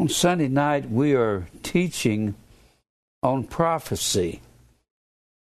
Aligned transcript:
On 0.00 0.08
Sunday 0.08 0.46
night, 0.46 0.88
we 0.88 1.12
are 1.14 1.48
teaching 1.64 2.36
on 3.20 3.42
prophecy. 3.42 4.40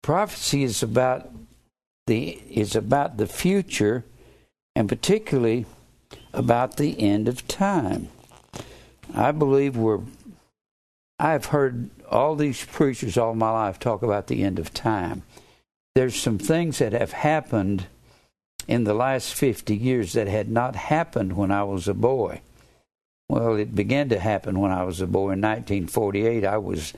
Prophecy 0.01 0.63
is 0.63 0.81
about 0.81 1.29
the 2.07 2.41
is 2.49 2.75
about 2.75 3.17
the 3.17 3.27
future, 3.27 4.05
and 4.75 4.89
particularly 4.89 5.67
about 6.33 6.77
the 6.77 6.99
end 6.99 7.27
of 7.27 7.47
time. 7.47 8.07
I 9.13 9.31
believe 9.31 9.77
we're. 9.77 9.99
I've 11.19 11.45
heard 11.45 11.91
all 12.09 12.35
these 12.35 12.65
preachers 12.65 13.19
all 13.19 13.35
my 13.35 13.51
life 13.51 13.77
talk 13.77 14.01
about 14.01 14.27
the 14.27 14.43
end 14.43 14.57
of 14.57 14.73
time. 14.73 15.21
There's 15.93 16.15
some 16.15 16.39
things 16.39 16.79
that 16.79 16.93
have 16.93 17.11
happened 17.11 17.85
in 18.67 18.83
the 18.85 18.95
last 18.95 19.35
50 19.35 19.75
years 19.75 20.13
that 20.13 20.27
had 20.27 20.49
not 20.49 20.75
happened 20.75 21.37
when 21.37 21.51
I 21.51 21.63
was 21.63 21.87
a 21.87 21.93
boy. 21.93 22.41
Well, 23.29 23.55
it 23.55 23.75
began 23.75 24.09
to 24.09 24.19
happen 24.19 24.59
when 24.59 24.71
I 24.71 24.83
was 24.83 24.99
a 25.01 25.07
boy 25.07 25.31
in 25.31 25.41
1948. 25.41 26.43
I 26.43 26.57
was 26.57 26.93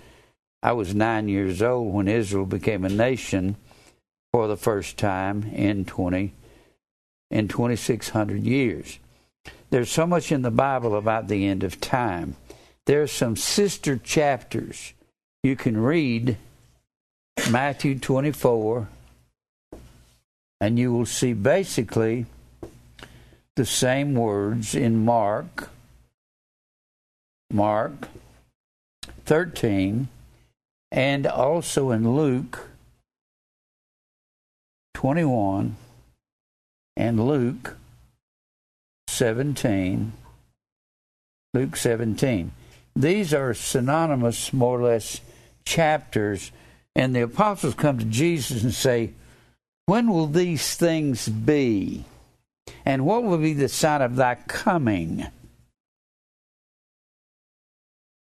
I 0.64 0.72
was 0.72 0.96
9 0.96 1.28
years 1.28 1.62
old 1.62 1.94
when 1.94 2.08
Israel 2.08 2.46
became 2.46 2.86
a 2.86 2.90
nation 2.90 3.58
for 4.32 4.48
the 4.48 4.56
first 4.56 4.98
time 4.98 5.44
in 5.54 5.86
20 5.86 6.34
in 7.32 7.48
2600 7.48 8.44
years. 8.44 9.00
There's 9.72 9.92
so 9.92 10.06
much 10.06 10.32
in 10.32 10.42
the 10.42 10.52
Bible 10.52 10.96
about 10.96 11.28
the 11.28 11.48
end 11.48 11.64
of 11.64 11.82
time. 11.82 12.36
There 12.86 13.02
are 13.02 13.08
some 13.08 13.36
sister 13.36 13.98
chapters 13.98 14.94
you 15.44 15.56
can 15.56 15.78
read 15.78 16.38
Matthew 17.50 17.98
24 17.98 18.88
and 20.60 20.78
you 20.78 20.94
will 20.94 21.08
see 21.08 21.34
basically 21.34 22.28
the 23.56 23.66
same 23.66 24.14
words 24.14 24.76
in 24.76 25.04
Mark 25.04 25.70
Mark 27.54 28.08
13 29.26 30.08
and 30.92 31.26
also 31.28 31.92
in 31.92 32.16
Luke 32.16 32.70
21 34.94 35.76
and 36.96 37.28
Luke 37.28 37.78
17. 39.08 40.14
Luke 41.54 41.76
17. 41.76 42.52
These 42.96 43.34
are 43.34 43.54
synonymous, 43.54 44.54
more 44.54 44.80
or 44.80 44.84
less, 44.84 45.22
chapters. 45.66 46.52
And 46.96 47.16
the 47.16 47.22
apostles 47.22 47.74
come 47.74 47.98
to 48.00 48.06
Jesus 48.06 48.64
and 48.64 48.74
say, 48.74 49.12
When 49.86 50.12
will 50.12 50.28
these 50.28 50.76
things 50.76 51.28
be? 51.30 52.06
And 52.86 53.06
what 53.06 53.24
will 53.24 53.38
be 53.38 53.54
the 53.54 53.70
sign 53.70 54.02
of 54.02 54.16
thy 54.16 54.36
coming? 54.36 55.28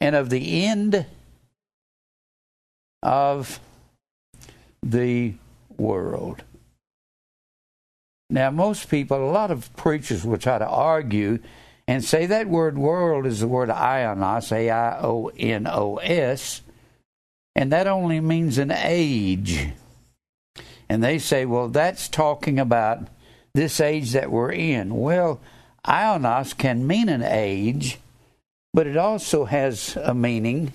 And 0.02 0.16
of 0.16 0.30
the 0.30 0.66
end 0.66 1.06
of 3.04 3.60
the 4.82 5.34
world. 5.78 6.44
Now, 8.30 8.52
most 8.52 8.90
people, 8.90 9.18
a 9.18 9.32
lot 9.32 9.52
of 9.52 9.76
preachers 9.76 10.24
will 10.24 10.38
try 10.38 10.58
to 10.60 10.68
argue 10.68 11.40
and 11.88 12.06
say 12.06 12.28
that 12.28 12.48
word 12.48 12.78
world 12.78 13.26
is 13.26 13.40
the 13.40 13.48
word 13.48 13.70
aionos, 13.70 14.52
A 14.52 14.70
I 14.70 15.00
O 15.02 15.32
N 15.36 15.66
O 15.66 15.98
S, 15.98 16.62
and 17.56 17.72
that 17.72 17.88
only 17.88 18.20
means 18.20 18.60
an 18.60 18.72
age. 18.72 19.70
And 20.88 21.04
they 21.04 21.18
say, 21.18 21.46
well, 21.46 21.68
that's 21.68 22.08
talking 22.08 22.60
about 22.60 23.08
this 23.56 23.80
age 23.80 24.12
that 24.12 24.32
we're 24.32 24.52
in. 24.52 24.96
Well, 24.96 25.42
aionos 25.86 26.56
can 26.56 26.86
mean 26.86 27.10
an 27.10 27.24
age, 27.24 27.98
but 28.74 28.88
it 28.88 28.98
also 28.98 29.46
has 29.46 29.96
a 29.98 30.14
meaning. 30.14 30.74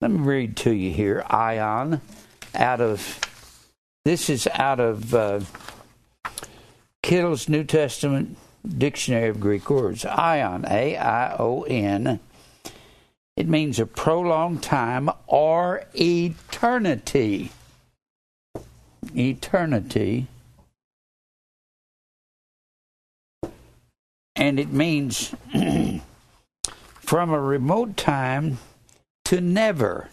Let 0.00 0.10
me 0.10 0.20
read 0.20 0.56
to 0.58 0.70
you 0.70 0.92
here. 0.92 1.24
Aion, 1.30 2.00
out 2.54 2.80
of, 2.80 3.20
this 4.04 4.30
is 4.30 4.46
out 4.48 4.80
of. 4.80 5.14
Uh, 5.14 5.40
Kittel's 7.02 7.48
New 7.48 7.64
Testament 7.64 8.36
Dictionary 8.66 9.28
of 9.28 9.40
Greek 9.40 9.68
Words. 9.70 10.04
Aion, 10.04 10.68
A 10.70 10.96
I 10.96 11.34
O 11.36 11.62
N. 11.62 12.20
It 13.36 13.48
means 13.48 13.78
a 13.78 13.86
prolonged 13.86 14.62
time 14.62 15.10
or 15.26 15.84
eternity. 15.94 17.50
Eternity. 19.16 20.26
And 24.36 24.60
it 24.60 24.70
means 24.70 25.34
from 27.10 27.30
a 27.32 27.40
remote 27.40 27.96
time 27.96 28.56
to 29.24 29.40
never. 29.40 30.08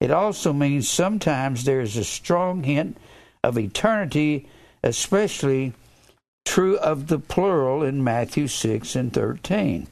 It 0.00 0.10
also 0.10 0.54
means 0.54 0.88
sometimes 0.88 1.64
there 1.64 1.82
is 1.82 1.98
a 1.98 2.02
strong 2.02 2.62
hint 2.62 2.96
of 3.42 3.58
eternity, 3.58 4.48
especially 4.82 5.74
true 6.46 6.78
of 6.78 7.08
the 7.08 7.18
plural 7.18 7.82
in 7.82 8.02
Matthew 8.02 8.48
6 8.48 8.96
and 8.96 9.12
13. 9.12 9.86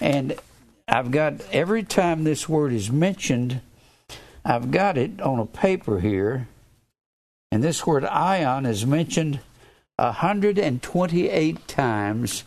And 0.00 0.40
I've 0.88 1.10
got, 1.10 1.42
every 1.52 1.82
time 1.82 2.24
this 2.24 2.48
word 2.48 2.72
is 2.72 2.90
mentioned, 2.90 3.60
I've 4.46 4.70
got 4.70 4.96
it 4.96 5.20
on 5.20 5.38
a 5.38 5.44
paper 5.44 6.00
here. 6.00 6.48
And 7.52 7.62
this 7.62 7.86
word 7.86 8.04
aion 8.04 8.66
is 8.66 8.86
mentioned 8.86 9.40
128 9.96 11.68
times 11.68 12.44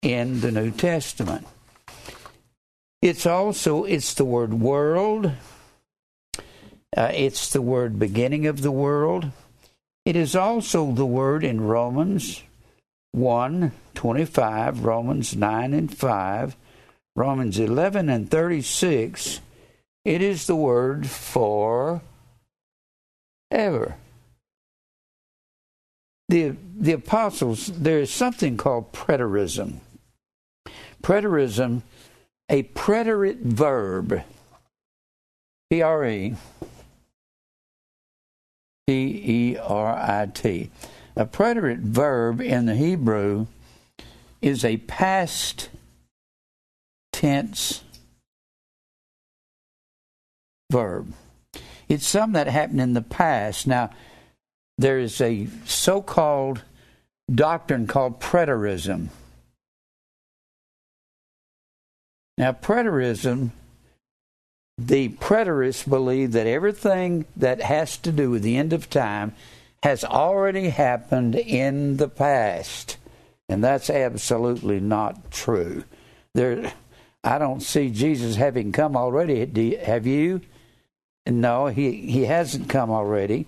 in 0.00 0.40
the 0.40 0.50
New 0.50 0.70
Testament. 0.70 1.46
It's 3.04 3.26
also 3.26 3.84
it's 3.84 4.14
the 4.14 4.24
word 4.24 4.54
world. 4.54 5.30
Uh, 6.96 7.10
it's 7.12 7.52
the 7.52 7.60
word 7.60 7.98
beginning 7.98 8.46
of 8.46 8.62
the 8.62 8.70
world. 8.70 9.30
It 10.06 10.16
is 10.16 10.34
also 10.34 10.90
the 10.90 11.04
word 11.04 11.44
in 11.44 11.60
Romans 11.60 12.42
1 13.12 13.72
25, 13.94 14.86
Romans 14.86 15.36
9 15.36 15.74
and 15.74 15.94
5, 15.94 16.56
Romans 17.14 17.58
11 17.58 18.08
and 18.08 18.30
36, 18.30 19.40
it 20.06 20.22
is 20.22 20.46
the 20.46 20.56
word 20.56 21.06
for 21.06 22.00
ever. 23.50 23.96
The, 26.30 26.56
the 26.74 26.92
apostles, 26.92 27.66
there 27.66 27.98
is 27.98 28.10
something 28.10 28.56
called 28.56 28.92
preterism. 28.92 29.80
Preterism, 31.02 31.82
a 32.48 32.62
preterite 32.62 33.40
verb, 33.40 34.22
P 35.70 35.82
R 35.82 36.06
E 36.06 36.36
T 38.86 39.22
E 39.24 39.56
R 39.58 39.96
I 39.96 40.26
T 40.32 40.70
a 41.16 41.26
preterite 41.26 41.78
verb 41.78 42.40
in 42.40 42.66
the 42.66 42.74
Hebrew 42.74 43.46
is 44.42 44.64
a 44.64 44.78
past 44.78 45.68
tense 47.12 47.82
verb. 50.70 51.12
It's 51.88 52.06
something 52.06 52.32
that 52.32 52.48
happened 52.48 52.80
in 52.80 52.94
the 52.94 53.02
past. 53.02 53.66
Now, 53.66 53.90
there 54.76 54.98
is 54.98 55.20
a 55.20 55.46
so 55.64 56.02
called 56.02 56.62
doctrine 57.32 57.86
called 57.86 58.20
preterism. 58.20 59.08
Now, 62.36 62.52
preterism, 62.52 63.50
the 64.76 65.10
preterists 65.10 65.88
believe 65.88 66.32
that 66.32 66.46
everything 66.46 67.26
that 67.36 67.62
has 67.62 67.96
to 67.98 68.12
do 68.12 68.30
with 68.30 68.42
the 68.42 68.56
end 68.56 68.72
of 68.72 68.90
time 68.90 69.34
has 69.82 70.02
already 70.02 70.70
happened 70.70 71.36
in 71.36 71.98
the 71.98 72.08
past. 72.08 72.96
And 73.48 73.62
that's 73.62 73.90
absolutely 73.90 74.80
not 74.80 75.30
true. 75.30 75.84
There, 76.34 76.72
I 77.22 77.38
don't 77.38 77.60
see 77.60 77.90
Jesus 77.90 78.36
having 78.36 78.72
come 78.72 78.96
already. 78.96 79.76
have 79.76 80.06
you? 80.06 80.40
No, 81.26 81.66
he, 81.66 81.92
he 81.92 82.24
hasn't 82.24 82.68
come 82.68 82.90
already. 82.90 83.46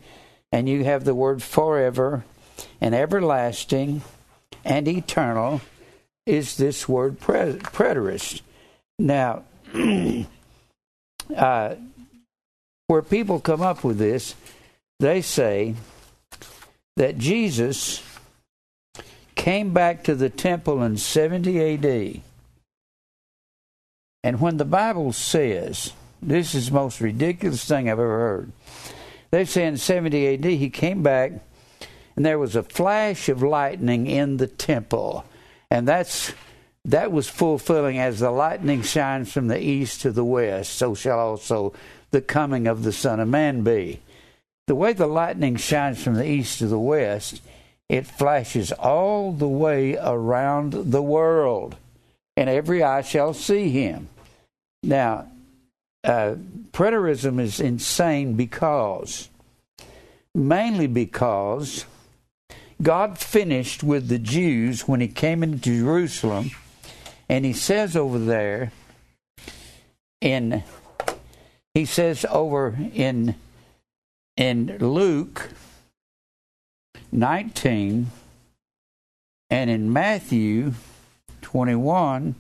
And 0.53 0.69
you 0.69 0.85
have 0.85 1.05
the 1.05 1.15
word 1.15 1.43
forever 1.43 2.25
and 2.81 2.95
everlasting 2.95 4.03
and 4.65 4.89
eternal 4.89 5.61
is 6.25 6.57
this 6.57 6.89
word 6.89 7.21
preterist. 7.21 8.43
Now, 8.99 9.45
uh, 11.37 11.75
where 12.87 13.03
people 13.03 13.41
come 13.41 13.63
up 13.63 13.85
with 13.85 13.99
this, 13.99 14.35
they 15.01 15.21
say 15.21 15.75
that 16.97 17.19
Jesus 17.19 18.03
came 19.35 19.73
back 19.73 20.05
to 20.05 20.15
the 20.15 20.31
temple 20.31 20.83
in 20.83 20.97
70 20.97 21.75
AD. 21.75 22.21
And 24.25 24.41
when 24.41 24.57
the 24.57 24.65
Bible 24.65 25.13
says, 25.13 25.93
this 26.23 26.55
is 26.55 26.69
the 26.69 26.75
most 26.75 27.01
ridiculous 27.01 27.65
thing 27.65 27.89
I've 27.89 27.99
ever 27.99 28.19
heard. 28.19 28.53
They 29.31 29.45
say 29.45 29.67
in 29.67 29.77
70 29.77 30.35
AD 30.35 30.45
he 30.45 30.71
came 30.71 31.03
back 31.03 31.33
and 32.17 32.25
there 32.25 32.39
was 32.39 32.57
a 32.57 32.63
flash 32.63 33.29
of 33.29 33.43
lightning 33.43 34.07
in 34.07 34.39
the 34.39 34.47
temple. 34.47 35.25
And 35.71 35.87
that's 35.87 36.33
that 36.87 37.11
was 37.11 37.29
fulfilling 37.29 37.99
as 37.99 38.21
the 38.21 38.31
lightning 38.31 38.81
shines 38.83 39.33
from 39.33 39.49
the 39.49 39.61
east 39.61 40.03
to 40.03 40.13
the 40.13 40.25
west, 40.25 40.73
so 40.73 40.95
shall 40.95 41.19
also 41.19 41.73
the 42.13 42.21
coming 42.21 42.69
of 42.69 42.85
the 42.85 42.93
Son 42.93 43.19
of 43.19 43.29
Man 43.29 43.63
be. 43.63 44.01
The 44.69 44.77
way 44.77 44.93
the 44.93 45.09
lightning 45.09 45.57
shines 45.57 46.03
from 46.03 46.15
the 46.15 46.29
east 46.29 46.61
to 46.61 46.69
the 46.69 46.79
west, 46.79 47.43
it 47.89 48.07
flashes 48.07 48.71
all 48.71 49.33
the 49.33 49.49
way 49.49 49.97
around 49.97 50.73
the 50.73 51.03
world, 51.03 51.75
and 52.37 52.49
every 52.49 52.85
eye 52.85 53.03
shall 53.03 53.35
see 53.35 53.71
him. 53.71 54.09
Now, 54.85 55.27
uh, 56.05 56.37
preterism 56.73 57.41
is 57.41 57.59
insane 57.59 58.35
because, 58.35 59.29
mainly 60.37 60.87
because, 60.87 61.85
God 62.81 63.19
finished 63.19 63.83
with 63.83 64.07
the 64.07 64.19
Jews 64.19 64.87
when 64.87 65.01
he 65.01 65.09
came 65.09 65.43
into 65.43 65.83
Jerusalem, 65.83 66.53
and 67.29 67.45
he 67.45 67.53
says 67.53 67.97
over 67.97 68.19
there 68.19 68.73
in 70.21 70.63
he 71.75 71.85
says 71.85 72.25
over 72.31 72.77
in 72.95 73.35
in 74.37 74.79
Luke 74.79 75.51
19 77.13 78.11
and 79.51 79.71
in 79.71 79.93
Matthew 79.93 80.75
21 81.43 82.35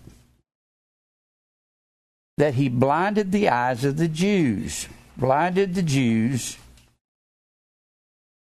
that 2.36 2.54
he 2.54 2.68
blinded 2.68 3.32
the 3.32 3.48
eyes 3.48 3.84
of 3.84 3.96
the 3.96 4.08
Jews. 4.08 4.88
Blinded 5.16 5.74
the 5.74 5.82
Jews. 5.82 6.58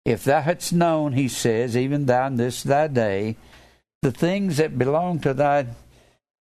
If 0.05 0.25
thou 0.25 0.40
hadst 0.40 0.73
known, 0.73 1.12
he 1.12 1.29
says, 1.29 1.76
even 1.76 2.06
thou 2.06 2.26
in 2.29 2.37
this 2.37 2.62
thy 2.62 2.87
day, 2.88 3.37
the 4.02 4.12
things 4.12 4.56
that 4.58 4.79
belong 4.79 5.20
to 5.20 5.34
thy 5.34 5.67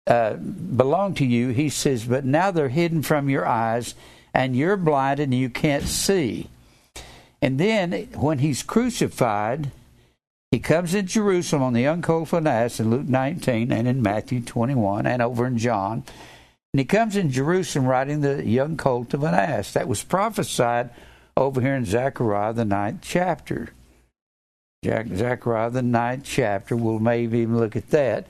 uh, 0.07 0.33
belong 0.33 1.15
to 1.15 1.25
you, 1.25 1.49
he 1.49 1.69
says, 1.69 2.05
but 2.05 2.25
now 2.25 2.51
they're 2.51 2.69
hidden 2.69 3.01
from 3.01 3.29
your 3.29 3.45
eyes, 3.45 3.95
and 4.33 4.55
you're 4.55 4.77
blinded 4.77 5.23
and 5.23 5.33
you 5.33 5.49
can't 5.49 5.83
see. 5.83 6.49
And 7.41 7.59
then 7.59 7.91
when 8.13 8.39
he's 8.39 8.63
crucified, 8.63 9.71
he 10.51 10.59
comes 10.59 10.93
in 10.93 11.07
Jerusalem 11.07 11.63
on 11.63 11.73
the 11.73 11.81
young 11.81 12.01
colt 12.01 12.29
of 12.29 12.39
an 12.39 12.47
ass 12.47 12.79
in 12.79 12.89
Luke 12.89 13.07
19 13.07 13.71
and 13.71 13.87
in 13.87 14.01
Matthew 14.01 14.41
21 14.41 15.05
and 15.05 15.21
over 15.21 15.45
in 15.45 15.57
John. 15.57 16.03
And 16.73 16.79
he 16.79 16.85
comes 16.85 17.15
in 17.15 17.31
Jerusalem 17.31 17.87
riding 17.87 18.21
the 18.21 18.45
young 18.45 18.77
colt 18.77 19.13
of 19.13 19.23
an 19.23 19.33
ass. 19.33 19.73
That 19.73 19.87
was 19.87 20.03
prophesied 20.03 20.89
over 21.37 21.61
here 21.61 21.75
in 21.75 21.85
Zechariah, 21.85 22.53
the 22.53 22.65
ninth 22.65 22.99
chapter. 23.01 23.69
Zechariah, 24.83 25.71
the 25.71 25.81
ninth 25.81 26.23
chapter. 26.25 26.75
We'll 26.75 26.99
maybe 26.99 27.39
even 27.39 27.57
look 27.57 27.75
at 27.75 27.89
that. 27.89 28.27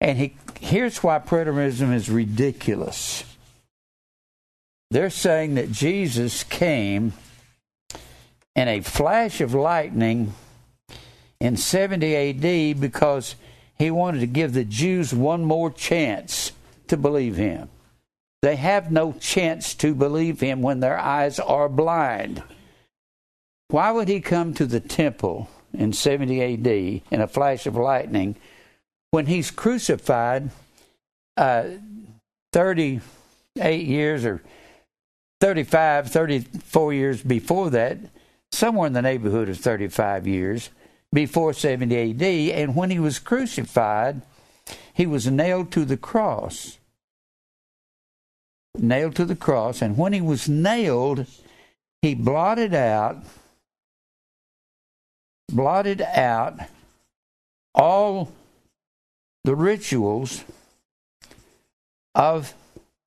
And 0.00 0.18
he, 0.18 0.36
here's 0.60 1.02
why 1.02 1.18
preterism 1.18 1.92
is 1.92 2.08
ridiculous. 2.08 3.24
They're 4.90 5.10
saying 5.10 5.56
that 5.56 5.72
Jesus 5.72 6.44
came 6.44 7.12
in 8.54 8.68
a 8.68 8.80
flash 8.80 9.40
of 9.40 9.54
lightning 9.54 10.34
in 11.40 11.56
70 11.56 12.16
AD 12.16 12.80
because 12.80 13.34
he 13.78 13.90
wanted 13.90 14.20
to 14.20 14.26
give 14.26 14.52
the 14.52 14.64
Jews 14.64 15.14
one 15.14 15.44
more 15.44 15.70
chance 15.70 16.52
to 16.88 16.96
believe 16.96 17.36
him. 17.36 17.68
They 18.40 18.56
have 18.56 18.90
no 18.90 19.12
chance 19.12 19.74
to 19.74 19.94
believe 19.94 20.40
him 20.40 20.62
when 20.62 20.80
their 20.80 20.98
eyes 20.98 21.38
are 21.38 21.68
blind. 21.68 22.42
Why 23.68 23.90
would 23.90 24.08
he 24.08 24.20
come 24.20 24.54
to 24.54 24.66
the 24.66 24.80
temple 24.80 25.50
in 25.72 25.92
70 25.92 26.42
AD 26.42 26.66
in 27.10 27.20
a 27.20 27.28
flash 27.28 27.66
of 27.66 27.76
lightning 27.76 28.36
when 29.10 29.26
he's 29.26 29.50
crucified 29.50 30.50
uh, 31.36 31.64
38 32.52 33.86
years 33.86 34.24
or 34.24 34.42
35, 35.40 36.10
34 36.10 36.92
years 36.92 37.22
before 37.22 37.70
that, 37.70 37.98
somewhere 38.50 38.86
in 38.86 38.92
the 38.92 39.02
neighborhood 39.02 39.48
of 39.48 39.58
35 39.58 40.26
years 40.26 40.70
before 41.12 41.52
70 41.52 42.10
AD, 42.10 42.22
and 42.58 42.74
when 42.76 42.90
he 42.90 42.98
was 42.98 43.18
crucified, 43.18 44.22
he 44.92 45.06
was 45.06 45.26
nailed 45.26 45.70
to 45.72 45.84
the 45.84 45.96
cross. 45.96 46.78
Nailed 48.76 49.14
to 49.16 49.24
the 49.24 49.36
cross, 49.36 49.80
and 49.80 49.96
when 49.96 50.12
he 50.12 50.20
was 50.20 50.48
nailed, 50.48 51.26
he 52.02 52.14
blotted 52.14 52.74
out 52.74 53.24
blotted 55.50 56.02
out 56.02 56.58
all 57.74 58.30
the 59.48 59.56
rituals 59.56 60.44
of 62.14 62.52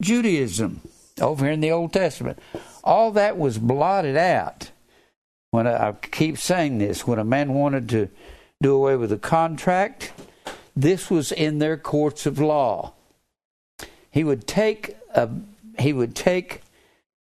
Judaism 0.02 0.82
over 1.22 1.46
here 1.46 1.54
in 1.54 1.62
the 1.62 1.70
Old 1.70 1.94
Testament. 1.94 2.40
All 2.84 3.12
that 3.12 3.38
was 3.38 3.60
blotted 3.60 4.18
out. 4.18 4.72
When 5.52 5.68
I, 5.68 5.90
I 5.90 5.92
keep 5.92 6.40
saying 6.40 6.80
this, 6.80 7.06
when 7.06 7.20
a 7.20 7.24
man 7.24 7.54
wanted 7.54 7.88
to 7.90 8.10
do 8.60 8.74
away 8.74 8.96
with 8.96 9.12
a 9.12 9.20
contract, 9.20 10.14
this 10.76 11.12
was 11.12 11.32
in 11.32 11.60
their 11.60 11.78
courts 11.78 12.26
of 12.26 12.40
law. 12.40 12.94
He 14.10 14.24
would 14.24 14.48
take 14.48 14.96
a 15.14 15.30
he 15.78 15.94
would 15.94 16.16
take 16.16 16.64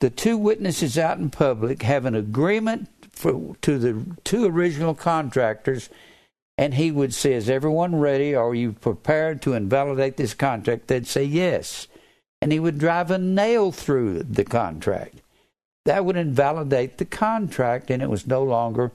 the 0.00 0.10
two 0.10 0.36
witnesses 0.36 0.98
out 0.98 1.16
in 1.16 1.30
public, 1.30 1.80
have 1.80 2.04
an 2.04 2.14
agreement 2.14 2.90
for, 3.10 3.56
to 3.62 3.78
the 3.78 4.04
two 4.24 4.44
original 4.44 4.94
contractors, 4.94 5.88
and 6.58 6.74
he 6.74 6.90
would 6.90 7.14
say, 7.14 7.34
Is 7.34 7.48
everyone 7.48 7.96
ready? 7.96 8.34
Are 8.34 8.54
you 8.54 8.72
prepared 8.72 9.40
to 9.42 9.54
invalidate 9.54 10.16
this 10.16 10.34
contract? 10.34 10.88
They'd 10.88 11.06
say 11.06 11.22
yes. 11.22 11.86
And 12.42 12.50
he 12.52 12.58
would 12.58 12.78
drive 12.78 13.10
a 13.12 13.18
nail 13.18 13.70
through 13.70 14.24
the 14.24 14.44
contract. 14.44 15.20
That 15.84 16.04
would 16.04 16.16
invalidate 16.16 16.98
the 16.98 17.04
contract, 17.04 17.90
and 17.90 18.02
it 18.02 18.10
was 18.10 18.26
no 18.26 18.42
longer 18.42 18.90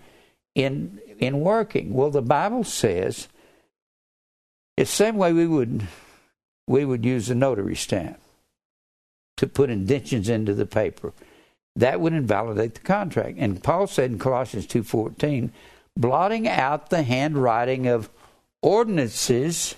in 0.54 1.00
in 1.18 1.40
working. 1.40 1.94
Well, 1.94 2.12
the 2.12 2.22
Bible 2.22 2.66
says 2.66 3.30
it's 4.78 4.92
the 4.92 5.06
same 5.06 5.16
way 5.18 5.32
we 5.32 5.48
would 5.48 5.88
we 6.68 6.84
would 6.86 7.06
use 7.06 7.30
a 7.30 7.36
notary 7.36 7.76
stamp 7.76 8.20
to 9.38 9.48
put 9.48 9.70
indentions 9.70 10.30
into 10.30 10.54
the 10.54 10.66
paper. 10.66 11.14
That 11.76 12.00
would 12.02 12.14
invalidate 12.14 12.76
the 12.76 12.82
contract. 12.82 13.38
And 13.40 13.64
Paul 13.64 13.88
said 13.88 14.12
in 14.12 14.20
Colossians 14.20 14.68
2:14, 14.68 15.50
blotting 15.98 16.48
out 16.48 16.90
the 16.90 17.04
handwriting 17.04 17.88
of 17.88 18.10
ordinances 18.62 19.76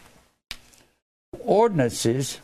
ordinances 1.39 2.39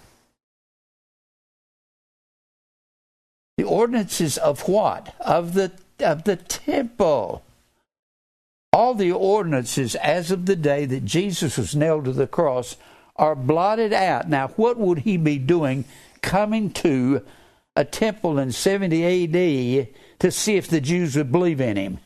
the 3.58 3.64
ordinances 3.64 4.38
of 4.38 4.68
what? 4.68 5.16
Of 5.20 5.54
the 5.54 5.72
of 6.00 6.24
the 6.24 6.36
temple. 6.36 7.44
All 8.74 8.96
the 8.96 9.12
ordinances 9.12 9.96
as 9.96 10.32
of 10.32 10.46
the 10.46 10.56
day 10.56 10.86
that 10.86 11.06
Jesus 11.06 11.58
was 11.58 11.76
nailed 11.76 12.06
to 12.06 12.12
the 12.12 12.26
cross 12.26 12.78
are 13.18 13.36
blotted 13.36 13.94
out. 13.94 14.30
Now, 14.30 14.48
what 14.50 14.78
would 14.78 15.00
he 15.00 15.18
be 15.18 15.38
doing 15.38 15.86
coming 16.22 16.72
to 16.72 17.22
a 17.76 17.86
temple 17.86 18.38
in 18.38 18.52
70 18.52 19.26
AD 19.26 19.88
to 20.20 20.32
see 20.32 20.56
if 20.56 20.68
the 20.68 20.82
Jews 20.82 21.16
would 21.16 21.32
believe 21.32 21.62
in 21.62 21.78
him. 21.78 22.00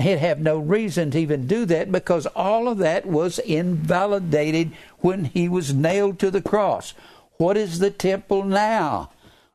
He'd 0.00 0.18
have 0.18 0.40
no 0.40 0.58
reason 0.58 1.10
to 1.10 1.18
even 1.18 1.46
do 1.46 1.66
that 1.66 1.92
because 1.92 2.26
all 2.26 2.68
of 2.68 2.78
that 2.78 3.04
was 3.06 3.38
invalidated 3.38 4.72
when 5.00 5.26
he 5.26 5.48
was 5.48 5.74
nailed 5.74 6.18
to 6.20 6.30
the 6.30 6.40
cross. 6.40 6.94
What 7.36 7.56
is 7.56 7.78
the 7.78 7.90
temple 7.90 8.44
now? 8.44 9.10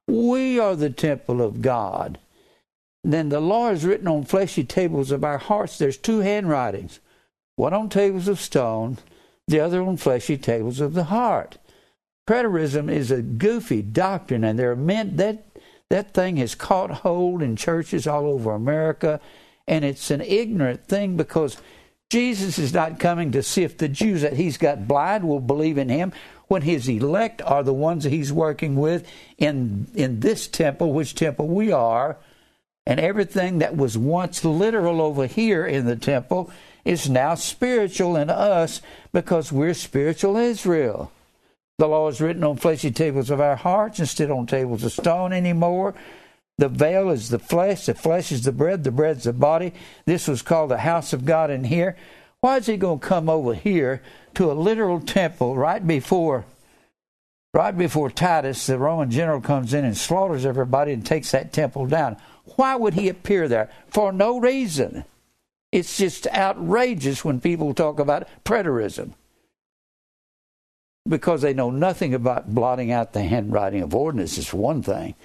We 0.07 0.59
are 0.59 0.75
the 0.75 0.91
temple 0.91 1.41
of 1.41 1.61
God. 1.61 2.19
Then 3.03 3.29
the 3.29 3.39
law 3.39 3.69
is 3.69 3.85
written 3.85 4.07
on 4.07 4.23
fleshy 4.23 4.63
tables 4.63 5.11
of 5.11 5.23
our 5.23 5.37
hearts. 5.37 5.77
There's 5.77 5.97
two 5.97 6.19
handwritings 6.19 6.99
one 7.55 7.73
on 7.73 7.87
tables 7.87 8.27
of 8.27 8.41
stone, 8.41 8.97
the 9.47 9.61
other 9.61 9.81
on 9.81 9.95
fleshy 9.95 10.37
tables 10.37 10.81
of 10.81 10.93
the 10.93 11.05
heart. 11.05 11.57
Preterism 12.27 12.91
is 12.91 13.11
a 13.11 13.21
goofy 13.21 13.81
doctrine, 13.81 14.43
and 14.43 14.59
there 14.59 14.71
are 14.71 14.75
men 14.75 15.15
that 15.15 15.45
that 15.89 16.13
thing 16.13 16.37
has 16.37 16.55
caught 16.55 16.91
hold 16.91 17.41
in 17.41 17.55
churches 17.55 18.07
all 18.07 18.25
over 18.25 18.51
America, 18.51 19.21
and 19.67 19.83
it's 19.85 20.11
an 20.11 20.21
ignorant 20.21 20.85
thing 20.85 21.17
because 21.17 21.57
Jesus 22.09 22.59
is 22.59 22.73
not 22.73 22.99
coming 22.99 23.31
to 23.31 23.41
see 23.41 23.63
if 23.63 23.77
the 23.77 23.89
Jews 23.89 24.21
that 24.21 24.33
he's 24.33 24.57
got 24.57 24.87
blind 24.87 25.27
will 25.27 25.39
believe 25.39 25.77
in 25.77 25.89
him 25.89 26.13
when 26.47 26.61
his 26.61 26.87
elect 26.87 27.41
are 27.41 27.63
the 27.63 27.73
ones 27.73 28.03
that 28.03 28.11
he's 28.11 28.31
working 28.31 28.75
with 28.75 29.07
in 29.37 29.87
in 29.95 30.19
this 30.19 30.47
temple, 30.47 30.93
which 30.93 31.15
temple 31.15 31.47
we 31.47 31.71
are, 31.71 32.17
and 32.85 32.99
everything 32.99 33.59
that 33.59 33.75
was 33.75 33.97
once 33.97 34.45
literal 34.45 35.01
over 35.01 35.25
here 35.25 35.65
in 35.65 35.85
the 35.85 35.95
temple 35.95 36.51
is 36.83 37.09
now 37.09 37.33
spiritual 37.33 38.15
in 38.15 38.29
us 38.29 38.81
because 39.11 39.51
we're 39.51 39.73
spiritual 39.73 40.37
Israel. 40.37 41.11
The 41.79 41.87
law 41.87 42.07
is 42.07 42.21
written 42.21 42.43
on 42.43 42.57
fleshy 42.57 42.91
tables 42.91 43.31
of 43.31 43.41
our 43.41 43.55
hearts 43.55 43.99
instead 43.99 44.29
on 44.29 44.45
tables 44.45 44.83
of 44.83 44.93
stone 44.93 45.33
anymore. 45.33 45.95
The 46.57 46.69
veil 46.69 47.09
is 47.09 47.29
the 47.29 47.39
flesh, 47.39 47.85
the 47.85 47.93
flesh 47.93 48.31
is 48.31 48.43
the 48.43 48.51
bread, 48.51 48.83
the 48.83 48.91
bread's 48.91 49.25
the 49.25 49.33
body. 49.33 49.73
This 50.05 50.27
was 50.27 50.41
called 50.41 50.71
the 50.71 50.77
house 50.79 51.11
of 51.11 51.25
God 51.25 51.51
in 51.51 51.65
here. 51.65 51.97
Why 52.39 52.57
is 52.57 52.67
he 52.67 52.77
going 52.77 52.99
to 52.99 53.07
come 53.07 53.29
over 53.29 53.53
here 53.53 54.01
to 54.35 54.51
a 54.51 54.53
literal 54.53 55.01
temple 55.01 55.57
right 55.57 55.85
before 55.85 56.45
right 57.53 57.77
before 57.77 58.11
Titus, 58.11 58.67
the 58.67 58.77
Roman 58.77 59.09
general, 59.09 59.39
comes 59.39 59.73
in 59.73 59.85
and 59.85 59.97
slaughters 59.97 60.45
everybody 60.45 60.91
and 60.91 61.05
takes 61.05 61.31
that 61.31 61.51
temple 61.51 61.87
down? 61.87 62.17
Why 62.55 62.75
would 62.75 62.93
he 62.93 63.09
appear 63.09 63.47
there? 63.47 63.69
For 63.87 64.11
no 64.11 64.39
reason. 64.39 65.05
It's 65.71 65.97
just 65.97 66.27
outrageous 66.27 67.25
when 67.25 67.41
people 67.41 67.73
talk 67.73 67.99
about 67.99 68.27
preterism 68.45 69.13
because 71.07 71.41
they 71.41 71.53
know 71.53 71.69
nothing 71.69 72.13
about 72.13 72.53
blotting 72.53 72.91
out 72.91 73.13
the 73.13 73.23
handwriting 73.23 73.81
of 73.81 73.93
ordinances, 73.93 74.47
for 74.47 74.57
one 74.57 74.81
thing. 74.81 75.15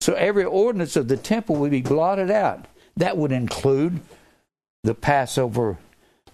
So 0.00 0.14
every 0.14 0.44
ordinance 0.44 0.96
of 0.96 1.08
the 1.08 1.16
temple 1.16 1.56
would 1.56 1.70
be 1.70 1.82
blotted 1.82 2.30
out. 2.30 2.66
That 2.96 3.16
would 3.16 3.32
include 3.32 4.00
the 4.82 4.94
Passover 4.94 5.78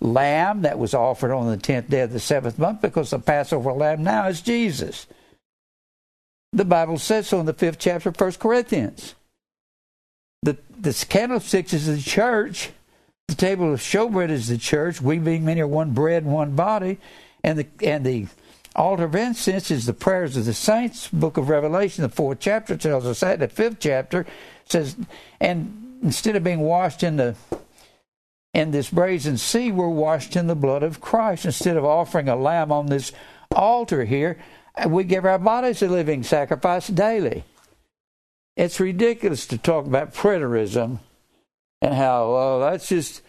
lamb 0.01 0.63
that 0.63 0.79
was 0.79 0.95
offered 0.95 1.33
on 1.33 1.47
the 1.47 1.57
tenth 1.57 1.89
day 1.89 2.01
of 2.01 2.13
the 2.13 2.21
seventh 2.21 2.59
month, 2.59 2.81
because 2.81 3.11
the 3.11 3.19
Passover 3.19 3.73
lamb 3.73 4.03
now 4.03 4.27
is 4.27 4.41
Jesus. 4.41 5.07
The 6.53 6.65
Bible 6.65 6.99
says 6.99 7.29
so 7.29 7.39
in 7.39 7.47
the 7.47 7.53
fifth 7.53 7.79
chapter 7.79 8.09
of 8.09 8.17
First 8.17 8.41
Corinthians. 8.41 9.15
The 10.43 10.57
the 10.79 11.07
candlesticks 11.09 11.73
is 11.73 11.87
the 11.87 12.01
church. 12.01 12.71
The 13.29 13.35
table 13.37 13.73
of 13.73 13.81
showbread 13.81 14.31
is 14.31 14.49
the 14.49 14.59
church. 14.59 15.01
We 15.01 15.19
being 15.19 15.45
many 15.45 15.61
are 15.61 15.69
one 15.69 15.93
bread 15.93 16.25
and 16.25 16.33
one 16.33 16.57
body, 16.57 16.99
and 17.45 17.59
the 17.59 17.67
and 17.83 18.05
the 18.05 18.27
altar 18.77 19.05
of 19.05 19.15
incense 19.15 19.71
is 19.71 19.87
the 19.87 19.93
prayers 19.93 20.37
of 20.37 20.45
the 20.45 20.55
saints. 20.55 21.09
Book 21.09 21.37
of 21.37 21.49
Revelation, 21.49 22.03
the 22.03 22.09
fourth 22.09 22.39
chapter 22.41 22.77
tells 22.77 23.07
us 23.07 23.21
that. 23.21 23.41
The 23.41 23.49
fifth 23.49 23.79
chapter 23.81 24.27
says, 24.65 24.97
and 25.41 25.99
instead 26.03 26.37
of 26.37 26.45
being 26.45 26.61
washed 26.61 27.03
in 27.03 27.17
the 27.17 27.37
in 28.53 28.73
this 28.73 28.91
brazen 28.91 29.39
sea, 29.39 29.71
we're 29.71 29.89
washed 29.89 30.35
in 30.35 30.49
the 30.49 30.57
blood 30.57 30.83
of 30.83 31.01
Christ. 31.01 31.45
Instead 31.45 31.77
of 31.77 31.85
offering 31.85 32.29
a 32.29 32.35
lamb 32.35 32.73
on 32.73 32.87
this 32.87 33.13
altar 33.55 34.05
here, 34.05 34.39
we 34.89 35.05
give 35.05 35.25
our 35.25 35.39
bodies 35.39 35.83
a 35.83 35.89
living 35.89 36.23
sacrifice 36.25 36.89
daily. 36.89 37.45
It's 38.57 38.81
ridiculous 38.81 39.47
to 39.47 39.59
talk 39.59 39.87
about 39.87 40.15
preterism 40.15 40.99
and 41.81 41.95
how, 41.95 42.25
oh, 42.25 42.61
that's 42.61 42.89
just 42.89 43.23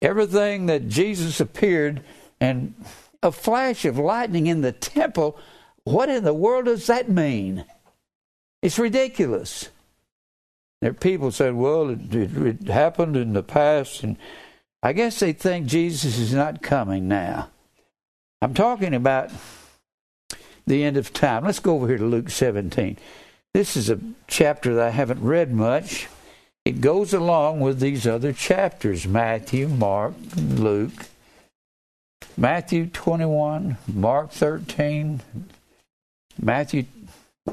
everything 0.00 0.66
that 0.66 0.88
Jesus 0.88 1.40
appeared 1.40 2.02
and 2.40 2.74
a 3.22 3.32
flash 3.32 3.84
of 3.84 3.98
lightning 3.98 4.46
in 4.46 4.60
the 4.60 4.72
temple. 4.72 5.38
What 5.84 6.08
in 6.08 6.24
the 6.24 6.34
world 6.34 6.66
does 6.66 6.86
that 6.86 7.08
mean? 7.08 7.64
It's 8.62 8.78
ridiculous. 8.78 9.68
There 10.80 10.92
people 10.92 11.30
said, 11.32 11.54
well, 11.54 11.90
it, 11.90 12.14
it, 12.14 12.36
it 12.36 12.68
happened 12.68 13.16
in 13.16 13.32
the 13.32 13.42
past, 13.42 14.02
and 14.02 14.16
I 14.82 14.92
guess 14.92 15.18
they 15.18 15.32
think 15.32 15.66
Jesus 15.66 16.18
is 16.18 16.32
not 16.32 16.62
coming 16.62 17.08
now. 17.08 17.48
I'm 18.40 18.54
talking 18.54 18.94
about 18.94 19.32
the 20.66 20.84
end 20.84 20.96
of 20.96 21.12
time. 21.12 21.44
Let's 21.44 21.58
go 21.58 21.74
over 21.74 21.88
here 21.88 21.98
to 21.98 22.04
Luke 22.04 22.30
17. 22.30 22.96
This 23.54 23.76
is 23.76 23.90
a 23.90 23.98
chapter 24.28 24.74
that 24.74 24.86
I 24.88 24.90
haven't 24.90 25.22
read 25.22 25.52
much. 25.52 26.06
It 26.64 26.80
goes 26.80 27.12
along 27.12 27.60
with 27.60 27.80
these 27.80 28.06
other 28.06 28.32
chapters 28.32 29.06
Matthew, 29.06 29.66
Mark, 29.68 30.14
Luke. 30.36 31.07
Matthew 32.38 32.86
21, 32.86 33.78
Mark 33.92 34.30
13, 34.30 35.20
Matthew, 36.40 36.84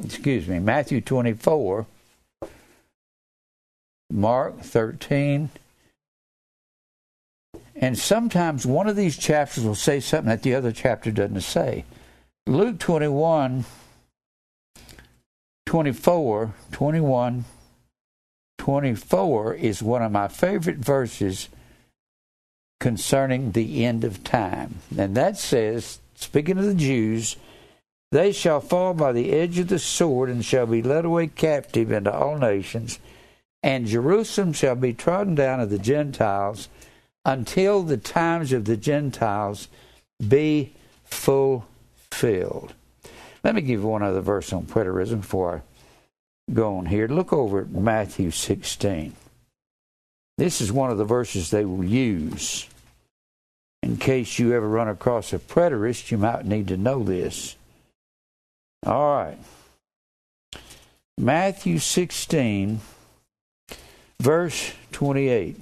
excuse 0.04 0.48
me, 0.48 0.60
Matthew 0.60 1.02
24, 1.02 1.88
Mark 4.12 4.60
13. 4.62 5.50
And 7.76 7.98
sometimes 7.98 8.66
one 8.68 8.88
of 8.88 8.96
these 8.96 9.18
chapters 9.18 9.64
will 9.64 9.74
say 9.74 10.00
something 10.00 10.30
that 10.30 10.44
the 10.44 10.54
other 10.54 10.72
chapter 10.72 11.10
doesn't 11.10 11.42
say. 11.42 11.84
Luke 12.46 12.78
21, 12.78 13.66
24, 15.66 16.54
21, 16.72 17.46
24 18.60 19.54
is 19.56 19.82
one 19.82 20.04
of 20.04 20.12
my 20.12 20.28
favorite 20.28 20.78
verses 20.78 21.50
concerning 22.80 23.52
the 23.52 23.86
end 23.86 24.04
of 24.04 24.24
time. 24.24 24.80
And 24.98 25.16
that 25.16 25.38
says, 25.38 26.00
speaking 26.16 26.58
of 26.58 26.66
the 26.66 26.76
Jews, 26.76 27.36
they 28.12 28.32
shall 28.32 28.62
fall 28.62 28.94
by 28.94 29.12
the 29.12 29.32
edge 29.32 29.60
of 29.60 29.68
the 29.68 29.80
sword 29.80 30.30
and 30.30 30.44
shall 30.44 30.66
be 30.66 30.82
led 30.82 31.06
away 31.06 31.28
captive 31.28 31.92
into 31.92 32.14
all 32.14 32.38
nations 32.38 33.00
and 33.66 33.88
Jerusalem 33.88 34.54
shall 34.54 34.76
be 34.76 34.94
trodden 34.94 35.34
down 35.34 35.60
of 35.60 35.72
the 35.72 35.80
Gentiles 35.80 36.70
until 37.26 37.82
the 37.82 37.98
times 37.98 38.54
of 38.54 38.66
the 38.66 38.78
Gentiles 38.78 39.70
be 40.26 40.72
fulfilled. 41.04 42.76
Let 43.44 43.56
me 43.56 43.62
give 43.62 43.84
one 43.84 44.04
other 44.04 44.22
verse 44.22 44.54
on 44.54 44.68
preterism 44.68 45.22
before 45.22 45.64
I 46.48 46.54
go 46.54 46.78
on 46.78 46.86
here. 46.86 47.08
Look 47.08 47.34
over 47.34 47.62
at 47.62 47.72
Matthew 47.72 48.30
16. 48.30 49.16
This 50.38 50.62
is 50.62 50.72
one 50.72 50.92
of 50.92 50.98
the 50.98 51.06
verses 51.06 51.50
they 51.50 51.66
will 51.66 51.84
use. 51.84 52.68
In 53.82 53.98
case 53.98 54.40
you 54.40 54.54
ever 54.54 54.68
run 54.68 54.90
across 54.90 55.32
a 55.32 55.40
preterist, 55.40 56.12
you 56.12 56.18
might 56.18 56.46
need 56.46 56.68
to 56.70 56.78
know 56.78 57.04
this. 57.04 57.56
All 58.86 59.16
right. 59.16 59.38
Matthew 61.18 61.80
16 61.80 62.82
Verse 64.20 64.74
28. 64.92 65.62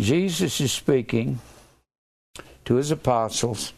Jesus 0.00 0.60
is 0.60 0.72
speaking 0.72 1.40
to 2.64 2.74
his 2.74 2.90
apostles. 2.90 3.72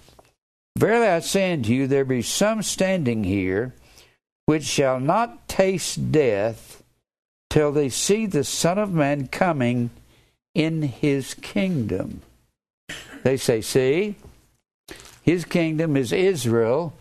Verily 0.78 1.06
I 1.06 1.20
say 1.20 1.52
unto 1.52 1.72
you, 1.72 1.86
there 1.86 2.04
be 2.04 2.22
some 2.22 2.62
standing 2.62 3.24
here 3.24 3.74
which 4.46 4.64
shall 4.64 5.00
not 5.00 5.48
taste 5.48 6.12
death 6.12 6.79
till 7.50 7.72
they 7.72 7.88
see 7.88 8.24
the 8.24 8.44
Son 8.44 8.78
of 8.78 8.92
Man 8.92 9.26
coming 9.26 9.90
in 10.54 10.82
his 10.82 11.34
kingdom. 11.34 12.22
They 13.22 13.36
say, 13.36 13.60
See, 13.60 14.14
his 15.22 15.44
kingdom 15.44 15.96
is 15.96 16.12
Israel, 16.12 16.94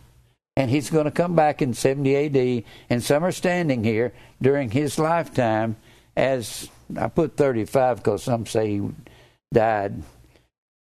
and 0.58 0.70
he's 0.70 0.90
going 0.90 1.06
to 1.06 1.12
come 1.12 1.36
back 1.36 1.62
in 1.62 1.74
70 1.74 2.16
AD, 2.16 2.64
and 2.90 3.02
some 3.02 3.24
are 3.24 3.32
standing 3.32 3.84
here 3.84 4.12
during 4.42 4.72
his 4.72 5.00
lifetime 5.00 5.78
as 6.18 6.68
I 6.98 7.08
put 7.08 7.38
35 7.38 7.98
because 7.98 8.24
some 8.24 8.46
say 8.46 8.72
he 8.72 8.90
died 9.54 10.02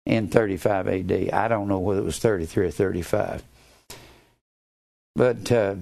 in 0.07 0.29
35 0.29 0.89
AD. 0.89 1.31
I 1.33 1.49
don't 1.49 1.69
know 1.69 1.79
whether 1.79 2.01
it 2.01 2.05
was 2.05 2.19
33 2.19 2.67
or 2.67 2.71
35. 2.71 3.43
But 5.15 5.53
uh, 5.53 5.75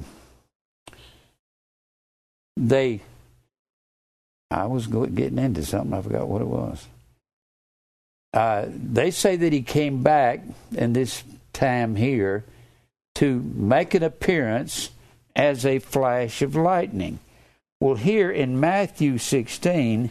they, 2.57 3.01
I 4.51 4.67
was 4.67 4.87
getting 4.87 5.39
into 5.39 5.65
something, 5.65 5.93
I 5.93 6.03
forgot 6.03 6.29
what 6.29 6.43
it 6.43 6.49
was. 6.49 6.87
Uh, 8.33 8.67
they 8.69 9.11
say 9.11 9.37
that 9.37 9.53
he 9.53 9.63
came 9.63 10.03
back 10.03 10.43
in 10.75 10.93
this 10.93 11.25
time 11.53 11.97
here 11.97 12.45
to 13.17 13.41
make 13.55 13.95
an 13.95 14.03
appearance 14.03 14.91
as 15.35 15.65
a 15.67 15.79
flash 15.79 16.43
of 16.43 16.55
lightning. 16.55 17.19
Well, 17.81 17.95
here 17.95 18.31
in 18.31 18.61
Matthew 18.61 19.19
16, 19.19 20.11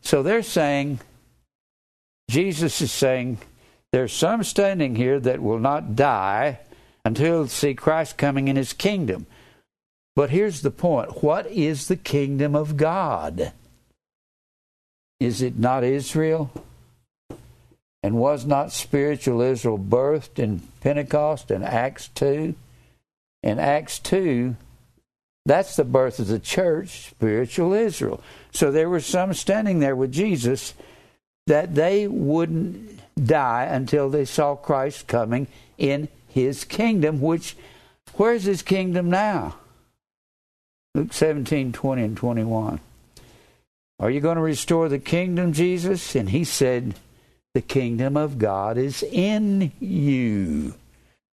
so 0.00 0.22
they're 0.22 0.42
saying, 0.42 1.00
Jesus 2.30 2.80
is 2.80 2.92
saying, 2.92 3.38
there's 3.92 4.12
some 4.12 4.42
standing 4.42 4.96
here 4.96 5.20
that 5.20 5.42
will 5.42 5.58
not 5.58 5.94
die 5.94 6.60
until 7.04 7.46
see 7.46 7.74
Christ 7.74 8.16
coming 8.16 8.48
in 8.48 8.56
his 8.56 8.72
kingdom. 8.72 9.26
But 10.16 10.30
here's 10.30 10.62
the 10.62 10.70
point 10.70 11.22
what 11.22 11.46
is 11.46 11.88
the 11.88 11.96
kingdom 11.96 12.54
of 12.54 12.76
God? 12.76 13.52
Is 15.20 15.42
it 15.42 15.58
not 15.58 15.84
Israel? 15.84 16.50
And 18.02 18.16
was 18.16 18.44
not 18.44 18.70
spiritual 18.70 19.40
Israel 19.40 19.78
birthed 19.78 20.38
in 20.38 20.60
Pentecost 20.80 21.50
in 21.50 21.62
Acts 21.62 22.08
2? 22.08 22.54
In 23.42 23.58
Acts 23.58 23.98
2, 23.98 24.56
that's 25.46 25.76
the 25.76 25.84
birth 25.84 26.18
of 26.18 26.28
the 26.28 26.38
church, 26.38 27.08
spiritual 27.08 27.72
Israel. 27.72 28.22
So 28.52 28.70
there 28.70 28.88
were 28.88 29.00
some 29.00 29.32
standing 29.34 29.80
there 29.80 29.96
with 29.96 30.12
Jesus 30.12 30.74
that 31.46 31.74
they 31.74 32.06
wouldn't 32.06 33.00
die 33.22 33.64
until 33.64 34.08
they 34.08 34.24
saw 34.24 34.54
Christ 34.54 35.06
coming 35.06 35.46
in 35.76 36.08
his 36.28 36.64
kingdom, 36.64 37.20
which, 37.20 37.56
where's 38.14 38.44
his 38.44 38.62
kingdom 38.62 39.10
now? 39.10 39.56
Luke 40.94 41.12
17, 41.12 41.72
20 41.72 42.02
and 42.02 42.16
21. 42.16 42.80
Are 43.98 44.10
you 44.10 44.20
going 44.20 44.36
to 44.36 44.42
restore 44.42 44.88
the 44.88 44.98
kingdom, 44.98 45.52
Jesus? 45.52 46.14
And 46.14 46.30
he 46.30 46.44
said, 46.44 46.94
The 47.54 47.62
kingdom 47.62 48.16
of 48.16 48.38
God 48.38 48.78
is 48.78 49.02
in 49.02 49.72
you. 49.80 50.74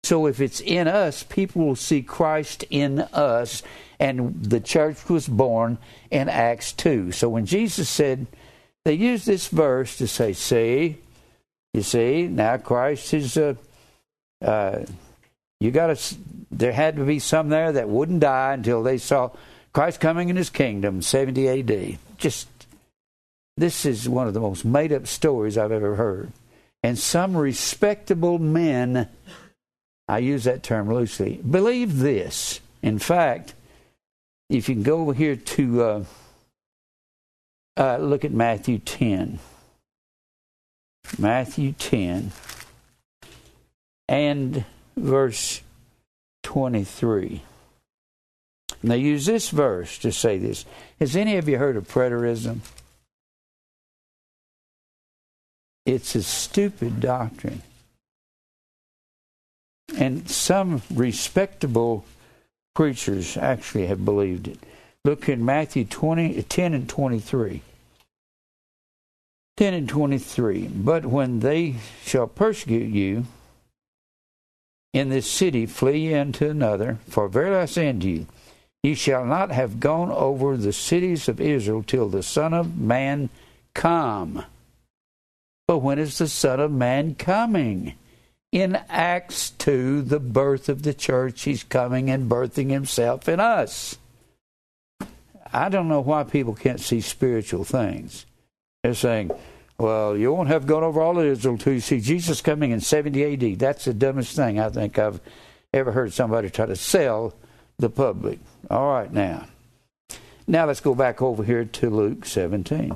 So 0.03 0.27
if 0.27 0.39
it's 0.39 0.59
in 0.59 0.87
us, 0.87 1.23
people 1.23 1.65
will 1.65 1.75
see 1.75 2.01
Christ 2.01 2.63
in 2.69 2.99
us 2.99 3.63
and 3.99 4.43
the 4.43 4.59
church 4.59 5.09
was 5.09 5.27
born 5.27 5.77
in 6.11 6.29
Acts 6.29 6.73
2. 6.73 7.11
So 7.11 7.29
when 7.29 7.45
Jesus 7.45 7.89
said, 7.89 8.27
they 8.83 8.93
used 8.93 9.25
this 9.25 9.47
verse 9.47 9.97
to 9.97 10.07
say, 10.07 10.33
See, 10.33 10.97
You 11.73 11.81
see, 11.81 12.27
now 12.27 12.57
Christ 12.57 13.13
is. 13.13 13.37
Uh, 13.37 13.55
uh, 14.41 14.85
you 15.59 15.71
got 15.71 15.95
to. 15.95 16.15
There 16.51 16.73
had 16.73 16.95
to 16.95 17.03
be 17.03 17.19
some 17.19 17.49
there 17.49 17.71
that 17.71 17.89
wouldn't 17.89 18.21
die 18.21 18.53
until 18.53 18.83
they 18.83 18.97
saw 18.97 19.31
Christ 19.73 19.99
coming 19.99 20.29
in 20.29 20.35
His 20.35 20.49
kingdom, 20.49 21.01
70 21.01 21.47
A.D. 21.47 21.97
Just 22.17 22.47
this 23.57 23.85
is 23.85 24.07
one 24.07 24.27
of 24.27 24.33
the 24.33 24.39
most 24.39 24.65
made-up 24.65 25.07
stories 25.07 25.57
I've 25.57 25.71
ever 25.71 25.95
heard, 25.95 26.31
and 26.83 26.97
some 26.97 27.35
respectable 27.35 28.39
men. 28.39 29.09
I 30.07 30.19
use 30.19 30.43
that 30.43 30.61
term 30.61 30.93
loosely. 30.93 31.37
Believe 31.37 31.99
this. 31.99 32.59
In 32.83 32.99
fact, 32.99 33.55
if 34.49 34.69
you 34.69 34.75
can 34.75 34.83
go 34.83 35.01
over 35.01 35.13
here 35.13 35.35
to 35.35 35.83
uh, 35.83 36.03
uh, 37.77 37.97
look 37.97 38.23
at 38.23 38.31
Matthew 38.31 38.79
10. 38.79 39.39
Matthew 41.17 41.71
10 41.73 42.31
and 44.07 44.65
verse 44.95 45.61
23. 46.43 47.41
And 48.81 48.91
they 48.91 48.97
use 48.97 49.25
this 49.25 49.49
verse 49.49 49.97
to 49.99 50.11
say 50.11 50.37
this. 50.37 50.65
Has 50.99 51.15
any 51.15 51.37
of 51.37 51.49
you 51.49 51.57
heard 51.57 51.75
of 51.75 51.87
preterism? 51.87 52.59
It's 55.85 56.15
a 56.15 56.23
stupid 56.23 56.99
doctrine. 56.99 57.61
And 59.97 60.29
some 60.29 60.81
respectable 60.93 62.05
preachers 62.73 63.37
actually 63.37 63.87
have 63.87 64.03
believed 64.03 64.47
it. 64.47 64.59
Look 65.03 65.29
in 65.29 65.45
Matthew 65.45 65.85
20, 65.85 66.41
10 66.41 66.73
and 66.73 66.89
23. 66.89 67.61
10 69.57 69.73
and 69.73 69.87
23. 69.87 70.67
But 70.67 71.05
when 71.05 71.39
they 71.39 71.75
shall 72.03 72.27
persecute 72.27 72.91
you 72.91 73.25
in 74.95 75.09
this 75.09 75.29
city, 75.29 75.65
flee 75.65 76.07
ye 76.07 76.13
unto 76.13 76.49
another. 76.49 76.97
For 77.09 77.27
verily 77.27 77.57
I 77.57 77.65
say 77.65 77.89
unto 77.89 78.07
you, 78.07 78.27
ye 78.81 78.95
shall 78.95 79.25
not 79.25 79.51
have 79.51 79.81
gone 79.81 80.09
over 80.09 80.55
the 80.55 80.71
cities 80.71 81.27
of 81.27 81.41
Israel 81.41 81.83
till 81.83 82.07
the 82.07 82.23
Son 82.23 82.53
of 82.53 82.77
Man 82.79 83.29
come. 83.73 84.45
But 85.67 85.79
when 85.79 85.99
is 85.99 86.17
the 86.17 86.29
Son 86.29 86.61
of 86.61 86.71
Man 86.71 87.15
coming? 87.15 87.95
In 88.53 88.77
Acts 88.87 89.49
2, 89.49 90.03
the 90.03 90.21
birth 90.21 90.69
of 90.69 90.83
the 90.83 90.93
church, 90.93 91.41
he's 91.41 91.65
coming 91.65 92.09
and 92.09 92.31
birthing 92.31 92.69
himself 92.69 93.27
in 93.27 93.41
us. 93.41 93.97
I 95.51 95.67
don't 95.67 95.89
know 95.89 95.99
why 95.99 96.23
people 96.23 96.55
can't 96.55 96.79
see 96.79 97.01
spiritual 97.01 97.65
things. 97.65 98.25
They're 98.81 98.93
saying, 98.93 99.31
well, 99.77 100.15
you 100.15 100.33
won't 100.33 100.47
have 100.47 100.67
gone 100.67 100.83
over 100.83 101.01
all 101.01 101.19
of 101.19 101.25
Israel 101.25 101.55
until 101.55 101.73
you 101.73 101.81
see 101.81 101.99
Jesus 101.99 102.41
coming 102.41 102.71
in 102.71 102.79
70 102.79 103.51
AD. 103.51 103.59
That's 103.59 103.85
the 103.85 103.93
dumbest 103.93 104.35
thing 104.35 104.59
I 104.59 104.69
think 104.69 104.97
I've 104.97 105.19
ever 105.73 105.91
heard 105.91 106.13
somebody 106.13 106.49
try 106.49 106.65
to 106.65 106.75
sell 106.75 107.33
the 107.77 107.89
public. 107.89 108.39
All 108.69 108.87
right, 108.87 109.11
now. 109.11 109.47
Now 110.47 110.65
let's 110.65 110.79
go 110.79 110.95
back 110.95 111.21
over 111.21 111.43
here 111.43 111.65
to 111.65 111.89
Luke 111.89 112.25
17. 112.25 112.95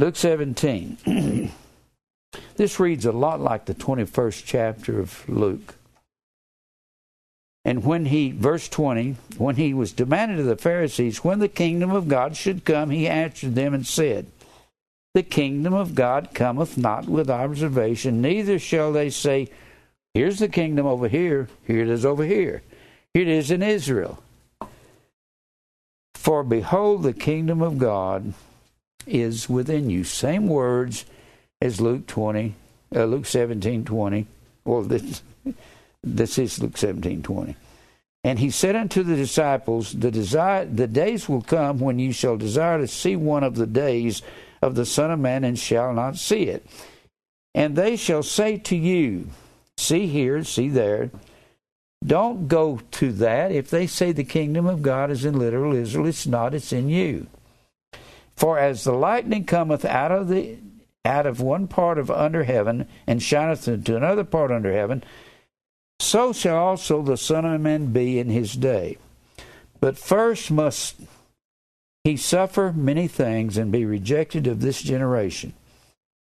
Luke 0.00 0.16
17. 0.16 1.52
this 2.56 2.78
reads 2.78 3.06
a 3.06 3.12
lot 3.12 3.40
like 3.40 3.64
the 3.64 3.74
21st 3.74 4.42
chapter 4.44 5.00
of 5.00 5.26
Luke. 5.28 5.76
And 7.64 7.84
when 7.84 8.06
he, 8.06 8.30
verse 8.30 8.68
20, 8.68 9.16
when 9.36 9.56
he 9.56 9.74
was 9.74 9.92
demanded 9.92 10.40
of 10.40 10.46
the 10.46 10.56
Pharisees 10.56 11.24
when 11.24 11.38
the 11.38 11.48
kingdom 11.48 11.90
of 11.90 12.08
God 12.08 12.36
should 12.36 12.64
come, 12.64 12.90
he 12.90 13.06
answered 13.06 13.54
them 13.54 13.74
and 13.74 13.86
said, 13.86 14.26
the 15.14 15.22
kingdom 15.22 15.74
of 15.74 15.94
God 15.94 16.30
cometh 16.34 16.76
not 16.76 17.08
with 17.08 17.30
observation, 17.30 18.20
neither 18.20 18.58
shall 18.58 18.92
they 18.92 19.10
say, 19.10 19.50
Here's 20.14 20.38
the 20.38 20.48
kingdom 20.48 20.86
over 20.86 21.08
here, 21.08 21.48
here 21.66 21.82
it 21.82 21.88
is 21.88 22.04
over 22.04 22.24
here, 22.24 22.62
here 23.14 23.22
it 23.22 23.28
is 23.28 23.50
in 23.50 23.62
Israel. 23.62 24.22
For 26.14 26.42
behold, 26.42 27.02
the 27.02 27.12
kingdom 27.12 27.62
of 27.62 27.78
God 27.78 28.34
is 29.06 29.48
within 29.48 29.88
you. 29.90 30.04
Same 30.04 30.48
words 30.48 31.04
as 31.60 31.80
Luke 31.80 32.06
20, 32.06 32.54
uh, 32.94 33.04
Luke 33.04 33.26
17 33.26 33.84
20. 33.84 34.26
Well, 34.64 34.82
this, 34.82 35.22
this 36.02 36.38
is 36.38 36.60
Luke 36.60 36.76
17 36.76 37.22
20. 37.22 37.56
And 38.24 38.38
he 38.38 38.50
said 38.50 38.76
unto 38.76 39.02
the 39.02 39.16
disciples, 39.16 39.92
the, 39.92 40.10
desire, 40.10 40.64
the 40.64 40.86
days 40.86 41.28
will 41.28 41.40
come 41.40 41.78
when 41.78 41.98
you 41.98 42.12
shall 42.12 42.36
desire 42.36 42.78
to 42.78 42.88
see 42.88 43.16
one 43.16 43.44
of 43.44 43.54
the 43.54 43.66
days 43.66 44.22
of 44.62 44.74
the 44.74 44.86
Son 44.86 45.10
of 45.10 45.18
Man 45.18 45.44
and 45.44 45.58
shall 45.58 45.92
not 45.92 46.16
see 46.16 46.44
it. 46.44 46.66
And 47.54 47.76
they 47.76 47.96
shall 47.96 48.22
say 48.22 48.58
to 48.58 48.76
you, 48.76 49.28
See 49.76 50.08
here, 50.08 50.42
see 50.42 50.68
there. 50.68 51.10
Don't 52.04 52.48
go 52.48 52.80
to 52.92 53.12
that. 53.12 53.52
If 53.52 53.70
they 53.70 53.86
say 53.86 54.12
the 54.12 54.24
kingdom 54.24 54.66
of 54.66 54.82
God 54.82 55.10
is 55.10 55.24
in 55.24 55.38
literal 55.38 55.74
Israel, 55.74 56.06
it's 56.06 56.26
not, 56.26 56.54
it's 56.54 56.72
in 56.72 56.88
you. 56.88 57.26
For 58.36 58.58
as 58.58 58.84
the 58.84 58.92
lightning 58.92 59.44
cometh 59.44 59.84
out 59.84 60.12
of 60.12 60.28
the 60.28 60.58
out 61.04 61.26
of 61.26 61.40
one 61.40 61.66
part 61.68 61.96
of 61.96 62.10
under 62.10 62.44
heaven 62.44 62.86
and 63.06 63.22
shineth 63.22 63.66
into 63.66 63.96
another 63.96 64.24
part 64.24 64.50
under 64.50 64.72
heaven, 64.72 65.02
so 66.00 66.32
shall 66.32 66.56
also 66.56 67.02
the 67.02 67.16
Son 67.16 67.44
of 67.44 67.60
Man 67.60 67.92
be 67.92 68.18
in 68.18 68.28
his 68.28 68.52
day. 68.54 68.98
But 69.80 69.96
first 69.96 70.50
must 70.50 70.96
he 72.04 72.16
suffer 72.16 72.72
many 72.72 73.08
things 73.08 73.56
and 73.56 73.72
be 73.72 73.84
rejected 73.84 74.46
of 74.46 74.60
this 74.60 74.82
generation. 74.82 75.52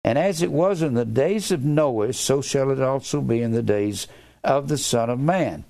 And 0.04 0.18
as 0.18 0.42
it 0.42 0.52
was 0.52 0.82
in 0.82 0.94
the 0.94 1.06
days 1.06 1.52
of 1.52 1.64
Noah, 1.64 2.14
so 2.14 2.42
shall 2.42 2.72
it 2.72 2.82
also 2.82 3.22
be 3.22 3.42
in 3.42 3.52
the 3.52 3.64
days 3.64 4.08
of 4.44 4.68
the 4.68 4.78
Son 4.78 5.10
of 5.10 5.20
Man. 5.20 5.64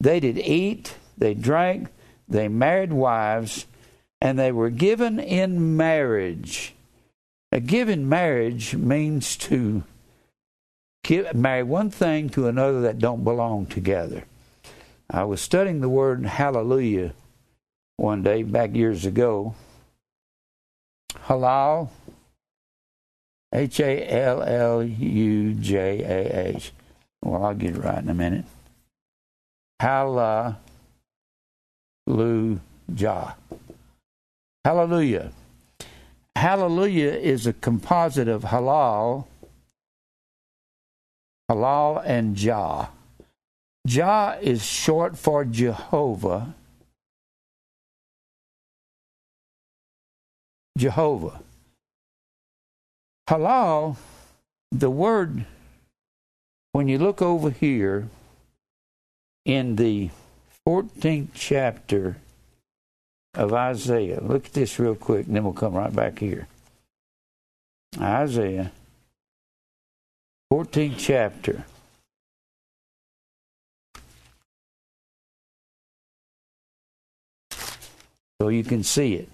They 0.00 0.20
did 0.20 0.38
eat, 0.38 0.94
they 1.18 1.34
drank, 1.34 1.88
they 2.28 2.48
married 2.48 2.92
wives, 2.92 3.66
and 4.20 4.38
they 4.38 4.52
were 4.52 4.70
given 4.70 5.18
in 5.18 5.76
marriage. 5.76 6.74
A 7.52 7.60
given 7.60 8.08
marriage 8.08 8.74
means 8.74 9.36
to 9.38 9.84
give, 11.02 11.34
marry 11.34 11.62
one 11.62 11.90
thing 11.90 12.30
to 12.30 12.46
another 12.48 12.80
that 12.82 12.98
don't 12.98 13.24
belong 13.24 13.66
together. 13.66 14.24
I 15.10 15.24
was 15.24 15.40
studying 15.40 15.80
the 15.80 15.88
word 15.88 16.24
hallelujah 16.24 17.12
one 17.96 18.22
day 18.22 18.42
back 18.42 18.74
years 18.74 19.06
ago. 19.06 19.54
Halal, 21.26 21.88
H 23.52 23.80
A 23.80 24.10
L 24.10 24.42
L 24.42 24.82
U 24.82 25.54
J 25.54 26.02
A 26.02 26.48
H. 26.48 26.72
Well, 27.22 27.44
I'll 27.44 27.54
get 27.54 27.76
it 27.76 27.78
right 27.78 28.02
in 28.02 28.08
a 28.08 28.14
minute. 28.14 28.44
Hallelujah. 29.80 30.56
Hallelujah. 34.64 35.32
Hallelujah 36.36 37.12
is 37.12 37.46
a 37.46 37.52
composite 37.52 38.28
of 38.28 38.42
halal, 38.44 39.26
halal, 41.50 42.02
and 42.04 42.34
Jah. 42.36 42.88
Jah 43.86 44.38
is 44.42 44.64
short 44.64 45.16
for 45.16 45.44
Jehovah 45.44 46.54
Jehovah. 50.76 51.40
Halal, 53.28 53.96
the 54.70 54.90
word, 54.90 55.46
when 56.72 56.88
you 56.88 56.98
look 56.98 57.22
over 57.22 57.50
here 57.50 58.08
in 59.44 59.76
the 59.76 60.10
14th 60.66 61.28
chapter 61.34 62.16
of 63.34 63.52
Isaiah, 63.52 64.20
look 64.20 64.46
at 64.46 64.52
this 64.52 64.78
real 64.78 64.94
quick, 64.94 65.26
and 65.26 65.36
then 65.36 65.44
we'll 65.44 65.52
come 65.52 65.74
right 65.74 65.94
back 65.94 66.18
here. 66.18 66.48
Isaiah, 68.00 68.72
14th 70.52 70.94
chapter. 70.98 71.64
So 78.40 78.48
you 78.48 78.64
can 78.64 78.82
see 78.82 79.14
it. 79.14 79.28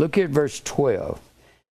Look 0.00 0.16
at 0.16 0.30
verse 0.30 0.60
12. 0.60 1.20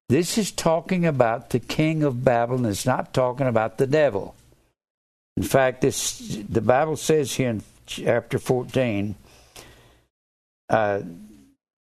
This 0.07 0.37
is 0.37 0.51
talking 0.51 1.03
about 1.03 1.49
the 1.49 1.57
king 1.57 2.03
of 2.03 2.23
Babylon. 2.23 2.65
It's 2.65 2.85
not 2.85 3.11
talking 3.11 3.47
about 3.47 3.79
the 3.79 3.87
devil. 3.87 4.35
In 5.35 5.41
fact, 5.41 5.81
this 5.81 6.19
the 6.47 6.61
Bible 6.61 6.95
says 6.95 7.33
here 7.33 7.49
in 7.49 7.63
chapter 7.87 8.37
14, 8.37 9.15
uh, 10.69 11.01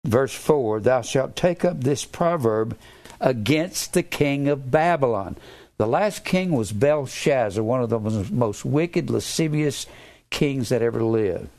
verse 0.05 0.35
4, 0.35 0.81
Thou 0.81 1.01
shalt 1.01 1.35
take 1.35 1.65
up 1.65 1.83
this 1.83 2.05
proverb 2.05 2.77
against 3.19 3.93
the 3.93 4.03
king 4.03 4.47
of 4.47 4.69
Babylon. 4.69 5.35
The 5.77 5.87
last 5.87 6.25
king 6.25 6.51
was 6.51 6.71
Belshazzar, 6.71 7.63
one 7.63 7.81
of 7.81 7.89
the 7.89 7.99
most 8.31 8.63
wicked, 8.63 9.09
lascivious 9.09 9.87
kings 10.29 10.69
that 10.69 10.83
ever 10.83 11.03
lived. 11.03 11.49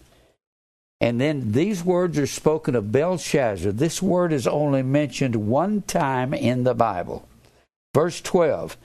And 1.01 1.21
then 1.21 1.53
these 1.53 1.83
words 1.83 2.19
are 2.19 2.27
spoken 2.27 2.75
of 2.75 2.93
Belshazzar. 2.93 3.73
This 3.73 4.03
word 4.03 4.33
is 4.33 4.47
only 4.47 4.83
mentioned 4.83 5.35
one 5.37 5.83
time 5.83 6.35
in 6.35 6.65
the 6.65 6.75
Bible. 6.75 7.27
Verse 7.95 8.21
12 8.21 8.77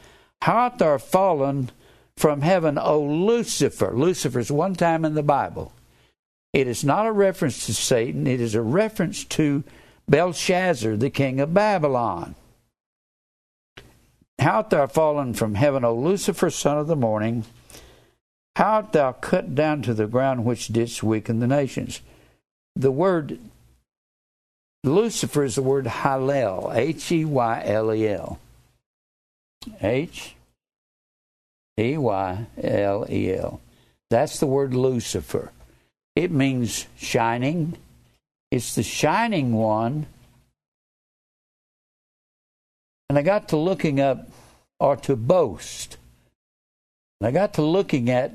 How 0.42 0.54
art 0.54 0.78
thou 0.78 0.98
fallen 0.98 1.72
from 2.16 2.42
heaven, 2.42 2.78
O 2.78 3.02
Lucifer? 3.02 3.92
Lucifer 3.94 4.40
is 4.40 4.52
one 4.52 4.76
time 4.76 5.04
in 5.04 5.16
the 5.16 5.24
Bible. 5.24 5.74
It 6.54 6.68
is 6.68 6.86
not 6.86 7.06
a 7.06 7.12
reference 7.12 7.66
to 7.66 7.74
Satan, 7.74 8.28
it 8.28 8.40
is 8.40 8.56
a 8.56 8.62
reference 8.62 9.26
to 9.26 9.66
Belshazzar, 10.08 10.96
the 10.96 11.10
king 11.10 11.42
of 11.42 11.54
Babylon. 11.54 12.36
How 14.40 14.58
art 14.58 14.70
thou 14.70 14.88
fallen 14.88 15.34
from 15.34 15.56
heaven, 15.56 15.84
O 15.84 15.94
Lucifer, 15.94 16.50
son 16.50 16.78
of 16.78 16.88
the 16.88 16.96
morning? 16.96 17.44
How 18.56 18.76
art 18.76 18.94
thou 18.94 19.12
cut 19.12 19.54
down 19.54 19.82
to 19.82 19.94
the 19.94 20.08
ground 20.08 20.46
which 20.46 20.68
didst 20.68 21.04
weaken 21.04 21.40
the 21.40 21.48
nations? 21.48 22.02
The 22.76 22.92
word 22.92 23.40
Lucifer 24.86 25.44
is 25.44 25.56
the 25.56 25.62
word 25.62 25.86
Hallel, 25.86 26.74
H 26.74 27.12
E 27.12 27.26
Y 27.26 27.64
L 27.66 27.94
E 27.94 28.08
L. 28.08 28.40
H 29.82 30.36
E 31.78 31.98
Y 31.98 32.46
L 32.62 33.06
E 33.10 33.34
L. 33.34 33.62
That's 34.10 34.40
the 34.40 34.46
word 34.46 34.74
Lucifer. 34.74 35.52
It 36.16 36.32
means 36.32 36.86
shining. 36.96 37.76
It's 38.52 38.76
the 38.76 38.84
shining 38.84 39.54
one. 39.54 40.06
And 43.10 43.18
I 43.18 43.22
got 43.22 43.50
to 43.50 43.58
looking 43.58 44.00
up, 44.00 44.30
or 44.80 44.96
to 44.98 45.16
boast. 45.16 45.98
I 47.22 47.32
got 47.32 47.54
to 47.56 47.62
looking 47.62 48.10
at 48.10 48.34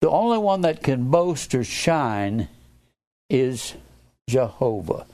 the 0.00 0.10
only 0.10 0.38
one 0.38 0.62
that 0.62 0.82
can 0.82 1.10
boast 1.10 1.54
or 1.54 1.64
shine 1.64 2.48
is 3.30 3.74
Jehovah. 4.28 5.06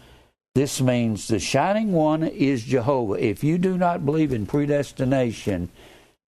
This 0.55 0.81
means 0.81 1.29
the 1.29 1.39
shining 1.39 1.93
one 1.93 2.23
is 2.23 2.65
Jehovah. 2.65 3.15
If 3.15 3.45
you 3.45 3.59
do 3.59 3.79
not 3.79 4.05
believe 4.05 4.33
in 4.33 4.47
predestination, 4.47 5.71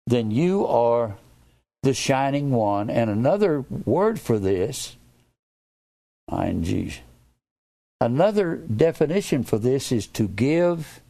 then 0.07 0.31
you 0.31 0.65
are 0.67 1.17
the 1.83 1.93
shining 1.93 2.51
one. 2.51 2.89
And 2.89 3.09
another 3.09 3.65
word 3.85 4.19
for 4.19 4.39
this, 4.39 4.95
ing, 6.31 6.93
another 7.99 8.55
definition 8.55 9.43
for 9.43 9.57
this 9.57 9.91
is 9.91 10.07
to 10.07 10.27
give 10.27 11.01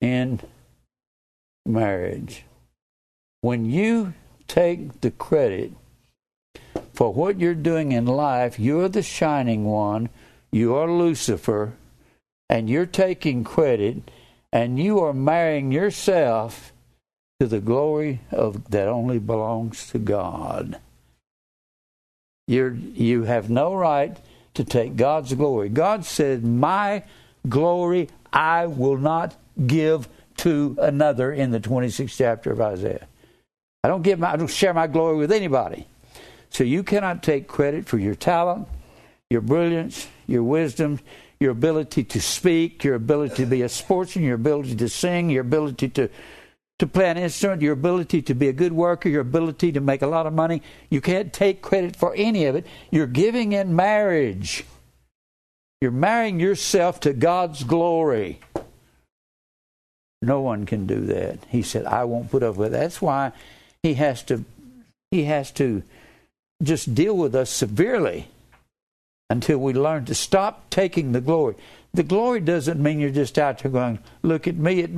in 0.00 0.40
marriage. 1.66 2.44
When 3.42 3.64
you 3.64 4.14
take 4.48 5.00
the 5.00 5.10
credit 5.10 5.72
for 6.92 7.12
what 7.12 7.40
you're 7.40 7.54
doing 7.54 7.92
in 7.92 8.04
life, 8.04 8.58
you're 8.58 8.88
the 8.88 9.02
shining 9.02 9.64
one, 9.64 10.10
you 10.52 10.74
are 10.74 10.90
Lucifer, 10.90 11.72
and 12.48 12.68
you're 12.68 12.84
taking 12.84 13.44
credit, 13.44 14.10
and 14.52 14.78
you 14.78 14.98
are 15.00 15.14
marrying 15.14 15.72
yourself 15.72 16.72
to 17.38 17.46
the 17.46 17.60
glory 17.60 18.20
of 18.30 18.70
that 18.70 18.88
only 18.88 19.18
belongs 19.18 19.88
to 19.90 19.98
God. 19.98 20.78
You're, 22.46 22.74
you 22.74 23.22
have 23.22 23.48
no 23.48 23.74
right 23.74 24.18
to 24.54 24.64
take 24.64 24.96
God's 24.96 25.32
glory. 25.32 25.70
God 25.70 26.04
said, 26.04 26.44
My 26.44 27.04
glory 27.48 28.08
I 28.32 28.66
will 28.66 28.98
not 28.98 29.36
give 29.66 30.08
to 30.38 30.76
another 30.80 31.32
in 31.32 31.50
the 31.50 31.60
26th 31.60 32.16
chapter 32.16 32.52
of 32.52 32.60
Isaiah. 32.60 33.06
I 33.82 33.88
don't 33.88 34.02
give 34.02 34.18
my, 34.18 34.32
I 34.32 34.36
don't 34.36 34.50
share 34.50 34.74
my 34.74 34.86
glory 34.86 35.16
with 35.16 35.32
anybody. 35.32 35.86
So 36.50 36.64
you 36.64 36.82
cannot 36.82 37.22
take 37.22 37.48
credit 37.48 37.86
for 37.86 37.98
your 37.98 38.14
talent, 38.14 38.68
your 39.30 39.40
brilliance, 39.40 40.08
your 40.26 40.42
wisdom, 40.42 41.00
your 41.38 41.52
ability 41.52 42.04
to 42.04 42.20
speak, 42.20 42.84
your 42.84 42.94
ability 42.94 43.36
to 43.36 43.46
be 43.46 43.62
a 43.62 43.68
sportsman, 43.68 44.24
your 44.24 44.34
ability 44.34 44.76
to 44.76 44.88
sing, 44.88 45.30
your 45.30 45.42
ability 45.42 45.88
to 45.90 46.08
to 46.80 46.86
play 46.86 47.10
an 47.10 47.18
instrument, 47.18 47.60
your 47.60 47.74
ability 47.74 48.22
to 48.22 48.34
be 48.34 48.48
a 48.48 48.54
good 48.54 48.72
worker, 48.72 49.10
your 49.10 49.20
ability 49.20 49.70
to 49.70 49.80
make 49.80 50.00
a 50.00 50.06
lot 50.06 50.26
of 50.26 50.32
money. 50.32 50.62
You 50.88 51.02
can't 51.02 51.30
take 51.30 51.60
credit 51.60 51.94
for 51.94 52.14
any 52.14 52.46
of 52.46 52.56
it. 52.56 52.66
You're 52.90 53.06
giving 53.06 53.52
in 53.52 53.76
marriage. 53.76 54.64
You're 55.82 55.90
marrying 55.90 56.40
yourself 56.40 56.98
to 57.00 57.12
God's 57.12 57.64
glory. 57.64 58.40
No 60.22 60.40
one 60.40 60.64
can 60.64 60.86
do 60.86 61.04
that. 61.06 61.40
He 61.48 61.60
said, 61.60 61.84
I 61.84 62.04
won't 62.04 62.30
put 62.30 62.42
up 62.42 62.56
with 62.56 62.72
that. 62.72 62.80
That's 62.80 63.02
why 63.02 63.32
he 63.82 63.94
has 63.94 64.22
to 64.24 64.44
he 65.10 65.24
has 65.24 65.50
to 65.52 65.82
just 66.62 66.94
deal 66.94 67.16
with 67.16 67.34
us 67.34 67.50
severely 67.50 68.28
until 69.28 69.58
we 69.58 69.72
learn 69.72 70.04
to 70.04 70.14
stop 70.14 70.68
taking 70.70 71.12
the 71.12 71.20
glory. 71.20 71.54
The 71.92 72.02
glory 72.02 72.40
doesn't 72.40 72.80
mean 72.80 73.00
you're 73.00 73.10
just 73.10 73.38
out 73.38 73.58
there 73.60 73.72
going, 73.72 73.98
look 74.22 74.46
at 74.46 74.56
me. 74.56 74.80
It, 74.80 74.90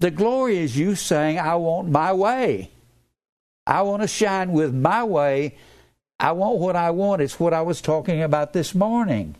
the 0.00 0.10
glory 0.10 0.58
is 0.58 0.76
you 0.76 0.94
saying, 0.96 1.38
I 1.38 1.54
want 1.56 1.88
my 1.90 2.12
way. 2.12 2.70
I 3.66 3.82
want 3.82 4.02
to 4.02 4.08
shine 4.08 4.52
with 4.52 4.74
my 4.74 5.04
way. 5.04 5.56
I 6.18 6.32
want 6.32 6.58
what 6.58 6.74
I 6.74 6.90
want. 6.90 7.22
It's 7.22 7.38
what 7.38 7.54
I 7.54 7.62
was 7.62 7.80
talking 7.80 8.22
about 8.22 8.52
this 8.52 8.74
morning. 8.74 9.36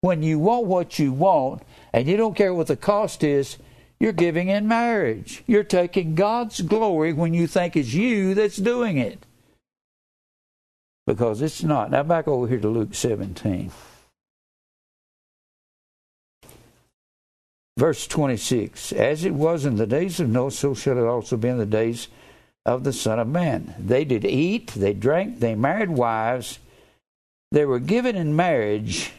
When 0.00 0.22
you 0.22 0.38
want 0.38 0.66
what 0.66 0.98
you 0.98 1.12
want 1.12 1.62
and 1.92 2.08
you 2.08 2.16
don't 2.16 2.36
care 2.36 2.52
what 2.52 2.66
the 2.66 2.76
cost 2.76 3.22
is, 3.22 3.56
you're 4.02 4.10
giving 4.10 4.48
in 4.48 4.66
marriage. 4.66 5.44
You're 5.46 5.62
taking 5.62 6.16
God's 6.16 6.60
glory 6.60 7.12
when 7.12 7.34
you 7.34 7.46
think 7.46 7.76
it's 7.76 7.94
you 7.94 8.34
that's 8.34 8.56
doing 8.56 8.98
it. 8.98 9.24
Because 11.06 11.40
it's 11.40 11.62
not. 11.62 11.92
Now, 11.92 12.02
back 12.02 12.26
over 12.26 12.48
here 12.48 12.58
to 12.58 12.68
Luke 12.68 12.96
17. 12.96 13.70
Verse 17.76 18.08
26 18.08 18.90
As 18.90 19.24
it 19.24 19.34
was 19.34 19.64
in 19.64 19.76
the 19.76 19.86
days 19.86 20.18
of 20.18 20.28
Noah, 20.28 20.50
so 20.50 20.74
shall 20.74 20.98
it 20.98 21.06
also 21.06 21.36
be 21.36 21.46
in 21.46 21.58
the 21.58 21.64
days 21.64 22.08
of 22.66 22.82
the 22.82 22.92
Son 22.92 23.20
of 23.20 23.28
Man. 23.28 23.72
They 23.78 24.04
did 24.04 24.24
eat, 24.24 24.72
they 24.72 24.94
drank, 24.94 25.38
they 25.38 25.54
married 25.54 25.90
wives, 25.90 26.58
they 27.52 27.64
were 27.64 27.78
given 27.78 28.16
in 28.16 28.34
marriage, 28.34 29.12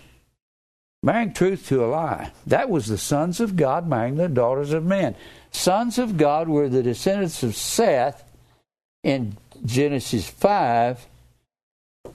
marrying 1.03 1.33
truth 1.33 1.67
to 1.67 1.85
a 1.85 1.87
lie. 1.87 2.31
That 2.47 2.69
was 2.69 2.87
the 2.87 2.97
sons 2.97 3.39
of 3.39 3.55
God 3.55 3.87
marrying 3.87 4.15
the 4.15 4.27
daughters 4.27 4.73
of 4.73 4.83
men. 4.83 5.15
Sons 5.51 5.99
of 5.99 6.17
God 6.17 6.47
were 6.47 6.67
the 6.67 6.81
descendants 6.81 7.43
of 7.43 7.55
Seth 7.55 8.23
in 9.03 9.37
Genesis 9.63 10.27
5, 10.27 11.05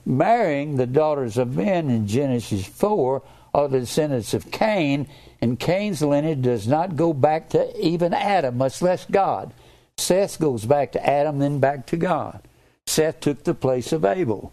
marrying 0.05 0.77
the 0.77 0.87
daughters 0.87 1.39
of 1.39 1.57
men 1.57 1.89
in 1.89 2.09
Genesis 2.09 2.67
4 2.67 3.23
are 3.55 3.69
the 3.69 3.81
descendants 3.81 4.35
of 4.35 4.51
Cain 4.51 5.07
and 5.41 5.59
Cain's 5.59 6.03
lineage 6.03 6.43
does 6.43 6.67
not 6.67 6.97
go 6.97 7.13
back 7.13 7.51
to 7.51 7.81
even 7.81 8.13
Adam, 8.13 8.59
much 8.59 8.83
less 8.83 9.07
God. 9.07 9.53
Seth 9.97 10.41
goes 10.41 10.65
back 10.65 10.93
to 10.93 11.09
Adam, 11.09 11.39
then 11.39 11.61
back 11.61 11.87
to 11.87 11.97
God. 11.97 12.43
Seth 12.87 13.21
took 13.21 13.45
the 13.45 13.55
place 13.55 13.93
of 13.93 14.05
Abel. 14.05 14.53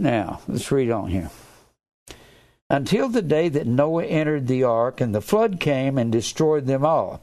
Now, 0.00 0.40
let's 0.48 0.70
read 0.70 0.90
on 0.90 1.08
here. 1.08 1.30
Until 2.70 3.08
the 3.08 3.22
day 3.22 3.48
that 3.48 3.66
Noah 3.66 4.04
entered 4.04 4.46
the 4.46 4.62
ark, 4.62 5.00
and 5.00 5.14
the 5.14 5.22
flood 5.22 5.58
came 5.58 5.96
and 5.96 6.12
destroyed 6.12 6.66
them 6.66 6.84
all. 6.84 7.22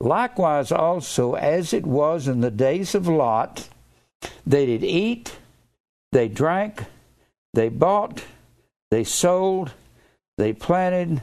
Likewise, 0.00 0.70
also, 0.70 1.34
as 1.34 1.72
it 1.72 1.84
was 1.84 2.28
in 2.28 2.40
the 2.40 2.50
days 2.50 2.94
of 2.94 3.08
Lot, 3.08 3.68
they 4.46 4.66
did 4.66 4.84
eat, 4.84 5.36
they 6.12 6.28
drank, 6.28 6.84
they 7.52 7.68
bought, 7.68 8.22
they 8.90 9.04
sold, 9.04 9.72
they 10.38 10.52
planted, 10.52 11.22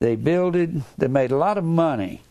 they 0.00 0.16
builded, 0.16 0.82
they 0.98 1.08
made 1.08 1.30
a 1.30 1.36
lot 1.36 1.58
of 1.58 1.64
money. 1.64 2.22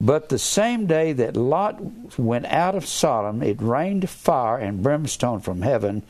But 0.00 0.28
the 0.28 0.38
same 0.38 0.86
day 0.86 1.12
that 1.12 1.36
Lot 1.36 2.18
went 2.18 2.46
out 2.46 2.74
of 2.74 2.86
Sodom, 2.86 3.40
it 3.42 3.62
rained 3.62 4.10
fire 4.10 4.58
and 4.58 4.82
brimstone 4.82 5.40
from 5.40 5.62
heaven 5.62 6.02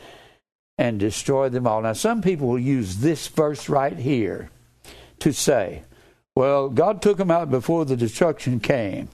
and 0.79 0.99
destroy 0.99 1.49
them 1.49 1.67
all. 1.67 1.83
Now, 1.83 1.93
some 1.93 2.23
people 2.23 2.49
will 2.49 2.59
use 2.59 2.97
this 2.97 3.29
verse 3.29 3.69
right 3.69 3.97
here 3.97 4.51
to 5.21 5.33
say, 5.33 5.83
well, 6.35 6.69
God 6.69 7.03
took 7.03 7.19
them 7.19 7.31
out 7.31 7.51
before 7.51 7.85
the 7.85 7.97
destruction 7.97 8.59
came. 8.59 9.09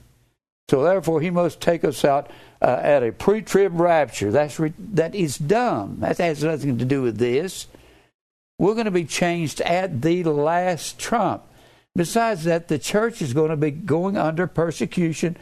So 0.69 0.83
therefore, 0.83 1.21
He 1.21 1.29
must 1.29 1.61
take 1.61 1.83
us 1.83 2.05
out 2.05 2.29
uh, 2.61 2.79
at 2.81 3.03
a 3.03 3.11
pre-trib 3.11 3.79
rapture. 3.79 4.31
That's 4.31 4.59
re- 4.59 4.73
that 4.77 5.15
is 5.15 5.37
dumb. 5.37 5.97
That 5.99 6.17
has 6.19 6.43
nothing 6.43 6.77
to 6.77 6.85
do 6.85 7.01
with 7.01 7.17
this. 7.17 7.67
We're 8.57 8.73
going 8.73 8.85
to 8.85 8.91
be 8.91 9.05
changed 9.05 9.61
at 9.61 10.01
the 10.01 10.23
last 10.23 10.99
trump. 10.99 11.43
Besides 11.95 12.43
that, 12.43 12.67
the 12.67 12.77
church 12.77 13.21
is 13.21 13.33
going 13.33 13.49
to 13.49 13.57
be 13.57 13.71
going 13.71 14.15
under 14.15 14.47
persecution 14.47 15.37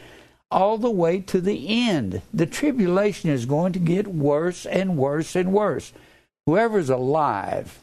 all 0.50 0.78
the 0.78 0.90
way 0.90 1.20
to 1.20 1.40
the 1.40 1.88
end. 1.88 2.22
The 2.32 2.46
tribulation 2.46 3.28
is 3.30 3.44
going 3.44 3.74
to 3.74 3.78
get 3.78 4.06
worse 4.06 4.64
and 4.64 4.96
worse 4.96 5.36
and 5.36 5.52
worse. 5.52 5.92
Whoever's 6.48 6.88
alive 6.88 7.78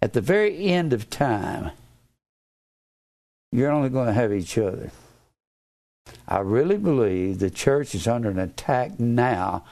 at 0.00 0.12
the 0.12 0.20
very 0.20 0.66
end 0.68 0.92
of 0.92 1.10
time, 1.10 1.72
you're 3.50 3.72
only 3.72 3.88
going 3.88 4.06
to 4.06 4.12
have 4.12 4.32
each 4.32 4.56
other. 4.56 4.92
I 6.28 6.38
really 6.38 6.76
believe 6.76 7.40
the 7.40 7.50
church 7.50 7.92
is 7.96 8.06
under 8.06 8.30
an 8.30 8.38
attack 8.38 9.00
now 9.00 9.64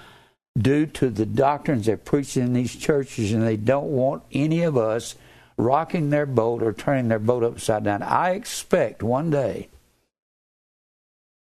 due 0.59 0.87
to 0.87 1.09
the 1.09 1.25
doctrines 1.25 1.87
they're 1.87 1.97
preaching 1.97 2.43
in 2.43 2.53
these 2.53 2.75
churches, 2.75 3.31
and 3.31 3.45
they 3.45 3.57
don't 3.57 3.93
want 3.93 4.25
any 4.33 4.65
of 4.65 4.77
us 4.77 5.15
rocking 5.57 6.11
their 6.11 6.27
boat 6.27 6.65
or 6.65 6.73
turning 6.73 7.07
their 7.07 7.21
boat 7.21 7.45
upside 7.45 7.85
down. 7.85 8.03
I 8.03 8.31
expect 8.31 9.05
one 9.05 9.31
day 9.31 9.69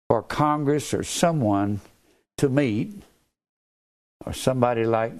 for 0.08 0.22
Congress 0.22 0.94
or 0.94 1.02
someone 1.02 1.82
to 2.38 2.50
meet, 2.50 3.02
or 4.24 4.32
somebody 4.32 4.86
like 4.86 5.14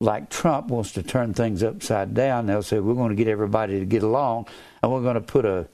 like 0.00 0.28
Trump 0.28 0.68
wants 0.68 0.92
to 0.92 1.02
turn 1.02 1.32
things 1.32 1.62
upside 1.62 2.14
down. 2.14 2.46
They'll 2.46 2.62
say 2.62 2.80
we're 2.80 2.94
going 2.94 3.10
to 3.10 3.16
get 3.16 3.28
everybody 3.28 3.78
to 3.80 3.86
get 3.86 4.02
along, 4.02 4.46
and 4.82 4.92
we're 4.92 5.02
going 5.02 5.14
to 5.14 5.20
put 5.20 5.44
a, 5.44 5.66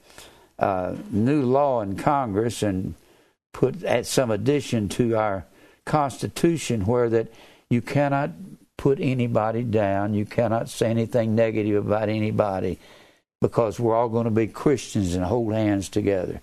a 0.59 0.95
new 1.11 1.41
law 1.43 1.81
in 1.81 1.97
Congress 1.97 2.63
and 2.63 2.95
put 3.53 3.83
add 3.83 4.05
some 4.05 4.31
addition 4.31 4.89
to 4.89 5.15
our 5.15 5.45
Constitution 5.85 6.85
where 6.85 7.09
that 7.09 7.27
you 7.69 7.81
cannot 7.81 8.31
put 8.77 8.99
anybody 8.99 9.63
down, 9.63 10.13
you 10.13 10.25
cannot 10.25 10.69
say 10.69 10.87
anything 10.89 11.35
negative 11.35 11.85
about 11.85 12.09
anybody, 12.09 12.79
because 13.41 13.79
we're 13.79 13.95
all 13.95 14.09
going 14.09 14.25
to 14.25 14.31
be 14.31 14.47
Christians 14.47 15.15
and 15.15 15.25
hold 15.25 15.53
hands 15.53 15.89
together. 15.89 16.41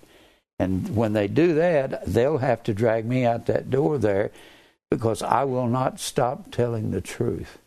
And 0.59 0.95
when 0.95 1.13
they 1.13 1.27
do 1.27 1.55
that, 1.55 2.05
they'll 2.05 2.37
have 2.37 2.61
to 2.63 2.73
drag 2.73 3.05
me 3.05 3.25
out 3.25 3.47
that 3.47 3.71
door 3.71 3.97
there 3.97 4.29
because 4.91 5.23
I 5.23 5.43
will 5.45 5.67
not 5.67 5.99
stop 5.99 6.51
telling 6.51 6.91
the 6.91 7.01
truth. 7.01 7.57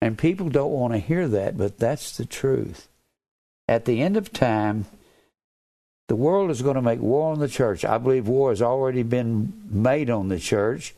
And 0.00 0.16
people 0.16 0.48
don't 0.48 0.70
want 0.70 0.92
to 0.92 0.98
hear 0.98 1.26
that, 1.28 1.58
but 1.58 1.78
that's 1.78 2.16
the 2.16 2.24
truth. 2.24 2.88
At 3.66 3.84
the 3.84 4.00
end 4.00 4.16
of 4.16 4.32
time, 4.32 4.86
the 6.08 6.16
world 6.16 6.50
is 6.50 6.62
going 6.62 6.76
to 6.76 6.82
make 6.82 7.00
war 7.00 7.32
on 7.32 7.40
the 7.40 7.48
church. 7.48 7.84
I 7.84 7.98
believe 7.98 8.28
war 8.28 8.50
has 8.50 8.62
already 8.62 9.02
been 9.02 9.52
made 9.68 10.08
on 10.08 10.28
the 10.28 10.38
church, 10.38 10.94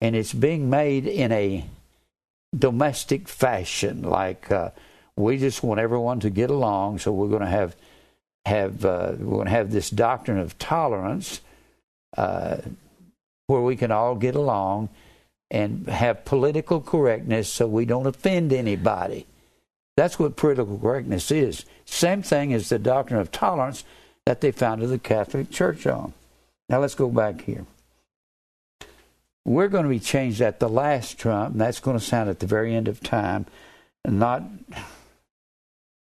and 0.00 0.16
it's 0.16 0.32
being 0.32 0.70
made 0.70 1.06
in 1.06 1.32
a 1.32 1.64
domestic 2.56 3.28
fashion. 3.28 4.02
Like 4.02 4.50
uh, 4.50 4.70
we 5.16 5.38
just 5.38 5.62
want 5.62 5.80
everyone 5.80 6.20
to 6.20 6.30
get 6.30 6.50
along, 6.50 7.00
so 7.00 7.12
we're 7.12 7.28
going 7.28 7.40
to 7.40 7.48
have 7.48 7.76
have 8.46 8.84
uh, 8.84 9.12
we're 9.18 9.36
going 9.36 9.46
to 9.46 9.50
have 9.50 9.72
this 9.72 9.90
doctrine 9.90 10.38
of 10.38 10.56
tolerance, 10.56 11.40
uh, 12.16 12.58
where 13.48 13.60
we 13.60 13.76
can 13.76 13.90
all 13.90 14.14
get 14.14 14.36
along 14.36 14.88
and 15.50 15.86
have 15.88 16.24
political 16.24 16.80
correctness, 16.80 17.48
so 17.52 17.66
we 17.66 17.84
don't 17.84 18.06
offend 18.06 18.52
anybody. 18.52 19.26
That's 19.96 20.18
what 20.18 20.36
political 20.36 20.78
correctness 20.78 21.30
is. 21.30 21.64
Same 21.84 22.22
thing 22.22 22.52
as 22.52 22.68
the 22.68 22.78
doctrine 22.78 23.20
of 23.20 23.30
tolerance 23.30 23.84
that 24.26 24.40
they 24.40 24.50
founded 24.50 24.90
the 24.90 24.98
Catholic 24.98 25.50
Church 25.50 25.86
on. 25.86 26.12
Now 26.68 26.80
let's 26.80 26.94
go 26.94 27.08
back 27.08 27.42
here. 27.42 27.64
We're 29.44 29.68
going 29.68 29.84
to 29.84 29.90
be 29.90 30.00
changed 30.00 30.40
at 30.40 30.58
the 30.58 30.68
last 30.68 31.18
trump, 31.18 31.52
and 31.52 31.60
that's 31.60 31.78
going 31.78 31.96
to 31.96 32.04
sound 32.04 32.28
at 32.28 32.40
the 32.40 32.46
very 32.46 32.74
end 32.74 32.88
of 32.88 33.00
time. 33.00 33.46
Not 34.04 34.42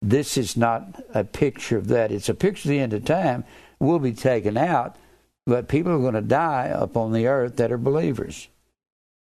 this 0.02 0.36
is 0.36 0.56
not 0.56 1.02
a 1.14 1.24
picture 1.24 1.76
of 1.76 1.88
that. 1.88 2.10
It's 2.10 2.28
a 2.28 2.34
picture 2.34 2.68
of 2.68 2.70
the 2.70 2.80
end 2.80 2.92
of 2.92 3.04
time. 3.04 3.44
We'll 3.78 3.98
be 3.98 4.12
taken 4.12 4.56
out, 4.56 4.96
but 5.46 5.68
people 5.68 5.92
are 5.92 5.98
going 5.98 6.14
to 6.14 6.22
die 6.22 6.66
upon 6.66 7.12
the 7.12 7.26
earth 7.26 7.56
that 7.56 7.72
are 7.72 7.78
believers. 7.78 8.48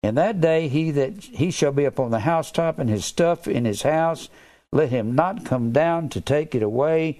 In 0.04 0.16
that 0.16 0.42
day 0.42 0.68
he 0.68 0.92
that 0.92 1.24
he 1.24 1.50
shall 1.50 1.72
be 1.72 1.86
upon 1.86 2.12
the 2.12 2.20
housetop, 2.20 2.78
and 2.78 2.90
his 2.90 3.06
stuff 3.06 3.48
in 3.48 3.64
his 3.64 3.84
house, 3.84 4.28
let 4.72 4.90
him 4.90 5.16
not 5.16 5.46
come 5.46 5.72
down 5.72 6.10
to 6.10 6.20
take 6.20 6.54
it 6.54 6.62
away. 6.62 7.20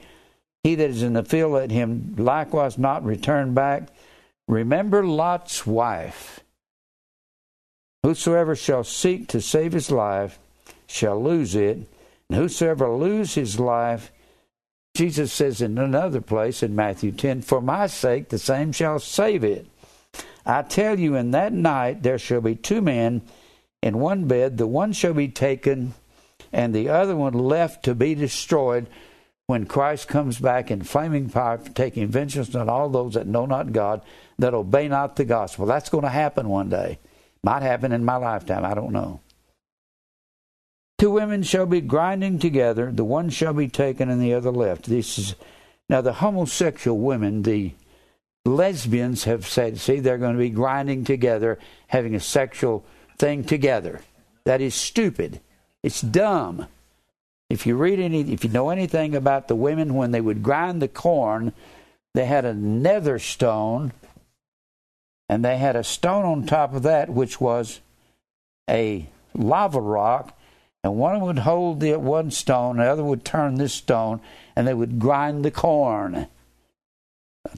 He 0.64 0.76
that 0.76 0.90
is 0.90 1.02
in 1.02 1.14
the 1.14 1.24
field, 1.24 1.54
let 1.54 1.72
him 1.72 2.16
likewise 2.18 2.78
not 2.78 3.06
return 3.06 3.54
back. 3.54 3.88
Remember 4.48 5.06
Lot's 5.06 5.66
wife. 5.66 6.42
Whosoever 8.04 8.56
shall 8.56 8.84
seek 8.84 9.30
to 9.30 9.40
save 9.40 9.72
his 9.72 9.90
life 9.90 10.38
shall 10.86 11.22
lose 11.22 11.56
it, 11.56 11.78
and 12.30 12.38
whosoever 12.38 12.90
lose 12.90 13.36
his 13.36 13.60
life, 13.60 14.12
Jesus 14.94 15.32
says 15.32 15.62
in 15.62 15.78
another 15.78 16.20
place 16.20 16.62
in 16.62 16.76
Matthew 16.76 17.14
10, 17.14 17.44
For 17.44 17.62
my 17.62 17.88
sake 17.88 18.28
the 18.28 18.38
same 18.38 18.74
shall 18.74 19.00
save 19.00 19.44
it. 19.44 19.68
I 20.46 20.62
tell 20.64 21.00
you, 21.00 21.16
in 21.16 21.32
that 21.32 21.54
night 21.54 22.04
there 22.04 22.18
shall 22.18 22.42
be 22.42 22.56
two 22.56 22.82
men 22.82 23.22
in 23.82 24.00
one 24.00 24.26
bed, 24.26 24.58
the 24.58 24.68
one 24.68 24.94
shall 24.94 25.14
be 25.14 25.28
taken, 25.28 25.94
and 26.52 26.74
the 26.74 26.90
other 26.90 27.16
one 27.16 27.34
left 27.34 27.84
to 27.86 27.96
be 27.96 28.16
destroyed 28.16 28.88
when 29.48 29.66
Christ 29.66 30.08
comes 30.08 30.40
back 30.40 30.72
in 30.72 30.84
flaming 30.84 31.28
fire, 31.28 31.58
taking 31.58 32.08
vengeance 32.08 32.56
on 32.56 32.70
all 32.70 32.90
those 32.90 33.14
that 33.16 33.28
know 33.28 33.46
not 33.46 33.74
God, 33.74 34.02
that 34.40 34.54
obey 34.54 34.88
not 34.88 35.16
the 35.16 35.26
gospel. 35.26 35.66
That's 35.66 35.90
going 35.90 36.04
to 36.04 36.10
happen 36.10 36.48
one 36.48 36.70
day. 36.70 37.00
Might 37.44 37.62
happen 37.62 37.92
in 37.92 38.06
my 38.06 38.16
lifetime. 38.16 38.64
I 38.64 38.74
don't 38.74 38.94
know. 38.94 39.20
Two 40.98 41.12
women 41.12 41.44
shall 41.44 41.66
be 41.66 41.82
grinding 41.82 42.40
together, 42.40 42.90
the 42.90 43.04
one 43.04 43.30
shall 43.30 43.54
be 43.54 43.68
taken 43.68 44.10
and 44.10 44.22
the 44.22 44.34
other 44.34 44.52
left. 44.52 44.86
This 44.86 45.18
is 45.18 45.36
now 45.90 46.00
the 46.00 46.14
homosexual 46.14 46.98
women, 46.98 47.44
the 47.44 47.74
lesbians 48.46 49.24
have 49.24 49.48
said, 49.48 49.80
see, 49.80 50.00
they're 50.00 50.18
going 50.18 50.36
to 50.36 50.40
be 50.40 50.50
grinding 50.50 51.06
together, 51.06 51.60
having 51.88 52.16
a 52.16 52.20
sexual 52.20 52.84
thing 53.18 53.44
together. 53.44 54.02
That 54.46 54.62
is 54.62 54.76
stupid. 54.76 55.40
It's 55.82 56.02
dumb. 56.02 56.68
If 57.50 57.66
you 57.66 57.76
read 57.76 58.00
any, 58.00 58.22
if 58.34 58.44
you 58.44 58.50
know 58.50 58.70
anything 58.70 59.16
about 59.16 59.48
the 59.48 59.56
women 59.56 59.94
when 59.94 60.12
they 60.12 60.22
would 60.22 60.44
grind 60.44 60.82
the 60.82 60.88
corn, 60.88 61.54
they 62.14 62.26
had 62.26 62.46
a 62.46 62.54
nether 62.54 63.20
stone, 63.20 63.94
and 65.30 65.44
they 65.44 65.58
had 65.58 65.76
a 65.76 65.84
stone 65.84 66.26
on 66.26 66.46
top 66.46 66.74
of 66.74 66.84
that, 66.84 67.10
which 67.10 67.40
was 67.40 67.80
a 68.70 69.08
lava 69.34 69.80
rock, 69.80 70.38
and 70.84 70.96
one 70.96 71.22
would 71.22 71.40
hold 71.40 71.80
the 71.80 71.96
one 71.96 72.30
stone, 72.30 72.78
the 72.78 72.84
other 72.84 73.04
would 73.04 73.24
turn 73.24 73.56
this 73.56 73.74
stone, 73.74 74.20
and 74.56 74.68
they 74.68 74.74
would 74.74 75.00
grind 75.00 75.46
the 75.46 75.52
corn. 75.52 76.28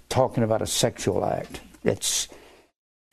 Talking 0.10 0.44
about 0.44 0.62
a 0.62 0.68
sexual 0.68 1.26
act. 1.26 1.62
It's 1.84 2.28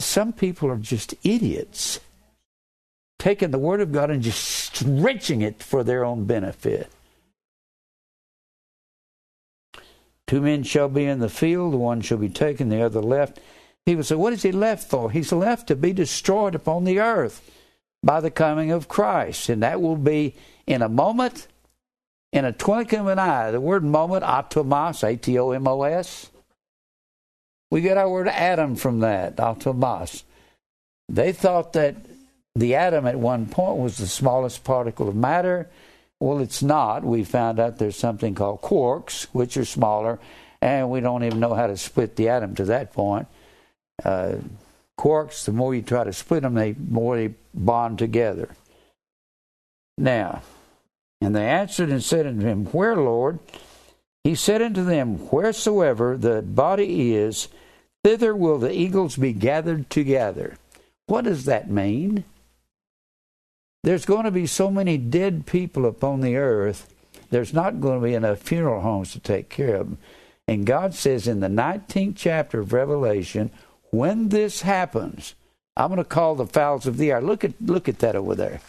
some 0.01 0.33
people 0.33 0.71
are 0.71 0.77
just 0.77 1.15
idiots, 1.23 2.01
taking 3.19 3.51
the 3.51 3.59
word 3.59 3.81
of 3.81 3.93
God 3.93 4.11
and 4.11 4.23
just 4.23 4.43
stretching 4.43 5.43
it 5.43 5.63
for 5.63 5.85
their 5.85 6.05
own 6.05 6.25
benefit. 6.25 6.91
Two 10.27 10.41
men 10.41 10.63
shall 10.63 10.89
be 10.89 11.05
in 11.05 11.19
the 11.19 11.29
field, 11.29 11.75
one 11.75 12.01
shall 12.01 12.19
be 12.19 12.29
taken, 12.29 12.69
the 12.69 12.83
other 12.83 13.03
left. 13.03 13.39
People 13.85 14.05
say, 14.05 14.15
What 14.15 14.33
is 14.33 14.43
he 14.43 14.53
left 14.53 14.89
for? 14.89 15.11
He's 15.11 15.33
left 15.33 15.69
to 15.69 15.77
be 15.77 15.93
destroyed 15.93 16.55
upon 16.55 16.85
the 16.85 17.01
earth 17.01 17.51
by 18.03 18.21
the 18.21 18.31
coming 18.31 18.71
of 18.71 18.89
Christ. 18.89 19.49
And 19.49 19.63
that 19.63 19.81
will 19.81 19.97
be 19.97 20.35
in 20.67 20.83
a 20.83 20.89
moment, 20.89 21.49
in 22.33 22.45
a 22.45 22.53
twinkling 22.53 23.03
of 23.03 23.07
an 23.09 23.19
eye. 23.19 23.51
The 23.51 23.61
word 23.61 23.85
moment, 23.85 24.25
atomos, 24.25 25.07
A 25.07 25.17
T 25.17 25.39
O 25.39 25.51
M 25.51 25.69
O 25.69 25.83
S. 25.83 26.31
We 27.73 27.81
get 27.81 27.97
our 27.97 28.07
word 28.07 28.29
atom 28.29 28.77
from 28.77 29.01
that, 29.01 29.37
atomos. 29.37 30.25
They 31.09 31.33
thought 31.33 31.73
that 31.73 31.97
the 32.55 32.75
atom 32.75 33.07
at 33.07 33.17
one 33.17 33.47
point 33.47 33.79
was 33.79 33.97
the 33.97 34.07
smallest 34.07 34.63
particle 34.63 35.09
of 35.09 35.17
matter. 35.17 35.71
Well, 36.21 36.41
it's 36.41 36.63
not. 36.63 37.03
We 37.03 37.25
found 37.25 37.59
out 37.59 37.79
there's 37.79 37.97
something 37.97 38.35
called 38.35 38.61
quarks, 38.61 39.23
which 39.33 39.57
are 39.57 39.65
smaller, 39.65 40.19
and 40.61 40.91
we 40.91 41.01
don't 41.01 41.25
even 41.25 41.41
know 41.41 41.55
how 41.55 41.67
to 41.67 41.79
split 41.79 42.17
the 42.17 42.29
atom 42.29 42.55
to 42.57 42.67
that 42.67 42.93
point. 42.93 43.27
Uh, 44.05 44.35
quarks, 45.01 45.47
the 45.47 45.53
more 45.53 45.75
you 45.75 45.81
try 45.81 46.05
to 46.05 46.13
split 46.13 46.43
them, 46.43 46.57
the 46.57 46.77
more 46.91 47.17
they 47.17 47.33
bond 47.55 47.99
together. 47.99 48.51
Now, 49.97 50.43
and 51.23 51.35
they 51.35 51.49
answered 51.49 51.89
and 51.89 52.05
said 52.05 52.27
unto 52.27 52.47
him, 52.47 52.67
Where, 52.67 52.97
Lord? 52.97 53.39
He 54.25 54.35
said 54.35 54.61
unto 54.61 54.85
them, 54.85 55.17
Wheresoever 55.31 56.19
the 56.19 56.43
body 56.43 57.15
is, 57.17 57.49
thither 58.05 58.35
will 58.35 58.59
the 58.59 58.73
eagles 58.73 59.17
be 59.17 59.33
gathered 59.33 59.89
together. 59.91 60.57
What 61.07 61.25
does 61.25 61.45
that 61.45 61.71
mean? 61.71 62.25
There's 63.85 64.05
going 64.05 64.25
to 64.25 64.31
be 64.31 64.47
so 64.47 64.71
many 64.71 64.97
dead 64.97 65.47
people 65.47 65.87
upon 65.87 66.21
the 66.21 66.37
earth, 66.37 66.89
there's 67.31 67.55
not 67.55 67.81
going 67.81 68.01
to 68.01 68.07
be 68.07 68.15
enough 68.15 68.39
funeral 68.41 68.83
homes 68.83 69.13
to 69.13 69.19
take 69.19 69.49
care 69.49 69.77
of 69.77 69.89
them. 69.89 69.99
And 70.47 70.67
God 70.67 70.95
says 70.95 71.27
in 71.27 71.41
the 71.41 71.49
19th 71.49 72.15
chapter 72.17 72.61
of 72.61 72.73
Revelation, 72.73 73.51
when 73.91 74.29
this 74.29 74.63
happens, 74.63 75.35
I'm 75.77 75.89
going 75.89 75.99
to 75.99 76.05
call 76.05 76.35
the 76.35 76.47
fowls 76.47 76.87
of 76.87 76.99
the 76.99 77.11
air. 77.11 77.21
Look 77.21 77.45
at 77.45 77.53
look 77.61 77.89
at 77.89 78.01
that 78.01 78.17
over 78.17 78.35
there. 78.35 78.61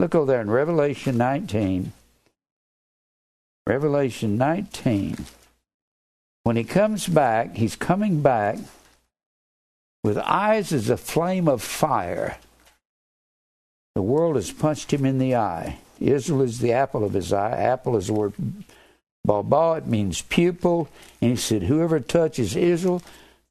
Look 0.00 0.14
over 0.14 0.26
there 0.26 0.40
in 0.40 0.50
Revelation 0.50 1.16
19. 1.18 1.92
Revelation 3.66 4.38
19. 4.38 5.26
When 6.44 6.56
he 6.56 6.64
comes 6.64 7.06
back, 7.06 7.56
he's 7.56 7.76
coming 7.76 8.20
back 8.20 8.58
with 10.02 10.18
eyes 10.18 10.72
as 10.72 10.90
a 10.90 10.96
flame 10.96 11.48
of 11.48 11.62
fire. 11.62 12.38
The 13.94 14.02
world 14.02 14.36
has 14.36 14.50
punched 14.50 14.92
him 14.92 15.04
in 15.04 15.18
the 15.18 15.36
eye. 15.36 15.78
Israel 16.00 16.42
is 16.42 16.58
the 16.58 16.72
apple 16.72 17.04
of 17.04 17.12
his 17.12 17.32
eye. 17.32 17.56
Apple 17.56 17.96
is 17.96 18.08
the 18.08 18.14
word 18.14 18.34
baba, 19.24 19.78
it 19.78 19.86
means 19.86 20.22
pupil. 20.22 20.88
And 21.20 21.30
he 21.30 21.36
said, 21.36 21.64
Whoever 21.64 22.00
touches 22.00 22.56
Israel 22.56 23.02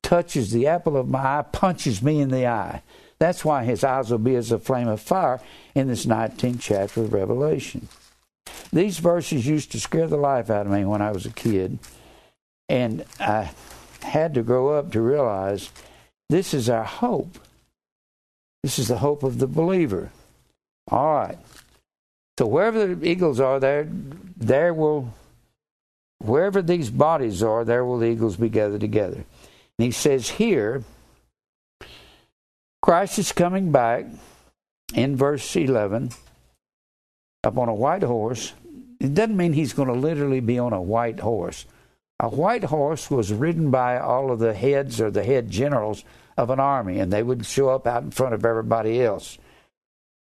touches 0.01 0.51
the 0.51 0.67
apple 0.67 0.97
of 0.97 1.07
my 1.07 1.39
eye 1.39 1.45
punches 1.49 2.01
me 2.01 2.19
in 2.19 2.29
the 2.29 2.47
eye. 2.47 2.81
That's 3.19 3.45
why 3.45 3.63
his 3.63 3.83
eyes 3.83 4.09
will 4.09 4.17
be 4.17 4.35
as 4.35 4.51
a 4.51 4.59
flame 4.59 4.87
of 4.87 4.99
fire 4.99 5.39
in 5.75 5.87
this 5.87 6.05
19th 6.05 6.59
chapter 6.59 7.01
of 7.01 7.13
Revelation. 7.13 7.87
These 8.73 8.97
verses 8.97 9.45
used 9.45 9.71
to 9.71 9.79
scare 9.79 10.07
the 10.07 10.17
life 10.17 10.49
out 10.49 10.65
of 10.65 10.71
me 10.71 10.83
when 10.85 11.01
I 11.01 11.11
was 11.11 11.25
a 11.25 11.31
kid. 11.31 11.77
And 12.71 13.03
I 13.19 13.51
had 14.01 14.33
to 14.35 14.43
grow 14.43 14.69
up 14.69 14.93
to 14.93 15.01
realize 15.01 15.71
this 16.29 16.53
is 16.53 16.69
our 16.69 16.85
hope. 16.85 17.37
This 18.63 18.79
is 18.79 18.87
the 18.87 18.99
hope 18.99 19.23
of 19.23 19.39
the 19.39 19.47
believer. 19.47 20.09
All 20.89 21.13
right. 21.13 21.37
So 22.39 22.47
wherever 22.47 22.95
the 22.95 23.05
eagles 23.05 23.41
are, 23.41 23.59
there, 23.59 23.89
there 24.37 24.73
will, 24.73 25.13
wherever 26.19 26.61
these 26.61 26.89
bodies 26.89 27.43
are, 27.43 27.65
there 27.65 27.83
will 27.83 27.99
the 27.99 28.07
eagles 28.07 28.37
be 28.37 28.47
gathered 28.47 28.79
together. 28.79 29.25
And 29.77 29.85
he 29.85 29.91
says 29.91 30.29
here, 30.29 30.85
Christ 32.81 33.19
is 33.19 33.33
coming 33.33 33.73
back 33.73 34.05
in 34.95 35.17
verse 35.17 35.53
11 35.57 36.11
upon 37.43 37.67
a 37.67 37.75
white 37.75 38.03
horse. 38.03 38.53
It 39.01 39.13
doesn't 39.13 39.35
mean 39.35 39.51
he's 39.51 39.73
going 39.73 39.89
to 39.89 39.93
literally 39.93 40.39
be 40.39 40.57
on 40.57 40.71
a 40.71 40.81
white 40.81 41.19
horse. 41.19 41.65
A 42.21 42.29
white 42.29 42.65
horse 42.65 43.09
was 43.09 43.33
ridden 43.33 43.71
by 43.71 43.97
all 43.97 44.31
of 44.31 44.37
the 44.37 44.53
heads 44.53 45.01
or 45.01 45.09
the 45.09 45.23
head 45.23 45.49
generals 45.49 46.03
of 46.37 46.51
an 46.51 46.59
army, 46.59 46.99
and 46.99 47.11
they 47.11 47.23
would 47.23 47.47
show 47.47 47.69
up 47.69 47.87
out 47.87 48.03
in 48.03 48.11
front 48.11 48.35
of 48.35 48.45
everybody 48.45 49.01
else. 49.01 49.39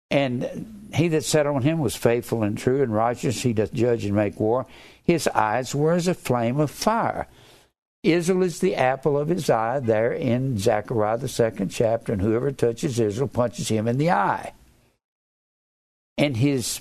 And 0.08 0.88
he 0.94 1.08
that 1.08 1.24
sat 1.24 1.44
on 1.44 1.62
him 1.62 1.80
was 1.80 1.96
faithful 1.96 2.44
and 2.44 2.56
true 2.56 2.82
and 2.82 2.94
righteous. 2.94 3.42
He 3.42 3.52
doth 3.52 3.72
judge 3.72 4.04
and 4.04 4.14
make 4.14 4.38
war. 4.38 4.64
His 5.02 5.26
eyes 5.26 5.74
were 5.74 5.92
as 5.92 6.06
a 6.06 6.14
flame 6.14 6.60
of 6.60 6.70
fire. 6.70 7.26
Israel 8.04 8.44
is 8.44 8.60
the 8.60 8.76
apple 8.76 9.18
of 9.18 9.28
his 9.28 9.50
eye 9.50 9.80
there 9.80 10.12
in 10.12 10.58
Zechariah, 10.58 11.18
the 11.18 11.28
second 11.28 11.70
chapter, 11.70 12.12
and 12.12 12.22
whoever 12.22 12.52
touches 12.52 13.00
Israel 13.00 13.26
punches 13.26 13.68
him 13.68 13.88
in 13.88 13.98
the 13.98 14.10
eye. 14.12 14.52
And 16.16 16.36
his 16.36 16.80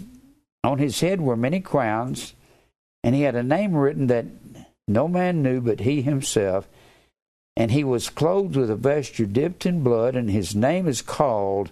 on 0.64 0.78
his 0.78 1.00
head 1.00 1.22
were 1.22 1.36
many 1.36 1.60
crowns, 1.60 2.36
and 3.04 3.16
he 3.16 3.22
had 3.22 3.36
a 3.36 3.42
name 3.42 3.74
written 3.74 4.08
that 4.08 4.26
no 4.88 5.08
man 5.08 5.42
knew 5.42 5.62
but 5.62 5.82
he 5.82 6.02
himself. 6.02 6.68
And 7.58 7.72
he 7.72 7.84
was 7.84 8.10
clothed 8.10 8.56
with 8.56 8.70
a 8.70 8.76
vesture 8.76 9.26
dipped 9.26 9.66
in 9.66 9.84
blood, 9.84 10.16
and 10.16 10.30
his 10.30 10.56
name 10.56 10.88
is 10.88 11.02
called 11.02 11.72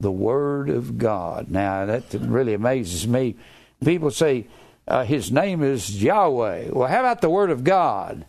the 0.00 0.10
Word 0.10 0.68
of 0.68 0.98
God. 0.98 1.50
Now, 1.50 1.86
that 1.86 2.12
really 2.14 2.52
amazes 2.52 3.06
me. 3.06 3.36
People 3.84 4.10
say 4.10 4.46
uh, 4.88 5.04
his 5.04 5.30
name 5.30 5.62
is 5.62 6.02
Yahweh. 6.02 6.70
Well, 6.72 6.88
how 6.88 7.00
about 7.00 7.20
the 7.20 7.30
Word 7.30 7.50
of 7.50 7.64
God? 7.64 8.24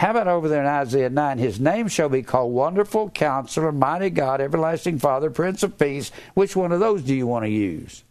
How 0.00 0.10
about 0.10 0.26
over 0.26 0.48
there 0.48 0.62
in 0.62 0.66
Isaiah 0.66 1.10
9? 1.10 1.38
His 1.38 1.60
name 1.60 1.88
shall 1.88 2.08
be 2.08 2.22
called 2.22 2.52
Wonderful 2.52 3.10
Counselor, 3.10 3.70
Mighty 3.70 4.10
God, 4.10 4.40
Everlasting 4.40 4.98
Father, 4.98 5.30
Prince 5.30 5.62
of 5.62 5.78
Peace. 5.78 6.10
Which 6.34 6.56
one 6.56 6.72
of 6.72 6.80
those 6.80 7.02
do 7.02 7.14
you 7.14 7.26
want 7.26 7.44
to 7.44 7.50
use? 7.50 8.02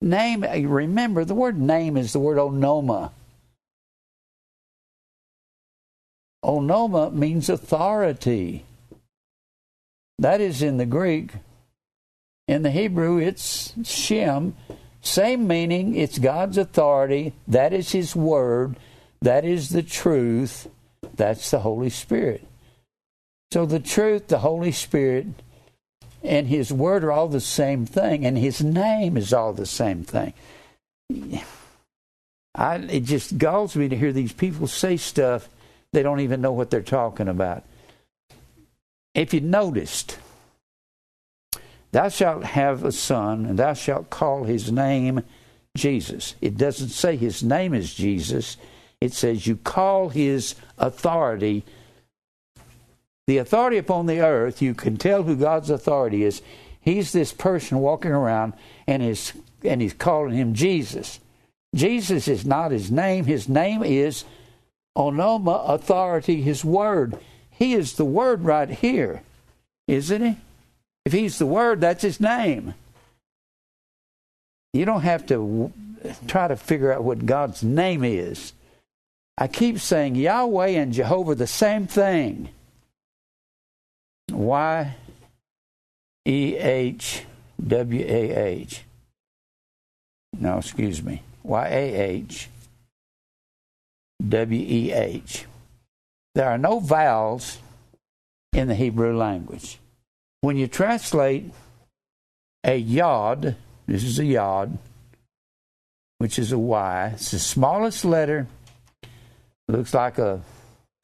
Name, 0.00 0.42
remember, 0.42 1.24
the 1.24 1.34
word 1.34 1.60
name 1.60 1.96
is 1.96 2.12
the 2.12 2.18
word 2.18 2.38
onoma. 2.38 3.12
Onoma 6.44 7.12
means 7.12 7.48
authority. 7.48 8.64
That 10.18 10.40
is 10.40 10.62
in 10.62 10.76
the 10.76 10.86
Greek. 10.86 11.32
In 12.48 12.62
the 12.62 12.70
Hebrew, 12.70 13.18
it's 13.18 13.74
Shem. 13.84 14.56
Same 15.00 15.46
meaning. 15.46 15.96
It's 15.96 16.18
God's 16.18 16.58
authority. 16.58 17.32
That 17.46 17.72
is 17.72 17.92
His 17.92 18.14
Word. 18.16 18.76
That 19.20 19.44
is 19.44 19.70
the 19.70 19.82
truth. 19.82 20.68
That's 21.14 21.50
the 21.50 21.60
Holy 21.60 21.90
Spirit. 21.90 22.46
So 23.52 23.66
the 23.66 23.80
truth, 23.80 24.28
the 24.28 24.38
Holy 24.38 24.72
Spirit, 24.72 25.26
and 26.22 26.46
His 26.46 26.72
Word 26.72 27.04
are 27.04 27.12
all 27.12 27.28
the 27.28 27.40
same 27.40 27.86
thing, 27.86 28.24
and 28.24 28.38
His 28.38 28.62
name 28.62 29.16
is 29.16 29.32
all 29.32 29.52
the 29.52 29.66
same 29.66 30.04
thing. 30.04 30.32
I, 32.54 32.76
it 32.76 33.04
just 33.04 33.38
galls 33.38 33.76
me 33.76 33.88
to 33.88 33.96
hear 33.96 34.12
these 34.12 34.32
people 34.32 34.66
say 34.66 34.96
stuff 34.96 35.48
they 35.92 36.02
don't 36.02 36.20
even 36.20 36.40
know 36.40 36.52
what 36.52 36.70
they're 36.70 36.82
talking 36.82 37.28
about. 37.28 37.64
If 39.14 39.34
you 39.34 39.40
noticed, 39.40 40.18
thou 41.92 42.08
shalt 42.08 42.44
have 42.44 42.84
a 42.84 42.92
son, 42.92 43.44
and 43.44 43.58
thou 43.58 43.74
shalt 43.74 44.10
call 44.10 44.44
his 44.44 44.72
name 44.72 45.22
Jesus. 45.76 46.34
It 46.40 46.56
doesn't 46.56 46.88
say 46.88 47.16
his 47.16 47.42
name 47.42 47.74
is 47.74 47.94
Jesus, 47.94 48.56
it 49.00 49.12
says 49.12 49.46
you 49.46 49.56
call 49.56 50.08
his 50.08 50.54
authority. 50.78 51.64
The 53.26 53.38
authority 53.38 53.78
upon 53.78 54.06
the 54.06 54.20
earth, 54.20 54.62
you 54.62 54.74
can 54.74 54.96
tell 54.96 55.22
who 55.24 55.36
God's 55.36 55.70
authority 55.70 56.24
is. 56.24 56.42
He's 56.80 57.12
this 57.12 57.32
person 57.32 57.78
walking 57.78 58.10
around 58.10 58.54
and 58.86 59.02
is 59.02 59.32
and 59.64 59.80
he's 59.80 59.92
calling 59.92 60.34
him 60.34 60.54
Jesus. 60.54 61.20
Jesus 61.74 62.28
is 62.28 62.44
not 62.44 62.72
his 62.72 62.90
name. 62.90 63.24
His 63.24 63.48
name 63.48 63.82
is 63.82 64.24
Onoma 64.96 65.68
authority, 65.68 66.42
his 66.42 66.64
word. 66.64 67.18
He 67.50 67.74
is 67.74 67.94
the 67.94 68.04
word 68.04 68.44
right 68.44 68.68
here, 68.68 69.22
isn't 69.86 70.24
he? 70.24 70.36
If 71.04 71.12
he's 71.12 71.38
the 71.38 71.46
word, 71.46 71.80
that's 71.80 72.02
his 72.02 72.20
name. 72.20 72.74
You 74.72 74.84
don't 74.84 75.02
have 75.02 75.26
to 75.26 75.72
try 76.26 76.48
to 76.48 76.56
figure 76.56 76.92
out 76.92 77.04
what 77.04 77.26
God's 77.26 77.62
name 77.62 78.04
is. 78.04 78.52
I 79.38 79.48
keep 79.48 79.78
saying 79.78 80.16
Yahweh 80.16 80.68
and 80.68 80.92
Jehovah 80.92 81.34
the 81.34 81.46
same 81.46 81.86
thing. 81.86 82.48
Y 84.30 84.94
E 86.26 86.56
H 86.56 87.24
W 87.66 88.04
A 88.06 88.30
H. 88.46 88.84
No, 90.38 90.58
excuse 90.58 91.02
me. 91.02 91.22
Y 91.42 91.66
A 91.66 91.94
H 91.94 92.48
W 94.28 94.64
E 94.66 94.92
H. 94.92 95.46
There 96.34 96.48
are 96.48 96.58
no 96.58 96.78
vowels 96.78 97.58
in 98.52 98.68
the 98.68 98.74
Hebrew 98.74 99.16
language. 99.16 99.78
When 100.40 100.56
you 100.56 100.66
translate 100.66 101.52
a 102.64 102.76
yod, 102.76 103.56
this 103.86 104.04
is 104.04 104.18
a 104.18 104.24
yod, 104.24 104.78
which 106.18 106.38
is 106.38 106.52
a 106.52 106.58
Y, 106.58 107.10
it's 107.14 107.32
the 107.32 107.38
smallest 107.38 108.04
letter, 108.04 108.46
looks 109.68 109.94
like 109.94 110.18
a 110.18 110.42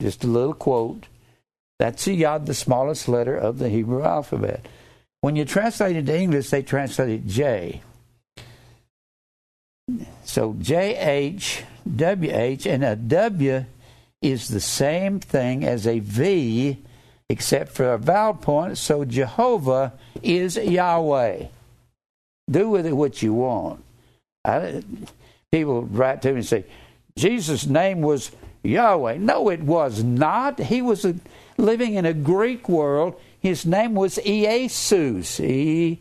just 0.01 0.25
a 0.25 0.29
little 0.29 0.55
quote. 0.55 1.07
That's 1.79 2.07
a 2.07 2.13
yod, 2.13 2.47
the 2.47 2.55
smallest 2.55 3.09
letter 3.09 3.37
of 3.37 3.59
the 3.59 3.69
Hebrew 3.69 4.03
alphabet. 4.03 4.67
When 5.21 5.37
you 5.37 5.45
translate 5.45 5.97
it 5.97 6.07
to 6.07 6.17
English, 6.17 6.51
they 6.51 6.63
translate 6.63 7.11
it 7.11 7.27
J. 7.27 7.83
So 10.25 10.55
J 10.61 10.97
H 10.97 11.65
W 11.97 12.31
H, 12.35 12.67
and 12.67 12.85
a 12.85 12.97
W 12.97 13.65
is 14.21 14.49
the 14.49 14.61
same 14.61 15.21
thing 15.21 15.65
as 15.65 15.87
a 15.87 16.01
V, 16.01 16.79
except 17.29 17.73
for 17.73 17.93
a 17.93 17.99
vowel 17.99 18.35
point. 18.35 18.79
So 18.79 19.05
Jehovah 19.05 19.93
is 20.23 20.57
Yahweh. 20.57 21.47
Do 22.51 22.71
with 22.71 22.87
it 22.87 22.93
what 22.93 23.23
you 23.23 23.35
want. 23.35 23.85
I, 24.45 24.83
people 25.53 25.83
write 25.83 26.23
to 26.23 26.31
me 26.31 26.37
and 26.37 26.47
say, 26.47 26.65
Jesus' 27.17 27.67
name 27.67 28.01
was 28.01 28.31
Yahweh. 28.63 29.19
No, 29.19 29.51
it 29.51 29.61
was 29.61 30.03
not. 30.03 30.59
He 30.59 30.83
was 30.83 31.05
a, 31.05 31.15
living 31.57 31.95
in 31.95 32.07
a 32.07 32.15
Greek 32.15 32.69
world. 32.69 33.21
His 33.41 33.67
name 33.67 33.95
was 33.95 34.19
Iesus. 34.19 35.39
E 35.41 36.01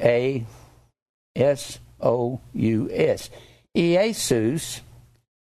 A 0.00 0.46
S 1.34 1.78
O 2.00 2.40
U 2.54 2.88
S. 2.92 3.30
Iesus 3.78 4.80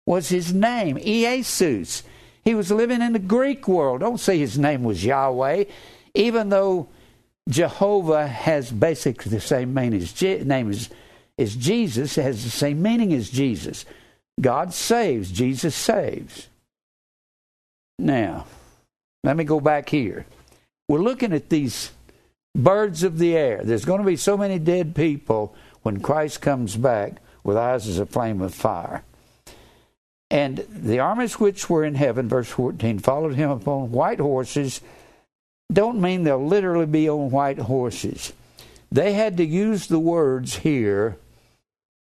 was 0.06 0.28
his 0.28 0.52
name. 0.52 0.96
Iesus. 0.98 2.02
He 2.44 2.54
was 2.54 2.70
living 2.70 3.02
in 3.02 3.14
the 3.14 3.18
Greek 3.18 3.66
world. 3.66 4.00
Don't 4.00 4.20
say 4.20 4.38
his 4.38 4.58
name 4.58 4.84
was 4.84 5.04
Yahweh, 5.04 5.64
even 6.14 6.50
though 6.50 6.88
Jehovah 7.48 8.26
has 8.26 8.70
basically 8.70 9.30
the 9.30 9.40
same 9.40 9.72
meaning 9.72 10.02
as 10.02 10.12
Je- 10.12 10.44
name 10.44 10.70
as, 10.70 10.90
as 11.38 11.56
Jesus, 11.56 12.18
it 12.18 12.22
has 12.22 12.44
the 12.44 12.50
same 12.50 12.82
meaning 12.82 13.12
as 13.14 13.30
Jesus. 13.30 13.86
God 14.40 14.74
saves, 14.74 15.32
Jesus 15.32 15.74
saves. 15.74 16.48
Now, 17.98 18.46
let 19.24 19.36
me 19.36 19.44
go 19.44 19.58
back 19.58 19.88
here. 19.88 20.26
We're 20.88 21.00
looking 21.00 21.32
at 21.32 21.48
these 21.48 21.90
birds 22.54 23.02
of 23.02 23.18
the 23.18 23.36
air. 23.36 23.62
There's 23.64 23.84
going 23.84 24.00
to 24.00 24.06
be 24.06 24.16
so 24.16 24.36
many 24.36 24.58
dead 24.58 24.94
people 24.94 25.54
when 25.82 26.00
Christ 26.00 26.40
comes 26.40 26.76
back 26.76 27.20
with 27.48 27.56
eyes 27.56 27.88
as 27.88 27.98
a 27.98 28.04
flame 28.04 28.42
of 28.42 28.54
fire. 28.54 29.02
And 30.30 30.66
the 30.68 30.98
armies 30.98 31.40
which 31.40 31.70
were 31.70 31.82
in 31.82 31.94
heaven, 31.94 32.28
verse 32.28 32.48
14, 32.48 32.98
followed 32.98 33.36
him 33.36 33.48
upon 33.48 33.90
white 33.90 34.20
horses. 34.20 34.82
Don't 35.72 35.98
mean 35.98 36.24
they'll 36.24 36.46
literally 36.46 36.84
be 36.84 37.08
on 37.08 37.30
white 37.30 37.58
horses. 37.58 38.34
They 38.92 39.14
had 39.14 39.38
to 39.38 39.46
use 39.46 39.86
the 39.86 39.98
words 39.98 40.56
here 40.56 41.16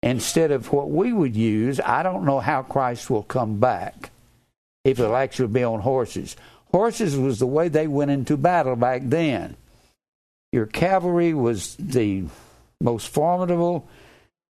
instead 0.02 0.52
of 0.52 0.72
what 0.72 0.90
we 0.90 1.12
would 1.12 1.36
use. 1.36 1.82
I 1.82 2.04
don't 2.04 2.24
know 2.24 2.40
how 2.40 2.62
Christ 2.64 3.10
will 3.10 3.24
come 3.24 3.60
back 3.60 4.12
if 4.86 4.96
he'll 4.96 5.14
actually 5.14 5.50
be 5.50 5.66
on 5.66 5.82
horses. 5.82 6.38
Horses 6.72 7.18
was 7.18 7.40
the 7.40 7.48
way 7.48 7.68
they 7.68 7.88
went 7.88 8.12
into 8.12 8.38
battle 8.38 8.78
back 8.78 9.02
then. 9.04 9.58
Your 10.54 10.68
cavalry 10.68 11.34
was 11.34 11.76
the 11.76 12.24
most 12.80 13.10
formidable. 13.10 13.90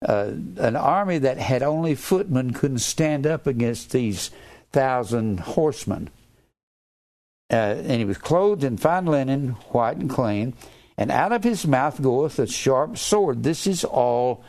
Uh, 0.07 0.33
an 0.59 0.77
army 0.77 1.19
that 1.19 1.39
had 1.39 1.63
only 1.63 1.95
footmen 1.95 2.53
couldn't 2.53 2.79
stand 2.79 3.27
up 3.27 3.47
against 3.47 3.91
these 3.91 4.31
thousand 4.71 5.41
horsemen. 5.41 6.09
Uh, 7.51 7.81
and 7.81 7.93
he 7.93 8.05
was 8.05 8.19
clothed 8.19 8.63
in 8.63 8.77
fine 8.77 9.07
linen, 9.07 9.51
white 9.71 9.97
and 9.97 10.11
clean, 10.11 10.55
and 10.97 11.11
out 11.11 11.33
of 11.33 11.43
his 11.43 11.67
mouth 11.67 12.01
goeth 12.03 12.39
a 12.39 12.47
sharp 12.47 12.99
sword. 12.99 13.43
This 13.43 13.67
is 13.67 13.85
all 13.85 14.45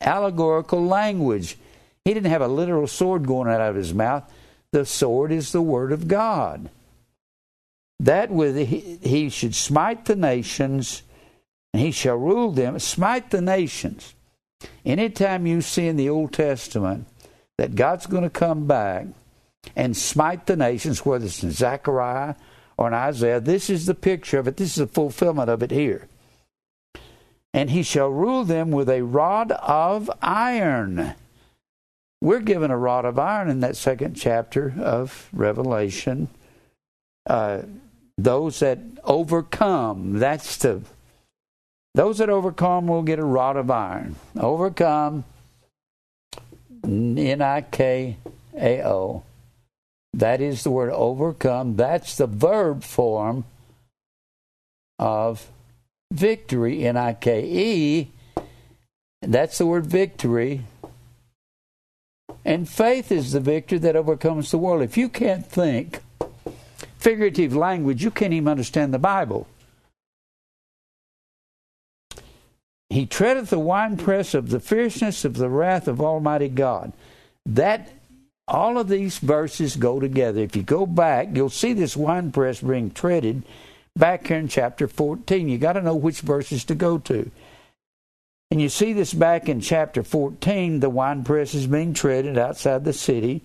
allegorical 0.00 0.84
language. 0.84 1.58
He 2.04 2.14
didn't 2.14 2.30
have 2.30 2.42
a 2.42 2.48
literal 2.48 2.86
sword 2.86 3.26
going 3.26 3.48
out 3.48 3.60
of 3.60 3.74
his 3.74 3.92
mouth. 3.92 4.30
The 4.72 4.86
sword 4.86 5.32
is 5.32 5.52
the 5.52 5.62
word 5.62 5.92
of 5.92 6.08
God. 6.08 6.70
That 8.00 8.30
with 8.30 8.56
he, 8.56 8.98
he 9.02 9.28
should 9.28 9.54
smite 9.54 10.04
the 10.04 10.16
nations, 10.16 11.02
and 11.72 11.82
he 11.82 11.90
shall 11.90 12.16
rule 12.16 12.50
them. 12.52 12.78
Smite 12.78 13.30
the 13.30 13.40
nations. 13.40 14.13
Anytime 14.84 15.46
you 15.46 15.60
see 15.60 15.86
in 15.86 15.96
the 15.96 16.10
Old 16.10 16.32
Testament 16.32 17.06
that 17.58 17.74
God's 17.74 18.06
going 18.06 18.24
to 18.24 18.30
come 18.30 18.66
back 18.66 19.06
and 19.74 19.96
smite 19.96 20.46
the 20.46 20.56
nations, 20.56 21.04
whether 21.04 21.24
it's 21.24 21.42
in 21.42 21.50
Zechariah 21.50 22.34
or 22.76 22.88
in 22.88 22.94
Isaiah, 22.94 23.40
this 23.40 23.70
is 23.70 23.86
the 23.86 23.94
picture 23.94 24.38
of 24.38 24.48
it. 24.48 24.56
This 24.56 24.70
is 24.70 24.74
the 24.76 24.86
fulfillment 24.86 25.48
of 25.48 25.62
it 25.62 25.70
here. 25.70 26.08
And 27.52 27.70
he 27.70 27.82
shall 27.82 28.08
rule 28.08 28.44
them 28.44 28.70
with 28.70 28.88
a 28.88 29.02
rod 29.02 29.52
of 29.52 30.10
iron. 30.20 31.14
We're 32.20 32.40
given 32.40 32.70
a 32.70 32.76
rod 32.76 33.04
of 33.04 33.18
iron 33.18 33.48
in 33.48 33.60
that 33.60 33.76
second 33.76 34.14
chapter 34.14 34.74
of 34.80 35.28
Revelation. 35.32 36.28
Uh, 37.26 37.62
those 38.18 38.60
that 38.60 38.78
overcome, 39.04 40.18
that's 40.18 40.56
the 40.58 40.82
those 41.94 42.18
that 42.18 42.28
overcome 42.28 42.86
will 42.86 43.02
get 43.02 43.18
a 43.18 43.24
rod 43.24 43.56
of 43.56 43.70
iron. 43.70 44.16
Overcome, 44.38 45.24
N 46.84 47.40
I 47.40 47.60
K 47.62 48.16
A 48.56 48.86
O. 48.86 49.22
That 50.12 50.40
is 50.40 50.64
the 50.64 50.70
word 50.70 50.92
overcome. 50.92 51.76
That's 51.76 52.16
the 52.16 52.26
verb 52.26 52.82
form 52.82 53.44
of 54.98 55.48
victory, 56.12 56.84
N 56.84 56.96
I 56.96 57.14
K 57.14 57.44
E. 57.44 58.10
That's 59.22 59.58
the 59.58 59.66
word 59.66 59.86
victory. 59.86 60.62
And 62.44 62.68
faith 62.68 63.10
is 63.10 63.32
the 63.32 63.40
victory 63.40 63.78
that 63.78 63.96
overcomes 63.96 64.50
the 64.50 64.58
world. 64.58 64.82
If 64.82 64.98
you 64.98 65.08
can't 65.08 65.46
think 65.46 66.00
figurative 66.98 67.56
language, 67.56 68.04
you 68.04 68.10
can't 68.10 68.34
even 68.34 68.48
understand 68.48 68.92
the 68.92 68.98
Bible. 68.98 69.46
He 72.94 73.06
treadeth 73.06 73.50
the 73.50 73.58
winepress 73.58 74.34
of 74.34 74.50
the 74.50 74.60
fierceness 74.60 75.24
of 75.24 75.34
the 75.34 75.48
wrath 75.48 75.88
of 75.88 76.00
Almighty 76.00 76.48
God. 76.48 76.92
That 77.44 77.90
all 78.46 78.78
of 78.78 78.86
these 78.86 79.18
verses 79.18 79.74
go 79.74 79.98
together. 79.98 80.40
If 80.40 80.54
you 80.54 80.62
go 80.62 80.86
back, 80.86 81.30
you'll 81.32 81.50
see 81.50 81.72
this 81.72 81.96
winepress 81.96 82.60
being 82.60 82.92
treaded 82.92 83.42
back 83.96 84.28
here 84.28 84.38
in 84.38 84.46
chapter 84.46 84.86
14. 84.86 85.48
You 85.48 85.58
got 85.58 85.72
to 85.72 85.82
know 85.82 85.96
which 85.96 86.20
verses 86.20 86.62
to 86.66 86.76
go 86.76 86.98
to. 86.98 87.28
And 88.52 88.60
you 88.60 88.68
see 88.68 88.92
this 88.92 89.12
back 89.12 89.48
in 89.48 89.60
chapter 89.60 90.04
14, 90.04 90.78
the 90.78 90.88
winepress 90.88 91.52
is 91.52 91.66
being 91.66 91.94
treaded 91.94 92.38
outside 92.38 92.84
the 92.84 92.92
city. 92.92 93.42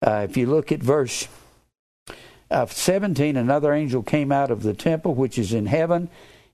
Uh, 0.00 0.26
if 0.30 0.38
you 0.38 0.46
look 0.46 0.72
at 0.72 0.80
verse 0.80 1.28
uh, 2.50 2.64
17, 2.64 3.36
another 3.36 3.74
angel 3.74 4.02
came 4.02 4.32
out 4.32 4.50
of 4.50 4.62
the 4.62 4.72
temple 4.72 5.14
which 5.14 5.36
is 5.36 5.52
in 5.52 5.66
heaven, 5.66 6.08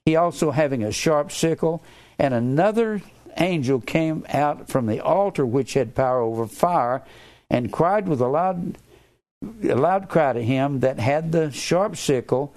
he 0.05 0.17
also 0.17 0.51
having 0.51 0.83
a 0.83 0.91
sharp 0.91 1.31
sickle 1.31 1.81
and 2.25 2.33
another 2.33 3.03
angel 3.37 3.81
came 3.81 4.25
out 4.31 4.69
from 4.69 4.87
the 4.87 4.99
altar 4.99 5.45
which 5.45 5.75
had 5.75 5.95
power 5.95 6.21
over 6.21 6.47
fire, 6.47 7.03
and 7.51 7.71
cried 7.71 8.09
with 8.09 8.19
a 8.23 8.27
loud, 8.27 8.79
a 9.63 9.75
loud 9.75 10.09
cry 10.09 10.33
to 10.33 10.43
him 10.43 10.81
that 10.81 10.99
had 10.99 11.33
the 11.33 11.51
sharp 11.51 11.97
sickle. 11.97 12.55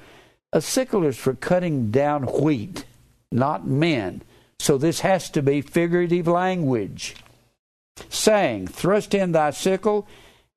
A 0.54 0.62
sickle 0.62 1.04
is 1.04 1.18
for 1.18 1.34
cutting 1.34 1.92
down 1.92 2.24
wheat, 2.24 2.86
not 3.30 3.68
men. 3.68 4.22
So 4.60 4.78
this 4.78 5.02
has 5.02 5.30
to 5.32 5.42
be 5.42 5.60
figurative 5.60 6.28
language. 6.28 7.18
Saying, 8.08 8.68
Thrust 8.68 9.14
in 9.14 9.34
thy 9.34 9.50
sickle 9.50 10.08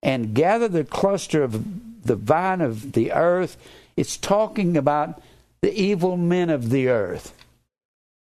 and 0.04 0.34
gather 0.34 0.68
the 0.68 0.84
cluster 0.84 1.42
of 1.42 2.04
the 2.04 2.14
vine 2.14 2.60
of 2.60 2.92
the 2.92 3.10
earth. 3.10 3.56
It's 3.96 4.16
talking 4.16 4.76
about 4.76 5.20
the 5.62 5.74
evil 5.74 6.16
men 6.16 6.48
of 6.48 6.70
the 6.70 6.88
earth 6.88 7.34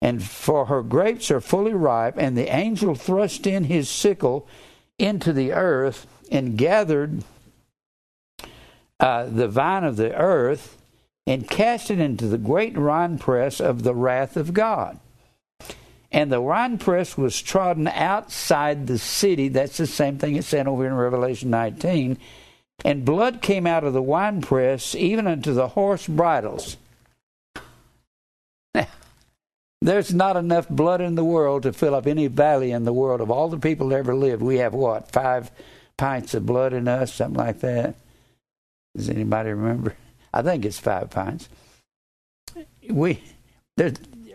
and 0.02 0.20
for 0.20 0.66
her 0.66 0.82
grapes 0.82 1.30
are 1.30 1.40
fully 1.40 1.72
ripe. 1.72 2.18
And 2.18 2.36
the 2.36 2.52
angel 2.52 2.96
thrust 2.96 3.46
in 3.46 3.64
his 3.64 3.88
sickle 3.88 4.48
into 4.98 5.32
the 5.32 5.52
earth 5.52 6.08
and 6.30 6.58
gathered 6.58 7.22
uh, 8.98 9.26
the 9.26 9.46
vine 9.46 9.84
of 9.84 9.96
the 9.96 10.12
earth 10.14 10.76
and 11.24 11.48
cast 11.48 11.88
it 11.88 12.00
into 12.00 12.26
the 12.26 12.36
great 12.36 12.76
winepress 12.76 13.60
of 13.60 13.84
the 13.84 13.94
wrath 13.94 14.36
of 14.36 14.52
God. 14.52 14.98
And 16.10 16.32
the 16.32 16.42
winepress 16.42 17.16
was 17.16 17.40
trodden 17.40 17.86
outside 17.86 18.88
the 18.88 18.98
city. 18.98 19.48
That's 19.48 19.76
the 19.76 19.86
same 19.86 20.18
thing 20.18 20.34
it 20.34 20.44
said 20.44 20.66
over 20.66 20.84
in 20.84 20.94
Revelation 20.94 21.48
19. 21.50 22.18
And 22.84 23.04
blood 23.04 23.40
came 23.40 23.68
out 23.68 23.84
of 23.84 23.92
the 23.92 24.02
winepress, 24.02 24.96
even 24.96 25.28
unto 25.28 25.54
the 25.54 25.68
horse 25.68 26.08
bridles. 26.08 26.76
There's 29.82 30.14
not 30.14 30.36
enough 30.36 30.68
blood 30.68 31.00
in 31.00 31.16
the 31.16 31.24
world 31.24 31.64
to 31.64 31.72
fill 31.72 31.96
up 31.96 32.06
any 32.06 32.28
valley 32.28 32.70
in 32.70 32.84
the 32.84 32.92
world. 32.92 33.20
Of 33.20 33.32
all 33.32 33.48
the 33.48 33.58
people 33.58 33.88
that 33.88 33.96
ever 33.96 34.14
lived, 34.14 34.40
we 34.40 34.58
have 34.58 34.74
what? 34.74 35.10
Five 35.10 35.50
pints 35.96 36.34
of 36.34 36.46
blood 36.46 36.72
in 36.72 36.86
us, 36.86 37.12
something 37.12 37.36
like 37.36 37.60
that. 37.60 37.96
Does 38.96 39.10
anybody 39.10 39.50
remember? 39.50 39.96
I 40.32 40.42
think 40.42 40.64
it's 40.64 40.78
five 40.78 41.10
pints. 41.10 41.48
We, 42.88 43.24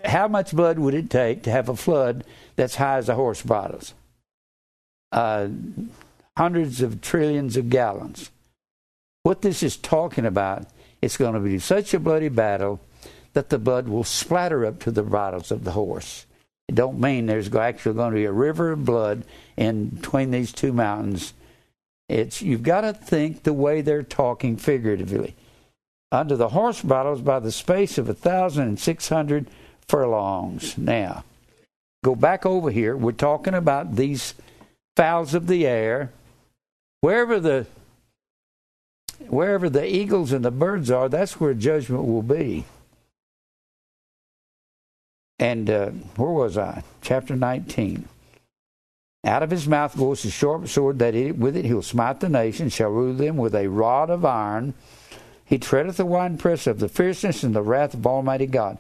how 0.04 0.28
much 0.28 0.52
blood 0.52 0.80
would 0.80 0.94
it 0.94 1.10
take 1.10 1.44
to 1.44 1.52
have 1.52 1.70
a 1.70 1.78
flood 1.78 2.26
that's 2.58 2.76
high 2.76 2.98
as 2.98 3.08
a 3.08 3.16
horse 3.16 3.42
bridles? 3.42 3.94
Uh, 5.14 5.48
hundreds 6.36 6.82
of 6.82 7.00
trillions 7.00 7.56
of 7.56 7.70
gallons. 7.70 8.32
What 9.24 9.44
this 9.44 9.64
is 9.64 9.78
talking 9.78 10.26
about, 10.26 10.68
it's 11.02 11.16
going 11.16 11.36
to 11.36 11.40
be 11.40 11.58
such 11.60 11.94
a 11.94 12.00
bloody 12.02 12.30
battle 12.30 12.82
that 13.38 13.50
the 13.50 13.60
blood 13.60 13.88
will 13.88 14.04
splatter 14.04 14.66
up 14.66 14.80
to 14.80 14.90
the 14.90 15.04
bridles 15.04 15.52
of 15.52 15.64
the 15.64 15.74
horse. 15.74 16.26
It 16.68 16.74
don't 16.74 17.00
mean 17.00 17.28
there's 17.28 17.54
actually 17.54 17.94
going 17.94 18.10
to 18.10 18.16
be 18.16 18.26
a 18.26 18.32
river 18.32 18.72
of 18.72 18.84
blood 18.84 19.26
in 19.56 19.90
between 19.90 20.32
these 20.32 20.52
two 20.52 20.74
mountains. 20.74 21.34
It's 22.10 22.42
you've 22.42 22.64
got 22.64 22.82
to 22.82 22.94
think 22.94 23.44
the 23.44 23.54
way 23.54 23.82
they're 23.82 24.02
talking 24.02 24.58
figuratively. 24.58 25.36
Under 26.12 26.36
the 26.36 26.50
horse 26.50 26.82
bridles 26.82 27.22
by 27.22 27.40
the 27.40 27.52
space 27.52 28.00
of 28.00 28.10
a 28.10 28.16
thousand 28.16 28.70
and 28.70 28.80
six 28.80 29.08
hundred 29.08 29.52
furlongs. 29.88 30.76
Now, 30.76 31.24
go 32.04 32.16
back 32.16 32.44
over 32.44 32.72
here. 32.72 32.98
We're 32.98 33.12
talking 33.12 33.54
about 33.54 33.98
these 33.98 34.34
fowls 34.96 35.36
of 35.36 35.46
the 35.46 35.68
air. 35.68 36.12
Wherever 37.02 37.40
the 37.40 37.68
wherever 39.28 39.70
the 39.70 39.86
eagles 39.86 40.32
and 40.32 40.44
the 40.44 40.50
birds 40.50 40.90
are, 40.90 41.08
that's 41.08 41.40
where 41.40 41.54
judgment 41.54 42.08
will 42.08 42.24
be. 42.24 42.66
And 45.40 45.70
uh, 45.70 45.90
where 46.16 46.32
was 46.32 46.58
I? 46.58 46.84
Chapter 47.02 47.36
19. 47.36 48.08
Out 49.24 49.44
of 49.44 49.52
his 49.52 49.68
mouth 49.68 49.98
goes 49.98 50.24
a 50.26 50.32
sharp 50.32 50.68
sword, 50.68 51.00
that 51.00 51.16
it, 51.16 51.38
with 51.38 51.58
it 51.58 51.66
he'll 51.66 51.82
smite 51.82 52.20
the 52.20 52.30
nations, 52.30 52.74
shall 52.74 52.90
rule 52.90 53.14
them 53.14 53.38
with 53.38 53.56
a 53.56 53.68
rod 53.68 54.10
of 54.10 54.26
iron. 54.26 54.74
He 55.46 55.58
treadeth 55.58 55.98
the 55.98 56.06
winepress 56.06 56.66
of 56.68 56.80
the 56.80 56.90
fierceness 56.90 57.44
and 57.44 57.56
the 57.56 57.62
wrath 57.62 57.94
of 57.94 58.08
Almighty 58.08 58.48
God. 58.48 58.78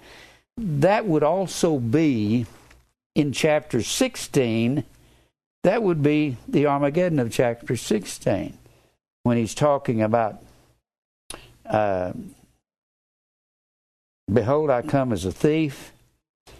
That 0.57 1.05
would 1.05 1.23
also 1.23 1.79
be 1.79 2.45
in 3.13 3.31
chapter 3.31 3.81
16. 3.81 4.83
That 5.63 5.83
would 5.83 6.01
be 6.01 6.37
the 6.47 6.65
Armageddon 6.67 7.19
of 7.19 7.31
chapter 7.31 7.75
16 7.75 8.57
when 9.23 9.37
he's 9.37 9.53
talking 9.53 10.01
about, 10.01 10.41
uh, 11.65 12.13
Behold, 14.31 14.69
I 14.69 14.81
come 14.81 15.13
as 15.13 15.23
a 15.25 15.31
thief 15.31 15.93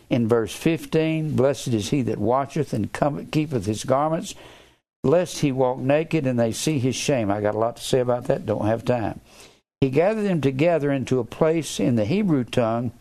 in 0.10 0.28
verse 0.28 0.54
15 0.54 1.36
Blessed 1.36 1.70
is 1.70 1.90
he 1.90 2.02
that 2.04 2.18
watcheth 2.18 2.74
and 2.74 2.92
keepeth 3.32 3.66
his 3.66 3.84
garments, 3.84 4.36
lest 5.04 5.40
he 5.40 5.52
walk 5.52 5.80
naked 5.80 6.26
and 6.26 6.40
they 6.40 6.52
see 6.52 6.80
his 6.80 6.96
shame. 6.96 7.32
I 7.32 7.42
got 7.42 7.56
a 7.56 7.60
lot 7.60 7.78
to 7.78 7.84
say 7.84 8.00
about 8.00 8.26
that, 8.26 8.46
don't 8.46 8.66
have 8.66 8.86
time. 8.86 9.22
He 9.82 9.90
gathered 9.90 10.24
them 10.24 10.42
together 10.42 10.92
into 10.92 11.20
a 11.20 11.24
place 11.24 11.80
in 11.80 11.96
the 11.96 12.06
Hebrew 12.06 12.44
tongue, 12.44 12.92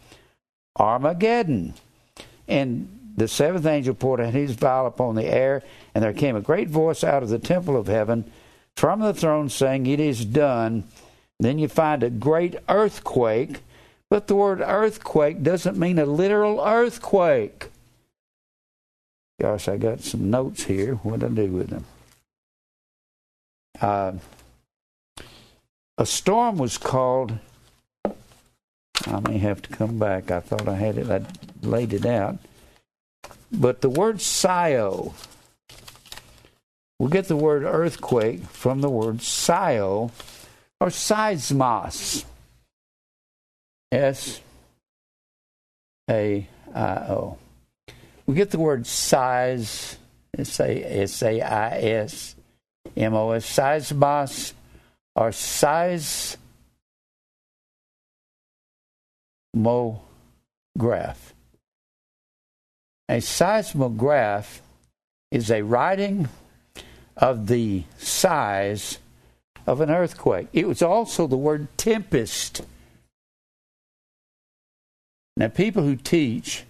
Armageddon. 0.79 1.75
And 2.47 3.13
the 3.17 3.29
seventh 3.29 3.65
angel 3.65 3.95
poured 3.95 4.21
out 4.21 4.35
his 4.35 4.53
vial 4.53 4.87
upon 4.87 5.15
the 5.15 5.25
air, 5.25 5.63
and 5.95 6.05
there 6.05 6.13
came 6.13 6.37
a 6.37 6.43
great 6.43 6.69
voice 6.69 7.03
out 7.03 7.23
of 7.23 7.31
the 7.31 7.39
temple 7.39 7.77
of 7.77 7.87
heaven 7.87 8.31
from 8.77 9.01
the 9.01 9.15
throne 9.15 9.49
saying, 9.49 9.87
It 9.87 10.01
is 10.01 10.25
done. 10.25 10.85
Then 11.41 11.59
you 11.59 11.69
find 11.69 12.03
a 12.03 12.11
great 12.11 12.57
earthquake, 12.69 13.61
but 14.11 14.27
the 14.27 14.37
word 14.37 14.61
earthquake 14.61 15.43
doesn't 15.43 15.77
mean 15.77 15.99
a 15.99 16.07
literal 16.07 16.61
earthquake. 16.61 17.71
Gosh, 19.41 19.69
I 19.69 19.77
got 19.77 20.01
some 20.01 20.31
notes 20.31 20.65
here. 20.65 20.95
What 20.97 21.21
did 21.21 21.33
I 21.33 21.35
do 21.35 21.53
with 21.53 21.69
them? 21.69 21.85
Uh, 23.81 24.13
a 25.99 26.07
storm 26.07 26.57
was 26.57 26.79
called. 26.79 27.39
I 28.05 29.21
may 29.21 29.39
have 29.39 29.63
to 29.63 29.69
come 29.69 29.99
back. 29.99 30.31
I 30.31 30.41
thought 30.41 30.69
I 30.69 30.77
had 30.77 30.99
it. 30.99 31.11
I 31.11 31.23
laid 31.63 31.93
it 31.93 32.07
out. 32.07 32.39
But 33.53 33.81
the 33.81 33.91
word 33.91 34.17
sio, 34.17 35.13
we 36.99 37.11
get 37.11 37.29
the 37.29 37.37
word 37.37 37.63
earthquake 37.63 38.45
from 38.45 38.81
the 38.81 38.91
word 38.91 39.19
sio 39.19 40.11
or 40.81 40.89
seismos. 40.89 42.25
S 43.93 44.41
A 46.11 46.47
I 46.75 46.97
O. 47.09 47.39
We 48.27 48.35
get 48.35 48.51
the 48.51 48.59
word 48.59 48.87
size, 48.87 49.99
S 50.37 50.61
A 50.61 51.41
I 51.41 51.79
S 51.79 52.35
M 52.97 53.15
O 53.15 53.31
S, 53.31 53.47
seismos 53.47 54.53
or 55.15 55.33
size 55.33 56.37
seismograph. 59.57 61.33
A 63.09 63.21
seismograph 63.21 64.61
is 65.31 65.51
a 65.51 65.63
writing 65.63 66.29
of 67.17 67.47
the 67.47 67.85
size 67.99 68.99
of 69.67 69.81
an 69.81 69.91
earthquake. 69.91 70.49
It 70.53 70.69
was 70.69 70.83
also 70.83 71.27
the 71.27 71.37
word 71.37 71.69
tempest. 71.79 72.63
Now, 75.37 75.49
people 75.49 75.83
who 75.83 75.97
teach 75.97 76.65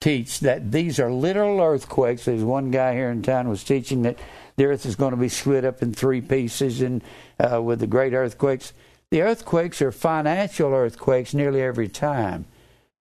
teach 0.00 0.40
that 0.40 0.70
these 0.70 1.00
are 1.00 1.10
literal 1.10 1.60
earthquakes. 1.60 2.24
There's 2.24 2.44
one 2.44 2.70
guy 2.70 2.94
here 2.94 3.10
in 3.10 3.22
town 3.22 3.48
was 3.48 3.64
teaching 3.64 4.02
that 4.02 4.18
the 4.56 4.66
earth 4.66 4.86
is 4.86 4.96
going 4.96 5.10
to 5.10 5.16
be 5.16 5.28
split 5.28 5.64
up 5.64 5.82
in 5.82 5.92
three 5.92 6.20
pieces, 6.20 6.80
and 6.80 7.02
uh, 7.38 7.60
with 7.60 7.80
the 7.80 7.86
great 7.86 8.12
earthquakes, 8.12 8.72
the 9.10 9.22
earthquakes 9.22 9.82
are 9.82 9.92
financial 9.92 10.72
earthquakes 10.72 11.34
nearly 11.34 11.62
every 11.62 11.88
time, 11.88 12.44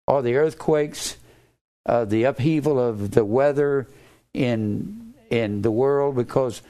or 0.07 0.21
the 0.21 0.35
earthquakes, 0.35 1.17
uh, 1.85 2.05
the 2.05 2.23
upheaval 2.23 2.79
of 2.79 3.11
the 3.11 3.25
weather 3.25 3.87
in 4.33 5.13
in 5.29 5.61
the 5.61 5.71
world, 5.71 6.15
because 6.15 6.61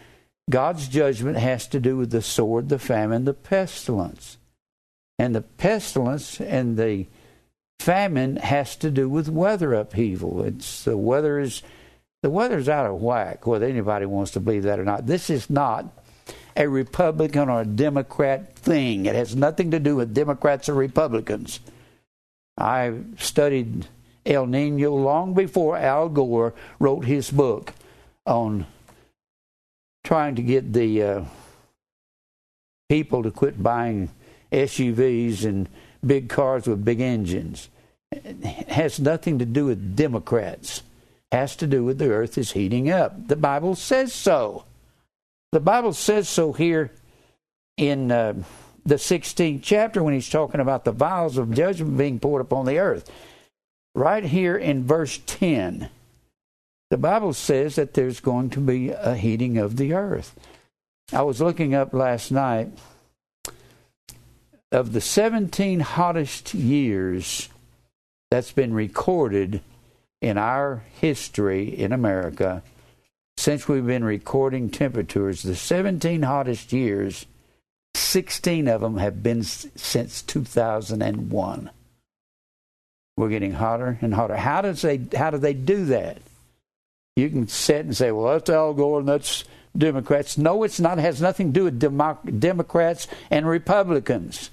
God's 0.49 0.87
judgment 0.87 1.37
has 1.37 1.67
to 1.67 1.79
do 1.79 1.97
with 1.97 2.11
the 2.11 2.21
sword, 2.21 2.69
the 2.69 2.79
famine, 2.79 3.25
the 3.25 3.33
pestilence, 3.33 4.36
and 5.19 5.35
the 5.35 5.41
pestilence 5.41 6.39
and 6.39 6.77
the 6.77 7.07
famine 7.79 8.37
has 8.37 8.75
to 8.77 8.91
do 8.91 9.09
with 9.09 9.29
weather 9.29 9.73
upheaval. 9.73 10.43
It's 10.43 10.83
the 10.83 10.97
weather 10.97 11.39
is 11.39 11.61
the 12.23 12.29
weather's 12.29 12.67
out 12.67 12.87
of 12.87 13.01
whack, 13.01 13.45
whether 13.45 13.65
anybody 13.65 14.05
wants 14.05 14.31
to 14.31 14.39
believe 14.39 14.63
that 14.63 14.79
or 14.79 14.85
not. 14.85 15.05
This 15.05 15.29
is 15.29 15.49
not 15.49 15.85
a 16.55 16.67
Republican 16.67 17.49
or 17.49 17.61
a 17.61 17.65
Democrat 17.65 18.55
thing. 18.55 19.05
It 19.05 19.15
has 19.15 19.35
nothing 19.35 19.71
to 19.71 19.79
do 19.79 19.95
with 19.95 20.13
Democrats 20.13 20.67
or 20.67 20.73
Republicans. 20.73 21.59
I 22.57 22.93
studied 23.17 23.87
El 24.25 24.47
Nino 24.47 24.95
long 24.95 25.35
before 25.35 25.77
Al 25.77 26.09
Gore 26.09 26.55
wrote 26.79 27.05
his 27.05 27.29
book 27.29 27.73
on 28.25 28.65
trying 30.03 30.35
to 30.35 30.41
get 30.41 30.73
the 30.73 31.03
uh, 31.03 31.23
people 32.89 33.23
to 33.23 33.31
quit 33.31 33.61
buying 33.61 34.09
SUVs 34.51 35.45
and 35.45 35.69
big 36.05 36.29
cars 36.29 36.67
with 36.67 36.85
big 36.85 37.01
engines. 37.01 37.69
It 38.11 38.69
has 38.69 38.99
nothing 38.99 39.39
to 39.39 39.45
do 39.45 39.65
with 39.65 39.95
Democrats. 39.95 40.83
It 41.31 41.35
has 41.35 41.55
to 41.57 41.67
do 41.67 41.83
with 41.83 41.97
the 41.97 42.09
earth 42.09 42.37
is 42.37 42.51
heating 42.51 42.89
up. 42.89 43.27
The 43.27 43.35
Bible 43.35 43.75
says 43.75 44.13
so. 44.13 44.65
The 45.51 45.59
Bible 45.59 45.93
says 45.93 46.29
so 46.29 46.53
here 46.53 46.91
in 47.77 48.11
uh, 48.11 48.33
the 48.85 48.95
16th 48.95 49.61
chapter 49.61 50.01
when 50.01 50.13
he's 50.13 50.29
talking 50.29 50.61
about 50.61 50.85
the 50.85 50.91
vials 50.91 51.37
of 51.37 51.53
judgment 51.53 51.97
being 51.97 52.19
poured 52.19 52.41
upon 52.41 52.65
the 52.65 52.79
earth. 52.79 53.11
Right 53.93 54.23
here 54.23 54.55
in 54.55 54.85
verse 54.85 55.19
10, 55.25 55.89
the 56.89 56.97
Bible 56.97 57.33
says 57.33 57.75
that 57.75 57.93
there's 57.93 58.19
going 58.19 58.49
to 58.51 58.59
be 58.59 58.89
a 58.89 59.15
heating 59.15 59.57
of 59.57 59.75
the 59.75 59.93
earth. 59.93 60.35
I 61.11 61.21
was 61.23 61.41
looking 61.41 61.73
up 61.73 61.93
last 61.93 62.31
night 62.31 62.69
of 64.71 64.93
the 64.93 65.01
17 65.01 65.79
hottest 65.79 66.53
years 66.53 67.49
that's 68.29 68.51
been 68.51 68.73
recorded 68.73 69.61
in 70.21 70.37
our 70.37 70.83
history 70.99 71.67
in 71.67 71.93
America 71.93 72.63
since 73.37 73.67
we've 73.67 73.85
been 73.85 74.03
recording 74.03 74.69
temperatures, 74.69 75.43
the 75.43 75.55
17 75.55 76.23
hottest 76.23 76.73
years, 76.73 77.27
16 77.93 78.67
of 78.67 78.81
them 78.81 78.97
have 78.97 79.21
been 79.21 79.43
since 79.43 80.21
2001. 80.23 81.69
We're 83.15 83.29
getting 83.29 83.53
hotter 83.53 83.97
and 84.01 84.13
hotter. 84.13 84.35
How 84.35 84.61
does 84.61 84.81
they 84.81 85.01
how 85.15 85.31
do 85.31 85.37
they 85.37 85.53
do 85.53 85.85
that? 85.85 86.17
You 87.15 87.29
can 87.29 87.47
sit 87.47 87.85
and 87.85 87.97
say, 87.97 88.11
"Well, 88.11 88.33
that's 88.33 88.49
Al 88.49 88.73
Gore 88.73 88.99
and 88.99 89.07
that's 89.07 89.43
Democrats." 89.75 90.37
No, 90.37 90.61
it's 90.63 90.79
not. 90.79 90.99
It 90.99 91.01
has 91.01 91.19
nothing 91.19 91.47
to 91.47 91.59
do 91.59 91.63
with 91.63 91.79
Demo- 91.79 92.19
Democrats 92.25 93.07
and 93.31 93.47
Republicans. 93.47 94.51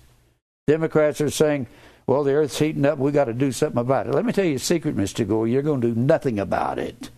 Democrats 0.66 1.20
are 1.20 1.30
saying, 1.30 1.66
"Well, 2.06 2.24
the 2.24 2.32
Earth's 2.32 2.58
heating 2.58 2.86
up. 2.86 2.98
We 2.98 3.12
got 3.12 3.24
to 3.24 3.32
do 3.32 3.52
something 3.52 3.80
about 3.80 4.06
it." 4.06 4.14
Let 4.14 4.24
me 4.24 4.32
tell 4.32 4.44
you 4.44 4.56
a 4.56 4.58
secret, 4.58 4.96
Mister 4.96 5.24
Gore. 5.24 5.48
You're 5.48 5.62
going 5.62 5.80
to 5.80 5.94
do 5.94 6.00
nothing 6.00 6.38
about 6.38 6.78
it. 6.78 7.10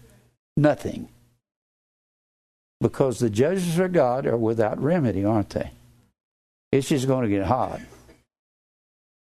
Nothing 0.57 1.09
because 2.81 3.19
the 3.19 3.31
judges 3.31 3.79
of 3.79 3.93
God 3.93 4.27
are 4.27 4.37
without 4.37 4.81
remedy, 4.81 5.25
aren't 5.25 5.51
they? 5.51 5.71
It's 6.73 6.89
just 6.89 7.07
going 7.07 7.25
to 7.25 7.31
get 7.31 7.47
hot. 7.47 7.81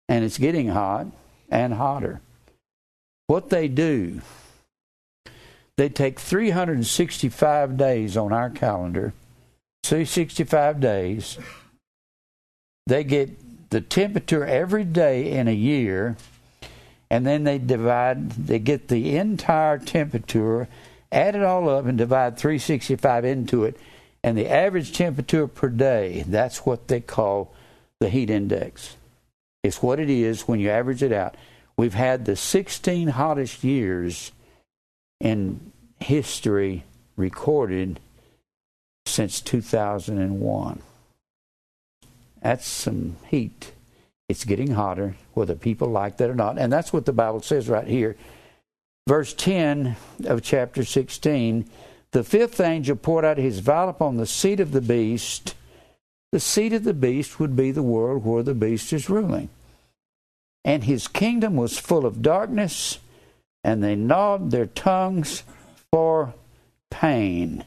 And 0.08 0.24
it's 0.24 0.38
getting 0.38 0.68
hot 0.68 1.06
and 1.50 1.74
hotter. 1.74 2.20
What 3.26 3.50
they 3.50 3.68
do, 3.68 4.20
they 5.76 5.88
take 5.88 6.20
365 6.20 7.76
days 7.76 8.16
on 8.16 8.32
our 8.32 8.50
calendar, 8.50 9.14
365 9.82 10.80
days. 10.80 11.38
They 12.86 13.02
get 13.02 13.30
the 13.74 13.80
temperature 13.80 14.46
every 14.46 14.84
day 14.84 15.32
in 15.32 15.48
a 15.48 15.52
year, 15.52 16.16
and 17.10 17.26
then 17.26 17.42
they 17.42 17.58
divide, 17.58 18.30
they 18.30 18.60
get 18.60 18.86
the 18.86 19.16
entire 19.16 19.78
temperature 19.78 20.68
add 21.10 21.34
it 21.34 21.42
all 21.42 21.68
up 21.68 21.86
and 21.86 21.98
divide 21.98 22.36
365 22.36 23.24
into 23.24 23.64
it, 23.64 23.76
and 24.22 24.38
the 24.38 24.48
average 24.48 24.92
temperature 24.92 25.48
per 25.48 25.68
day, 25.68 26.24
that's 26.26 26.64
what 26.64 26.86
they 26.86 27.00
call 27.00 27.52
the 27.98 28.08
heat 28.08 28.30
index. 28.30 28.96
It's 29.64 29.82
what 29.82 29.98
it 29.98 30.08
is 30.08 30.42
when 30.42 30.60
you 30.60 30.70
average 30.70 31.02
it 31.02 31.12
out. 31.12 31.36
We've 31.76 31.94
had 31.94 32.24
the 32.26 32.36
16 32.36 33.08
hottest 33.08 33.64
years 33.64 34.30
in 35.20 35.72
history 35.98 36.84
recorded 37.16 37.98
since 39.04 39.40
2001. 39.40 40.82
That's 42.44 42.68
some 42.68 43.16
heat. 43.26 43.72
It's 44.28 44.44
getting 44.44 44.70
hotter, 44.70 45.16
whether 45.32 45.56
people 45.56 45.88
like 45.88 46.18
that 46.18 46.30
or 46.30 46.36
not. 46.36 46.58
And 46.58 46.72
that's 46.72 46.92
what 46.92 47.06
the 47.06 47.12
Bible 47.12 47.42
says 47.42 47.68
right 47.68 47.88
here 47.88 48.16
Verse 49.06 49.34
10 49.34 49.96
of 50.24 50.42
chapter 50.42 50.82
16 50.82 51.68
The 52.12 52.24
fifth 52.24 52.58
angel 52.58 52.96
poured 52.96 53.24
out 53.24 53.36
his 53.36 53.58
vial 53.58 53.90
upon 53.90 54.16
the 54.16 54.26
seat 54.26 54.60
of 54.60 54.72
the 54.72 54.80
beast. 54.80 55.54
The 56.32 56.40
seat 56.40 56.72
of 56.72 56.84
the 56.84 56.94
beast 56.94 57.38
would 57.38 57.54
be 57.54 57.70
the 57.70 57.82
world 57.82 58.24
where 58.24 58.42
the 58.42 58.54
beast 58.54 58.92
is 58.94 59.10
ruling. 59.10 59.50
And 60.64 60.84
his 60.84 61.06
kingdom 61.06 61.54
was 61.54 61.78
full 61.78 62.06
of 62.06 62.22
darkness, 62.22 62.98
and 63.62 63.84
they 63.84 63.94
gnawed 63.94 64.50
their 64.50 64.66
tongues 64.66 65.42
for 65.92 66.32
pain. 66.90 67.64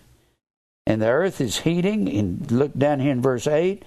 And 0.87 1.03
the 1.03 1.07
earth 1.07 1.39
is 1.39 1.59
heating. 1.59 2.09
And 2.09 2.51
look 2.51 2.73
down 2.75 2.99
here 2.99 3.11
in 3.11 3.21
verse 3.21 3.45
8. 3.45 3.83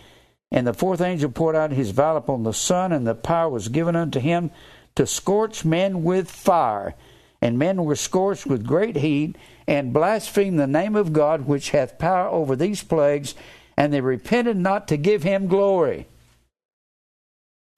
And 0.52 0.66
the 0.66 0.74
fourth 0.74 1.00
angel 1.00 1.30
poured 1.30 1.56
out 1.56 1.70
his 1.70 1.90
vial 1.90 2.16
upon 2.16 2.42
the 2.42 2.52
sun, 2.52 2.92
and 2.92 3.06
the 3.06 3.14
power 3.14 3.48
was 3.48 3.68
given 3.68 3.96
unto 3.96 4.20
him 4.20 4.50
to 4.96 5.06
scorch 5.06 5.64
men 5.64 6.02
with 6.02 6.30
fire 6.30 6.94
and 7.40 7.58
men 7.58 7.84
were 7.84 7.96
scorched 7.96 8.46
with 8.46 8.66
great 8.66 8.96
heat, 8.96 9.36
and 9.66 9.92
blasphemed 9.92 10.58
the 10.58 10.66
name 10.66 10.94
of 10.94 11.12
God, 11.12 11.46
which 11.46 11.70
hath 11.70 11.98
power 11.98 12.28
over 12.28 12.54
these 12.54 12.82
plagues, 12.82 13.34
and 13.76 13.92
they 13.92 14.00
repented 14.00 14.56
not 14.56 14.88
to 14.88 14.96
give 14.96 15.22
him 15.22 15.46
glory. 15.46 16.06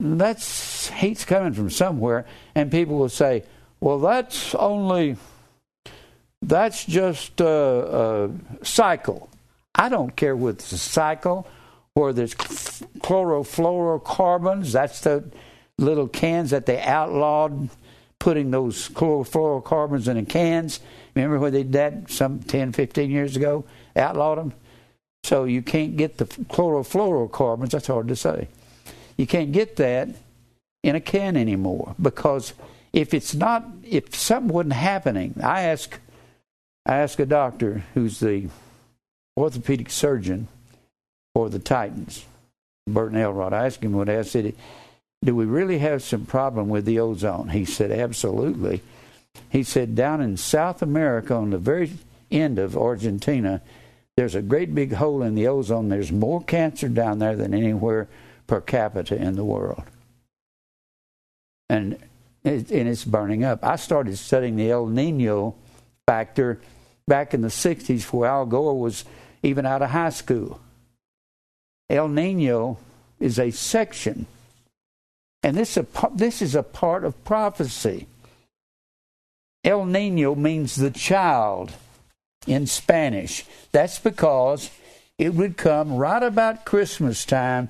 That's 0.00 0.88
heat's 0.88 1.24
coming 1.24 1.52
from 1.52 1.70
somewhere, 1.70 2.26
and 2.54 2.72
people 2.72 2.98
will 2.98 3.08
say, 3.08 3.44
"Well, 3.80 4.00
that's 4.00 4.54
only 4.56 5.16
that's 6.40 6.84
just 6.84 7.40
a, 7.40 7.46
a 7.46 8.64
cycle." 8.64 9.28
I 9.74 9.88
don't 9.88 10.14
care 10.16 10.34
what's 10.34 10.72
a 10.72 10.78
cycle 10.78 11.46
where 11.94 12.12
there's 12.12 12.34
chlorofluorocarbons. 12.34 14.72
That's 14.72 15.00
the 15.00 15.24
little 15.78 16.08
cans 16.08 16.50
that 16.50 16.66
they 16.66 16.80
outlawed 16.80 17.70
putting 18.18 18.50
those 18.52 18.88
chlorofluorocarbons 18.90 20.08
in 20.08 20.16
the 20.16 20.24
cans. 20.24 20.80
Remember 21.14 21.38
when 21.38 21.52
they 21.52 21.64
did 21.64 21.72
that 21.72 22.10
some 22.10 22.40
10, 22.40 22.72
15 22.72 23.10
years 23.10 23.36
ago? 23.36 23.64
Outlawed 23.96 24.38
them. 24.38 24.52
So 25.24 25.44
you 25.44 25.62
can't 25.62 25.96
get 25.96 26.18
the 26.18 26.26
chlorofluorocarbons. 26.26 27.70
That's 27.70 27.88
hard 27.88 28.08
to 28.08 28.16
say. 28.16 28.48
You 29.16 29.26
can't 29.26 29.52
get 29.52 29.76
that 29.76 30.08
in 30.82 30.96
a 30.96 31.00
can 31.00 31.36
anymore 31.36 31.94
because 32.00 32.54
if 32.92 33.14
it's 33.14 33.34
not, 33.34 33.64
if 33.82 34.14
something 34.14 34.52
wasn't 34.52 34.74
happening, 34.74 35.34
I 35.42 35.62
ask, 35.62 35.98
I 36.86 36.96
ask 36.96 37.18
a 37.18 37.26
doctor 37.26 37.84
who's 37.94 38.20
the 38.20 38.48
orthopedic 39.36 39.90
surgeon 39.90 40.48
for 41.34 41.48
the 41.48 41.58
Titans, 41.58 42.24
Burton 42.86 43.18
Elrod. 43.18 43.52
Asked 43.52 43.82
him 43.82 43.92
what 43.92 44.08
I 44.08 44.22
said, 44.22 44.54
do 45.24 45.36
we 45.36 45.44
really 45.44 45.78
have 45.78 46.02
some 46.02 46.26
problem 46.26 46.68
with 46.68 46.84
the 46.84 46.98
ozone? 46.98 47.48
He 47.48 47.64
said, 47.64 47.90
absolutely. 47.90 48.82
He 49.50 49.62
said, 49.62 49.94
down 49.94 50.20
in 50.20 50.36
South 50.36 50.82
America, 50.82 51.34
on 51.34 51.50
the 51.50 51.58
very 51.58 51.92
end 52.30 52.58
of 52.58 52.76
Argentina, 52.76 53.62
there's 54.16 54.34
a 54.34 54.42
great 54.42 54.74
big 54.74 54.92
hole 54.92 55.22
in 55.22 55.34
the 55.34 55.46
ozone. 55.46 55.88
There's 55.88 56.12
more 56.12 56.42
cancer 56.42 56.88
down 56.88 57.18
there 57.18 57.36
than 57.36 57.54
anywhere 57.54 58.08
per 58.46 58.60
capita 58.60 59.16
in 59.16 59.36
the 59.36 59.44
world. 59.44 59.84
And, 61.70 61.96
and 62.44 62.70
it's 62.70 63.04
burning 63.04 63.44
up. 63.44 63.64
I 63.64 63.76
started 63.76 64.18
studying 64.18 64.56
the 64.56 64.70
El 64.70 64.86
Nino 64.86 65.54
factor 66.06 66.60
back 67.06 67.32
in 67.32 67.40
the 67.40 67.48
60s 67.48 68.04
where 68.12 68.28
Al 68.28 68.44
Gore 68.44 68.78
was 68.78 69.04
even 69.42 69.64
out 69.64 69.82
of 69.82 69.90
high 69.90 70.10
school. 70.10 70.60
El 71.92 72.08
Nino 72.08 72.78
is 73.20 73.38
a 73.38 73.50
section, 73.50 74.24
and 75.42 75.54
this, 75.54 75.76
this 76.14 76.40
is 76.40 76.54
a 76.54 76.62
part 76.62 77.04
of 77.04 77.22
prophecy. 77.22 78.06
El 79.62 79.84
Nino 79.84 80.34
means 80.34 80.74
the 80.74 80.90
child 80.90 81.70
in 82.46 82.66
Spanish. 82.66 83.44
That's 83.72 83.98
because 83.98 84.70
it 85.18 85.34
would 85.34 85.58
come 85.58 85.96
right 85.96 86.22
about 86.22 86.64
Christmas 86.64 87.26
time 87.26 87.68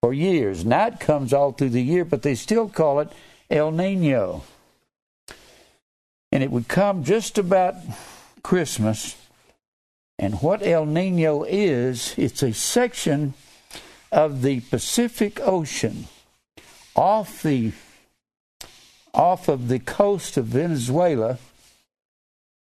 for 0.00 0.14
years. 0.14 0.64
It 0.64 1.00
comes 1.00 1.32
all 1.32 1.50
through 1.50 1.70
the 1.70 1.82
year, 1.82 2.04
but 2.04 2.22
they 2.22 2.36
still 2.36 2.68
call 2.68 3.00
it 3.00 3.10
El 3.50 3.72
Nino. 3.72 4.44
And 6.30 6.44
it 6.44 6.52
would 6.52 6.68
come 6.68 7.02
just 7.02 7.36
about 7.36 7.74
Christmas. 8.44 9.16
And 10.20 10.40
what 10.40 10.64
El 10.64 10.86
Nino 10.86 11.42
is, 11.42 12.14
it's 12.16 12.44
a 12.44 12.54
section 12.54 13.34
of 14.16 14.40
the 14.40 14.60
Pacific 14.60 15.38
Ocean 15.40 16.06
off 16.96 17.42
the 17.42 17.72
off 19.12 19.48
of 19.48 19.68
the 19.68 19.78
coast 19.78 20.38
of 20.38 20.46
Venezuela. 20.46 21.38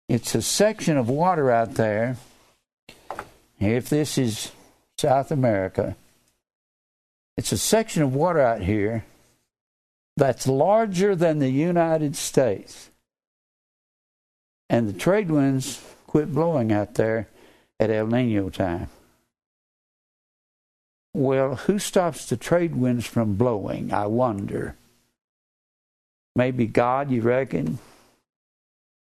It's 0.08 0.34
a 0.34 0.42
section 0.42 0.96
of 0.96 1.08
water 1.08 1.50
out 1.50 1.74
there. 1.74 2.16
If 3.60 3.88
this 3.88 4.18
is 4.18 4.50
South 4.98 5.30
America, 5.30 5.96
it's 7.36 7.52
a 7.52 7.58
section 7.58 8.02
of 8.02 8.12
water 8.12 8.40
out 8.40 8.62
here 8.62 9.04
that's 10.16 10.48
larger 10.48 11.14
than 11.14 11.38
the 11.38 11.50
United 11.50 12.16
States. 12.16 12.90
And 14.68 14.88
the 14.88 14.98
trade 14.98 15.30
winds 15.30 15.80
quit 16.08 16.34
blowing 16.34 16.72
out 16.72 16.94
there 16.94 17.28
at 17.78 17.90
El 17.90 18.08
Nino 18.08 18.50
time. 18.50 18.88
Well, 21.16 21.54
who 21.54 21.78
stops 21.78 22.26
the 22.26 22.36
trade 22.36 22.76
winds 22.76 23.06
from 23.06 23.36
blowing? 23.36 23.90
I 23.90 24.04
wonder. 24.04 24.76
Maybe 26.34 26.66
God, 26.66 27.10
you 27.10 27.22
reckon? 27.22 27.78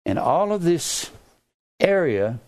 And 0.03 0.17
all 0.17 0.51
of 0.51 0.63
this 0.63 1.11
area 1.79 2.39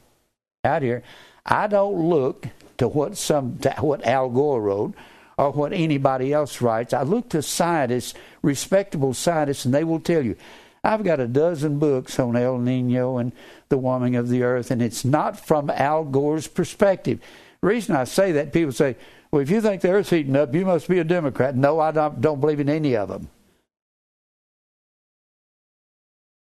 out 0.64 0.82
here, 0.82 1.04
I 1.46 1.68
don't 1.68 2.10
look 2.10 2.48
to 2.80 2.88
what 2.88 3.16
some 3.16 3.60
to 3.60 3.70
what 3.74 4.04
Al 4.08 4.30
Gore 4.30 4.60
wrote 4.60 4.96
or 5.38 5.52
what 5.52 5.72
anybody 5.72 6.34
else 6.34 6.60
writes. 6.60 6.92
I 6.92 7.04
look 7.04 7.30
to 7.30 7.44
scientists, 7.44 8.16
respectable 8.42 9.14
scientists, 9.14 9.66
and 9.66 9.74
they 9.74 9.84
will 9.84 10.00
tell 10.00 10.24
you. 10.24 10.36
I've 10.84 11.04
got 11.04 11.20
a 11.20 11.28
dozen 11.28 11.78
books 11.78 12.18
on 12.18 12.36
El 12.36 12.58
Nino 12.58 13.18
and 13.18 13.32
the 13.70 13.78
warming 13.78 14.16
of 14.16 14.30
the 14.30 14.42
earth, 14.42 14.72
and 14.72 14.82
it's 14.82 15.06
not 15.06 15.40
from 15.46 15.70
Al 15.70 16.06
Gore's 16.06 16.48
perspective. 16.48 17.20
The 17.62 17.68
reason 17.68 17.96
I 17.96 18.06
say 18.06 18.32
that, 18.32 18.52
people 18.52 18.74
say, 18.74 18.96
well, 19.34 19.42
if 19.42 19.50
you 19.50 19.62
think 19.62 19.82
the 19.82 19.90
earth's 19.90 20.12
heating 20.12 20.36
up, 20.36 20.54
you 20.54 20.64
must 20.64 20.88
be 20.88 21.00
a 21.00 21.04
Democrat. 21.04 21.56
No, 21.56 21.80
I 21.80 21.90
don't, 21.90 22.22
don't 22.22 22.40
believe 22.40 22.60
in 22.60 22.70
any 22.70 22.96
of 22.96 23.10
them. 23.10 23.30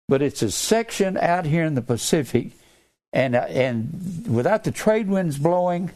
But 0.09 0.23
it's 0.23 0.43
a 0.43 0.51
section 0.51 1.17
out 1.17 1.47
here 1.47 1.65
in 1.65 1.77
the 1.77 1.83
Pacific, 1.83 2.51
and, 3.13 3.37
uh, 3.37 3.43
and 3.43 4.27
without 4.29 4.65
the 4.65 4.73
trade 4.73 5.09
winds 5.09 5.39
blowing, 5.39 5.93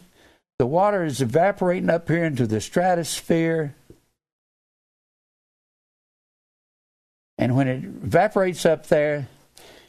the 0.61 0.67
water 0.67 1.05
is 1.05 1.21
evaporating 1.21 1.91
up 1.91 2.07
here 2.07 2.23
into 2.23 2.47
the 2.47 2.61
stratosphere. 2.61 3.75
And 7.39 7.57
when 7.57 7.67
it 7.67 7.83
evaporates 7.83 8.65
up 8.65 8.87
there, 8.87 9.27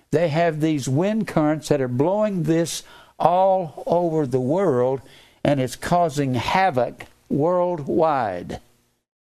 they 0.10 0.30
have 0.30 0.60
these 0.60 0.90
wind 0.90 1.28
currents 1.28 1.68
that 1.68 1.82
are 1.82 1.88
blowing 1.88 2.42
this 2.44 2.82
all 3.20 3.84
over 3.86 4.26
the 4.26 4.40
world, 4.40 5.04
and 5.46 5.62
it's 5.62 5.76
causing 5.76 6.34
havoc 6.34 7.06
worldwide. 7.30 8.60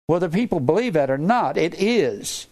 Whether 0.08 0.28
people 0.28 0.58
believe 0.58 0.94
that 0.94 1.12
or 1.12 1.16
not, 1.16 1.56
it 1.56 1.80
is. 1.80 2.48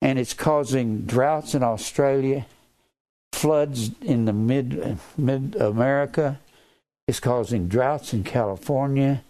And 0.00 0.18
it's 0.18 0.32
causing 0.32 1.02
droughts 1.02 1.54
in 1.54 1.62
Australia, 1.62 2.46
floods 3.34 3.90
in 4.00 4.24
the 4.24 4.32
mid 4.32 4.98
mid 5.18 5.56
America, 5.56 6.40
it's 7.06 7.20
causing 7.20 7.68
droughts 7.68 8.14
in 8.14 8.24
California. 8.24 9.22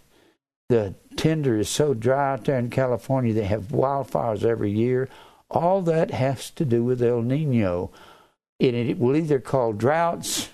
The 0.69 0.95
tinder 1.17 1.59
is 1.59 1.69
so 1.69 1.93
dry 1.93 2.35
out 2.35 2.45
there 2.45 2.59
in 2.59 2.71
California, 2.71 3.35
they 3.35 3.47
have 3.47 3.65
wildfires 3.65 4.45
every 4.45 4.71
year. 4.71 5.09
All 5.51 5.83
that 5.83 6.13
has 6.13 6.51
to 6.51 6.65
do 6.65 6.85
with 6.85 7.03
El 7.03 7.23
Nino. 7.23 7.91
And 8.61 8.77
it 8.77 9.01
will 9.01 9.17
either 9.17 9.41
cause 9.41 9.75
droughts, 9.77 10.51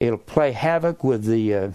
it'll 0.00 0.18
play 0.18 0.52
havoc 0.52 1.04
with 1.04 1.24
the. 1.24 1.54
Uh, 1.54 1.70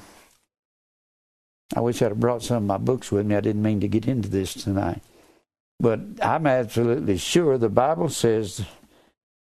I 1.75 1.79
wish 1.79 2.01
I'd 2.01 2.09
have 2.09 2.19
brought 2.19 2.43
some 2.43 2.57
of 2.57 2.63
my 2.63 2.77
books 2.77 3.11
with 3.11 3.25
me. 3.25 3.35
I 3.35 3.39
didn't 3.41 3.61
mean 3.61 3.79
to 3.79 3.87
get 3.87 4.07
into 4.07 4.29
this 4.29 4.53
tonight. 4.53 5.01
But 5.79 5.99
I'm 6.21 6.45
absolutely 6.45 7.17
sure 7.17 7.57
the 7.57 7.69
Bible 7.69 8.09
says 8.09 8.63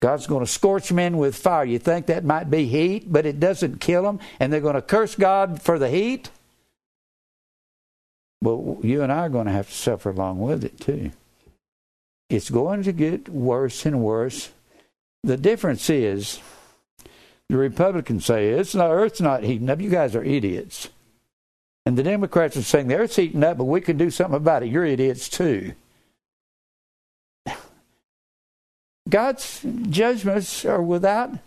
God's 0.02 0.26
going 0.26 0.44
to 0.44 0.50
scorch 0.50 0.92
men 0.92 1.16
with 1.16 1.34
fire. 1.34 1.64
You 1.64 1.78
think 1.78 2.06
that 2.06 2.24
might 2.24 2.50
be 2.50 2.66
heat, 2.66 3.10
but 3.10 3.24
it 3.26 3.40
doesn't 3.40 3.80
kill 3.80 4.02
them, 4.02 4.20
and 4.38 4.52
they're 4.52 4.60
going 4.60 4.74
to 4.74 4.82
curse 4.82 5.14
God 5.14 5.62
for 5.62 5.78
the 5.78 5.88
heat? 5.88 6.30
But 8.42 8.84
you 8.84 9.02
and 9.02 9.10
I 9.10 9.20
are 9.20 9.28
going 9.30 9.46
to 9.46 9.52
have 9.52 9.68
to 9.68 9.74
suffer 9.74 10.10
along 10.10 10.40
with 10.40 10.64
it, 10.64 10.78
too. 10.78 11.12
It's 12.28 12.50
going 12.50 12.82
to 12.82 12.92
get 12.92 13.28
worse 13.28 13.86
and 13.86 14.02
worse. 14.02 14.50
The 15.22 15.38
difference 15.38 15.88
is 15.88 16.40
the 17.48 17.56
Republicans 17.56 18.24
say 18.24 18.50
it's 18.50 18.74
not 18.74 18.90
Earth's 18.90 19.20
not 19.20 19.44
heating 19.44 19.70
up. 19.70 19.80
You 19.80 19.90
guys 19.90 20.16
are 20.16 20.24
idiots. 20.24 20.88
And 21.84 21.96
the 21.96 22.02
Democrats 22.02 22.56
are 22.56 22.62
saying 22.62 22.88
the 22.88 22.96
Earth's 22.96 23.16
heating 23.16 23.44
up, 23.44 23.58
but 23.58 23.64
we 23.64 23.80
can 23.80 23.96
do 23.96 24.10
something 24.10 24.36
about 24.36 24.64
it. 24.64 24.70
You're 24.70 24.84
idiots 24.84 25.28
too. 25.28 25.74
God's 29.08 29.64
judgments 29.88 30.64
are 30.64 30.82
without, 30.82 31.38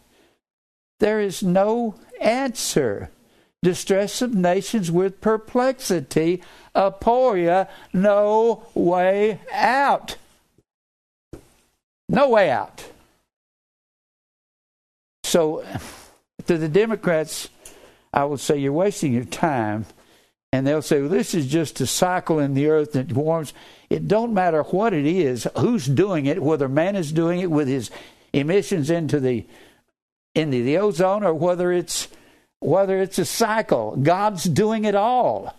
there 1.02 1.20
is 1.20 1.44
no 1.44 1.96
answer. 2.22 3.12
Distress 3.62 4.22
of 4.22 4.34
nations 4.34 4.90
with 4.90 5.20
perplexity, 5.20 6.42
aporia, 6.74 7.68
no 7.92 8.64
way 8.74 9.42
out. 9.52 10.16
No 12.08 12.30
way 12.30 12.50
out. 12.50 12.86
So, 15.30 15.64
to 16.48 16.58
the 16.58 16.68
Democrats, 16.68 17.50
I 18.12 18.26
would 18.26 18.40
say 18.40 18.58
you're 18.58 18.74
wasting 18.74 19.14
your 19.14 19.26
time. 19.26 19.86
And 20.52 20.66
they'll 20.66 20.82
say, 20.82 21.00
well, 21.02 21.10
this 21.10 21.36
is 21.36 21.46
just 21.46 21.80
a 21.82 21.86
cycle 21.86 22.40
in 22.40 22.56
the 22.56 22.70
earth 22.70 22.94
that 22.94 23.14
warms. 23.14 23.54
It 23.92 24.08
don't 24.08 24.34
matter 24.34 24.64
what 24.64 24.92
it 24.92 25.06
is, 25.06 25.48
who's 25.56 25.86
doing 25.86 26.26
it, 26.26 26.42
whether 26.42 26.68
man 26.68 26.96
is 26.96 27.12
doing 27.12 27.42
it 27.42 27.52
with 27.52 27.68
his 27.68 27.92
emissions 28.34 28.90
into 28.90 29.20
the 29.20 29.46
into 30.34 30.64
the 30.64 30.78
ozone 30.78 31.24
or 31.24 31.36
whether 31.36 31.72
it's 31.72 32.08
whether 32.60 33.00
it's 33.00 33.20
a 33.20 33.26
cycle. 33.26 33.96
God's 33.98 34.46
doing 34.46 34.86
it 34.86 34.96
all. 34.96 35.56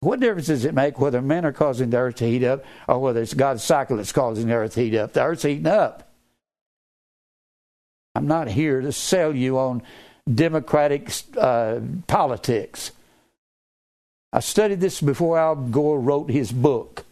What 0.00 0.20
difference 0.20 0.48
does 0.48 0.66
it 0.66 0.74
make 0.74 1.00
whether 1.00 1.22
men 1.22 1.46
are 1.46 1.52
causing 1.52 1.88
the 1.88 1.96
earth 1.96 2.16
to 2.16 2.26
heat 2.26 2.44
up 2.44 2.62
or 2.86 2.98
whether 2.98 3.22
it's 3.22 3.32
God's 3.32 3.64
cycle 3.64 3.96
that's 3.96 4.12
causing 4.12 4.48
the 4.48 4.54
earth 4.54 4.74
to 4.74 4.82
heat 4.82 4.96
up? 4.96 5.14
The 5.14 5.22
earth's 5.22 5.44
heating 5.44 5.66
up. 5.66 6.03
I'm 8.14 8.26
not 8.26 8.48
here 8.48 8.80
to 8.80 8.92
sell 8.92 9.34
you 9.34 9.58
on 9.58 9.82
democratic 10.32 11.10
uh, 11.36 11.80
politics. 12.06 12.92
I 14.32 14.40
studied 14.40 14.80
this 14.80 15.00
before 15.00 15.38
Al 15.38 15.56
Gore 15.56 16.00
wrote 16.00 16.30
his 16.30 16.52
book. 16.52 17.04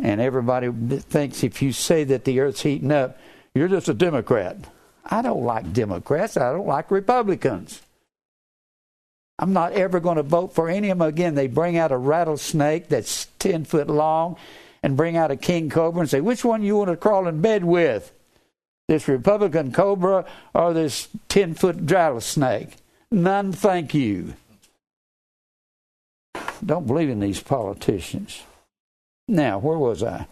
And 0.00 0.20
everybody 0.20 0.70
thinks 0.98 1.44
if 1.44 1.62
you 1.62 1.72
say 1.72 2.04
that 2.04 2.24
the 2.24 2.40
earth's 2.40 2.62
heating 2.62 2.92
up, 2.92 3.18
you're 3.54 3.68
just 3.68 3.88
a 3.88 3.94
Democrat. 3.94 4.56
I 5.04 5.22
don't 5.22 5.44
like 5.44 5.72
Democrats. 5.72 6.36
I 6.36 6.52
don't 6.52 6.66
like 6.66 6.90
Republicans. 6.90 7.80
I'm 9.38 9.52
not 9.52 9.72
ever 9.72 10.00
going 10.00 10.16
to 10.16 10.22
vote 10.22 10.54
for 10.54 10.68
any 10.68 10.90
of 10.90 10.98
them 10.98 11.08
again. 11.08 11.34
They 11.34 11.46
bring 11.46 11.76
out 11.76 11.92
a 11.92 11.96
rattlesnake 11.96 12.88
that's 12.88 13.26
10 13.38 13.64
foot 13.64 13.88
long 13.88 14.36
and 14.82 14.96
bring 14.96 15.16
out 15.16 15.30
a 15.30 15.36
king 15.36 15.70
cobra 15.70 16.00
and 16.00 16.10
say, 16.10 16.20
which 16.20 16.44
one 16.44 16.62
you 16.62 16.76
want 16.76 16.90
to 16.90 16.96
crawl 16.96 17.26
in 17.26 17.40
bed 17.40 17.64
with? 17.64 18.12
This 18.88 19.08
Republican 19.08 19.72
cobra 19.72 20.26
or 20.52 20.72
this 20.72 21.08
10 21.28 21.54
foot 21.54 21.76
rattlesnake? 21.80 22.76
None, 23.10 23.52
thank 23.52 23.94
you. 23.94 24.34
Don't 26.64 26.86
believe 26.86 27.08
in 27.08 27.20
these 27.20 27.40
politicians. 27.40 28.42
Now, 29.28 29.58
where 29.58 29.78
was 29.78 30.02
I? 30.02 30.26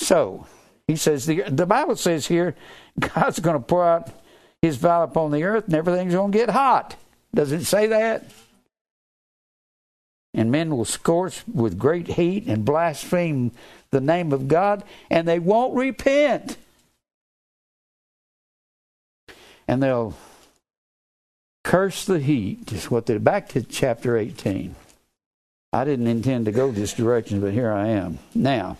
So, 0.00 0.46
he 0.86 0.96
says, 0.96 1.26
the, 1.26 1.42
the 1.42 1.66
Bible 1.66 1.96
says 1.96 2.26
here, 2.26 2.56
God's 2.98 3.38
going 3.38 3.56
to 3.56 3.64
pour 3.64 3.86
out 3.86 4.10
his 4.62 4.76
vial 4.76 5.04
upon 5.04 5.30
the 5.30 5.44
earth 5.44 5.66
and 5.66 5.74
everything's 5.74 6.14
going 6.14 6.32
to 6.32 6.38
get 6.38 6.50
hot. 6.50 6.96
Does 7.34 7.52
it 7.52 7.64
say 7.64 7.86
that? 7.88 8.24
And 10.34 10.50
men 10.50 10.76
will 10.76 10.84
scorch 10.84 11.42
with 11.52 11.78
great 11.78 12.08
heat 12.08 12.46
and 12.46 12.64
blaspheme 12.64 13.52
the 13.90 14.00
name 14.00 14.32
of 14.32 14.48
God, 14.48 14.84
and 15.10 15.26
they 15.26 15.38
won't 15.38 15.74
repent. 15.74 16.56
And 19.66 19.82
they'll 19.82 20.16
curse 21.64 22.04
the 22.04 22.18
heat. 22.18 22.72
Is 22.72 22.90
what 22.90 23.06
they're 23.06 23.18
back 23.18 23.48
to 23.50 23.62
chapter 23.62 24.16
18. 24.16 24.74
I 25.72 25.84
didn't 25.84 26.08
intend 26.08 26.46
to 26.46 26.52
go 26.52 26.70
this 26.70 26.94
direction, 26.94 27.40
but 27.40 27.52
here 27.52 27.72
I 27.72 27.88
am. 27.88 28.18
Now, 28.34 28.76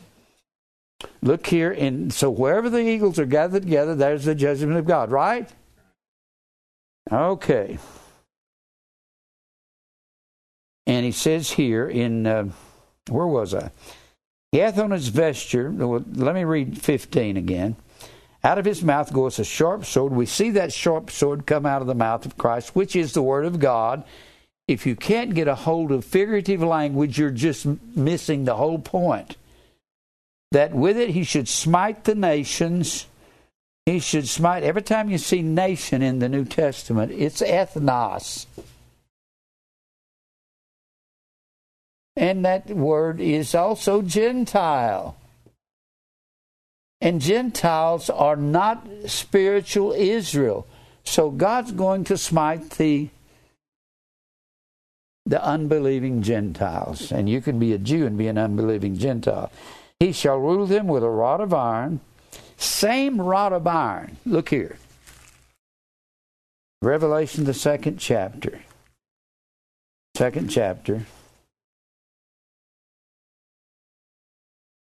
look 1.23 1.47
here, 1.47 1.71
and 1.71 2.13
so 2.13 2.31
wherever 2.31 2.69
the 2.69 2.81
eagles 2.81 3.19
are 3.19 3.27
gathered 3.27 3.63
together, 3.63 3.95
there's 3.95 4.25
the 4.25 4.35
judgment 4.35 4.77
of 4.77 4.87
God, 4.87 5.13
right? 5.13 5.49
Okay. 7.13 7.79
And 10.87 11.05
he 11.05 11.13
says 11.13 11.53
here 11.53 11.89
in, 11.89 12.27
uh, 12.27 12.49
where 13.09 13.27
was 13.27 13.55
I? 13.55 13.71
He 14.53 14.59
hath 14.59 14.79
on 14.79 14.91
his 14.91 15.09
vesture, 15.09 15.71
let 15.71 16.35
me 16.35 16.45
read 16.45 16.81
15 16.81 17.37
again. 17.37 17.77
Out 18.43 18.59
of 18.59 18.65
his 18.65 18.83
mouth 18.83 19.13
goeth 19.13 19.39
a 19.39 19.45
sharp 19.45 19.85
sword. 19.85 20.13
We 20.13 20.27
see 20.27 20.51
that 20.51 20.73
sharp 20.73 21.11
sword 21.11 21.47
come 21.47 21.67
out 21.67 21.83
of 21.83 21.87
the 21.87 21.95
mouth 21.95 22.27
of 22.27 22.39
Christ, 22.39 22.75
which 22.75 22.97
is 22.97 23.13
the 23.13 23.23
word 23.23 23.45
of 23.45 23.61
God. 23.61 24.03
If 24.67 24.87
you 24.87 24.97
can't 24.97 25.35
get 25.35 25.47
a 25.47 25.55
hold 25.55 25.93
of 25.93 26.05
figurative 26.05 26.63
language, 26.63 27.19
you're 27.19 27.31
just 27.31 27.67
missing 27.95 28.45
the 28.45 28.57
whole 28.57 28.79
point. 28.79 29.37
That 30.53 30.73
with 30.73 30.97
it 30.97 31.11
he 31.11 31.23
should 31.23 31.49
smite 31.49 32.05
the 32.05 32.15
nations. 32.15 33.07
He 33.87 33.99
should 33.99 34.27
smite, 34.29 34.63
every 34.63 34.83
time 34.83 35.11
you 35.11 35.19
see 35.19 35.43
nation 35.43 36.03
in 36.03 36.19
the 36.19 36.29
New 36.29 36.45
Testament, 36.45 37.13
it's 37.13 37.43
ethnos. 37.43 38.47
And 42.21 42.45
that 42.45 42.69
word 42.69 43.19
is 43.19 43.55
also 43.55 44.03
Gentile. 44.03 45.17
And 47.01 47.19
Gentiles 47.19 48.11
are 48.11 48.37
not 48.37 48.87
spiritual 49.07 49.93
Israel. 49.93 50.67
So 51.03 51.31
God's 51.31 51.73
going 51.73 52.05
to 52.05 52.19
smite 52.19 52.73
the 52.73 53.09
the 55.25 55.43
unbelieving 55.43 56.21
Gentiles. 56.21 57.11
And 57.11 57.27
you 57.27 57.41
can 57.41 57.59
be 57.59 57.73
a 57.73 57.79
Jew 57.79 58.05
and 58.05 58.19
be 58.19 58.29
an 58.29 58.37
unbelieving 58.37 58.99
Gentile. 58.99 59.51
He 59.99 60.13
shall 60.13 60.39
rule 60.39 60.67
them 60.67 60.89
with 60.89 61.03
a 61.03 61.09
rod 61.09 61.41
of 61.41 61.55
iron. 61.55 62.01
Same 62.59 63.19
rod 63.19 63.55
of 63.55 63.67
iron. 63.67 64.19
Look 64.27 64.51
here. 64.51 64.77
Revelation, 66.83 67.45
the 67.45 67.55
second 67.55 67.99
chapter. 67.99 68.61
Second 70.17 70.51
chapter. 70.51 71.07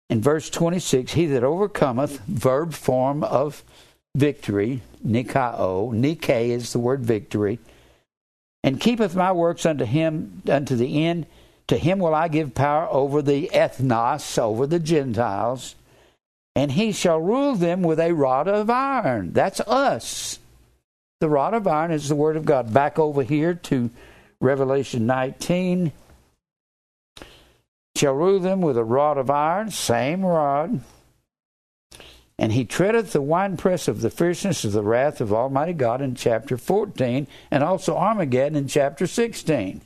In 0.10 0.22
verse 0.22 0.50
26, 0.50 1.14
he 1.14 1.26
that 1.28 1.44
overcometh, 1.44 2.20
verb 2.22 2.74
form 2.74 3.24
of 3.24 3.64
victory, 4.16 4.82
nikao, 5.06 5.94
nike 5.94 6.52
is 6.52 6.74
the 6.74 6.80
word 6.80 7.06
victory, 7.06 7.60
and 8.64 8.80
keepeth 8.80 9.16
my 9.16 9.32
works 9.32 9.66
unto 9.66 9.86
him 9.86 10.42
unto 10.50 10.76
the 10.76 11.06
end, 11.06 11.26
to 11.68 11.78
him 11.78 12.00
will 12.00 12.16
I 12.16 12.30
give 12.30 12.56
power 12.56 12.88
over 12.90 13.22
the 13.22 13.50
ethnos, 13.54 14.40
over 14.40 14.66
the 14.66 14.80
Gentiles, 14.80 15.76
and 16.56 16.72
he 16.72 16.92
shall 16.92 17.20
rule 17.20 17.56
them 17.56 17.84
with 17.84 18.00
a 18.00 18.14
rod 18.14 18.48
of 18.48 18.70
iron. 18.70 19.34
That's 19.34 19.60
us. 19.62 20.40
The 21.20 21.30
rod 21.30 21.54
of 21.54 21.68
iron 21.68 21.92
is 21.92 22.10
the 22.10 22.16
word 22.16 22.38
of 22.38 22.46
God. 22.46 22.74
Back 22.74 22.98
over 22.98 23.24
here 23.24 23.54
to 23.54 23.90
Revelation 24.40 25.06
19 25.06 25.92
shall 27.98 28.14
rule 28.14 28.40
them 28.40 28.62
with 28.62 28.78
a 28.78 28.84
rod 28.84 29.18
of 29.18 29.30
iron, 29.30 29.72
same 29.72 30.26
rod. 30.26 30.82
And 32.40 32.52
he 32.52 32.66
treadeth 32.66 33.14
the 33.14 33.22
winepress 33.22 33.88
of 33.88 34.02
the 34.02 34.12
fierceness 34.12 34.64
of 34.64 34.72
the 34.72 34.84
wrath 34.84 35.20
of 35.22 35.34
Almighty 35.34 35.74
God 35.74 36.02
in 36.02 36.14
chapter 36.14 36.58
14, 36.58 37.26
and 37.50 37.64
also 37.64 37.98
Armageddon 37.98 38.56
in 38.56 38.68
chapter 38.68 39.08
16. 39.08 39.82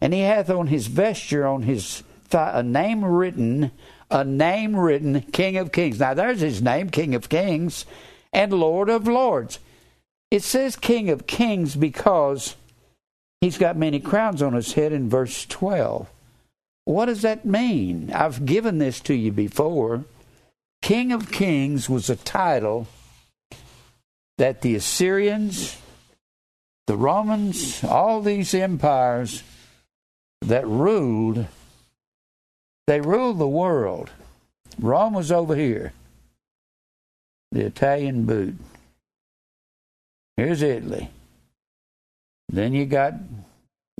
And 0.00 0.12
he 0.12 0.20
hath 0.20 0.50
on 0.50 0.66
his 0.66 0.88
vesture, 0.88 1.46
on 1.46 1.62
his 1.62 2.02
thigh, 2.24 2.52
a 2.54 2.62
name 2.62 3.02
written, 3.02 3.70
a 4.10 4.22
name 4.22 4.76
written, 4.76 5.22
King 5.22 5.56
of 5.56 5.72
Kings. 5.72 5.98
Now 5.98 6.12
there's 6.12 6.40
his 6.40 6.60
name, 6.60 6.90
King 6.90 7.14
of 7.14 7.30
Kings, 7.30 7.86
and 8.32 8.52
Lord 8.52 8.90
of 8.90 9.08
Lords. 9.08 9.58
It 10.30 10.42
says 10.42 10.76
King 10.76 11.08
of 11.08 11.26
Kings 11.26 11.74
because 11.74 12.56
he's 13.40 13.56
got 13.56 13.78
many 13.78 14.00
crowns 14.00 14.42
on 14.42 14.52
his 14.52 14.74
head 14.74 14.92
in 14.92 15.08
verse 15.08 15.46
12. 15.46 16.10
What 16.86 17.06
does 17.06 17.22
that 17.22 17.44
mean? 17.44 18.12
I've 18.12 18.46
given 18.46 18.78
this 18.78 19.00
to 19.00 19.14
you 19.14 19.32
before. 19.32 20.04
King 20.82 21.10
of 21.10 21.32
Kings 21.32 21.90
was 21.90 22.08
a 22.08 22.14
title 22.14 22.86
that 24.38 24.62
the 24.62 24.76
Assyrians, 24.76 25.76
the 26.86 26.96
Romans, 26.96 27.82
all 27.82 28.20
these 28.20 28.54
empires 28.54 29.42
that 30.42 30.64
ruled, 30.64 31.46
they 32.86 33.00
ruled 33.00 33.40
the 33.40 33.48
world. 33.48 34.10
Rome 34.78 35.14
was 35.14 35.32
over 35.32 35.56
here, 35.56 35.92
the 37.50 37.66
Italian 37.66 38.26
boot. 38.26 38.54
Here's 40.36 40.62
Italy. 40.62 41.10
Then 42.48 42.74
you 42.74 42.86
got 42.86 43.14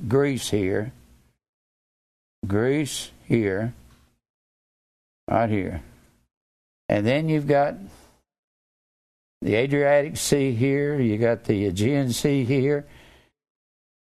Greece 0.07 0.49
here. 0.51 0.93
Greece 2.47 3.11
here, 3.25 3.73
right 5.29 5.49
here. 5.49 5.81
And 6.89 7.05
then 7.05 7.29
you've 7.29 7.47
got 7.47 7.75
the 9.41 9.55
Adriatic 9.55 10.17
Sea 10.17 10.53
here, 10.53 10.99
you 10.99 11.17
got 11.17 11.43
the 11.43 11.65
Aegean 11.65 12.11
Sea 12.11 12.43
here, 12.43 12.85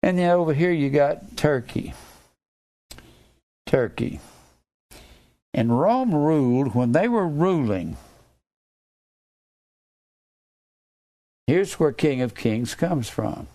and 0.02 0.18
then 0.18 0.30
over 0.30 0.54
here 0.54 0.72
you 0.72 0.90
got 0.90 1.38
Turkey. 1.38 1.94
Turkey. 3.66 4.20
And 5.54 5.80
Rome 5.80 6.14
ruled 6.14 6.76
when 6.76 6.92
they 6.92 7.08
were 7.08 7.28
ruling. 7.28 7.98
Here's 11.48 11.80
where 11.80 11.92
King 11.92 12.22
of 12.22 12.36
Kings 12.36 12.76
comes 12.76 13.10
from. 13.10 13.48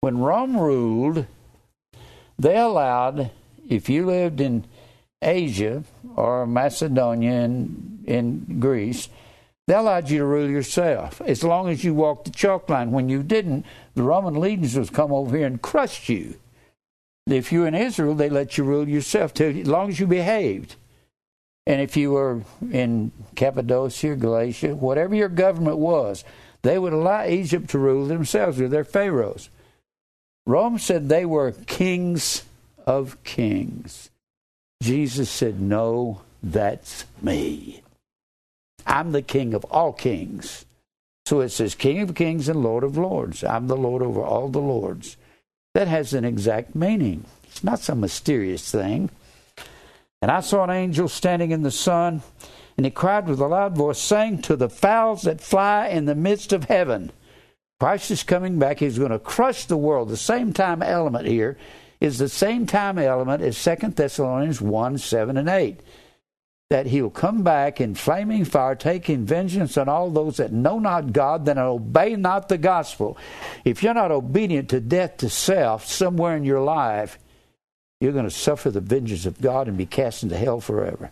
When 0.00 0.18
Rome 0.18 0.56
ruled, 0.56 1.26
they 2.38 2.56
allowed, 2.56 3.30
if 3.68 3.88
you 3.88 4.06
lived 4.06 4.40
in 4.40 4.64
Asia 5.20 5.82
or 6.16 6.46
Macedonia 6.46 7.32
and 7.32 8.04
in 8.06 8.60
Greece, 8.60 9.08
they 9.66 9.74
allowed 9.74 10.08
you 10.08 10.18
to 10.18 10.24
rule 10.24 10.48
yourself 10.48 11.20
as 11.26 11.44
long 11.44 11.68
as 11.68 11.84
you 11.84 11.92
walked 11.92 12.24
the 12.24 12.30
chalk 12.30 12.68
line. 12.70 12.90
When 12.90 13.08
you 13.08 13.22
didn't, 13.22 13.66
the 13.94 14.02
Roman 14.02 14.34
legions 14.34 14.76
would 14.76 14.92
come 14.92 15.12
over 15.12 15.36
here 15.36 15.46
and 15.46 15.60
crush 15.60 16.08
you. 16.08 16.36
If 17.26 17.52
you 17.52 17.60
were 17.60 17.66
in 17.66 17.74
Israel, 17.74 18.14
they 18.14 18.30
let 18.30 18.56
you 18.56 18.64
rule 18.64 18.88
yourself 18.88 19.34
till, 19.34 19.54
as 19.58 19.66
long 19.66 19.90
as 19.90 20.00
you 20.00 20.06
behaved. 20.06 20.76
And 21.66 21.82
if 21.82 21.98
you 21.98 22.12
were 22.12 22.40
in 22.72 23.12
Cappadocia, 23.36 24.16
Galatia, 24.16 24.74
whatever 24.74 25.14
your 25.14 25.28
government 25.28 25.76
was, 25.76 26.24
they 26.62 26.78
would 26.78 26.94
allow 26.94 27.26
Egypt 27.26 27.68
to 27.70 27.78
rule 27.78 28.06
themselves 28.06 28.58
with 28.58 28.70
their 28.70 28.84
pharaohs. 28.84 29.50
Rome 30.48 30.78
said 30.78 31.10
they 31.10 31.26
were 31.26 31.52
kings 31.52 32.42
of 32.86 33.22
kings. 33.22 34.08
Jesus 34.82 35.28
said, 35.28 35.60
No, 35.60 36.22
that's 36.42 37.04
me. 37.20 37.82
I'm 38.86 39.12
the 39.12 39.20
king 39.20 39.52
of 39.52 39.64
all 39.66 39.92
kings. 39.92 40.64
So 41.26 41.40
it 41.40 41.50
says, 41.50 41.74
King 41.74 42.00
of 42.00 42.14
kings 42.14 42.48
and 42.48 42.62
Lord 42.62 42.82
of 42.82 42.96
lords. 42.96 43.44
I'm 43.44 43.66
the 43.66 43.76
Lord 43.76 44.00
over 44.00 44.22
all 44.22 44.48
the 44.48 44.58
lords. 44.58 45.18
That 45.74 45.86
has 45.86 46.14
an 46.14 46.24
exact 46.24 46.74
meaning. 46.74 47.26
It's 47.44 47.62
not 47.62 47.80
some 47.80 48.00
mysterious 48.00 48.70
thing. 48.70 49.10
And 50.22 50.30
I 50.30 50.40
saw 50.40 50.64
an 50.64 50.70
angel 50.70 51.08
standing 51.08 51.50
in 51.50 51.62
the 51.62 51.70
sun, 51.70 52.22
and 52.78 52.86
he 52.86 52.90
cried 52.90 53.28
with 53.28 53.40
a 53.40 53.46
loud 53.46 53.76
voice, 53.76 53.98
saying 53.98 54.40
to 54.42 54.56
the 54.56 54.70
fowls 54.70 55.22
that 55.22 55.42
fly 55.42 55.88
in 55.88 56.06
the 56.06 56.14
midst 56.14 56.54
of 56.54 56.64
heaven, 56.64 57.12
Christ 57.80 58.10
is 58.10 58.22
coming 58.22 58.58
back. 58.58 58.80
He's 58.80 58.98
going 58.98 59.12
to 59.12 59.18
crush 59.18 59.66
the 59.66 59.76
world. 59.76 60.08
The 60.08 60.16
same 60.16 60.52
time 60.52 60.82
element 60.82 61.26
here 61.26 61.56
is 62.00 62.18
the 62.18 62.28
same 62.28 62.66
time 62.66 62.98
element 62.98 63.42
as 63.42 63.62
2 63.62 63.88
Thessalonians 63.88 64.60
1 64.60 64.98
7 64.98 65.36
and 65.36 65.48
8. 65.48 65.80
That 66.70 66.86
he'll 66.86 67.08
come 67.08 67.42
back 67.42 67.80
in 67.80 67.94
flaming 67.94 68.44
fire, 68.44 68.74
taking 68.74 69.24
vengeance 69.24 69.78
on 69.78 69.88
all 69.88 70.10
those 70.10 70.36
that 70.36 70.52
know 70.52 70.78
not 70.78 71.14
God, 71.14 71.46
that 71.46 71.56
obey 71.56 72.14
not 72.14 72.50
the 72.50 72.58
gospel. 72.58 73.16
If 73.64 73.82
you're 73.82 73.94
not 73.94 74.10
obedient 74.10 74.68
to 74.70 74.80
death 74.80 75.16
to 75.18 75.30
self 75.30 75.86
somewhere 75.86 76.36
in 76.36 76.44
your 76.44 76.60
life, 76.60 77.18
you're 78.00 78.12
going 78.12 78.26
to 78.26 78.30
suffer 78.30 78.70
the 78.70 78.80
vengeance 78.80 79.24
of 79.24 79.40
God 79.40 79.66
and 79.66 79.78
be 79.78 79.86
cast 79.86 80.22
into 80.22 80.36
hell 80.36 80.60
forever. 80.60 81.10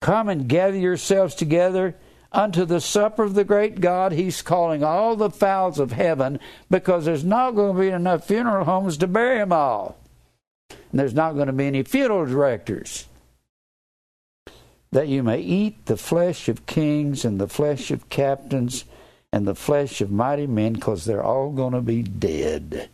Come 0.00 0.28
and 0.28 0.48
gather 0.48 0.76
yourselves 0.76 1.34
together 1.34 1.96
unto 2.32 2.64
the 2.64 2.80
supper 2.80 3.24
of 3.24 3.34
the 3.34 3.44
great 3.44 3.80
God. 3.80 4.12
He's 4.12 4.42
calling 4.42 4.82
all 4.82 5.16
the 5.16 5.30
fowls 5.30 5.78
of 5.78 5.92
heaven 5.92 6.38
because 6.70 7.04
there's 7.04 7.24
not 7.24 7.52
going 7.52 7.74
to 7.74 7.80
be 7.80 7.88
enough 7.88 8.26
funeral 8.26 8.64
homes 8.64 8.96
to 8.98 9.06
bury 9.06 9.38
them 9.38 9.52
all. 9.52 9.96
And 10.70 11.00
there's 11.00 11.14
not 11.14 11.34
going 11.34 11.46
to 11.46 11.52
be 11.52 11.66
any 11.66 11.82
funeral 11.82 12.26
directors. 12.26 13.06
That 14.92 15.08
you 15.08 15.22
may 15.22 15.40
eat 15.40 15.86
the 15.86 15.96
flesh 15.96 16.48
of 16.48 16.66
kings 16.66 17.24
and 17.24 17.40
the 17.40 17.48
flesh 17.48 17.90
of 17.90 18.08
captains 18.08 18.84
and 19.32 19.46
the 19.46 19.54
flesh 19.54 20.00
of 20.00 20.10
mighty 20.10 20.46
men 20.46 20.74
because 20.74 21.04
they're 21.04 21.22
all 21.22 21.50
going 21.50 21.72
to 21.72 21.82
be 21.82 22.02
dead. 22.02 22.88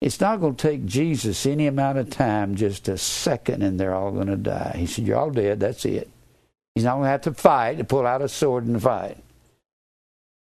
It's 0.00 0.20
not 0.20 0.40
going 0.40 0.56
to 0.56 0.68
take 0.68 0.84
Jesus 0.84 1.46
any 1.46 1.68
amount 1.68 1.98
of 1.98 2.10
time, 2.10 2.56
just 2.56 2.88
a 2.88 2.98
second, 2.98 3.62
and 3.62 3.78
they're 3.78 3.94
all 3.94 4.10
going 4.10 4.26
to 4.26 4.36
die. 4.36 4.74
He 4.78 4.86
said, 4.86 5.06
You're 5.06 5.18
all 5.18 5.30
dead, 5.30 5.60
that's 5.60 5.84
it. 5.84 6.10
He's 6.74 6.84
not 6.84 6.94
going 6.94 7.04
to 7.04 7.10
have 7.10 7.20
to 7.22 7.34
fight, 7.34 7.78
to 7.78 7.84
pull 7.84 8.06
out 8.06 8.22
a 8.22 8.28
sword 8.28 8.66
and 8.66 8.82
fight. 8.82 9.18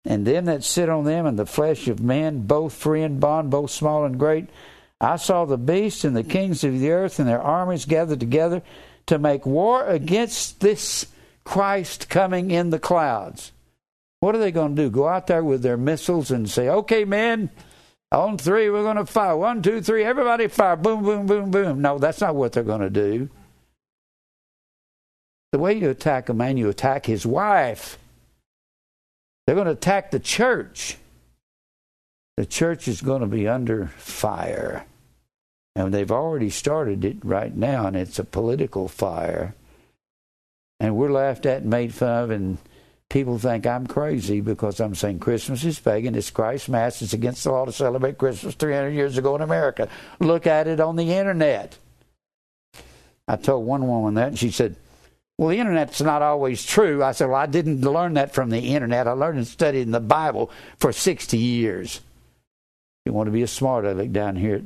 And 0.04 0.26
them 0.26 0.44
that 0.46 0.64
sit 0.64 0.88
on 0.88 1.04
them 1.04 1.26
and 1.26 1.38
the 1.38 1.46
flesh 1.46 1.88
of 1.88 2.00
men, 2.00 2.46
both 2.46 2.72
free 2.72 3.02
and 3.02 3.20
bond, 3.20 3.50
both 3.50 3.70
small 3.70 4.04
and 4.04 4.18
great. 4.18 4.48
I 5.00 5.16
saw 5.16 5.44
the 5.44 5.58
beasts 5.58 6.04
and 6.04 6.16
the 6.16 6.24
kings 6.24 6.64
of 6.64 6.78
the 6.78 6.90
earth 6.90 7.18
and 7.18 7.28
their 7.28 7.42
armies 7.42 7.84
gathered 7.84 8.20
together 8.20 8.62
to 9.06 9.18
make 9.18 9.44
war 9.44 9.86
against 9.86 10.60
this 10.60 11.06
Christ 11.44 12.08
coming 12.08 12.50
in 12.50 12.70
the 12.70 12.78
clouds. 12.78 13.52
What 14.20 14.34
are 14.34 14.38
they 14.38 14.52
going 14.52 14.74
to 14.74 14.82
do? 14.82 14.90
Go 14.90 15.06
out 15.06 15.26
there 15.26 15.44
with 15.44 15.62
their 15.62 15.76
missiles 15.76 16.30
and 16.30 16.48
say, 16.48 16.68
okay, 16.68 17.04
men, 17.04 17.50
on 18.10 18.38
three, 18.38 18.70
we're 18.70 18.82
going 18.82 18.96
to 18.96 19.06
fire. 19.06 19.36
One, 19.36 19.62
two, 19.62 19.80
three, 19.82 20.04
everybody 20.04 20.48
fire. 20.48 20.76
Boom, 20.76 21.04
boom, 21.04 21.26
boom, 21.26 21.50
boom. 21.50 21.82
No, 21.82 21.98
that's 21.98 22.20
not 22.20 22.34
what 22.34 22.52
they're 22.52 22.62
going 22.62 22.80
to 22.80 22.90
do. 22.90 23.28
The 25.56 25.62
way 25.62 25.72
you 25.72 25.88
attack 25.88 26.28
a 26.28 26.34
man, 26.34 26.58
you 26.58 26.68
attack 26.68 27.06
his 27.06 27.24
wife. 27.24 27.96
They're 29.46 29.54
going 29.54 29.64
to 29.64 29.72
attack 29.72 30.10
the 30.10 30.20
church. 30.20 30.98
The 32.36 32.44
church 32.44 32.88
is 32.88 33.00
going 33.00 33.22
to 33.22 33.26
be 33.26 33.48
under 33.48 33.86
fire. 33.86 34.84
And 35.74 35.94
they've 35.94 36.12
already 36.12 36.50
started 36.50 37.06
it 37.06 37.24
right 37.24 37.56
now, 37.56 37.86
and 37.86 37.96
it's 37.96 38.18
a 38.18 38.24
political 38.24 38.86
fire. 38.86 39.54
And 40.78 40.94
we're 40.94 41.10
laughed 41.10 41.46
at 41.46 41.62
and 41.62 41.70
made 41.70 41.94
fun 41.94 42.24
of, 42.24 42.30
and 42.30 42.58
people 43.08 43.38
think 43.38 43.66
I'm 43.66 43.86
crazy 43.86 44.42
because 44.42 44.78
I'm 44.78 44.94
saying 44.94 45.20
Christmas 45.20 45.64
is 45.64 45.80
pagan, 45.80 46.14
it's 46.14 46.30
Christ's 46.30 46.68
Mass, 46.68 47.00
it's 47.00 47.14
against 47.14 47.44
the 47.44 47.52
law 47.52 47.64
to 47.64 47.72
celebrate 47.72 48.18
Christmas 48.18 48.56
300 48.56 48.90
years 48.90 49.16
ago 49.16 49.34
in 49.36 49.40
America. 49.40 49.88
Look 50.20 50.46
at 50.46 50.68
it 50.68 50.80
on 50.80 50.96
the 50.96 51.14
internet. 51.14 51.78
I 53.26 53.36
told 53.36 53.64
one 53.64 53.88
woman 53.88 54.12
that, 54.16 54.28
and 54.28 54.38
she 54.38 54.50
said, 54.50 54.76
well, 55.38 55.50
the 55.50 55.58
internet's 55.58 56.00
not 56.00 56.22
always 56.22 56.64
true. 56.64 57.02
I 57.02 57.12
said, 57.12 57.28
Well, 57.28 57.40
I 57.40 57.46
didn't 57.46 57.82
learn 57.82 58.14
that 58.14 58.32
from 58.32 58.48
the 58.48 58.74
internet. 58.74 59.06
I 59.06 59.12
learned 59.12 59.38
and 59.38 59.46
studied 59.46 59.82
in 59.82 59.90
the 59.90 60.00
Bible 60.00 60.50
for 60.78 60.92
60 60.92 61.36
years. 61.36 62.00
You 63.04 63.12
want 63.12 63.26
to 63.26 63.32
be 63.32 63.42
a 63.42 63.48
smart 63.48 63.84
aleck 63.84 64.12
down 64.12 64.36
here 64.36 64.56
at 64.56 64.64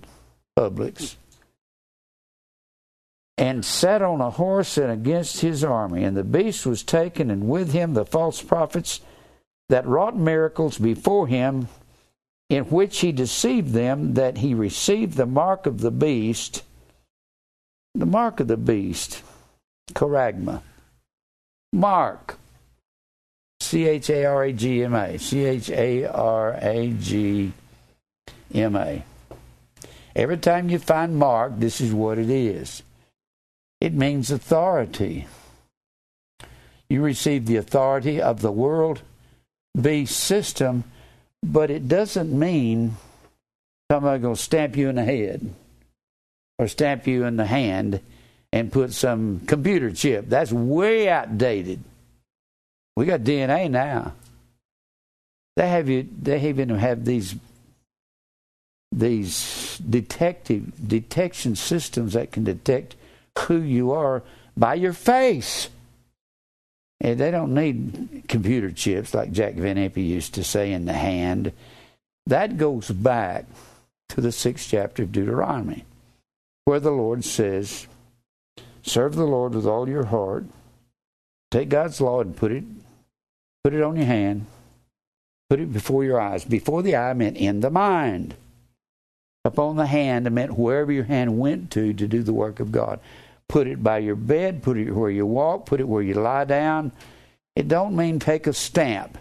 Publix. 0.57 1.17
And 3.37 3.65
sat 3.65 4.01
on 4.01 4.21
a 4.21 4.31
horse 4.31 4.79
and 4.79 4.93
against 4.93 5.41
his 5.41 5.65
army. 5.65 6.05
And 6.05 6.17
the 6.17 6.25
beast 6.25 6.65
was 6.67 6.85
taken, 6.85 7.31
and 7.31 7.49
with 7.49 7.73
him 7.73 7.95
the 7.95 8.05
false 8.05 8.41
prophets 8.41 9.01
that 9.71 9.87
wrought 9.87 10.17
miracles 10.17 10.79
before 10.79 11.27
him, 11.27 11.69
in 12.49 12.65
which 12.65 13.01
he 13.01 13.13
deceived 13.13 13.73
them, 13.73 14.15
that 14.15 14.39
he 14.39 14.55
received 14.55 15.17
the 15.17 15.27
mark 15.27 15.67
of 15.67 15.81
the 15.81 15.91
beast. 15.91 16.63
The 17.95 18.07
mark 18.07 18.39
of 18.39 18.47
the 18.47 18.57
beast 18.57 19.23
Charagma. 19.95 20.63
Mark. 21.73 22.39
C 23.61 23.87
H 23.87 24.11
A 24.11 24.25
R 24.25 24.45
A 24.45 24.53
G 24.53 24.85
M 24.85 24.95
A. 24.95 25.19
C 25.19 25.45
H 25.45 25.71
A 25.71 26.07
R 26.07 26.59
A 26.61 26.93
G 26.93 27.53
M 28.55 28.77
A. 28.77 29.05
Every 30.17 30.39
time 30.39 30.71
you 30.71 30.79
find 30.79 31.17
Mark, 31.17 31.53
this 31.57 31.81
is 31.81 31.93
what 31.93 32.19
it 32.19 32.31
is 32.31 32.83
it 33.81 33.95
means 33.95 34.31
authority. 34.31 35.27
You 36.89 37.03
receive 37.03 37.47
the 37.47 37.57
authority 37.57 38.21
of 38.21 38.43
the 38.43 38.53
world 38.53 39.01
beast 39.81 40.19
system, 40.19 40.85
but 41.43 41.71
it 41.71 41.89
doesn't 41.89 42.37
mean 42.37 42.97
somebody 43.91 44.21
going 44.21 44.35
to 44.35 44.41
stamp 44.41 44.77
you 44.77 44.89
in 44.89 44.97
the 44.97 45.05
head 45.05 45.55
or 46.59 46.69
stamp 46.69 47.07
you 47.07 47.25
in 47.25 47.37
the 47.37 47.47
hand 47.47 48.01
and 48.53 48.73
put 48.73 48.93
some 48.93 49.41
computer 49.47 49.91
chip. 49.91 50.29
That's 50.29 50.53
way 50.53 51.09
outdated. 51.09 51.83
We 52.97 53.07
got 53.07 53.21
DNA 53.21 53.71
now. 53.71 54.13
They 55.57 55.69
have 55.69 55.89
you. 55.89 56.09
They 56.21 56.49
even 56.49 56.71
have 56.71 57.05
these 57.05 57.35
these 58.93 59.79
detective 59.89 60.89
detection 60.89 61.55
systems 61.55 62.15
that 62.15 62.33
can 62.33 62.45
detect 62.45 62.97
who 63.39 63.61
you 63.61 63.93
are 63.93 64.23
by 64.57 64.75
your 64.75 64.93
face. 64.93 65.69
And 67.01 67.19
they 67.19 67.31
don't 67.31 67.55
need 67.55 68.25
computer 68.29 68.71
chips 68.71 69.15
like 69.15 69.33
Jack 69.33 69.55
Van 69.55 69.77
Impe 69.77 70.07
used 70.07 70.35
to 70.35 70.45
say 70.45 70.73
in 70.73 70.85
the 70.85 70.93
hand. 70.93 71.53
That 72.27 72.59
goes 72.59 72.91
back 72.91 73.47
to 74.11 74.21
the 74.21 74.33
sixth 74.33 74.69
chapter 74.71 75.05
of 75.05 75.13
Deuteronomy, 75.13 75.85
where 76.65 76.81
the 76.81 76.91
Lord 76.91 77.25
says, 77.25 77.87
Serve 78.83 79.15
the 79.15 79.25
Lord 79.25 79.55
with 79.55 79.67
all 79.67 79.89
your 79.89 80.07
heart. 80.07 80.45
Take 81.51 81.69
God's 81.69 82.01
law 82.01 82.21
and 82.21 82.37
put 82.37 82.53
it 82.53 82.65
put 83.65 83.75
it 83.75 83.83
on 83.83 83.97
your 83.97 84.07
hand. 84.07 84.47
Put 85.49 85.61
it 85.61 85.73
before 85.73 86.05
your 86.05 86.21
eyes. 86.21 86.45
Before 86.45 86.83
the 86.83 86.97
eye 86.97 87.13
meant 87.13 87.37
in 87.37 87.61
the 87.61 87.71
mind. 87.71 88.35
Upon 89.45 89.77
the 89.77 89.87
hand 89.87 90.31
meant 90.31 90.59
wherever 90.59 90.93
your 90.93 91.05
hand 91.05 91.39
went 91.39 91.71
to 91.73 91.93
to 91.93 92.07
do 92.07 92.23
the 92.23 92.33
work 92.33 92.61
of 92.61 92.73
God. 92.73 93.01
Put 93.49 93.67
it 93.67 93.83
by 93.83 93.99
your 93.99 94.15
bed, 94.15 94.63
put 94.63 94.77
it 94.77 94.93
where 94.93 95.11
you 95.11 95.27
walk, 95.27 95.67
put 95.67 95.81
it 95.81 95.89
where 95.89 96.03
you 96.03 96.15
lie 96.15 96.45
down. 96.45 96.93
It 97.57 97.67
don't 97.67 97.97
mean 97.97 98.19
take 98.19 98.47
a 98.47 98.53
stamp. 98.53 99.19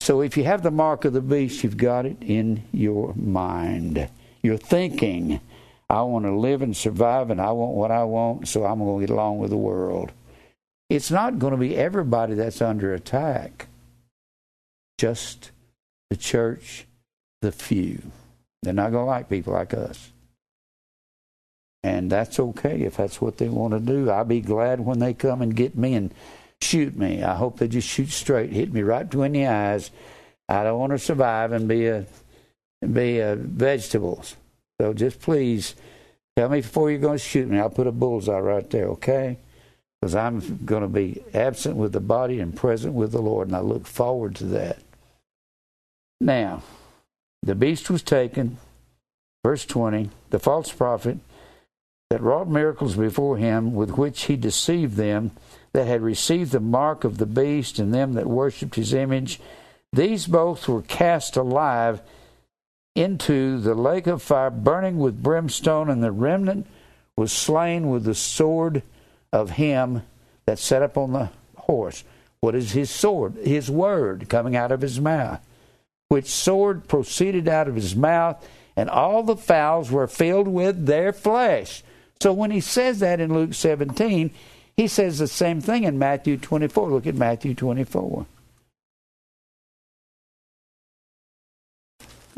So 0.00 0.22
if 0.22 0.36
you 0.36 0.44
have 0.44 0.62
the 0.62 0.70
mark 0.70 1.04
of 1.04 1.12
the 1.12 1.20
beast, 1.20 1.62
you've 1.62 1.76
got 1.76 2.06
it 2.06 2.16
in 2.22 2.62
your 2.72 3.12
mind. 3.14 4.08
You're 4.42 4.56
thinking. 4.56 5.40
I 5.90 6.02
want 6.02 6.26
to 6.26 6.36
live 6.36 6.62
and 6.62 6.76
survive, 6.76 7.30
and 7.30 7.40
I 7.40 7.50
want 7.52 7.74
what 7.74 7.90
I 7.90 8.04
want, 8.04 8.48
so 8.48 8.64
I'm 8.64 8.78
going 8.78 9.00
to 9.00 9.06
get 9.06 9.12
along 9.12 9.38
with 9.38 9.50
the 9.50 9.56
world. 9.56 10.12
It's 10.90 11.10
not 11.10 11.38
going 11.38 11.52
to 11.52 11.58
be 11.58 11.76
everybody 11.76 12.34
that's 12.34 12.60
under 12.60 12.94
attack, 12.94 13.68
just 14.98 15.50
the 16.10 16.16
church, 16.16 16.86
the 17.40 17.52
few. 17.52 18.02
They're 18.62 18.72
not 18.72 18.92
going 18.92 19.04
to 19.04 19.10
like 19.10 19.28
people 19.28 19.52
like 19.52 19.72
us. 19.72 20.12
And 21.82 22.10
that's 22.10 22.40
okay 22.40 22.82
if 22.82 22.96
that's 22.96 23.20
what 23.20 23.38
they 23.38 23.48
want 23.48 23.72
to 23.72 23.80
do. 23.80 24.10
I'll 24.10 24.24
be 24.24 24.40
glad 24.40 24.80
when 24.80 24.98
they 24.98 25.14
come 25.14 25.40
and 25.40 25.54
get 25.54 25.76
me 25.76 25.94
and 25.94 26.12
shoot 26.60 26.96
me. 26.96 27.22
I 27.22 27.34
hope 27.34 27.58
they 27.58 27.68
just 27.68 27.88
shoot 27.88 28.10
straight, 28.10 28.52
hit 28.52 28.72
me 28.72 28.82
right 28.82 29.08
between 29.08 29.32
the 29.32 29.46
eyes. 29.46 29.90
I 30.48 30.64
don't 30.64 30.78
want 30.78 30.92
to 30.92 30.98
survive 30.98 31.52
and 31.52 31.68
be 31.68 31.86
a 31.86 32.06
be 32.80 33.18
a 33.18 33.36
vegetables. 33.36 34.36
So 34.80 34.92
just 34.92 35.20
please 35.20 35.74
tell 36.36 36.48
me 36.48 36.60
before 36.60 36.90
you're 36.90 37.00
going 37.00 37.18
to 37.18 37.24
shoot 37.24 37.48
me. 37.48 37.58
I'll 37.58 37.70
put 37.70 37.86
a 37.86 37.92
bullseye 37.92 38.38
right 38.38 38.68
there, 38.70 38.88
okay? 38.88 39.38
Because 40.00 40.14
I'm 40.14 40.64
going 40.64 40.82
to 40.82 40.88
be 40.88 41.22
absent 41.34 41.76
with 41.76 41.92
the 41.92 42.00
body 42.00 42.38
and 42.38 42.54
present 42.54 42.94
with 42.94 43.10
the 43.10 43.20
Lord, 43.20 43.48
and 43.48 43.56
I 43.56 43.60
look 43.60 43.86
forward 43.86 44.36
to 44.36 44.44
that. 44.46 44.78
Now, 46.20 46.62
the 47.42 47.54
beast 47.54 47.90
was 47.90 48.02
taken, 48.02 48.58
verse 49.44 49.64
20, 49.64 50.10
the 50.30 50.38
false 50.38 50.72
prophet 50.72 51.18
that 52.10 52.22
wrought 52.22 52.48
miracles 52.48 52.96
before 52.96 53.36
him, 53.36 53.74
with 53.74 53.90
which 53.90 54.24
he 54.24 54.36
deceived 54.36 54.96
them 54.96 55.32
that 55.72 55.86
had 55.86 56.00
received 56.00 56.52
the 56.52 56.60
mark 56.60 57.04
of 57.04 57.18
the 57.18 57.26
beast 57.26 57.78
and 57.78 57.92
them 57.92 58.14
that 58.14 58.26
worshipped 58.26 58.76
his 58.76 58.94
image. 58.94 59.40
These 59.92 60.26
both 60.26 60.68
were 60.68 60.82
cast 60.82 61.36
alive 61.36 62.00
into 62.94 63.58
the 63.58 63.74
lake 63.74 64.06
of 64.06 64.22
fire, 64.22 64.50
burning 64.50 64.98
with 64.98 65.22
brimstone, 65.22 65.88
and 65.88 66.02
the 66.02 66.12
remnant 66.12 66.66
was 67.16 67.32
slain 67.32 67.88
with 67.88 68.04
the 68.04 68.14
sword 68.14 68.82
of 69.32 69.50
him 69.50 70.02
that 70.46 70.58
sat 70.58 70.82
upon 70.82 71.12
the 71.12 71.30
horse. 71.56 72.04
What 72.40 72.54
is 72.54 72.72
his 72.72 72.90
sword? 72.90 73.34
His 73.36 73.70
word 73.70 74.28
coming 74.28 74.56
out 74.56 74.72
of 74.72 74.80
his 74.80 75.00
mouth. 75.00 75.40
Which 76.08 76.26
sword 76.26 76.88
proceeded 76.88 77.48
out 77.48 77.68
of 77.68 77.74
his 77.74 77.94
mouth, 77.94 78.46
and 78.76 78.88
all 78.88 79.22
the 79.22 79.36
fowls 79.36 79.90
were 79.90 80.06
filled 80.06 80.48
with 80.48 80.86
their 80.86 81.12
flesh. 81.12 81.82
So 82.20 82.32
when 82.32 82.50
he 82.50 82.60
says 82.60 83.00
that 83.00 83.20
in 83.20 83.34
Luke 83.34 83.54
17, 83.54 84.30
he 84.76 84.86
says 84.86 85.18
the 85.18 85.26
same 85.26 85.60
thing 85.60 85.84
in 85.84 85.98
Matthew 85.98 86.36
24. 86.36 86.90
Look 86.90 87.06
at 87.06 87.14
Matthew 87.14 87.54
24. 87.54 88.26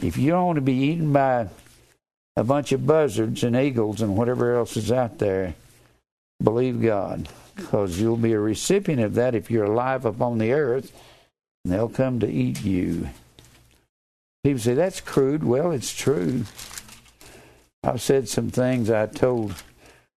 If 0.03 0.16
you 0.16 0.30
don't 0.30 0.46
want 0.46 0.57
to 0.57 0.62
be 0.62 0.72
eaten 0.72 1.12
by 1.12 1.48
a 2.36 2.44
bunch 2.44 2.72
of 2.72 2.86
buzzards 2.86 3.44
and 3.44 3.55
eagles 3.55 4.01
and 4.01 4.16
whatever 4.16 4.57
else 4.57 4.76
is 4.76 4.90
out 4.90 5.18
there, 5.18 5.55
believe 6.42 6.80
God, 6.80 7.28
because 7.55 8.01
you'll 8.01 8.16
be 8.16 8.32
a 8.32 8.40
recipient 8.40 9.03
of 9.03 9.14
that 9.14 9.34
if 9.34 9.51
you're 9.51 9.64
alive 9.64 10.05
upon 10.07 10.38
the 10.38 10.53
earth, 10.53 10.92
and 11.64 11.72
they'll 11.72 11.88
come 11.88 12.20
to 12.20 12.30
eat 12.30 12.64
you. 12.64 13.11
People 14.42 14.61
say, 14.61 14.72
that's 14.72 15.03
crude. 15.03 15.44
Well, 15.44 15.70
it's 15.70 15.94
true. 15.94 16.44
I've 17.82 18.01
said 18.01 18.28
some 18.28 18.51
things 18.51 18.90
I 18.90 19.05
told 19.07 19.55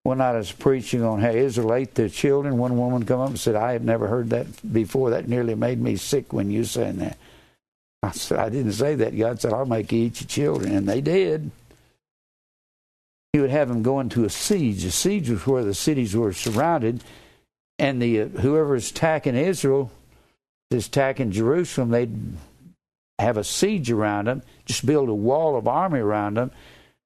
one 0.05 0.19
night 0.19 0.35
I 0.35 0.39
was 0.39 0.53
preaching 0.53 1.03
on 1.03 1.21
how 1.21 1.31
Israel 1.31 1.75
ate 1.75 1.97
their 1.97 2.09
children. 2.09 2.59
One 2.59 2.77
woman 2.77 3.05
come 3.05 3.21
up 3.21 3.31
and 3.31 3.39
said, 3.39 3.57
I 3.57 3.73
have 3.73 3.83
never 3.83 4.07
heard 4.07 4.31
that 4.31 4.73
before. 4.73 5.11
That 5.11 5.29
nearly 5.29 5.57
made 5.57 5.81
me 5.81 5.97
sick 5.97 6.33
when 6.33 6.51
you 6.51 6.65
said 6.65 6.99
that. 7.01 7.19
I 8.03 8.11
said, 8.11 8.39
I 8.39 8.49
didn't 8.49 8.73
say 8.73 8.95
that. 8.97 9.17
God 9.17 9.41
said, 9.41 9.53
I'll 9.53 9.67
make 9.67 9.93
you 9.93 10.07
eat 10.07 10.21
your 10.21 10.29
children. 10.29 10.75
And 10.77 10.89
they 10.89 11.01
did. 11.01 11.51
He 13.33 13.41
would 13.41 13.51
have 13.51 13.69
them 13.69 13.83
go 13.83 14.01
into 14.01 14.25
a 14.25 14.31
siege. 14.31 14.85
A 14.85 14.91
siege 14.91 15.31
was 15.31 15.47
where 15.47 15.65
the 15.65 15.75
cities 15.75 16.17
were 16.17 16.33
surrounded. 16.33 17.03
And 17.79 18.03
the 18.03 18.23
uh, 18.23 18.29
whoever 18.29 18.75
is 18.75 18.91
attacking 18.91 19.37
Israel 19.37 19.91
is 20.71 20.87
attacking 20.87 21.31
Jerusalem, 21.31 21.91
they'd 21.91 22.37
have 23.19 23.37
a 23.37 23.45
siege 23.45 23.91
around 23.91 24.27
them, 24.27 24.43
just 24.65 24.87
build 24.87 25.09
a 25.09 25.15
wall 25.15 25.57
of 25.57 25.69
army 25.69 26.01
around 26.01 26.35
them 26.35 26.51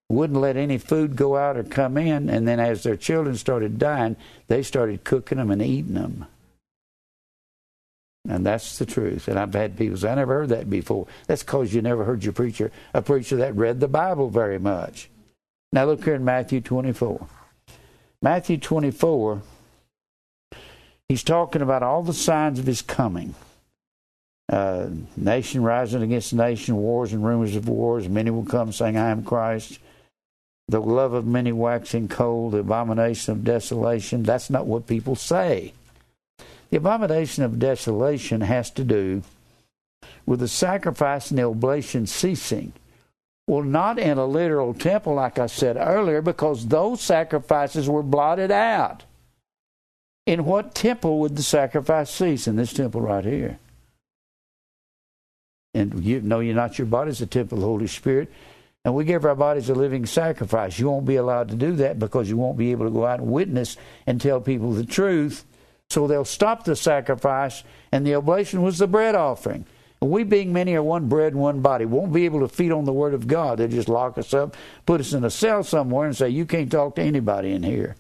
wouldn't 0.09 0.41
let 0.41 0.57
any 0.57 0.79
food 0.79 1.17
go 1.17 1.37
out 1.37 1.57
or 1.57 1.65
come 1.65 1.97
in. 1.97 2.31
And 2.31 2.47
then 2.47 2.61
as 2.61 2.83
their 2.83 2.97
children 2.97 3.37
started 3.37 3.79
dying, 3.79 4.17
they 4.49 4.63
started 4.63 5.05
cooking 5.05 5.39
them 5.39 5.51
and 5.51 5.63
eating 5.63 5.95
them. 5.95 6.27
And 8.29 8.45
that's 8.45 8.79
the 8.79 8.87
truth. 8.87 9.29
And 9.29 9.39
I've 9.39 9.55
had 9.55 9.77
people 9.77 9.97
say, 9.97 10.11
I 10.11 10.15
never 10.17 10.35
heard 10.35 10.49
that 10.51 10.69
before. 10.69 11.07
That's 11.27 11.43
because 11.43 11.73
you 11.73 11.83
never 11.83 12.05
heard 12.05 12.25
your 12.25 12.33
preacher, 12.33 12.73
a 12.93 13.03
preacher 13.03 13.37
that 13.37 13.57
read 13.57 13.81
the 13.81 13.89
Bible 13.89 14.29
very 14.29 14.59
much. 14.59 15.09
Now 15.73 15.85
look 15.85 16.05
here 16.05 16.15
in 16.15 16.25
Matthew 16.25 16.61
24. 16.61 17.27
Matthew 18.23 18.59
24, 18.59 19.43
he's 21.09 21.23
talking 21.23 21.63
about 21.63 21.83
all 21.83 22.03
the 22.03 22.15
signs 22.15 22.59
of 22.59 22.67
his 22.67 22.83
coming. 22.83 23.35
Uh, 24.49 24.89
nation 25.17 25.63
rising 25.63 26.03
against 26.03 26.33
nation, 26.33 26.77
wars 26.77 27.13
and 27.13 27.25
rumors 27.25 27.57
of 27.57 27.69
wars. 27.69 28.09
Many 28.09 28.31
will 28.31 28.45
come 28.45 28.73
saying, 28.73 28.97
I 28.97 29.11
am 29.11 29.25
Christ 29.25 29.81
the 30.69 30.81
love 30.81 31.13
of 31.13 31.27
many 31.27 31.53
waxing 31.53 32.09
cold, 32.09 32.53
the 32.53 32.59
abomination 32.59 33.33
of 33.33 33.45
desolation. 33.45 34.23
That's 34.25 34.51
not 34.51 34.67
what 34.67 34.87
people 34.87 35.15
say. 35.15 35.73
The 36.71 36.79
abomination 36.79 37.45
of 37.45 37.59
desolation 37.59 38.41
has 38.41 38.71
to 38.73 38.85
do 38.85 39.23
with 40.25 40.41
the 40.41 40.49
sacrifice 40.49 41.31
and 41.31 41.39
the 41.39 41.45
oblation 41.45 42.07
ceasing. 42.07 42.73
Well, 43.47 43.63
not 43.63 43.99
in 43.99 44.19
a 44.19 44.27
literal 44.27 44.75
temple, 44.75 45.15
like 45.15 45.39
I 45.39 45.47
said 45.47 45.77
earlier, 45.77 46.21
because 46.21 46.67
those 46.67 47.01
sacrifices 47.01 47.89
were 47.89 48.03
blotted 48.03 48.51
out. 48.51 49.05
In 50.27 50.45
what 50.45 50.75
temple 50.75 51.21
would 51.21 51.37
the 51.37 51.43
sacrifice 51.43 52.11
cease? 52.11 52.49
In 52.49 52.57
this 52.57 52.73
temple 52.73 53.01
right 53.01 53.25
here. 53.25 53.61
And 55.75 56.03
you 56.03 56.21
know 56.21 56.41
you're 56.41 56.55
not 56.55 56.79
your 56.79 56.87
body 56.87 57.11
is 57.11 57.21
a 57.21 57.27
temple 57.27 57.59
of 57.59 57.61
the 57.61 57.67
Holy 57.67 57.87
Spirit 57.87 58.33
and 58.87 58.95
we 58.95 59.05
give 59.05 59.25
our 59.25 59.35
bodies 59.35 59.69
a 59.69 59.75
living 59.75 60.07
sacrifice. 60.07 60.79
You 60.79 60.89
won't 60.89 61.07
be 61.07 61.17
allowed 61.17 61.49
to 61.49 61.57
do 61.57 61.73
that 61.75 61.99
because 61.99 62.31
you 62.31 62.37
won't 62.37 62.57
be 62.57 62.71
able 62.71 62.85
to 62.85 62.93
go 62.93 63.05
out 63.05 63.19
and 63.19 63.33
witness 63.33 63.77
and 64.07 64.21
tell 64.21 64.41
people 64.41 64.73
the 64.73 64.87
truth. 64.87 65.45
So 65.91 66.07
they'll 66.07 66.25
stop 66.25 66.65
the 66.65 66.77
sacrifice, 66.77 67.63
and 67.93 68.07
the 68.07 68.15
oblation 68.15 68.63
was 68.63 68.79
the 68.79 68.87
bread 68.87 69.15
offering. 69.15 69.67
We, 70.01 70.25
being 70.25 70.53
many, 70.53 70.75
are 70.75 70.83
one 70.83 71.09
bread 71.09 71.33
and 71.33 71.41
one 71.41 71.63
body. 71.63 71.85
Won't 71.85 72.13
be 72.13 72.27
able 72.27 72.41
to 72.41 72.49
feed 72.49 72.71
on 72.71 72.85
the 72.85 72.93
Word 72.93 73.15
of 73.15 73.27
God. 73.27 73.59
They'll 73.59 73.69
just 73.69 73.89
lock 73.89 74.19
us 74.19 74.35
up, 74.35 74.57
put 74.85 75.01
us 75.01 75.13
in 75.13 75.25
a 75.25 75.31
cell 75.31 75.65
somewhere, 75.65 76.07
and 76.07 76.17
say, 76.17 76.29
You 76.29 76.45
can't 76.45 76.71
talk 76.71 76.97
to 76.97 77.03
anybody 77.03 77.53
in 77.53 77.63
here. 77.63 77.97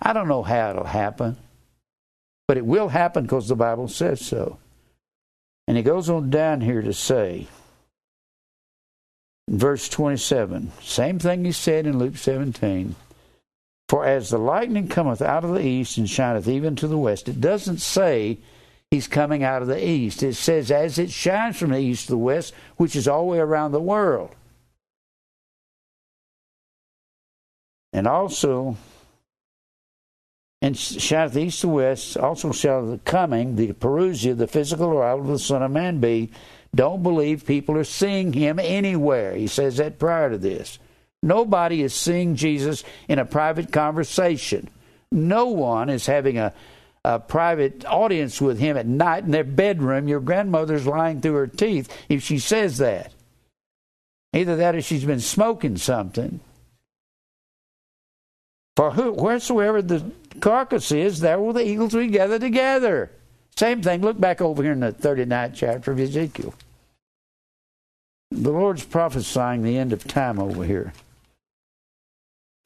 I 0.00 0.12
don't 0.12 0.28
know 0.28 0.42
how 0.42 0.70
it'll 0.70 0.84
happen, 0.84 1.36
but 2.48 2.56
it 2.56 2.64
will 2.64 2.88
happen 2.88 3.24
because 3.24 3.48
the 3.48 3.56
Bible 3.56 3.88
says 3.88 4.24
so. 4.24 4.58
And 5.66 5.76
he 5.76 5.82
goes 5.82 6.08
on 6.08 6.30
down 6.30 6.62
here 6.62 6.82
to 6.82 6.92
say, 6.92 7.46
verse 9.48 9.88
27. 9.88 10.72
Same 10.80 11.18
thing 11.18 11.44
he 11.44 11.52
said 11.52 11.86
in 11.86 11.98
Luke 11.98 12.16
17. 12.16 12.94
For 13.90 14.04
as 14.04 14.30
the 14.30 14.38
lightning 14.38 14.86
cometh 14.86 15.20
out 15.20 15.42
of 15.42 15.52
the 15.52 15.66
east 15.66 15.98
and 15.98 16.08
shineth 16.08 16.46
even 16.46 16.76
to 16.76 16.86
the 16.86 16.96
west, 16.96 17.28
it 17.28 17.40
doesn't 17.40 17.78
say 17.78 18.38
he's 18.88 19.08
coming 19.08 19.42
out 19.42 19.62
of 19.62 19.66
the 19.66 19.84
east. 19.84 20.22
It 20.22 20.34
says 20.34 20.70
as 20.70 20.96
it 20.96 21.10
shines 21.10 21.56
from 21.56 21.70
the 21.70 21.78
east 21.80 22.04
to 22.04 22.12
the 22.12 22.16
west, 22.16 22.54
which 22.76 22.94
is 22.94 23.08
all 23.08 23.22
the 23.22 23.32
way 23.32 23.38
around 23.40 23.72
the 23.72 23.80
world. 23.80 24.30
And 27.92 28.06
also, 28.06 28.76
and 30.62 30.78
shineth 30.78 31.36
east 31.36 31.62
to 31.62 31.68
west, 31.70 32.16
also 32.16 32.52
shall 32.52 32.86
the 32.86 32.98
coming, 32.98 33.56
the 33.56 33.72
parousia, 33.72 34.36
the 34.36 34.46
physical 34.46 34.90
arrival 34.90 35.22
of 35.22 35.32
the 35.32 35.38
Son 35.40 35.64
of 35.64 35.72
Man 35.72 35.98
be, 35.98 36.30
don't 36.72 37.02
believe 37.02 37.44
people 37.44 37.76
are 37.76 37.82
seeing 37.82 38.34
him 38.34 38.60
anywhere. 38.60 39.34
He 39.34 39.48
says 39.48 39.78
that 39.78 39.98
prior 39.98 40.30
to 40.30 40.38
this. 40.38 40.78
Nobody 41.22 41.82
is 41.82 41.94
seeing 41.94 42.34
Jesus 42.34 42.82
in 43.08 43.18
a 43.18 43.24
private 43.24 43.72
conversation. 43.72 44.68
No 45.12 45.46
one 45.46 45.90
is 45.90 46.06
having 46.06 46.38
a, 46.38 46.54
a 47.04 47.18
private 47.18 47.84
audience 47.84 48.40
with 48.40 48.58
him 48.58 48.76
at 48.76 48.86
night 48.86 49.24
in 49.24 49.30
their 49.30 49.44
bedroom. 49.44 50.08
Your 50.08 50.20
grandmother's 50.20 50.86
lying 50.86 51.20
through 51.20 51.34
her 51.34 51.46
teeth 51.46 51.94
if 52.08 52.22
she 52.22 52.38
says 52.38 52.78
that. 52.78 53.12
Either 54.32 54.56
that 54.56 54.76
or 54.76 54.82
she's 54.82 55.04
been 55.04 55.20
smoking 55.20 55.76
something. 55.76 56.40
For 58.76 58.92
who, 58.92 59.12
wheresoever 59.12 59.82
the 59.82 60.10
carcass 60.40 60.92
is, 60.92 61.20
there 61.20 61.38
will 61.38 61.52
the 61.52 61.66
eagles 61.66 61.92
be 61.92 62.06
gathered 62.06 62.40
together. 62.40 63.10
Same 63.56 63.82
thing. 63.82 64.00
Look 64.00 64.18
back 64.18 64.40
over 64.40 64.62
here 64.62 64.72
in 64.72 64.80
the 64.80 64.92
39th 64.92 65.54
chapter 65.54 65.92
of 65.92 66.00
Ezekiel. 66.00 66.54
The 68.30 68.52
Lord's 68.52 68.84
prophesying 68.84 69.62
the 69.62 69.76
end 69.76 69.92
of 69.92 70.06
time 70.06 70.38
over 70.38 70.64
here. 70.64 70.94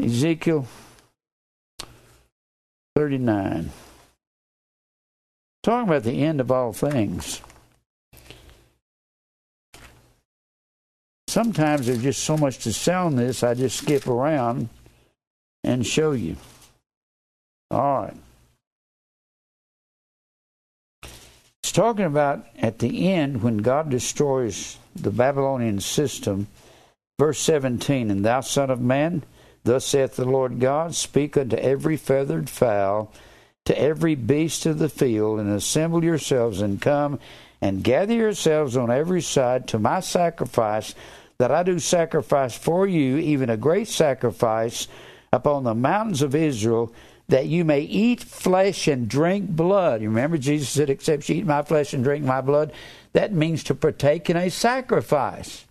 Ezekiel 0.00 0.66
39. 2.96 3.70
Talking 5.62 5.88
about 5.88 6.02
the 6.02 6.22
end 6.22 6.40
of 6.40 6.50
all 6.50 6.72
things. 6.72 7.40
Sometimes 11.28 11.86
there's 11.86 12.02
just 12.02 12.22
so 12.22 12.36
much 12.36 12.58
to 12.58 12.72
sound 12.72 13.18
this, 13.18 13.42
I 13.42 13.54
just 13.54 13.78
skip 13.78 14.06
around 14.06 14.68
and 15.64 15.86
show 15.86 16.12
you. 16.12 16.36
All 17.70 18.02
right. 18.02 18.16
It's 21.62 21.72
talking 21.72 22.04
about 22.04 22.46
at 22.58 22.78
the 22.78 23.10
end 23.10 23.42
when 23.42 23.58
God 23.58 23.90
destroys 23.90 24.78
the 24.94 25.10
Babylonian 25.10 25.80
system. 25.80 26.46
Verse 27.18 27.40
17 27.40 28.10
And 28.10 28.24
thou, 28.24 28.40
Son 28.40 28.70
of 28.70 28.80
Man, 28.80 29.24
thus 29.64 29.84
saith 29.84 30.16
the 30.16 30.24
Lord 30.24 30.60
God, 30.60 30.94
speak 30.94 31.36
unto 31.36 31.56
every 31.56 31.96
feathered 31.96 32.48
fowl, 32.48 33.12
to 33.64 33.78
every 33.78 34.14
beast 34.14 34.66
of 34.66 34.78
the 34.78 34.88
field, 34.88 35.40
and 35.40 35.50
assemble 35.50 36.04
yourselves 36.04 36.60
and 36.60 36.80
come 36.80 37.18
and 37.60 37.82
gather 37.82 38.14
yourselves 38.14 38.76
on 38.76 38.90
every 38.90 39.22
side 39.22 39.66
to 39.68 39.78
my 39.78 40.00
sacrifice, 40.00 40.94
that 41.38 41.50
I 41.50 41.62
do 41.62 41.78
sacrifice 41.78 42.56
for 42.56 42.86
you, 42.86 43.16
even 43.16 43.50
a 43.50 43.56
great 43.56 43.88
sacrifice 43.88 44.86
upon 45.32 45.64
the 45.64 45.74
mountains 45.74 46.22
of 46.22 46.34
Israel 46.34 46.92
that 47.28 47.46
you 47.46 47.64
may 47.64 47.80
eat 47.80 48.22
flesh 48.22 48.86
and 48.86 49.08
drink 49.08 49.48
blood. 49.48 50.02
You 50.02 50.08
remember 50.08 50.36
Jesus 50.36 50.68
said, 50.68 50.90
Except 50.90 51.28
you 51.28 51.36
eat 51.36 51.46
my 51.46 51.62
flesh 51.62 51.94
and 51.94 52.04
drink 52.04 52.24
my 52.24 52.40
blood. 52.40 52.72
That 53.12 53.32
means 53.32 53.64
to 53.64 53.74
partake 53.74 54.28
in 54.28 54.36
a 54.36 54.50
sacrifice. 54.50 55.63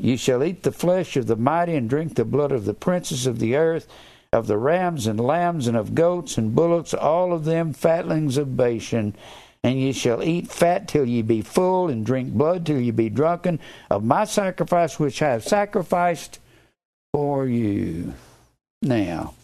You 0.00 0.16
shall 0.16 0.42
eat 0.42 0.62
the 0.62 0.72
flesh 0.72 1.16
of 1.16 1.26
the 1.26 1.36
mighty 1.36 1.76
and 1.76 1.88
drink 1.88 2.14
the 2.14 2.24
blood 2.24 2.52
of 2.52 2.64
the 2.64 2.74
princes 2.74 3.26
of 3.26 3.38
the 3.38 3.54
earth, 3.56 3.86
of 4.32 4.46
the 4.48 4.58
rams 4.58 5.06
and 5.06 5.20
lambs 5.20 5.68
and 5.68 5.76
of 5.76 5.94
goats 5.94 6.36
and 6.36 6.54
bullocks, 6.54 6.92
all 6.92 7.32
of 7.32 7.44
them 7.44 7.72
fatlings 7.72 8.36
of 8.36 8.56
Bashan. 8.56 9.14
And 9.62 9.80
ye 9.80 9.92
shall 9.92 10.22
eat 10.22 10.48
fat 10.50 10.88
till 10.88 11.06
ye 11.06 11.22
be 11.22 11.40
full, 11.40 11.88
and 11.88 12.04
drink 12.04 12.32
blood 12.32 12.66
till 12.66 12.80
ye 12.80 12.90
be 12.90 13.08
drunken 13.08 13.60
of 13.88 14.04
my 14.04 14.24
sacrifice 14.24 14.98
which 14.98 15.22
I 15.22 15.30
have 15.30 15.44
sacrificed 15.44 16.38
for 17.12 17.46
you. 17.46 18.12
Now, 18.82 19.34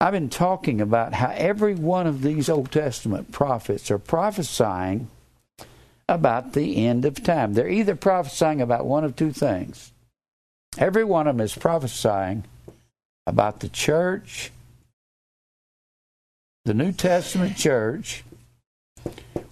I've 0.00 0.12
been 0.12 0.28
talking 0.28 0.80
about 0.80 1.14
how 1.14 1.32
every 1.34 1.74
one 1.74 2.06
of 2.06 2.22
these 2.22 2.48
Old 2.50 2.70
Testament 2.70 3.32
prophets 3.32 3.90
are 3.90 3.98
prophesying 3.98 5.08
about 6.08 6.52
the 6.52 6.86
end 6.86 7.04
of 7.04 7.22
time. 7.22 7.54
They're 7.54 7.68
either 7.68 7.96
prophesying 7.96 8.60
about 8.60 8.86
one 8.86 9.04
of 9.04 9.16
two 9.16 9.32
things. 9.32 9.92
Every 10.78 11.04
one 11.04 11.26
of 11.26 11.36
them 11.36 11.44
is 11.44 11.54
prophesying 11.54 12.44
about 13.26 13.60
the 13.60 13.68
church, 13.68 14.52
the 16.64 16.74
New 16.74 16.92
Testament 16.92 17.56
church, 17.56 18.24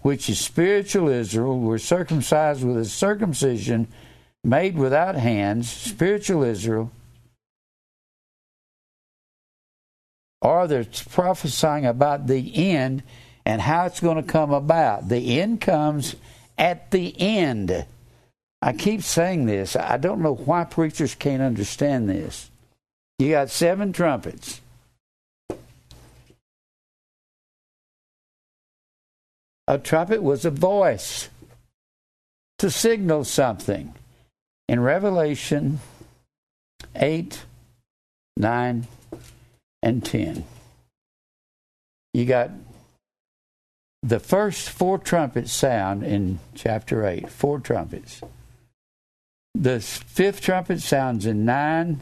which 0.03 0.29
is 0.29 0.39
spiritual 0.39 1.09
Israel, 1.09 1.59
were 1.59 1.79
circumcised 1.79 2.63
with 2.63 2.77
a 2.77 2.85
circumcision 2.85 3.89
made 4.45 4.77
without 4.77 5.15
hands, 5.15 5.71
spiritual 5.71 6.45
Israel, 6.45 6.93
or 10.43 10.67
they're 10.67 10.87
prophesying 11.09 11.87
about 11.87 12.27
the 12.27 12.71
end 12.71 13.03
and 13.47 13.63
how 13.63 13.87
it's 13.87 14.01
going 14.01 14.23
to 14.23 14.23
come 14.23 14.53
about. 14.53 15.09
The 15.09 15.41
end 15.41 15.63
comes 15.63 16.17
at 16.59 16.91
the 16.91 17.15
end. 17.21 17.87
I 18.63 18.73
keep 18.73 19.03
saying 19.03 19.47
this. 19.47 19.77
I 19.77 19.97
don't 19.97 20.23
know 20.23 20.35
why 20.35 20.65
preachers 20.65 21.15
can't 21.15 21.43
understand 21.43 22.09
this. 22.09 22.51
You 23.19 23.31
got 23.31 23.51
seven 23.51 23.93
trumpets. 23.93 24.61
A 29.67 29.79
trumpet 29.79 30.23
was 30.23 30.45
a 30.45 30.51
voice 30.51 31.29
to 32.59 32.71
signal 32.71 33.25
something. 33.25 33.95
In 34.69 34.81
Revelation 34.81 35.81
8, 36.95 37.45
9, 38.37 38.87
and 39.83 40.05
10, 40.05 40.45
you 42.15 42.25
got 42.25 42.51
the 44.05 44.21
first 44.21 44.69
four 44.69 44.99
trumpets 44.99 45.51
sound 45.51 46.03
in 46.03 46.39
chapter 46.55 47.07
8, 47.07 47.31
four 47.31 47.59
trumpets. 47.59 48.21
The 49.55 49.81
fifth 49.81 50.43
trumpet 50.43 50.83
sounds 50.83 51.25
in 51.25 51.47
9. 51.47 52.01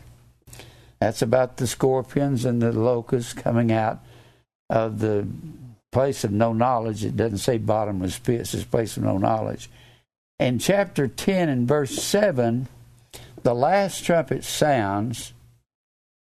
That's 0.98 1.22
about 1.22 1.58
the 1.58 1.68
scorpions 1.68 2.44
and 2.44 2.60
the 2.60 2.72
locusts 2.72 3.32
coming 3.32 3.70
out 3.70 4.00
of 4.68 4.98
the 4.98 5.28
place 5.92 6.24
of 6.24 6.32
no 6.32 6.52
knowledge. 6.52 7.04
It 7.04 7.16
doesn't 7.16 7.38
say 7.38 7.58
bottomless 7.58 8.18
pits, 8.18 8.52
it's 8.52 8.64
place 8.64 8.96
of 8.96 9.04
no 9.04 9.16
knowledge. 9.16 9.70
In 10.40 10.58
chapter 10.58 11.06
10 11.06 11.48
and 11.48 11.68
verse 11.68 12.02
7, 12.02 12.66
the 13.44 13.54
last 13.54 14.04
trumpet 14.04 14.42
sounds, 14.42 15.32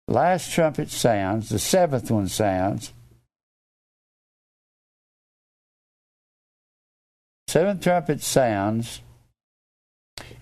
last 0.08 0.50
trumpet 0.50 0.90
sounds, 0.90 1.50
the 1.50 1.58
seventh 1.58 2.10
one 2.10 2.28
sounds, 2.28 2.92
seventh 7.56 7.82
trumpet 7.82 8.22
sounds, 8.22 9.00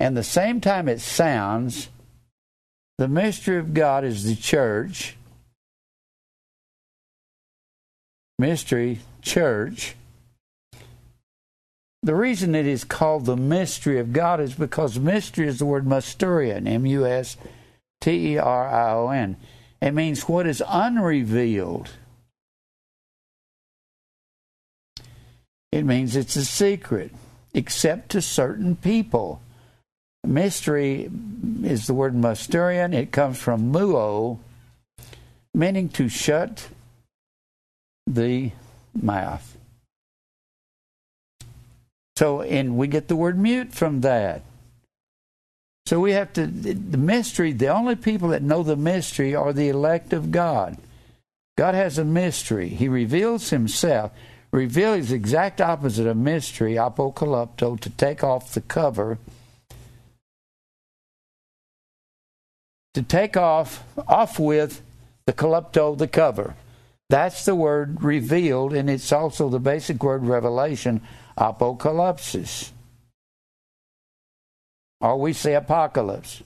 and 0.01 0.17
the 0.17 0.25
same 0.25 0.61
time 0.61 0.89
it 0.89 1.01
sounds, 1.01 1.89
the 2.99 3.07
mystery 3.07 3.57
of 3.57 3.73
God 3.73 4.03
is 4.03 4.25
the 4.25 4.35
church. 4.35 5.17
Mystery, 8.37 8.99
church. 9.23 9.95
The 12.03 12.17
reason 12.17 12.53
it 12.57 12.67
is 12.67 12.83
called 12.83 13.27
the 13.27 13.37
mystery 13.37 14.01
of 14.01 14.13
God 14.13 14.41
is 14.41 14.55
because 14.55 14.99
mystery 14.99 15.47
is 15.47 15.61
the 15.61 15.67
word 15.67 15.85
mysterion, 15.85 16.67
M 16.67 16.85
U 16.85 17.07
S 17.07 17.37
T 18.01 18.33
E 18.33 18.39
R 18.39 18.67
I 18.67 18.93
O 18.93 19.11
N. 19.11 19.37
It 19.81 19.93
means 19.93 20.29
what 20.29 20.49
is 20.49 20.65
unrevealed. 20.67 21.91
It 25.75 25.85
means 25.85 26.15
it's 26.15 26.37
a 26.37 26.45
secret, 26.45 27.11
except 27.53 28.11
to 28.11 28.23
certain 28.23 28.77
people. 28.77 29.43
Mystery 30.25 31.11
is 31.65 31.89
the 31.89 31.95
word 31.95 32.15
mysterion. 32.15 32.95
It 32.95 33.11
comes 33.11 33.39
from 33.39 33.73
muo, 33.73 34.39
meaning 35.53 35.89
to 35.89 36.09
shut 36.09 36.69
the 38.07 38.53
mouth. 38.95 39.57
So, 42.15 42.43
and 42.43 42.77
we 42.77 42.87
get 42.87 43.09
the 43.09 43.17
word 43.17 43.37
mute 43.37 43.73
from 43.73 44.03
that. 44.03 44.43
So 45.87 45.99
we 45.99 46.13
have 46.13 46.33
to, 46.35 46.47
the 46.47 46.97
mystery, 46.97 47.51
the 47.51 47.67
only 47.67 47.97
people 47.97 48.29
that 48.29 48.43
know 48.43 48.63
the 48.63 48.77
mystery 48.77 49.35
are 49.35 49.53
the 49.53 49.71
elect 49.71 50.13
of 50.13 50.31
God. 50.31 50.79
God 51.59 51.75
has 51.75 51.99
a 51.99 52.05
mystery. 52.05 52.69
He 52.69 52.87
reveals 52.87 53.51
himself. 53.51 54.13
Reveal 54.55 54.93
is 54.93 55.09
the 55.09 55.17
exact 55.17 55.61
opposite 55.61 56.07
of 56.07 56.17
mystery, 56.17 56.75
apocalypto, 56.75 57.81
to 57.81 57.91
take 57.91 58.23
off 58.23 58.55
the 58.55 58.61
cover. 58.61 59.19
To 62.95 63.03
take 63.03 63.37
off, 63.37 63.83
off 64.07 64.39
with 64.39 64.81
the 65.27 65.33
calypto, 65.33 65.99
the 65.99 66.07
cover. 66.07 66.55
That's 67.11 67.45
the 67.45 67.57
word 67.57 68.05
revealed, 68.05 68.75
and 68.75 68.89
it's 68.89 69.11
also 69.11 69.49
the 69.49 69.59
basic 69.59 70.01
word 70.05 70.25
revelation, 70.25 71.01
apocalypsis. 71.37 72.71
Or 75.01 75.19
we 75.19 75.33
say 75.33 75.55
apocalypse. 75.55 76.45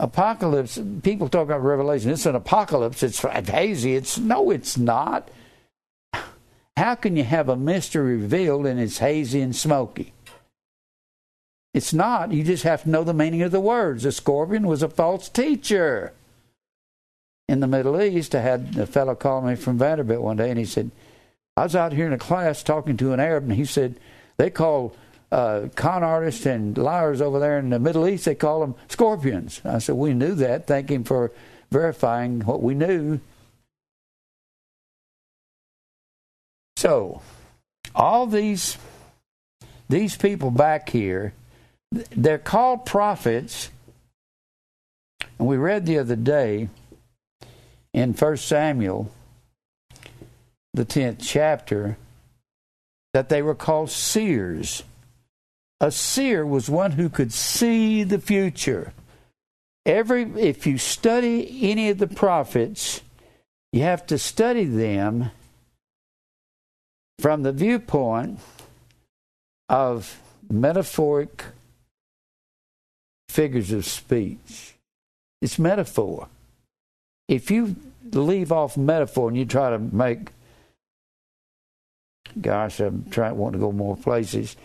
Apocalypse, 0.00 0.80
people 1.02 1.28
talk 1.28 1.44
about 1.44 1.62
Revelation, 1.62 2.10
it's 2.10 2.26
an 2.26 2.34
apocalypse, 2.34 3.02
it's 3.02 3.20
hazy. 3.20 3.94
It's 3.94 4.18
no, 4.18 4.50
it's 4.50 4.76
not. 4.76 5.30
How 6.76 6.94
can 6.94 7.16
you 7.16 7.24
have 7.24 7.48
a 7.48 7.56
mystery 7.56 8.16
revealed 8.16 8.66
and 8.66 8.80
it's 8.80 8.98
hazy 8.98 9.40
and 9.40 9.54
smoky? 9.54 10.14
It's 11.74 11.92
not. 11.92 12.32
You 12.32 12.42
just 12.42 12.64
have 12.64 12.84
to 12.84 12.90
know 12.90 13.04
the 13.04 13.14
meaning 13.14 13.42
of 13.42 13.52
the 13.52 13.60
words. 13.60 14.02
The 14.02 14.12
scorpion 14.12 14.66
was 14.66 14.82
a 14.82 14.88
false 14.88 15.28
teacher. 15.28 16.12
In 17.48 17.60
the 17.60 17.66
Middle 17.66 18.00
East, 18.00 18.34
I 18.34 18.40
had 18.40 18.76
a 18.78 18.86
fellow 18.86 19.14
call 19.14 19.42
me 19.42 19.56
from 19.56 19.78
Vanderbilt 19.78 20.22
one 20.22 20.36
day 20.36 20.50
and 20.50 20.58
he 20.58 20.64
said, 20.64 20.90
I 21.56 21.64
was 21.64 21.76
out 21.76 21.92
here 21.92 22.06
in 22.06 22.12
a 22.12 22.18
class 22.18 22.62
talking 22.62 22.96
to 22.96 23.12
an 23.12 23.20
Arab 23.20 23.44
and 23.44 23.52
he 23.52 23.64
said, 23.64 23.96
they 24.38 24.50
call 24.50 24.96
uh, 25.32 25.68
con 25.74 26.02
artists 26.02 26.46
and 26.46 26.76
liars 26.76 27.20
over 27.20 27.38
there 27.38 27.58
in 27.58 27.70
the 27.70 27.78
Middle 27.78 28.08
East, 28.08 28.24
they 28.24 28.34
call 28.34 28.60
them 28.60 28.74
scorpions. 28.88 29.60
I 29.64 29.78
said, 29.78 29.94
We 29.94 30.14
knew 30.14 30.34
that. 30.36 30.66
Thank 30.66 30.90
him 30.90 31.04
for 31.04 31.32
verifying 31.70 32.40
what 32.40 32.62
we 32.62 32.74
knew. 32.74 33.20
So, 36.76 37.20
all 37.94 38.26
these 38.26 38.78
these 39.90 40.16
people 40.16 40.52
back 40.52 40.88
here, 40.88 41.34
they're 41.90 42.38
called 42.38 42.86
prophets. 42.86 43.70
And 45.36 45.48
we 45.48 45.56
read 45.56 45.84
the 45.84 45.98
other 45.98 46.14
day 46.16 46.68
in 47.92 48.14
1 48.14 48.36
Samuel, 48.36 49.10
the 50.72 50.84
10th 50.84 51.16
chapter, 51.20 51.96
that 53.12 53.28
they 53.28 53.42
were 53.42 53.56
called 53.56 53.90
seers. 53.90 54.84
A 55.80 55.90
seer 55.90 56.44
was 56.44 56.68
one 56.68 56.92
who 56.92 57.08
could 57.08 57.32
see 57.32 58.02
the 58.02 58.18
future. 58.18 58.92
Every 59.86 60.24
if 60.38 60.66
you 60.66 60.76
study 60.76 61.70
any 61.70 61.88
of 61.88 61.98
the 61.98 62.06
prophets, 62.06 63.00
you 63.72 63.82
have 63.82 64.06
to 64.08 64.18
study 64.18 64.64
them 64.64 65.30
from 67.18 67.42
the 67.42 67.52
viewpoint 67.52 68.40
of 69.70 70.20
metaphoric 70.50 71.44
figures 73.30 73.72
of 73.72 73.86
speech. 73.86 74.74
It's 75.40 75.58
metaphor. 75.58 76.28
If 77.26 77.50
you 77.50 77.76
leave 78.12 78.52
off 78.52 78.76
metaphor 78.76 79.28
and 79.28 79.36
you 79.36 79.46
try 79.46 79.70
to 79.70 79.78
make, 79.78 80.32
gosh, 82.38 82.80
I'm 82.80 83.06
trying 83.10 83.36
want 83.38 83.54
to 83.54 83.58
go 83.58 83.72
more 83.72 83.96
places 83.96 84.56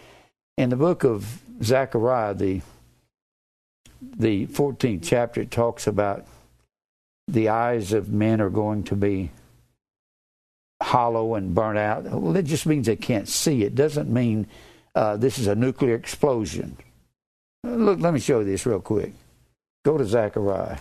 in 0.58 0.70
the 0.70 0.76
book 0.76 1.04
of 1.04 1.42
Zechariah, 1.64 2.34
the 2.34 2.62
the 4.02 4.46
14th 4.48 5.02
chapter, 5.04 5.42
it 5.42 5.52
talks 5.52 5.88
about 5.88 6.26
the 7.28 7.50
eyes 7.50 7.92
of 7.92 8.10
men 8.10 8.40
are 8.40 8.50
going 8.50 8.84
to 8.84 8.96
be 8.96 9.32
hollow 10.82 11.36
and 11.36 11.56
burnt 11.56 11.80
out. 11.80 12.04
Well, 12.04 12.36
it 12.36 12.44
just 12.44 12.66
means 12.66 12.86
they 12.86 12.96
can't 12.96 13.28
see. 13.28 13.64
It 13.64 13.74
doesn't 13.74 14.12
mean 14.12 14.48
uh, 14.94 15.18
this 15.18 15.40
is 15.40 15.48
a 15.48 15.56
nuclear 15.56 15.96
explosion. 15.96 16.78
Look, 17.64 18.00
let 18.00 18.14
me 18.14 18.20
show 18.20 18.40
you 18.40 18.46
this 18.46 18.66
real 18.66 18.80
quick. 18.80 19.14
Go 19.84 19.98
to 19.98 20.06
Zechariah. 20.06 20.78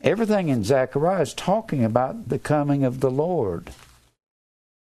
Everything 0.00 0.48
in 0.48 0.64
Zechariah 0.64 1.22
is 1.22 1.34
talking 1.34 1.84
about 1.84 2.28
the 2.28 2.38
coming 2.38 2.84
of 2.84 3.00
the 3.00 3.10
Lord. 3.10 3.70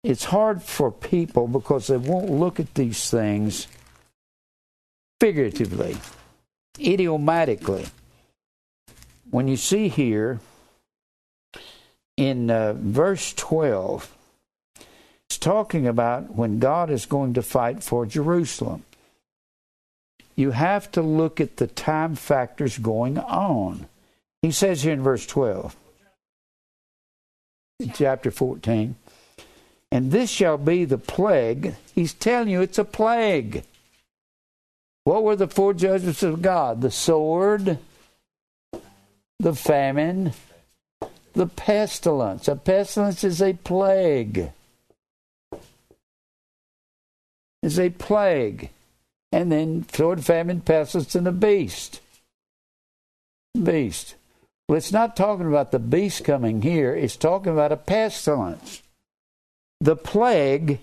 It's 0.04 0.24
hard 0.24 0.62
for 0.62 0.92
people 0.92 1.48
because 1.48 1.86
they 1.86 1.96
won't 1.96 2.30
look 2.30 2.60
at 2.60 2.74
these 2.74 3.10
things 3.10 3.66
figuratively, 5.18 5.96
idiomatically. 6.78 7.86
When 9.30 9.48
you 9.48 9.56
see 9.56 9.88
here 9.88 10.40
in 12.18 12.50
uh, 12.50 12.74
verse 12.74 13.32
12, 13.32 14.14
it's 15.26 15.38
talking 15.38 15.86
about 15.86 16.34
when 16.36 16.58
God 16.58 16.90
is 16.90 17.06
going 17.06 17.32
to 17.34 17.42
fight 17.42 17.82
for 17.82 18.04
Jerusalem. 18.04 18.84
You 20.36 20.50
have 20.50 20.92
to 20.92 21.00
look 21.00 21.40
at 21.40 21.56
the 21.56 21.66
time 21.66 22.14
factors 22.14 22.76
going 22.76 23.16
on. 23.16 23.86
He 24.42 24.50
says 24.50 24.82
here 24.82 24.92
in 24.92 25.02
verse 25.02 25.24
12, 25.24 25.74
chapter 27.94 28.30
14, 28.30 28.96
and 29.94 30.10
this 30.10 30.28
shall 30.28 30.58
be 30.58 30.84
the 30.84 30.98
plague. 30.98 31.76
He's 31.94 32.12
telling 32.12 32.48
you 32.48 32.60
it's 32.60 32.80
a 32.80 32.84
plague. 32.84 33.62
What 35.04 35.22
were 35.22 35.36
the 35.36 35.46
four 35.46 35.72
judgments 35.72 36.24
of 36.24 36.42
God? 36.42 36.80
The 36.80 36.90
sword, 36.90 37.78
the 39.38 39.54
famine, 39.54 40.32
the 41.34 41.46
pestilence. 41.46 42.48
A 42.48 42.56
pestilence 42.56 43.22
is 43.22 43.40
a 43.40 43.52
plague. 43.52 44.50
Is 47.62 47.78
a 47.78 47.90
plague. 47.90 48.70
And 49.30 49.52
then 49.52 49.86
sword, 49.92 50.24
famine, 50.24 50.60
pestilence, 50.62 51.14
and 51.14 51.28
a 51.28 51.32
beast. 51.32 52.00
Beast. 53.62 54.16
Well, 54.68 54.76
it's 54.76 54.90
not 54.90 55.14
talking 55.14 55.46
about 55.46 55.70
the 55.70 55.78
beast 55.78 56.24
coming 56.24 56.62
here, 56.62 56.96
it's 56.96 57.14
talking 57.14 57.52
about 57.52 57.70
a 57.70 57.76
pestilence. 57.76 58.82
The 59.80 59.96
plague 59.96 60.80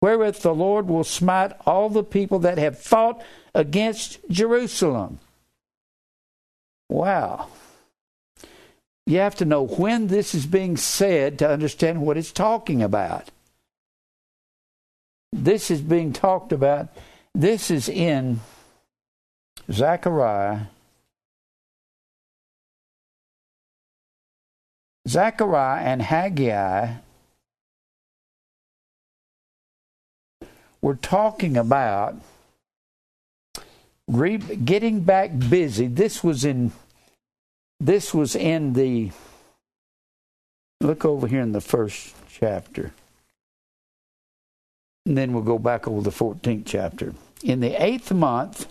wherewith 0.00 0.42
the 0.42 0.54
Lord 0.54 0.88
will 0.88 1.04
smite 1.04 1.52
all 1.64 1.88
the 1.88 2.04
people 2.04 2.38
that 2.40 2.58
have 2.58 2.78
fought 2.78 3.22
against 3.54 4.18
Jerusalem. 4.30 5.18
Wow. 6.88 7.48
You 9.06 9.18
have 9.18 9.36
to 9.36 9.44
know 9.44 9.62
when 9.62 10.08
this 10.08 10.34
is 10.34 10.46
being 10.46 10.76
said 10.76 11.38
to 11.38 11.48
understand 11.48 12.02
what 12.02 12.16
it's 12.16 12.32
talking 12.32 12.82
about. 12.82 13.30
This 15.32 15.70
is 15.70 15.80
being 15.80 16.12
talked 16.12 16.52
about. 16.52 16.88
This 17.34 17.70
is 17.70 17.88
in 17.88 18.40
Zechariah. 19.70 20.66
Zechariah 25.08 25.84
and 25.84 26.02
Haggai 26.02 26.94
were 30.86 30.94
talking 30.94 31.56
about 31.56 32.14
re- 34.06 34.38
getting 34.38 35.00
back 35.00 35.36
busy. 35.36 35.88
This 35.88 36.22
was 36.22 36.44
in 36.44 36.70
this 37.80 38.14
was 38.14 38.36
in 38.36 38.74
the 38.74 39.10
look 40.80 41.04
over 41.04 41.26
here 41.26 41.40
in 41.40 41.50
the 41.50 41.60
first 41.60 42.14
chapter. 42.30 42.92
And 45.06 45.18
then 45.18 45.32
we'll 45.32 45.42
go 45.42 45.58
back 45.58 45.88
over 45.88 46.02
the 46.02 46.10
14th 46.10 46.62
chapter. 46.66 47.14
In 47.42 47.58
the 47.58 47.74
eighth 47.84 48.12
month, 48.12 48.68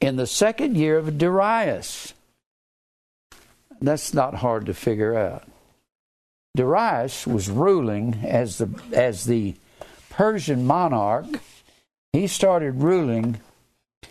in 0.00 0.16
the 0.16 0.26
second 0.26 0.76
year 0.76 0.98
of 0.98 1.16
Darius. 1.16 2.12
That's 3.80 4.12
not 4.12 4.34
hard 4.34 4.66
to 4.66 4.74
figure 4.74 5.16
out. 5.16 5.44
Darius 6.56 7.24
was 7.24 7.48
ruling 7.48 8.18
as 8.24 8.58
the 8.58 8.68
as 8.92 9.26
the 9.26 9.54
Persian 10.12 10.64
monarch. 10.66 11.26
He 12.12 12.26
started 12.26 12.82
ruling 12.82 13.40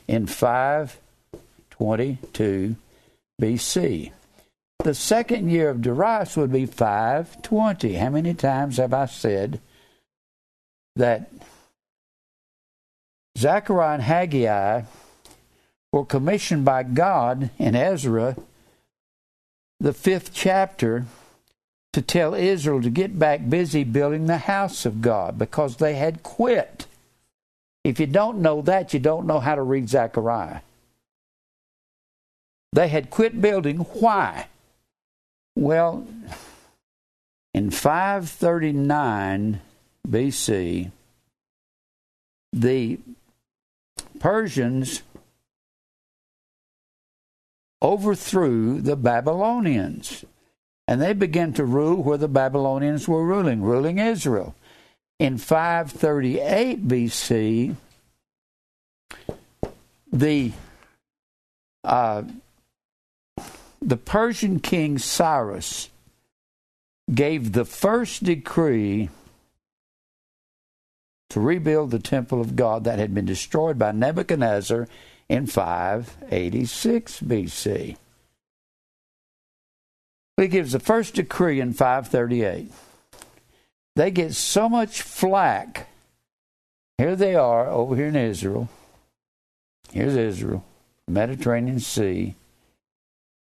in 0.07 0.25
522 0.25 2.75
BC. 3.39 4.11
The 4.83 4.95
second 4.95 5.51
year 5.51 5.69
of 5.69 5.83
Darius 5.83 6.35
would 6.35 6.51
be 6.51 6.65
520. 6.65 7.93
How 7.93 8.09
many 8.09 8.33
times 8.33 8.77
have 8.77 8.95
I 8.95 9.05
said 9.05 9.59
that 10.95 11.31
Zechariah 13.37 13.93
and 13.93 14.03
Haggai 14.03 14.81
were 15.91 16.05
commissioned 16.05 16.65
by 16.65 16.81
God 16.81 17.51
in 17.59 17.75
Ezra, 17.75 18.35
the 19.79 19.93
fifth 19.93 20.33
chapter, 20.33 21.05
to 21.93 22.01
tell 22.01 22.33
Israel 22.33 22.81
to 22.81 22.89
get 22.89 23.19
back 23.19 23.49
busy 23.49 23.83
building 23.83 24.25
the 24.25 24.37
house 24.37 24.85
of 24.85 25.01
God 25.01 25.37
because 25.37 25.77
they 25.77 25.95
had 25.95 26.23
quit. 26.23 26.87
If 27.83 27.99
you 27.99 28.07
don't 28.07 28.39
know 28.39 28.61
that, 28.61 28.93
you 28.93 28.99
don't 28.99 29.27
know 29.27 29.39
how 29.39 29.55
to 29.55 29.61
read 29.61 29.89
Zechariah. 29.89 30.61
They 32.73 32.87
had 32.87 33.09
quit 33.09 33.41
building. 33.41 33.77
Why? 33.79 34.47
Well, 35.55 36.07
in 37.53 37.71
539 37.71 39.59
BC, 40.07 40.91
the 42.53 42.99
Persians 44.19 45.01
overthrew 47.81 48.79
the 48.79 48.95
Babylonians. 48.95 50.23
And 50.87 51.01
they 51.01 51.13
began 51.13 51.53
to 51.53 51.63
rule 51.63 52.03
where 52.03 52.17
the 52.17 52.27
Babylonians 52.27 53.07
were 53.07 53.25
ruling, 53.25 53.61
ruling 53.61 53.99
Israel 53.99 54.55
in 55.21 55.37
538 55.37 56.87
BC, 56.87 57.75
the 60.11 60.51
uh, 61.83 62.23
the 63.79 63.97
Persian 63.97 64.59
king 64.59 64.97
Cyrus 64.97 65.91
gave 67.13 67.51
the 67.51 67.65
first 67.65 68.23
decree 68.23 69.09
to 71.29 71.39
rebuild 71.39 71.91
the 71.91 71.99
temple 71.99 72.41
of 72.41 72.55
God 72.55 72.83
that 72.85 72.97
had 72.97 73.13
been 73.13 73.25
destroyed 73.25 73.77
by 73.77 73.91
Nebuchadnezzar 73.91 74.87
in 75.29 75.45
586 75.45 77.19
BC. 77.19 77.97
He 80.37 80.47
gives 80.47 80.71
the 80.71 80.79
first 80.79 81.15
decree 81.15 81.59
in 81.59 81.73
538 81.73 82.71
they 83.95 84.11
get 84.11 84.33
so 84.33 84.69
much 84.69 85.01
flack. 85.01 85.87
Here 86.97 87.15
they 87.15 87.35
are 87.35 87.67
over 87.67 87.95
here 87.95 88.07
in 88.07 88.15
Israel. 88.15 88.69
Here's 89.91 90.15
Israel, 90.15 90.63
Mediterranean 91.07 91.79
Sea. 91.79 92.35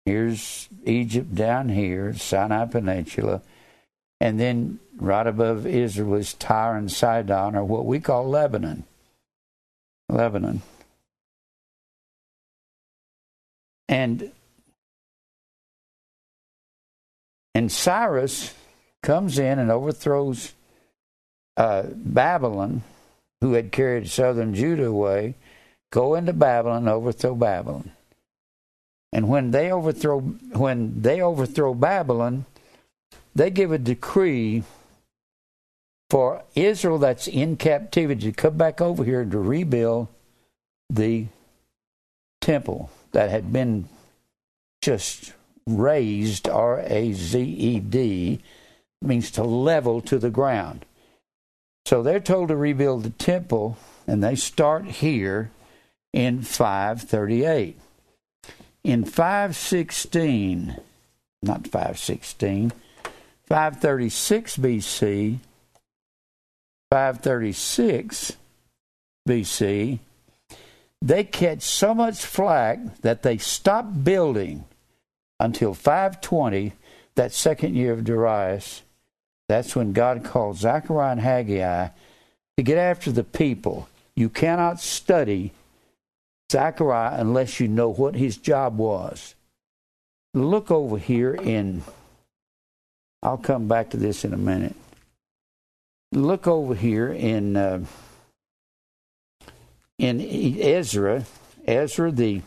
Here's 0.05 0.69
Egypt 0.85 1.35
down 1.35 1.69
here, 1.69 2.15
Sinai 2.15 2.65
Peninsula. 2.65 3.41
And 4.19 4.39
then 4.39 4.79
right 4.97 5.27
above 5.27 5.67
Israel 5.67 6.15
is 6.15 6.33
Tyre 6.33 6.75
and 6.75 6.91
Sidon, 6.91 7.55
or 7.55 7.63
what 7.63 7.85
we 7.85 7.99
call 7.99 8.27
Lebanon. 8.27 8.85
Lebanon. 10.09 10.61
And 13.87 14.31
and 17.53 17.71
Cyrus 17.71 18.53
comes 19.01 19.39
in 19.39 19.59
and 19.59 19.71
overthrows 19.71 20.53
uh, 21.57 21.83
Babylon, 21.93 22.83
who 23.41 23.53
had 23.53 23.71
carried 23.71 24.09
southern 24.09 24.53
Judah 24.53 24.87
away, 24.87 25.35
go 25.91 26.15
into 26.15 26.33
Babylon, 26.33 26.87
overthrow 26.87 27.35
Babylon. 27.35 27.91
And 29.11 29.27
when 29.27 29.51
they 29.51 29.71
overthrow 29.71 30.19
when 30.19 31.01
they 31.01 31.21
overthrow 31.21 31.73
Babylon, 31.73 32.45
they 33.33 33.49
give 33.49 33.71
a 33.71 33.79
decree 33.79 34.63
for 36.09 36.43
Israel 36.55 36.99
that's 36.99 37.27
in 37.27 37.55
captivity 37.55 38.31
to 38.31 38.31
come 38.31 38.57
back 38.57 38.81
over 38.81 39.03
here 39.03 39.25
to 39.25 39.39
rebuild 39.39 40.07
the 40.89 41.25
temple 42.41 42.89
that 43.11 43.29
had 43.29 43.51
been 43.51 43.87
just 44.81 45.33
razed, 45.77 46.49
R 46.49 46.79
A 46.79 47.13
Z 47.13 47.41
E 47.41 47.79
D, 47.79 48.39
means 49.01 49.31
to 49.31 49.43
level 49.43 50.01
to 50.01 50.17
the 50.17 50.29
ground. 50.29 50.85
So 51.85 52.03
they're 52.03 52.19
told 52.19 52.49
to 52.49 52.55
rebuild 52.55 53.03
the 53.03 53.09
temple, 53.09 53.77
and 54.05 54.23
they 54.23 54.35
start 54.35 54.85
here 54.85 55.51
in 56.13 56.41
538. 56.41 57.77
In 58.83 59.05
516, 59.05 60.75
not 61.41 61.67
516, 61.67 62.71
536 63.47 64.57
BC, 64.57 65.39
536 66.91 68.37
BC, 69.27 69.99
they 71.01 71.23
catch 71.23 71.61
so 71.61 71.93
much 71.93 72.25
flack 72.25 72.79
that 73.01 73.23
they 73.23 73.37
stop 73.37 74.03
building 74.03 74.65
until 75.39 75.73
520, 75.73 76.73
that 77.15 77.31
second 77.31 77.75
year 77.75 77.93
of 77.93 78.03
Darius. 78.03 78.81
That's 79.47 79.75
when 79.75 79.93
God 79.93 80.23
called 80.23 80.57
Zechariah 80.57 81.13
and 81.13 81.21
Haggai 81.21 81.89
to 82.57 82.63
get 82.63 82.77
after 82.77 83.11
the 83.11 83.23
people. 83.23 83.89
You 84.15 84.29
cannot 84.29 84.79
study 84.79 85.51
Zechariah 86.51 87.19
unless 87.19 87.59
you 87.59 87.67
know 87.67 87.89
what 87.89 88.15
his 88.15 88.37
job 88.37 88.77
was. 88.77 89.35
Look 90.33 90.69
over 90.69 90.97
here 90.97 91.33
in, 91.33 91.83
I'll 93.23 93.37
come 93.37 93.67
back 93.67 93.89
to 93.91 93.97
this 93.97 94.23
in 94.23 94.33
a 94.33 94.37
minute. 94.37 94.75
Look 96.11 96.47
over 96.47 96.75
here 96.75 97.11
in 97.11 97.55
uh, 97.55 97.85
in 99.99 100.21
Ezra, 100.21 101.25
Ezra 101.67 102.11
the 102.11 102.41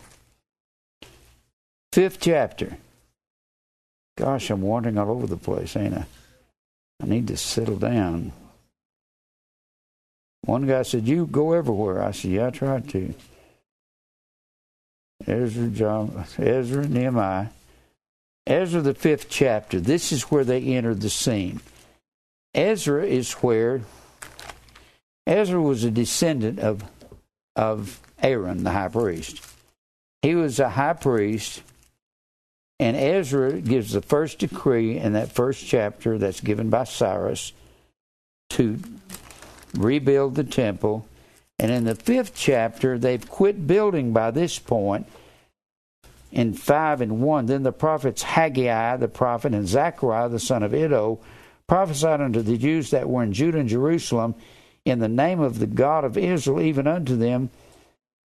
fifth 1.93 2.19
chapter. 2.20 2.78
Gosh, 4.16 4.51
I'm 4.51 4.62
wandering 4.62 4.98
all 4.98 5.10
over 5.10 5.26
the 5.26 5.36
place, 5.36 5.76
ain't 5.76 5.94
I? 5.94 6.06
I 7.02 7.06
need 7.06 7.28
to 7.28 7.36
settle 7.36 7.76
down. 7.76 8.32
One 10.44 10.66
guy 10.66 10.82
said, 10.82 11.09
You 11.09 11.26
go 11.26 11.52
everywhere. 11.52 12.02
I 12.02 12.10
said, 12.10 12.30
Yeah, 12.30 12.47
I 12.48 12.51
tried 12.51 12.89
to. 12.90 13.14
Ezra, 15.26 15.68
John, 15.68 16.24
Ezra, 16.39 16.86
Nehemiah. 16.86 17.48
Ezra, 18.47 18.80
the 18.80 18.94
fifth 18.94 19.28
chapter. 19.28 19.80
This 19.80 20.10
is 20.10 20.24
where 20.24 20.44
they 20.44 20.60
enter 20.62 20.94
the 20.94 21.10
scene. 21.10 21.60
Ezra 22.55 23.05
is 23.05 23.32
where 23.34 23.82
Ezra 25.26 25.62
was 25.62 25.84
a 25.84 25.90
descendant 25.90 26.59
of, 26.59 26.82
of 27.55 28.01
Aaron, 28.20 28.64
the 28.64 28.70
high 28.70 28.89
priest. 28.89 29.44
He 30.22 30.34
was 30.34 30.59
a 30.59 30.68
high 30.68 30.93
priest, 30.94 31.62
and 32.83 32.97
Ezra 32.97 33.61
gives 33.61 33.93
the 33.93 34.03
first 34.03 34.41
decree 34.41 34.99
in 34.99 35.13
that 35.13 35.31
first 35.31 35.65
chapter 35.65 36.19
that's 36.19 36.41
given 36.41 36.69
by 36.69 36.83
Cyrus 36.83 37.53
to 38.51 38.81
rebuild 39.75 40.35
the 40.35 40.43
temple. 40.43 41.07
And 41.61 41.71
in 41.71 41.85
the 41.85 41.95
fifth 41.95 42.33
chapter, 42.35 42.99
they've 42.99 43.29
quit 43.29 43.69
building 43.69 44.13
by 44.13 44.33
this 44.33 44.59
point. 44.59 45.07
In 46.33 46.55
5 46.55 47.03
and 47.03 47.21
1, 47.21 47.47
then 47.47 47.63
the 47.63 47.73
prophets 47.73 48.23
Haggai 48.23 48.97
the 48.97 49.07
prophet 49.07 49.55
and 49.55 49.69
Zechariah 49.69 50.29
the 50.29 50.41
son 50.41 50.65
of 50.65 50.75
Iddo 50.75 51.21
prophesied 51.69 52.21
unto 52.21 52.43
the 52.43 52.59
Jews 52.59 52.91
that 52.91 53.09
were 53.09 53.23
in 53.23 53.33
Judah 53.33 53.61
and 53.61 53.69
Jerusalem 53.69 54.35
in 54.85 54.99
the 54.99 55.09
name 55.09 55.39
of 55.41 55.61
the 55.61 55.67
God 55.69 56.05
of 56.05 56.19
Israel, 56.19 56.61
even 56.61 56.89
unto 56.89 57.17
them. 57.17 57.51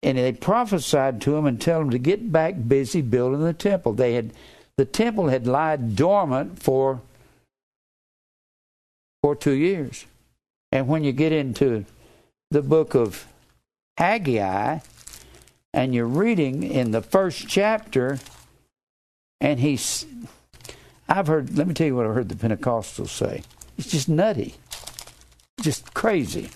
And 0.02 0.16
they 0.16 0.32
prophesied 0.32 1.20
to 1.22 1.36
him 1.36 1.44
and 1.46 1.60
tell 1.60 1.80
him 1.80 1.90
to 1.90 1.98
get 1.98 2.32
back 2.32 2.54
busy 2.66 3.02
building 3.02 3.44
the 3.44 3.52
temple. 3.52 3.92
They 3.92 4.14
had 4.14 4.32
the 4.76 4.84
temple 4.86 5.28
had 5.28 5.46
lied 5.46 5.94
dormant 5.94 6.62
for 6.62 7.02
for 9.22 9.36
two 9.36 9.52
years. 9.52 10.06
And 10.72 10.88
when 10.88 11.04
you 11.04 11.12
get 11.12 11.32
into 11.32 11.84
the 12.50 12.62
book 12.62 12.94
of 12.94 13.26
Haggai, 13.98 14.78
and 15.72 15.94
you're 15.94 16.06
reading 16.06 16.62
in 16.62 16.90
the 16.90 17.02
first 17.02 17.48
chapter, 17.48 18.18
and 19.40 19.60
he's, 19.60 20.06
I've 21.08 21.26
heard, 21.26 21.56
let 21.56 21.66
me 21.66 21.74
tell 21.74 21.86
you 21.86 21.96
what 21.96 22.06
I 22.06 22.10
heard 22.10 22.28
the 22.28 22.34
Pentecostals 22.34 23.08
say. 23.08 23.42
It's 23.78 23.90
just 23.90 24.08
nutty, 24.08 24.54
just 25.60 25.94
crazy. 25.94 26.50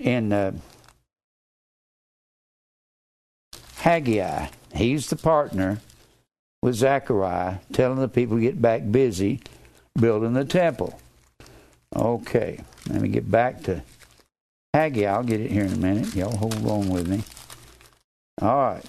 And 0.00 0.32
uh, 0.32 0.52
Haggai, 3.82 4.46
he's 4.72 5.08
the 5.08 5.16
partner 5.16 5.80
with 6.62 6.76
Zechariah, 6.76 7.56
telling 7.72 7.98
the 7.98 8.06
people 8.06 8.36
to 8.36 8.40
get 8.40 8.62
back 8.62 8.82
busy 8.88 9.40
building 9.98 10.34
the 10.34 10.44
temple. 10.44 11.00
Okay, 11.96 12.60
let 12.88 13.00
me 13.00 13.08
get 13.08 13.28
back 13.28 13.64
to 13.64 13.82
Haggai. 14.72 15.12
I'll 15.12 15.24
get 15.24 15.40
it 15.40 15.50
here 15.50 15.64
in 15.64 15.72
a 15.72 15.76
minute. 15.76 16.14
Y'all 16.14 16.36
hold 16.36 16.64
on 16.64 16.90
with 16.90 17.08
me. 17.08 17.24
All 18.40 18.56
right. 18.56 18.84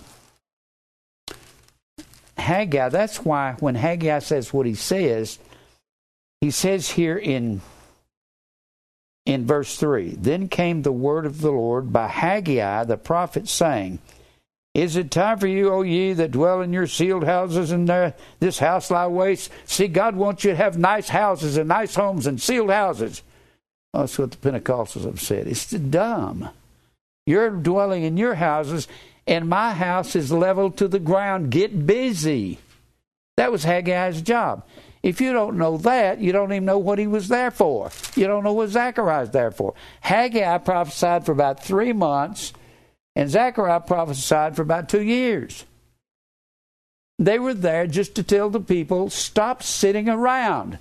Haggai, 2.37 2.89
that's 2.89 3.25
why 3.25 3.55
when 3.59 3.73
Haggai 3.73 4.19
says 4.19 4.53
what 4.53 4.67
he 4.67 4.75
says, 4.75 5.39
he 6.39 6.51
says 6.51 6.91
here 6.91 7.17
in 7.17 7.61
in 9.25 9.47
verse 9.47 9.75
3 9.75 10.17
Then 10.19 10.49
came 10.49 10.83
the 10.83 10.91
word 10.91 11.25
of 11.25 11.41
the 11.41 11.49
Lord 11.49 11.91
by 11.91 12.09
Haggai 12.09 12.83
the 12.83 12.97
prophet, 12.97 13.49
saying, 13.49 13.97
is 14.73 14.95
it 14.95 15.11
time 15.11 15.37
for 15.37 15.45
you, 15.45 15.71
O 15.71 15.83
ye 15.83 16.13
that 16.13 16.31
dwell 16.31 16.61
in 16.61 16.73
your 16.73 16.87
sealed 16.87 17.25
houses, 17.25 17.69
and 17.71 17.87
there, 17.87 18.15
this 18.39 18.57
house 18.57 18.89
lie 18.89 19.05
waste? 19.05 19.51
See, 19.65 19.87
God 19.87 20.15
wants 20.15 20.43
you 20.43 20.51
to 20.51 20.57
have 20.57 20.77
nice 20.79 21.09
houses 21.09 21.57
and 21.57 21.67
nice 21.69 21.93
homes 21.93 22.25
and 22.25 22.41
sealed 22.41 22.71
houses. 22.71 23.21
that's 23.93 24.17
what 24.17 24.31
the 24.31 24.37
Pentecostals 24.37 25.05
have 25.05 25.21
said. 25.21 25.47
It's 25.47 25.69
dumb. 25.69 26.49
You're 27.27 27.51
dwelling 27.51 28.03
in 28.03 28.17
your 28.17 28.33
houses, 28.33 28.87
and 29.27 29.47
my 29.47 29.73
house 29.73 30.15
is 30.15 30.31
leveled 30.31 30.77
to 30.77 30.87
the 30.87 30.99
ground. 30.99 31.51
Get 31.51 31.85
busy. 31.85 32.57
That 33.37 33.51
was 33.51 33.63
Haggai's 33.63 34.23
job. 34.23 34.65
If 35.03 35.21
you 35.21 35.33
don't 35.33 35.57
know 35.57 35.77
that, 35.77 36.19
you 36.19 36.31
don't 36.31 36.51
even 36.51 36.65
know 36.65 36.79
what 36.79 36.97
he 36.97 37.07
was 37.07 37.27
there 37.27 37.51
for. 37.51 37.91
You 38.15 38.25
don't 38.25 38.43
know 38.43 38.53
what 38.53 38.69
Zechariah's 38.69 39.29
there 39.31 39.51
for. 39.51 39.75
Haggai 40.01 40.57
prophesied 40.59 41.25
for 41.25 41.33
about 41.33 41.63
three 41.63 41.93
months 41.93 42.53
and 43.15 43.29
Zechariah 43.29 43.81
prophesied 43.81 44.55
for 44.55 44.61
about 44.61 44.89
two 44.89 45.01
years. 45.01 45.65
They 47.19 47.39
were 47.39 47.53
there 47.53 47.87
just 47.87 48.15
to 48.15 48.23
tell 48.23 48.49
the 48.49 48.59
people, 48.59 49.09
stop 49.09 49.61
sitting 49.61 50.09
around. 50.09 50.79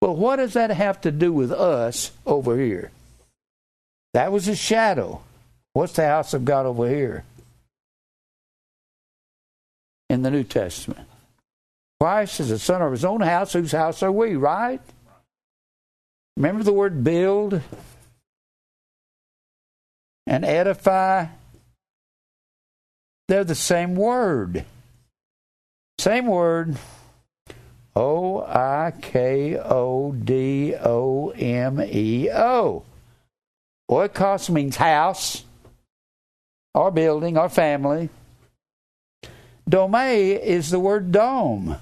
Well, 0.00 0.14
what 0.14 0.36
does 0.36 0.52
that 0.52 0.70
have 0.70 1.00
to 1.02 1.10
do 1.10 1.32
with 1.32 1.52
us 1.52 2.12
over 2.26 2.58
here? 2.58 2.90
That 4.14 4.32
was 4.32 4.48
a 4.48 4.56
shadow. 4.56 5.22
What's 5.72 5.94
the 5.94 6.06
house 6.06 6.34
of 6.34 6.44
God 6.44 6.66
over 6.66 6.88
here? 6.88 7.24
In 10.08 10.22
the 10.22 10.30
New 10.30 10.44
Testament. 10.44 11.06
Christ 12.00 12.40
is 12.40 12.48
the 12.48 12.58
son 12.58 12.82
of 12.82 12.92
his 12.92 13.04
own 13.04 13.20
house, 13.20 13.52
whose 13.52 13.72
house 13.72 14.02
are 14.02 14.12
we, 14.12 14.34
right? 14.34 14.80
Remember 16.36 16.62
the 16.62 16.72
word 16.72 17.04
build 17.04 17.60
and 20.26 20.44
edify 20.44 21.26
they're 23.30 23.44
the 23.44 23.54
same 23.54 23.94
word. 23.94 24.64
Same 25.98 26.26
word. 26.26 26.76
O 27.94 28.40
I 28.40 28.92
K 29.00 29.56
O 29.56 30.12
D 30.12 30.74
O 30.74 31.30
M 31.30 31.80
E 31.80 32.28
O. 32.30 32.82
Oikos 33.88 34.50
means 34.50 34.76
house, 34.76 35.44
or 36.74 36.90
building, 36.90 37.36
or 37.36 37.48
family. 37.48 38.08
Dome 39.68 39.94
is 39.94 40.70
the 40.70 40.80
word 40.80 41.12
dome, 41.12 41.76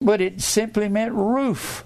but 0.00 0.20
it 0.20 0.40
simply 0.40 0.88
meant 0.88 1.12
roof. 1.12 1.84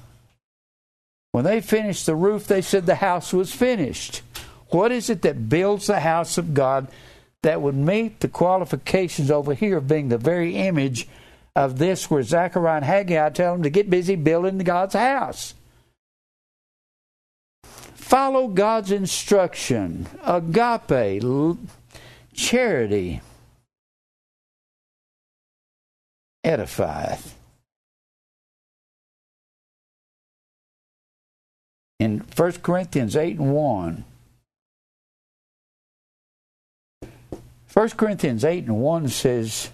When 1.32 1.44
they 1.44 1.60
finished 1.60 2.06
the 2.06 2.14
roof, 2.14 2.46
they 2.46 2.62
said 2.62 2.86
the 2.86 2.94
house 2.94 3.32
was 3.32 3.52
finished. 3.52 4.22
What 4.68 4.92
is 4.92 5.10
it 5.10 5.22
that 5.22 5.48
builds 5.48 5.86
the 5.86 6.00
house 6.00 6.38
of 6.38 6.54
God 6.54 6.88
that 7.44 7.60
would 7.60 7.74
meet 7.74 8.20
the 8.20 8.28
qualifications 8.28 9.30
over 9.30 9.52
here 9.52 9.76
of 9.76 9.86
being 9.86 10.08
the 10.08 10.18
very 10.18 10.56
image 10.56 11.06
of 11.54 11.78
this 11.78 12.10
where 12.10 12.22
Zechariah 12.22 12.76
and 12.76 12.84
Haggai 12.84 13.28
tell 13.30 13.52
them 13.52 13.62
to 13.62 13.70
get 13.70 13.90
busy 13.90 14.16
building 14.16 14.56
God's 14.58 14.94
house. 14.94 15.52
Follow 17.62 18.48
God's 18.48 18.90
instruction. 18.90 20.06
Agape, 20.24 21.22
charity, 22.32 23.20
edifieth. 26.44 27.32
In 32.00 32.20
1 32.34 32.52
Corinthians 32.52 33.16
8 33.16 33.38
and 33.38 33.54
1, 33.54 34.04
1 37.74 37.90
Corinthians 37.90 38.44
8 38.44 38.64
and 38.64 38.80
1 38.80 39.08
says, 39.08 39.70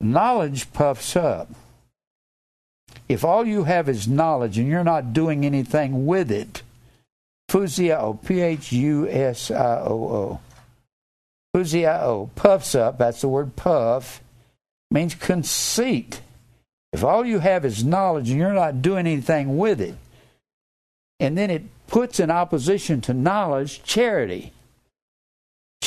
Knowledge 0.00 0.72
puffs 0.72 1.14
up. 1.14 1.48
If 3.08 3.24
all 3.24 3.46
you 3.46 3.64
have 3.64 3.88
is 3.88 4.08
knowledge 4.08 4.58
and 4.58 4.66
you're 4.66 4.82
not 4.82 5.12
doing 5.12 5.46
anything 5.46 6.06
with 6.06 6.32
it, 6.32 6.62
Phusio, 7.48 8.18
P 8.24 8.40
H 8.40 8.72
U 8.72 9.08
S 9.08 9.50
I 9.52 9.80
O 9.80 9.94
O. 10.08 10.40
Phusio, 11.54 12.30
puffs 12.34 12.74
up, 12.74 12.98
that's 12.98 13.20
the 13.20 13.28
word 13.28 13.54
puff, 13.54 14.20
means 14.90 15.14
conceit. 15.14 16.22
If 16.92 17.04
all 17.04 17.24
you 17.24 17.38
have 17.38 17.64
is 17.64 17.84
knowledge 17.84 18.30
and 18.30 18.40
you're 18.40 18.52
not 18.52 18.82
doing 18.82 19.06
anything 19.06 19.56
with 19.56 19.80
it, 19.80 19.94
and 21.20 21.38
then 21.38 21.50
it 21.50 21.62
puts 21.86 22.18
in 22.18 22.30
opposition 22.30 23.00
to 23.02 23.14
knowledge 23.14 23.84
charity. 23.84 24.52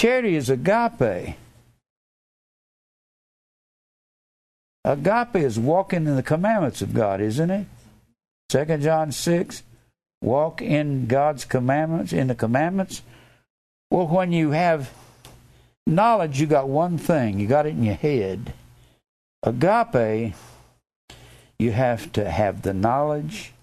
Charity 0.04 0.36
is 0.36 0.50
agape. 0.50 1.38
Agape 4.84 5.36
is 5.38 5.58
walking 5.58 6.08
in 6.08 6.18
the 6.18 6.22
commandments 6.22 6.82
of 6.82 6.94
God, 6.94 7.22
isn't 7.22 7.50
it? 7.50 7.68
Second 8.50 8.84
John 8.84 9.14
6, 9.14 9.64
walk 10.22 10.62
in 10.62 11.08
God's 11.08 11.46
commandments, 11.46 12.12
in 12.12 12.28
the 12.28 12.36
commandments. 12.36 13.02
Well, 13.90 14.08
when 14.08 14.34
you 14.34 14.52
have 14.52 14.92
knowledge, 15.88 16.42
you 16.42 16.48
got 16.48 16.68
one 16.68 16.98
thing, 16.98 17.40
you 17.40 17.48
got 17.48 17.66
it 17.66 17.70
in 17.70 17.86
your 17.86 17.96
head. 17.96 18.52
Agape, 19.42 20.34
you 21.58 21.72
have 21.72 22.12
to 22.12 22.30
have 22.30 22.64
the 22.64 22.74
knowledge 22.74 23.54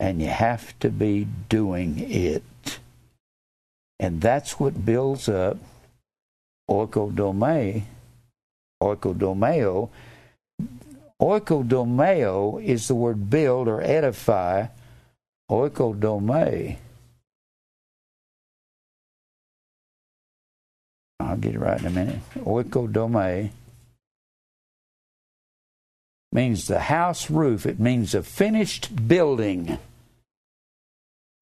and 0.00 0.22
you 0.22 0.28
have 0.28 0.78
to 0.78 0.88
be 0.88 1.28
doing 1.50 1.98
it. 1.98 2.42
And 4.00 4.20
that's 4.20 4.60
what 4.60 4.84
builds 4.84 5.28
up 5.28 5.58
oikodome 6.70 7.82
oikodomeo. 8.82 9.90
Oikodomeo 11.20 12.62
is 12.62 12.88
the 12.88 12.94
word 12.94 13.28
build 13.28 13.66
or 13.66 13.82
edify. 13.82 14.66
Oikodome. 15.50 16.76
I'll 21.20 21.36
get 21.36 21.54
it 21.54 21.58
right 21.58 21.80
in 21.80 21.86
a 21.86 21.90
minute. 21.90 22.20
Oikodome 22.36 23.50
means 26.30 26.66
the 26.68 26.78
house 26.78 27.30
roof. 27.30 27.66
It 27.66 27.80
means 27.80 28.14
a 28.14 28.22
finished 28.22 29.08
building. 29.08 29.78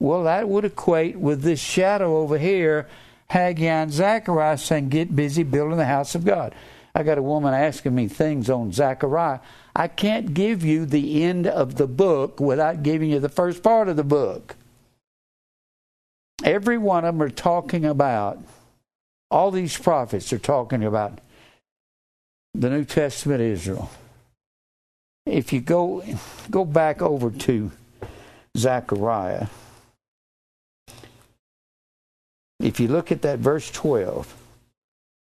Well, 0.06 0.22
that 0.22 0.48
would 0.48 0.64
equate 0.64 1.16
with 1.16 1.42
this 1.42 1.58
shadow 1.58 2.18
over 2.18 2.38
here, 2.38 2.86
Haggai 3.28 3.64
and 3.64 3.92
Zechariah 3.92 4.56
saying, 4.56 4.90
Get 4.90 5.16
busy 5.16 5.42
building 5.42 5.78
the 5.78 5.84
house 5.84 6.14
of 6.14 6.24
God. 6.24 6.54
I 6.94 7.02
got 7.02 7.18
a 7.18 7.22
woman 7.22 7.52
asking 7.52 7.92
me 7.92 8.06
things 8.06 8.48
on 8.48 8.70
Zechariah. 8.70 9.40
I 9.74 9.88
can't 9.88 10.32
give 10.32 10.64
you 10.64 10.86
the 10.86 11.24
end 11.24 11.48
of 11.48 11.74
the 11.74 11.88
book 11.88 12.38
without 12.38 12.84
giving 12.84 13.10
you 13.10 13.18
the 13.18 13.28
first 13.28 13.64
part 13.64 13.88
of 13.88 13.96
the 13.96 14.04
book. 14.04 14.54
Every 16.44 16.78
one 16.78 17.04
of 17.04 17.16
them 17.16 17.22
are 17.22 17.28
talking 17.28 17.84
about, 17.84 18.38
all 19.28 19.50
these 19.50 19.76
prophets 19.76 20.32
are 20.32 20.38
talking 20.38 20.84
about 20.84 21.18
the 22.54 22.70
New 22.70 22.84
Testament 22.84 23.40
Israel. 23.40 23.90
If 25.26 25.52
you 25.52 25.60
go 25.60 26.04
go 26.48 26.64
back 26.64 27.02
over 27.02 27.32
to 27.32 27.72
Zechariah, 28.56 29.48
if 32.66 32.80
you 32.80 32.88
look 32.88 33.12
at 33.12 33.22
that 33.22 33.38
verse 33.38 33.70
12, 33.70 34.34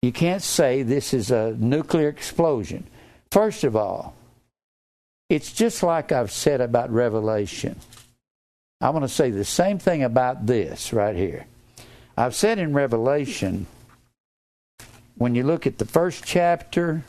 you 0.03 0.13
can't 0.13 0.43
say 0.43 0.83
this 0.83 1.15
is 1.15 1.31
a 1.31 1.57
nuclear 1.59 2.11
explosion. 2.11 2.87
First 3.31 3.65
of 3.65 3.75
all, 3.75 4.15
it's 5.31 5.51
just 5.51 5.83
like 5.83 6.13
I've 6.13 6.31
said 6.31 6.61
about 6.61 6.91
Revelation. 6.91 7.77
I 8.83 8.91
want 8.91 9.05
to 9.05 9.09
say 9.09 9.31
the 9.31 9.47
same 9.47 9.79
thing 9.79 10.03
about 10.03 10.45
this 10.45 10.93
right 10.93 11.17
here. 11.17 11.47
I've 12.19 12.35
said 12.35 12.59
in 12.59 12.75
Revelation, 12.75 13.67
when 15.17 15.35
you 15.35 15.43
look 15.43 15.67
at 15.67 15.79
the 15.79 15.87
first 15.87 16.25
chapter, 16.27 17.03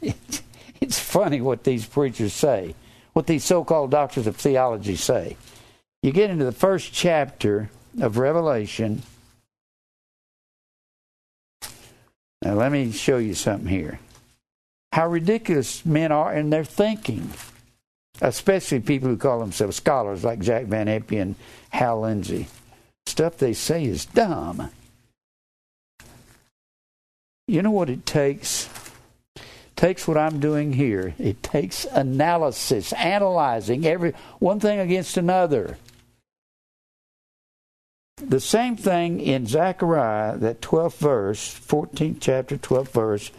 it's 0.00 1.00
funny 1.00 1.40
what 1.40 1.64
these 1.64 1.86
preachers 1.86 2.34
say, 2.34 2.76
what 3.14 3.26
these 3.26 3.44
so 3.44 3.64
called 3.64 3.90
doctors 3.90 4.28
of 4.28 4.36
theology 4.36 4.94
say. 4.94 5.36
You 6.04 6.12
get 6.12 6.30
into 6.30 6.44
the 6.44 6.52
first 6.52 6.92
chapter 6.92 7.68
of 8.00 8.18
Revelation, 8.18 9.02
Now, 12.42 12.54
let 12.54 12.72
me 12.72 12.90
show 12.90 13.18
you 13.18 13.34
something 13.34 13.68
here. 13.68 14.00
How 14.92 15.08
ridiculous 15.08 15.84
men 15.84 16.10
are 16.10 16.32
in 16.32 16.50
their 16.50 16.64
thinking, 16.64 17.30
especially 18.22 18.80
people 18.80 19.08
who 19.08 19.16
call 19.16 19.40
themselves 19.40 19.76
scholars 19.76 20.24
like 20.24 20.40
Jack 20.40 20.64
Van 20.64 20.86
Impe 20.86 21.20
and 21.20 21.34
Hal 21.68 22.00
Lindsey. 22.00 22.48
Stuff 23.06 23.36
they 23.36 23.52
say 23.52 23.84
is 23.84 24.06
dumb. 24.06 24.70
You 27.46 27.62
know 27.62 27.70
what 27.70 27.90
it 27.90 28.06
takes? 28.06 28.68
It 29.36 29.42
takes 29.76 30.08
what 30.08 30.16
I'm 30.16 30.40
doing 30.40 30.72
here. 30.72 31.14
It 31.18 31.42
takes 31.42 31.84
analysis, 31.84 32.92
analyzing 32.94 33.86
every 33.86 34.14
one 34.38 34.60
thing 34.60 34.78
against 34.78 35.16
another. 35.16 35.76
The 38.22 38.40
same 38.40 38.76
thing 38.76 39.20
in 39.20 39.46
Zechariah, 39.46 40.36
that 40.38 40.60
12th 40.60 40.98
verse, 40.98 41.58
14th 41.58 42.18
chapter, 42.20 42.56
12th 42.56 42.90
verse, 42.90 43.30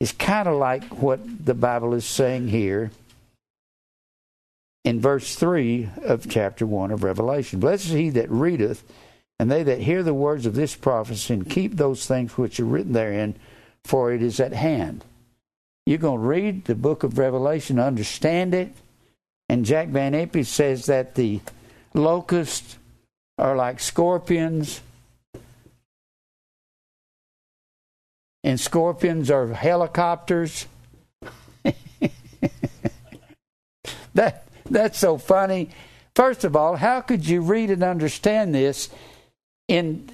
is 0.00 0.12
kind 0.12 0.48
of 0.48 0.56
like 0.56 0.84
what 1.02 1.20
the 1.44 1.54
Bible 1.54 1.94
is 1.94 2.04
saying 2.04 2.48
here 2.48 2.90
in 4.84 5.00
verse 5.00 5.34
3 5.34 5.88
of 6.04 6.28
chapter 6.28 6.66
1 6.66 6.90
of 6.90 7.02
Revelation. 7.02 7.60
Blessed 7.60 7.86
is 7.86 7.92
he 7.92 8.10
that 8.10 8.30
readeth, 8.30 8.84
and 9.38 9.50
they 9.50 9.62
that 9.62 9.80
hear 9.80 10.02
the 10.02 10.14
words 10.14 10.46
of 10.46 10.54
this 10.54 10.74
prophecy, 10.74 11.34
and 11.34 11.50
keep 11.50 11.76
those 11.76 12.06
things 12.06 12.38
which 12.38 12.60
are 12.60 12.64
written 12.64 12.92
therein, 12.92 13.34
for 13.84 14.12
it 14.12 14.22
is 14.22 14.40
at 14.40 14.52
hand. 14.52 15.04
You're 15.84 15.98
going 15.98 16.20
to 16.20 16.26
read 16.26 16.64
the 16.64 16.74
book 16.74 17.02
of 17.02 17.18
Revelation, 17.18 17.78
understand 17.78 18.54
it, 18.54 18.72
and 19.48 19.64
Jack 19.64 19.88
Van 19.88 20.12
Impe 20.12 20.44
says 20.44 20.86
that 20.86 21.14
the 21.14 21.40
locust 21.94 22.78
are 23.38 23.56
like 23.56 23.80
scorpions. 23.80 24.80
And 28.42 28.60
scorpions 28.60 29.30
are 29.30 29.48
helicopters. 29.48 30.66
that 34.14 34.46
that's 34.70 34.98
so 34.98 35.18
funny. 35.18 35.70
First 36.14 36.44
of 36.44 36.56
all, 36.56 36.76
how 36.76 37.00
could 37.00 37.28
you 37.28 37.40
read 37.40 37.70
and 37.70 37.82
understand 37.82 38.54
this 38.54 38.88
in 39.68 40.08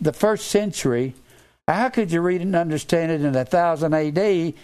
the 0.00 0.12
first 0.12 0.48
century? 0.48 1.14
How 1.66 1.88
could 1.88 2.12
you 2.12 2.20
read 2.20 2.42
and 2.42 2.54
understand 2.54 3.10
it 3.10 3.22
in 3.22 3.34
a 3.34 3.44
thousand 3.44 3.94
AD 3.94 4.54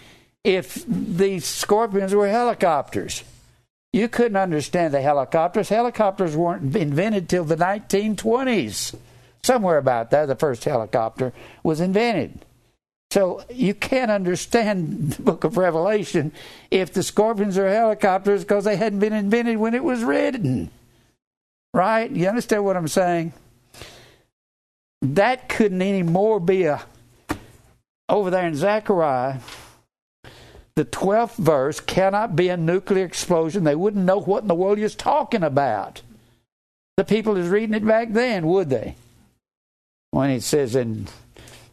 if 0.43 0.85
these 0.87 1.45
scorpions 1.45 2.15
were 2.15 2.29
helicopters? 2.29 3.23
You 3.93 4.09
couldn't 4.09 4.37
understand 4.37 4.93
the 4.93 5.01
helicopters. 5.01 5.69
Helicopters 5.69 6.35
weren't 6.35 6.75
invented 6.75 7.29
till 7.29 7.45
the 7.45 7.55
1920s. 7.55 8.95
Somewhere 9.43 9.77
about 9.77 10.09
there, 10.09 10.25
the 10.25 10.35
first 10.35 10.63
helicopter 10.63 11.31
was 11.61 11.79
invented. 11.79 12.43
So 13.11 13.43
you 13.51 13.75
can't 13.75 14.09
understand 14.09 15.11
the 15.11 15.21
book 15.21 15.43
of 15.43 15.57
Revelation 15.57 16.31
if 16.71 16.91
the 16.91 17.03
scorpions 17.03 17.59
are 17.59 17.69
helicopters 17.69 18.41
because 18.41 18.63
they 18.63 18.77
hadn't 18.77 18.97
been 18.97 19.13
invented 19.13 19.57
when 19.57 19.75
it 19.75 19.83
was 19.83 20.03
written. 20.03 20.71
Right? 21.75 22.09
You 22.09 22.27
understand 22.27 22.65
what 22.65 22.75
I'm 22.75 22.87
saying? 22.87 23.33
That 25.03 25.49
couldn't 25.49 25.81
any 25.83 26.01
more 26.01 26.39
be 26.39 26.63
a 26.63 26.83
over 28.09 28.31
there 28.31 28.47
in 28.47 28.55
Zechariah 28.55 29.39
the 30.75 30.85
12th 30.85 31.35
verse 31.35 31.79
cannot 31.79 32.35
be 32.35 32.49
a 32.49 32.57
nuclear 32.57 33.05
explosion. 33.05 33.63
They 33.63 33.75
wouldn't 33.75 34.05
know 34.05 34.19
what 34.19 34.41
in 34.41 34.47
the 34.47 34.55
world 34.55 34.79
he's 34.79 34.95
talking 34.95 35.43
about. 35.43 36.01
The 36.97 37.03
people 37.03 37.37
is 37.37 37.47
reading 37.47 37.75
it 37.75 37.85
back 37.85 38.11
then, 38.11 38.47
would 38.47 38.69
they? 38.69 38.95
When 40.11 40.29
it 40.29 40.41
says, 40.41 40.75
And 40.75 41.11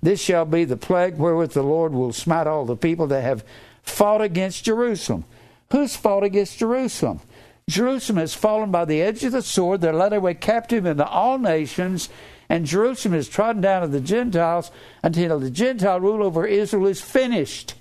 this 0.03 0.21
shall 0.21 0.45
be 0.45 0.65
the 0.65 0.77
plague 0.77 1.17
wherewith 1.17 1.53
the 1.53 1.63
Lord 1.63 1.93
will 1.93 2.13
smite 2.13 2.47
all 2.47 2.65
the 2.65 2.77
people 2.77 3.07
that 3.09 3.23
have 3.23 3.45
fought 3.83 4.21
against 4.21 4.65
Jerusalem. 4.65 5.25
Who's 5.73 5.97
fought 5.97 6.25
against 6.25 6.59
Jerusalem? 6.59 7.21
Jerusalem 7.69 8.19
has 8.19 8.35
fallen 8.35 8.71
by 8.71 8.85
the 8.85 9.01
edge 9.01 9.23
of 9.25 9.33
the 9.33 9.43
sword. 9.43 9.81
They're 9.81 9.93
led 9.93 10.13
away 10.13 10.35
captive 10.35 10.85
into 10.85 11.07
all 11.07 11.39
nations, 11.39 12.09
and 12.49 12.67
Jerusalem 12.67 13.15
is 13.15 13.29
trodden 13.29 13.63
down 13.63 13.83
of 13.83 13.93
the 13.93 14.01
Gentiles 14.01 14.71
until 15.03 15.39
the 15.39 15.51
Gentile 15.51 16.01
rule 16.01 16.25
over 16.25 16.47
Israel 16.47 16.87
is 16.87 17.01
finished. 17.01 17.75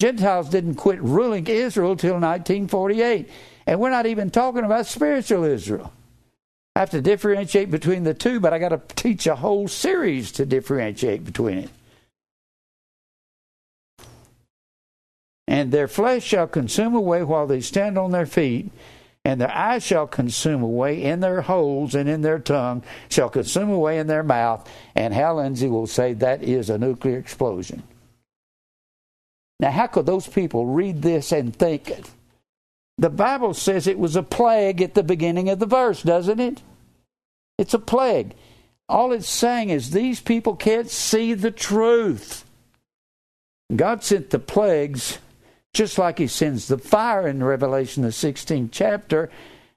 Gentiles 0.00 0.48
didn't 0.48 0.76
quit 0.76 1.00
ruling 1.02 1.46
Israel 1.46 1.94
till 1.94 2.14
1948. 2.14 3.28
And 3.66 3.78
we're 3.78 3.90
not 3.90 4.06
even 4.06 4.30
talking 4.30 4.64
about 4.64 4.86
spiritual 4.86 5.44
Israel. 5.44 5.92
I 6.74 6.80
have 6.80 6.90
to 6.90 7.02
differentiate 7.02 7.70
between 7.70 8.04
the 8.04 8.14
two, 8.14 8.40
but 8.40 8.54
I 8.54 8.58
got 8.58 8.70
to 8.70 8.80
teach 8.94 9.26
a 9.26 9.36
whole 9.36 9.68
series 9.68 10.32
to 10.32 10.46
differentiate 10.46 11.24
between 11.24 11.58
it. 11.58 11.70
And 15.46 15.70
their 15.70 15.88
flesh 15.88 16.24
shall 16.24 16.46
consume 16.46 16.94
away 16.94 17.22
while 17.22 17.46
they 17.46 17.60
stand 17.60 17.98
on 17.98 18.12
their 18.12 18.24
feet, 18.24 18.70
and 19.24 19.40
their 19.40 19.50
eyes 19.50 19.84
shall 19.84 20.06
consume 20.06 20.62
away 20.62 21.02
in 21.02 21.20
their 21.20 21.42
holes, 21.42 21.94
and 21.94 22.08
in 22.08 22.22
their 22.22 22.38
tongue 22.38 22.82
shall 23.10 23.28
consume 23.28 23.68
away 23.68 23.98
in 23.98 24.06
their 24.06 24.22
mouth. 24.22 24.66
And 24.94 25.12
Hal 25.12 25.36
Lindsey 25.36 25.68
will 25.68 25.88
say 25.88 26.14
that 26.14 26.42
is 26.42 26.70
a 26.70 26.78
nuclear 26.78 27.18
explosion. 27.18 27.82
Now, 29.60 29.70
how 29.70 29.86
could 29.86 30.06
those 30.06 30.26
people 30.26 30.64
read 30.64 31.02
this 31.02 31.32
and 31.32 31.54
think 31.54 31.90
it? 31.90 32.10
The 32.96 33.10
Bible 33.10 33.52
says 33.54 33.86
it 33.86 33.98
was 33.98 34.16
a 34.16 34.22
plague 34.22 34.80
at 34.80 34.94
the 34.94 35.02
beginning 35.02 35.50
of 35.50 35.58
the 35.58 35.66
verse, 35.66 36.02
doesn't 36.02 36.40
it? 36.40 36.62
It's 37.58 37.74
a 37.74 37.78
plague. 37.78 38.34
All 38.88 39.12
it's 39.12 39.28
saying 39.28 39.68
is 39.68 39.90
these 39.90 40.20
people 40.20 40.56
can't 40.56 40.90
see 40.90 41.34
the 41.34 41.50
truth. 41.50 42.44
God 43.74 44.02
sent 44.02 44.30
the 44.30 44.38
plagues 44.38 45.18
just 45.74 45.98
like 45.98 46.18
He 46.18 46.26
sends 46.26 46.66
the 46.66 46.78
fire 46.78 47.28
in 47.28 47.44
Revelation, 47.44 48.02
the 48.02 48.08
16th 48.08 48.70
chapter, 48.72 49.30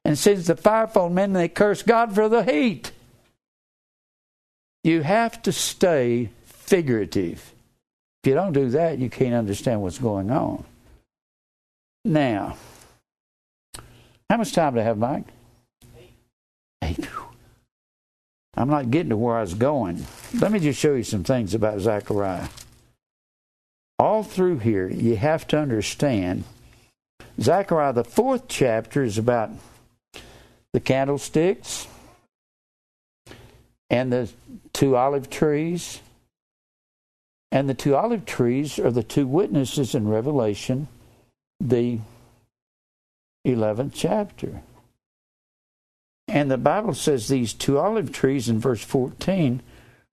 and 0.05 0.18
sends 0.18 0.47
the 0.47 0.55
fire 0.55 0.89
men 1.10 1.26
and 1.26 1.35
they 1.35 1.49
curse 1.49 1.84
God 1.84 2.15
for 2.15 2.30
the 2.30 2.43
heat. 2.43 2.91
You 4.84 5.01
have 5.03 5.41
to 5.43 5.51
stay 5.51 6.30
figurative. 6.45 7.52
If 8.23 8.29
you 8.29 8.35
don't 8.35 8.53
do 8.53 8.69
that, 8.69 8.99
you 8.99 9.09
can't 9.09 9.33
understand 9.33 9.81
what's 9.81 9.99
going 9.99 10.31
on. 10.31 10.63
Now, 12.05 12.55
how 14.29 14.37
much 14.37 14.53
time 14.53 14.75
do 14.75 14.79
I 14.79 14.83
have, 14.83 14.97
Mike? 14.97 15.25
Eight. 16.81 17.05
I'm 18.55 18.69
not 18.69 18.91
getting 18.91 19.09
to 19.09 19.17
where 19.17 19.35
I 19.35 19.41
was 19.41 19.55
going. 19.55 20.05
Let 20.39 20.53
me 20.53 20.59
just 20.59 20.79
show 20.79 20.93
you 20.93 21.03
some 21.03 21.25
things 21.25 21.53
about 21.53 21.81
Zechariah. 21.81 22.47
All 23.99 24.23
through 24.23 24.59
here, 24.59 24.87
you 24.87 25.17
have 25.17 25.45
to 25.47 25.57
understand 25.57 26.45
Zechariah, 27.41 27.91
the 27.91 28.05
fourth 28.05 28.47
chapter, 28.47 29.03
is 29.03 29.17
about 29.17 29.49
the 30.71 30.79
candlesticks 30.79 31.87
and 33.89 34.13
the 34.13 34.29
two 34.71 34.95
olive 34.95 35.29
trees. 35.29 35.99
And 37.53 37.69
the 37.69 37.75
two 37.75 37.95
olive 37.95 38.25
trees 38.25 38.80
are 38.80 38.89
the 38.89 39.03
two 39.03 39.27
witnesses 39.27 39.93
in 39.93 40.07
Revelation, 40.07 40.88
the 41.59 41.99
11th 43.45 43.91
chapter. 43.93 44.63
And 46.27 46.49
the 46.49 46.57
Bible 46.57 46.95
says 46.95 47.27
these 47.27 47.53
two 47.53 47.77
olive 47.77 48.11
trees 48.11 48.49
in 48.49 48.59
verse 48.59 48.84
14 48.84 49.61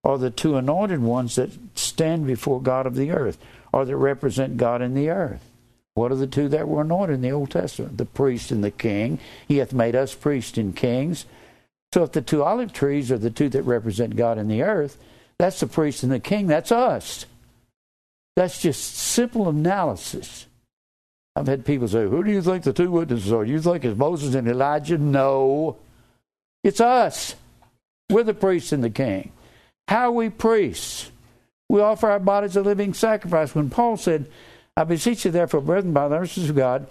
are 0.04 0.18
the 0.18 0.30
two 0.30 0.56
anointed 0.56 1.00
ones 1.00 1.36
that 1.36 1.50
stand 1.74 2.26
before 2.26 2.60
God 2.60 2.84
of 2.84 2.94
the 2.94 3.10
earth, 3.10 3.38
or 3.72 3.86
that 3.86 3.96
represent 3.96 4.58
God 4.58 4.82
in 4.82 4.92
the 4.92 5.08
earth. 5.08 5.50
What 5.94 6.12
are 6.12 6.16
the 6.16 6.26
two 6.26 6.50
that 6.50 6.68
were 6.68 6.82
anointed 6.82 7.14
in 7.14 7.22
the 7.22 7.32
Old 7.32 7.52
Testament? 7.52 7.96
The 7.96 8.04
priest 8.04 8.50
and 8.50 8.62
the 8.62 8.70
king. 8.70 9.18
He 9.48 9.56
hath 9.56 9.72
made 9.72 9.96
us 9.96 10.14
priests 10.14 10.58
and 10.58 10.76
kings. 10.76 11.24
So 11.94 12.02
if 12.02 12.12
the 12.12 12.20
two 12.20 12.42
olive 12.42 12.74
trees 12.74 13.10
are 13.10 13.16
the 13.16 13.30
two 13.30 13.48
that 13.48 13.62
represent 13.62 14.16
God 14.16 14.36
in 14.36 14.48
the 14.48 14.62
earth, 14.62 14.98
that's 15.38 15.60
the 15.60 15.66
priest 15.66 16.02
and 16.02 16.12
the 16.12 16.20
king. 16.20 16.48
That's 16.48 16.70
us. 16.70 17.24
That's 18.40 18.58
just 18.58 18.96
simple 18.96 19.50
analysis. 19.50 20.46
I've 21.36 21.46
had 21.46 21.66
people 21.66 21.88
say, 21.88 22.06
Who 22.06 22.24
do 22.24 22.30
you 22.32 22.40
think 22.40 22.64
the 22.64 22.72
two 22.72 22.90
witnesses 22.90 23.30
are? 23.34 23.44
You 23.44 23.60
think 23.60 23.84
it's 23.84 23.98
Moses 23.98 24.34
and 24.34 24.48
Elijah? 24.48 24.96
No. 24.96 25.76
It's 26.64 26.80
us. 26.80 27.34
We're 28.08 28.22
the 28.22 28.32
priests 28.32 28.72
and 28.72 28.82
the 28.82 28.88
king. 28.88 29.32
How 29.88 30.08
are 30.08 30.12
we 30.12 30.30
priests? 30.30 31.10
We 31.68 31.82
offer 31.82 32.10
our 32.10 32.18
bodies 32.18 32.56
a 32.56 32.62
living 32.62 32.94
sacrifice. 32.94 33.54
When 33.54 33.68
Paul 33.68 33.98
said, 33.98 34.24
I 34.74 34.84
beseech 34.84 35.26
you, 35.26 35.32
therefore, 35.32 35.60
brethren, 35.60 35.92
by 35.92 36.08
the 36.08 36.18
mercies 36.18 36.48
of 36.48 36.56
God, 36.56 36.86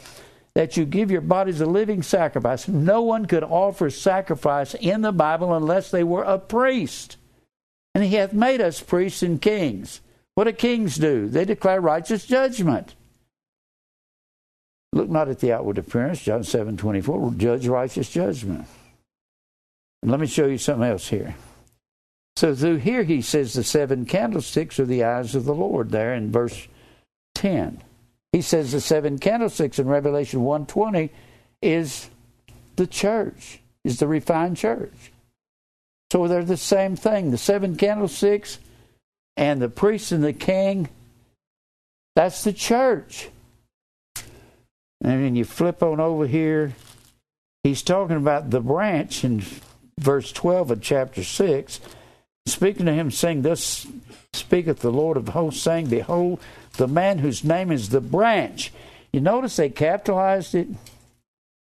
that 0.53 0.77
you 0.77 0.85
give 0.85 1.09
your 1.09 1.21
bodies 1.21 1.61
a 1.61 1.65
living 1.65 2.03
sacrifice. 2.03 2.67
No 2.67 3.01
one 3.01 3.25
could 3.25 3.43
offer 3.43 3.89
sacrifice 3.89 4.75
in 4.75 5.01
the 5.01 5.11
Bible 5.11 5.55
unless 5.55 5.89
they 5.89 6.03
were 6.03 6.21
a 6.21 6.37
priest. 6.37 7.17
And 7.95 8.03
he 8.03 8.13
hath 8.17 8.33
made 8.33 8.61
us 8.61 8.81
priests 8.81 9.23
and 9.23 9.41
kings. 9.41 10.01
What 10.39 10.45
do 10.45 10.53
kings 10.53 10.95
do? 10.95 11.27
They 11.27 11.43
declare 11.43 11.81
righteous 11.81 12.25
judgment. 12.25 12.95
Look 14.93 15.09
not 15.09 15.27
at 15.27 15.39
the 15.39 15.51
outward 15.51 15.77
appearance, 15.77 16.21
John 16.21 16.45
seven 16.45 16.77
twenty 16.77 17.01
four. 17.01 17.33
Judge 17.35 17.67
righteous 17.67 18.09
judgment. 18.09 18.65
And 20.01 20.09
let 20.09 20.21
me 20.21 20.27
show 20.27 20.45
you 20.45 20.57
something 20.57 20.89
else 20.89 21.09
here. 21.09 21.35
So 22.37 22.55
through 22.55 22.77
here 22.77 23.03
he 23.03 23.21
says 23.21 23.51
the 23.51 23.65
seven 23.65 24.05
candlesticks 24.05 24.79
are 24.79 24.85
the 24.85 25.03
eyes 25.03 25.35
of 25.35 25.43
the 25.43 25.53
Lord 25.53 25.89
there 25.89 26.13
in 26.13 26.31
verse 26.31 26.69
10. 27.35 27.83
He 28.31 28.41
says 28.41 28.71
the 28.71 28.79
seven 28.79 29.19
candlesticks 29.19 29.77
in 29.77 29.87
Revelation 29.87 30.43
120 30.45 31.11
is 31.61 32.09
the 32.77 32.87
church, 32.87 33.59
is 33.83 33.99
the 33.99 34.07
refined 34.07 34.55
church. 34.55 35.11
So 36.13 36.29
they're 36.29 36.45
the 36.45 36.55
same 36.55 36.95
thing. 36.95 37.31
The 37.31 37.37
seven 37.37 37.75
candlesticks 37.75 38.59
and 39.39 39.61
the 39.61 39.69
priest 39.69 40.11
and 40.11 40.21
the 40.21 40.33
king, 40.33 40.89
that's 42.13 42.43
the 42.43 42.51
church. 42.51 43.29
And 45.01 45.23
then 45.23 45.35
you 45.37 45.45
flip 45.45 45.81
on 45.81 46.01
over 46.01 46.27
here, 46.27 46.73
he's 47.63 47.81
talking 47.81 48.17
about 48.17 48.49
the 48.49 48.59
branch 48.59 49.23
in 49.23 49.41
verse 49.97 50.33
12 50.33 50.71
of 50.71 50.81
chapter 50.81 51.23
6. 51.23 51.79
Speaking 52.47 52.85
to 52.87 52.93
him, 52.93 53.11
saying, 53.11 53.43
Thus 53.43 53.87
speaketh 54.33 54.79
the 54.79 54.91
Lord 54.91 55.15
of 55.15 55.29
hosts, 55.29 55.63
saying, 55.63 55.87
Behold, 55.87 56.41
the 56.73 56.89
man 56.89 57.19
whose 57.19 57.45
name 57.45 57.71
is 57.71 57.89
the 57.89 58.01
branch. 58.01 58.73
You 59.13 59.21
notice 59.21 59.55
they 59.55 59.69
capitalized 59.69 60.53
it 60.53 60.67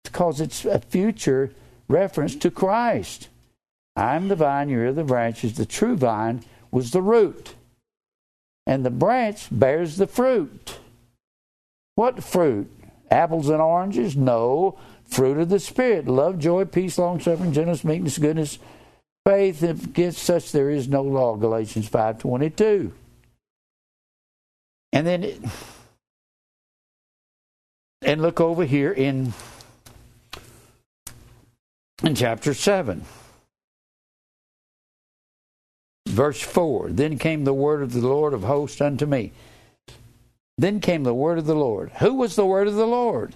because 0.04 0.40
it's 0.40 0.64
a 0.64 0.78
future 0.78 1.50
reference 1.88 2.36
to 2.36 2.50
Christ. 2.52 3.28
I'm 3.96 4.28
the 4.28 4.36
vine, 4.36 4.68
you're 4.68 4.92
the 4.92 5.02
branches. 5.02 5.54
The 5.54 5.66
true 5.66 5.96
vine 5.96 6.44
was 6.76 6.90
the 6.90 7.00
root. 7.00 7.54
And 8.66 8.84
the 8.84 8.90
branch 8.90 9.48
bears 9.50 9.96
the 9.96 10.06
fruit. 10.06 10.78
What 11.94 12.22
fruit? 12.22 12.70
Apples 13.10 13.48
and 13.48 13.62
oranges? 13.62 14.14
No. 14.14 14.78
Fruit 15.06 15.38
of 15.38 15.48
the 15.48 15.58
Spirit 15.58 16.06
love, 16.06 16.38
joy, 16.38 16.66
peace, 16.66 16.98
long 16.98 17.18
suffering, 17.18 17.54
gentleness, 17.54 17.82
meekness, 17.82 18.18
goodness, 18.18 18.58
faith. 19.24 19.62
Against 19.62 20.22
such 20.22 20.52
there 20.52 20.68
is 20.68 20.86
no 20.86 21.02
law. 21.02 21.36
Galatians 21.36 21.88
5.22. 21.88 22.92
And 24.92 25.06
then, 25.06 25.24
it, 25.24 25.40
and 28.02 28.20
look 28.20 28.38
over 28.38 28.66
here 28.66 28.92
in 28.92 29.32
in 32.02 32.14
chapter 32.14 32.52
7 32.52 33.02
verse 36.06 36.40
4 36.40 36.90
then 36.90 37.18
came 37.18 37.44
the 37.44 37.54
word 37.54 37.82
of 37.82 37.92
the 37.92 38.06
lord 38.06 38.32
of 38.32 38.44
hosts 38.44 38.80
unto 38.80 39.06
me 39.06 39.32
then 40.58 40.80
came 40.80 41.02
the 41.02 41.14
word 41.14 41.38
of 41.38 41.46
the 41.46 41.54
lord 41.54 41.90
who 41.98 42.14
was 42.14 42.36
the 42.36 42.46
word 42.46 42.68
of 42.68 42.74
the 42.74 42.86
lord 42.86 43.34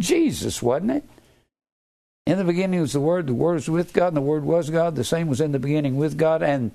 jesus 0.00 0.62
wasn't 0.62 0.90
it 0.90 1.04
in 2.26 2.38
the 2.38 2.44
beginning 2.44 2.80
was 2.80 2.92
the 2.92 3.00
word 3.00 3.26
the 3.26 3.34
word 3.34 3.54
was 3.54 3.70
with 3.70 3.92
god 3.92 4.08
and 4.08 4.16
the 4.16 4.20
word 4.20 4.44
was 4.44 4.70
god 4.70 4.94
the 4.96 5.04
same 5.04 5.28
was 5.28 5.40
in 5.40 5.52
the 5.52 5.58
beginning 5.58 5.96
with 5.96 6.18
god 6.18 6.42
and 6.42 6.72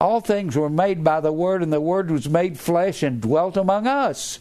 all 0.00 0.20
things 0.20 0.56
were 0.56 0.70
made 0.70 1.04
by 1.04 1.20
the 1.20 1.32
Word, 1.32 1.62
and 1.62 1.72
the 1.72 1.80
Word 1.80 2.10
was 2.10 2.28
made 2.28 2.58
flesh 2.58 3.02
and 3.02 3.20
dwelt 3.20 3.56
among 3.56 3.86
us. 3.86 4.40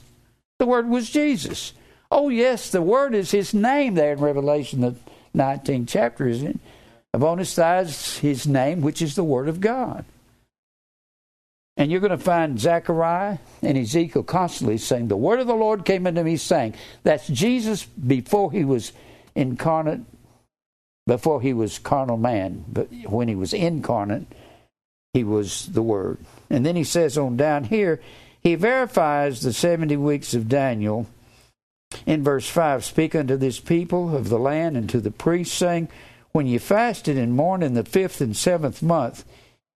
The 0.58 0.66
Word 0.66 0.88
was 0.88 1.10
Jesus. 1.10 1.74
Oh, 2.10 2.30
yes, 2.30 2.72
the 2.72 2.82
Word 2.82 3.14
is 3.14 3.32
His 3.32 3.54
name 3.54 3.96
there 3.96 4.14
in 4.14 4.20
Revelation, 4.20 4.82
the 4.82 4.96
19th 5.36 5.90
chapter, 5.90 6.28
isn't 6.28 6.48
it? 6.48 6.60
His 7.14 8.18
His 8.18 8.48
name, 8.48 8.82
which 8.82 9.02
is 9.02 9.16
the 9.16 9.24
Word 9.24 9.48
of 9.50 9.62
God. 9.62 10.06
And 11.80 11.90
you're 11.90 12.02
going 12.02 12.12
to 12.12 12.18
find 12.18 12.60
Zechariah 12.60 13.38
and 13.62 13.78
Ezekiel 13.78 14.24
constantly 14.24 14.78
saying, 14.78 15.08
The 15.08 15.16
word 15.16 15.40
of 15.40 15.48
the 15.48 15.56
Lord 15.56 15.86
came 15.86 16.06
unto 16.06 16.22
me, 16.24 16.36
saying, 16.36 16.76
That's 17.04 17.26
Jesus 17.28 17.86
before 17.86 18.52
he 18.52 18.66
was 18.66 18.92
incarnate, 19.34 20.02
before 21.08 21.42
he 21.42 21.54
was 21.54 21.80
carnal 21.80 22.18
man, 22.18 22.66
but 22.68 22.90
when 23.06 23.30
he 23.30 23.36
was 23.36 23.54
incarnate, 23.54 24.28
he 25.14 25.24
was 25.24 25.68
the 25.68 25.82
Word. 25.82 26.18
And 26.50 26.66
then 26.66 26.76
he 26.76 26.84
says 26.84 27.18
on 27.18 27.38
down 27.38 27.64
here, 27.64 28.02
he 28.42 28.56
verifies 28.56 29.42
the 29.42 29.54
70 29.54 29.96
weeks 29.98 30.34
of 30.34 30.50
Daniel 30.50 31.08
in 32.06 32.26
verse 32.26 32.48
5 32.50 32.84
Speak 32.84 33.16
unto 33.16 33.38
this 33.38 33.60
people 33.60 34.16
of 34.16 34.28
the 34.28 34.38
land 34.38 34.76
and 34.76 34.90
to 34.90 35.00
the 35.00 35.12
priests, 35.12 35.58
saying, 35.58 35.88
When 36.32 36.48
ye 36.48 36.58
fasted 36.58 37.18
and 37.18 37.36
mourned 37.36 37.64
in 37.64 37.74
the 37.74 37.84
fifth 37.84 38.22
and 38.22 38.36
seventh 38.36 38.82
month, 38.82 39.26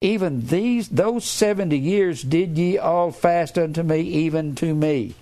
even 0.01 0.47
these 0.47 0.89
those 0.89 1.25
70 1.25 1.77
years 1.77 2.21
did 2.21 2.57
ye 2.57 2.77
all 2.77 3.11
fast 3.11 3.57
unto 3.57 3.83
me, 3.83 4.01
even 4.01 4.53
to 4.55 4.75
me. 4.75 5.15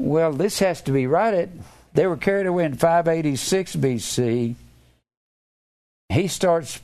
Well, 0.00 0.32
this 0.32 0.58
has 0.58 0.80
to 0.82 0.92
be 0.92 1.06
right 1.06 1.34
at 1.34 1.48
they 1.94 2.06
were 2.06 2.16
carried 2.16 2.46
away 2.46 2.64
in 2.64 2.74
586 2.74 3.76
BC. 3.76 4.54
He 6.08 6.28
starts 6.28 6.80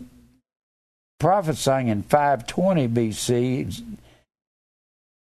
prophesying 1.18 1.88
in 1.88 2.02
520 2.02 2.88
BC, 2.88 3.82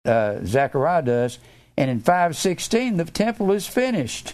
uh, 0.06 0.40
Zechariah 0.45 1.02
does, 1.02 1.40
and 1.78 1.90
in 1.90 1.99
516 1.99 2.98
the 2.98 3.06
temple 3.06 3.52
is 3.52 3.68
finished. 3.68 4.34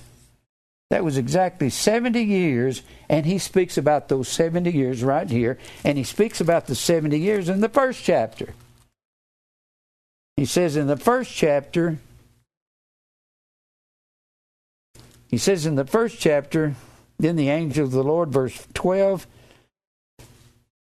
That 0.89 1.03
was 1.03 1.17
exactly 1.17 1.69
70 1.69 2.23
years, 2.23 2.81
and 3.09 3.25
he 3.25 3.37
speaks 3.39 3.77
about 3.77 4.07
those 4.07 4.29
70 4.29 4.71
years 4.71 5.03
right 5.03 5.29
here, 5.29 5.57
and 5.83 5.97
he 5.97 6.03
speaks 6.03 6.39
about 6.39 6.67
the 6.67 6.75
70 6.75 7.19
years 7.19 7.49
in 7.49 7.59
the 7.59 7.69
first 7.69 8.03
chapter. 8.03 8.53
He 10.37 10.45
says 10.45 10.77
in 10.77 10.87
the 10.87 10.97
first 10.97 11.33
chapter, 11.33 11.97
he 15.29 15.37
says 15.37 15.65
in 15.65 15.75
the 15.75 15.85
first 15.85 16.19
chapter, 16.19 16.75
then 17.19 17.35
the 17.35 17.49
angel 17.49 17.85
of 17.85 17.91
the 17.91 18.03
Lord, 18.03 18.29
verse 18.29 18.65
12, 18.73 19.27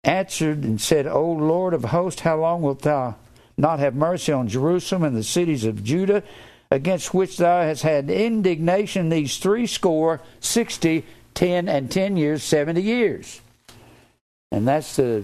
answered 0.03 0.63
and 0.63 0.79
said, 0.79 1.07
O 1.07 1.29
Lord 1.29 1.73
of 1.73 1.85
hosts, 1.85 2.21
how 2.21 2.39
long 2.39 2.61
wilt 2.61 2.83
thou 2.83 3.15
not 3.57 3.79
have 3.79 3.95
mercy 3.95 4.31
on 4.31 4.47
Jerusalem 4.47 5.03
and 5.03 5.17
the 5.17 5.23
cities 5.23 5.65
of 5.65 5.83
Judah, 5.83 6.23
against 6.71 7.13
which 7.13 7.37
thou 7.37 7.61
hast 7.61 7.83
had 7.83 8.09
indignation 8.09 9.09
these 9.09 9.37
three 9.37 9.67
score, 9.67 10.21
sixty, 10.39 11.05
ten, 11.33 11.67
and 11.67 11.91
ten 11.91 12.17
years, 12.17 12.43
seventy 12.43 12.81
years? 12.81 13.41
And 14.51 14.67
that's 14.67 14.95
the 14.95 15.23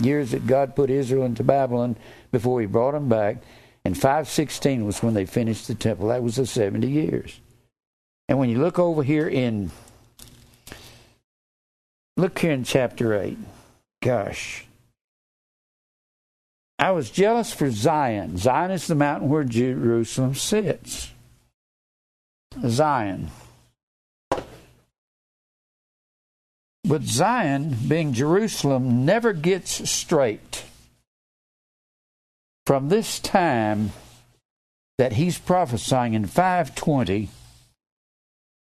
years 0.00 0.32
that 0.32 0.46
God 0.46 0.74
put 0.74 0.90
Israel 0.90 1.24
into 1.24 1.44
Babylon 1.44 1.96
before 2.32 2.60
he 2.60 2.66
brought 2.66 2.92
them 2.92 3.08
back. 3.08 3.36
And 3.84 3.94
516 3.94 4.84
was 4.84 5.02
when 5.02 5.14
they 5.14 5.26
finished 5.26 5.68
the 5.68 5.74
temple. 5.74 6.08
That 6.08 6.22
was 6.22 6.36
the 6.36 6.46
70 6.46 6.88
years. 6.88 7.38
And 8.28 8.38
when 8.38 8.48
you 8.48 8.58
look 8.58 8.78
over 8.78 9.02
here 9.02 9.28
in, 9.28 9.70
look 12.16 12.38
here 12.38 12.52
in 12.52 12.64
chapter 12.64 13.20
8. 13.20 13.36
Gosh. 14.02 14.64
I 16.78 16.90
was 16.90 17.10
jealous 17.10 17.52
for 17.52 17.70
Zion. 17.70 18.36
Zion 18.36 18.70
is 18.70 18.86
the 18.86 18.94
mountain 18.94 19.28
where 19.28 19.44
Jerusalem 19.44 20.34
sits. 20.34 21.10
Zion. 22.66 23.30
But 26.86 27.02
Zion, 27.02 27.76
being 27.88 28.12
Jerusalem, 28.12 29.04
never 29.04 29.32
gets 29.32 29.88
straight. 29.88 30.64
From 32.66 32.88
this 32.88 33.18
time 33.18 33.92
that 34.98 35.14
he's 35.14 35.38
prophesying 35.38 36.14
in 36.14 36.26
520, 36.26 37.30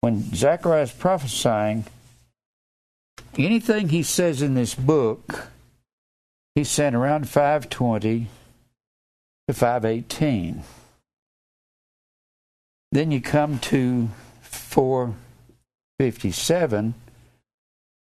when 0.00 0.34
Zechariah 0.34 0.82
is 0.82 0.92
prophesying, 0.92 1.84
anything 3.36 3.88
he 3.88 4.02
says 4.02 4.40
in 4.40 4.54
this 4.54 4.74
book, 4.74 5.48
he 6.54 6.64
saying 6.64 6.94
around 6.94 7.28
520 7.28 8.28
to 9.46 9.54
518. 9.54 10.62
Then 12.90 13.10
you 13.10 13.20
come 13.20 13.58
to 13.58 14.08
457, 14.40 16.94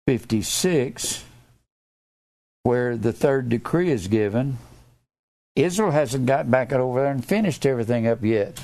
56, 0.08 1.26
where 2.64 2.98
the 2.98 3.14
third 3.14 3.50
decree 3.50 3.92
is 3.92 4.08
given. 4.08 4.58
Israel 5.56 5.92
hasn't 5.92 6.26
got 6.26 6.50
back 6.50 6.74
over 6.74 7.02
there 7.02 7.12
and 7.12 7.24
finished 7.24 7.64
everything 7.66 8.08
up 8.08 8.24
yet. 8.24 8.60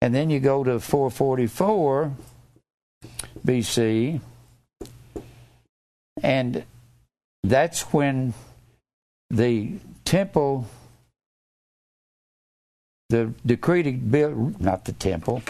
And 0.00 0.14
then 0.14 0.30
you 0.30 0.40
go 0.40 0.64
to 0.64 0.80
444 0.80 2.12
BC, 3.46 4.20
and 6.22 6.64
that's 7.42 7.92
when 7.92 8.32
the 9.32 9.72
temple, 10.04 10.66
the 13.08 13.32
decree 13.44 13.82
to 13.82 13.92
build, 13.92 14.60
not 14.60 14.84
the 14.84 14.92
temple, 14.92 15.42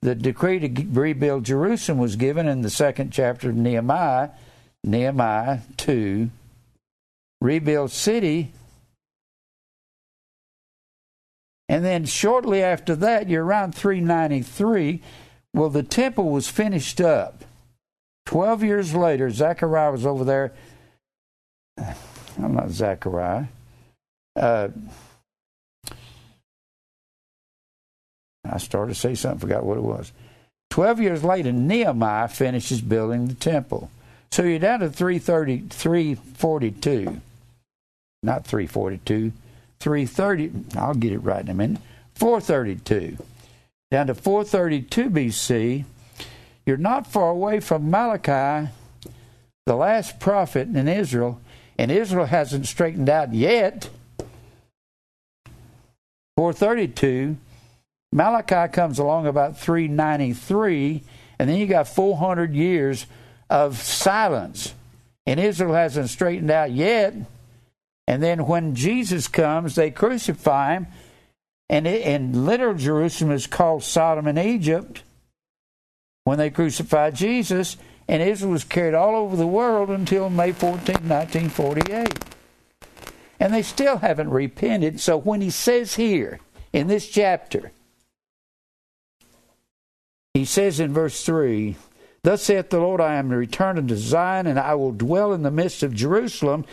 the 0.00 0.14
decree 0.14 0.60
to 0.60 0.86
rebuild 0.92 1.44
Jerusalem 1.44 1.98
was 1.98 2.16
given 2.16 2.46
in 2.46 2.62
the 2.62 2.70
second 2.70 3.10
chapter 3.10 3.50
of 3.50 3.56
Nehemiah, 3.56 4.30
Nehemiah 4.84 5.60
2. 5.76 6.30
Rebuild 7.40 7.90
city. 7.90 8.52
And 11.68 11.84
then 11.84 12.04
shortly 12.04 12.62
after 12.62 12.94
that, 12.96 13.28
you're 13.28 13.44
around 13.44 13.74
393. 13.74 15.02
Well, 15.52 15.70
the 15.70 15.82
temple 15.82 16.30
was 16.30 16.48
finished 16.48 17.00
up. 17.00 17.44
Twelve 18.26 18.62
years 18.62 18.94
later, 18.94 19.30
Zechariah 19.30 19.92
was 19.92 20.06
over 20.06 20.24
there 20.24 20.54
I'm 22.42 22.54
not 22.54 22.70
Zechariah. 22.70 23.46
Uh, 24.36 24.68
I 28.44 28.58
started 28.58 28.94
to 28.94 29.00
say 29.00 29.14
something, 29.14 29.40
forgot 29.40 29.64
what 29.64 29.78
it 29.78 29.82
was. 29.82 30.12
Twelve 30.70 31.00
years 31.00 31.22
later, 31.22 31.52
Nehemiah 31.52 32.28
finishes 32.28 32.80
building 32.80 33.28
the 33.28 33.34
temple. 33.34 33.90
So 34.34 34.42
you're 34.42 34.58
down 34.58 34.80
to 34.80 34.90
330, 34.90 35.68
342. 35.70 37.20
Not 38.24 38.44
342, 38.44 39.32
330. 39.78 40.50
I'll 40.76 40.94
get 40.94 41.12
it 41.12 41.18
right 41.18 41.44
in 41.44 41.50
a 41.50 41.54
minute. 41.54 41.80
432. 42.16 43.16
Down 43.92 44.08
to 44.08 44.14
432 44.14 45.10
BC. 45.10 45.84
You're 46.66 46.76
not 46.76 47.06
far 47.06 47.30
away 47.30 47.60
from 47.60 47.90
Malachi, 47.90 48.70
the 49.66 49.76
last 49.76 50.18
prophet 50.18 50.66
in 50.66 50.88
Israel, 50.88 51.40
and 51.78 51.90
Israel 51.90 52.26
hasn't 52.26 52.66
straightened 52.66 53.08
out 53.08 53.32
yet. 53.32 53.88
432, 56.36 57.36
Malachi 58.12 58.72
comes 58.72 58.98
along 58.98 59.26
about 59.26 59.58
393, 59.58 61.02
and 61.38 61.48
then 61.48 61.58
you 61.58 61.66
got 61.66 61.88
400 61.88 62.54
years 62.54 63.06
of 63.50 63.78
silence. 63.78 64.74
And 65.26 65.40
Israel 65.40 65.74
hasn't 65.74 66.10
straightened 66.10 66.50
out 66.50 66.70
yet. 66.70 67.14
And 68.06 68.22
then 68.22 68.46
when 68.46 68.74
Jesus 68.74 69.28
comes, 69.28 69.74
they 69.74 69.90
crucify 69.90 70.74
him. 70.74 70.86
And, 71.70 71.86
it, 71.86 72.02
and 72.02 72.44
literal 72.44 72.74
Jerusalem 72.74 73.32
is 73.32 73.46
called 73.46 73.82
Sodom 73.82 74.26
and 74.26 74.38
Egypt 74.38 75.02
when 76.24 76.38
they 76.38 76.50
crucified 76.50 77.14
Jesus 77.14 77.76
and 78.08 78.22
Israel 78.22 78.52
was 78.52 78.64
carried 78.64 78.94
all 78.94 79.14
over 79.16 79.36
the 79.36 79.46
world 79.46 79.90
until 79.90 80.30
May 80.30 80.52
14, 80.52 81.08
1948. 81.08 82.08
And 83.40 83.52
they 83.52 83.62
still 83.62 83.98
haven't 83.98 84.30
repented. 84.30 85.00
So 85.00 85.16
when 85.16 85.40
he 85.40 85.50
says 85.50 85.94
here 85.94 86.40
in 86.72 86.86
this 86.86 87.08
chapter, 87.08 87.72
he 90.34 90.44
says 90.44 90.80
in 90.80 90.92
verse 90.92 91.24
3 91.24 91.76
Thus 92.22 92.42
saith 92.42 92.70
the 92.70 92.80
Lord, 92.80 93.00
I 93.00 93.16
am 93.16 93.28
returned 93.28 93.78
unto 93.78 93.96
Zion, 93.96 94.46
and 94.46 94.58
I 94.58 94.74
will 94.74 94.92
dwell 94.92 95.32
in 95.32 95.42
the 95.42 95.50
midst 95.50 95.82
of 95.82 95.94
Jerusalem, 95.94 96.64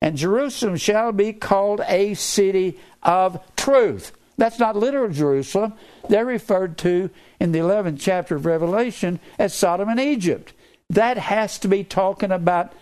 and 0.00 0.16
Jerusalem 0.16 0.76
shall 0.76 1.12
be 1.12 1.32
called 1.32 1.82
a 1.88 2.14
city 2.14 2.78
of 3.02 3.40
truth. 3.56 4.12
That's 4.38 4.58
not 4.58 4.76
literal 4.76 5.10
Jerusalem. 5.10 5.74
They're 6.08 6.24
referred 6.24 6.78
to 6.78 7.10
in 7.38 7.52
the 7.52 7.58
11th 7.58 7.98
chapter 8.00 8.36
of 8.36 8.46
Revelation 8.46 9.20
as 9.38 9.52
Sodom 9.52 9.88
and 9.88 10.00
Egypt. 10.00 10.54
That 10.90 11.18
has 11.18 11.58
to 11.60 11.68
be 11.68 11.84
talking 11.84 12.32
about 12.32 12.72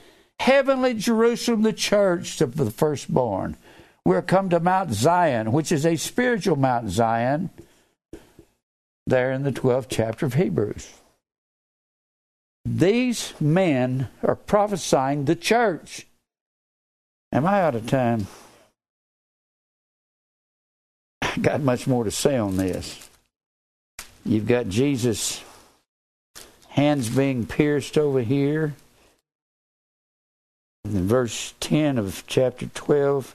heavenly 0.40 0.94
Jerusalem, 0.94 1.62
the 1.62 1.74
church 1.74 2.40
of 2.40 2.56
the 2.56 2.70
firstborn. 2.70 3.56
We're 4.04 4.22
come 4.22 4.48
to 4.48 4.60
Mount 4.60 4.92
Zion, 4.92 5.52
which 5.52 5.70
is 5.70 5.84
a 5.84 5.96
spiritual 5.96 6.56
Mount 6.56 6.88
Zion, 6.88 7.50
there 9.06 9.30
in 9.30 9.42
the 9.42 9.52
12th 9.52 9.88
chapter 9.90 10.24
of 10.24 10.34
Hebrews. 10.34 10.90
These 12.64 13.34
men 13.40 14.08
are 14.22 14.36
prophesying 14.36 15.26
the 15.26 15.36
church. 15.36 16.06
Am 17.30 17.46
I 17.46 17.60
out 17.60 17.74
of 17.74 17.86
time? 17.86 18.26
I 21.20 21.36
got 21.40 21.60
much 21.60 21.86
more 21.86 22.04
to 22.04 22.10
say 22.10 22.38
on 22.38 22.56
this. 22.56 23.10
You've 24.24 24.46
got 24.46 24.68
Jesus 24.68 25.42
hands 26.78 27.08
being 27.08 27.44
pierced 27.44 27.98
over 27.98 28.20
here. 28.20 28.72
In 30.84 31.08
verse 31.08 31.52
10 31.58 31.98
of 31.98 32.22
chapter 32.28 32.66
12, 32.66 33.34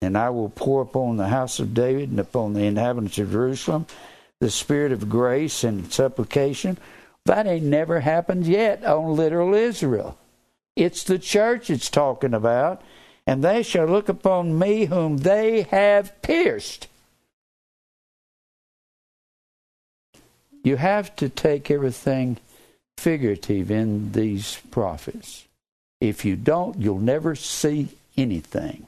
and 0.00 0.16
I 0.16 0.30
will 0.30 0.48
pour 0.48 0.82
upon 0.82 1.16
the 1.16 1.26
house 1.26 1.58
of 1.58 1.74
David 1.74 2.10
and 2.10 2.20
upon 2.20 2.52
the 2.54 2.62
inhabitants 2.62 3.18
of 3.18 3.32
Jerusalem 3.32 3.86
the 4.38 4.48
spirit 4.48 4.92
of 4.92 5.10
grace 5.10 5.64
and 5.64 5.92
supplication. 5.92 6.78
That 7.26 7.48
ain't 7.48 7.64
never 7.64 8.00
happened 8.00 8.46
yet 8.46 8.84
on 8.84 9.16
literal 9.16 9.54
Israel. 9.54 10.16
It's 10.76 11.02
the 11.02 11.18
church 11.18 11.68
it's 11.68 11.90
talking 11.90 12.32
about. 12.32 12.80
And 13.26 13.42
they 13.42 13.64
shall 13.64 13.86
look 13.86 14.08
upon 14.08 14.58
me 14.58 14.84
whom 14.84 15.18
they 15.18 15.62
have 15.62 16.22
pierced. 16.22 16.86
You 20.62 20.76
have 20.76 21.14
to 21.16 21.28
take 21.28 21.70
everything 21.70 22.36
figurative 22.98 23.70
in 23.70 24.12
these 24.12 24.60
prophets. 24.70 25.46
If 26.00 26.24
you 26.24 26.36
don't, 26.36 26.78
you'll 26.78 26.98
never 26.98 27.34
see 27.34 27.88
anything. 28.16 28.86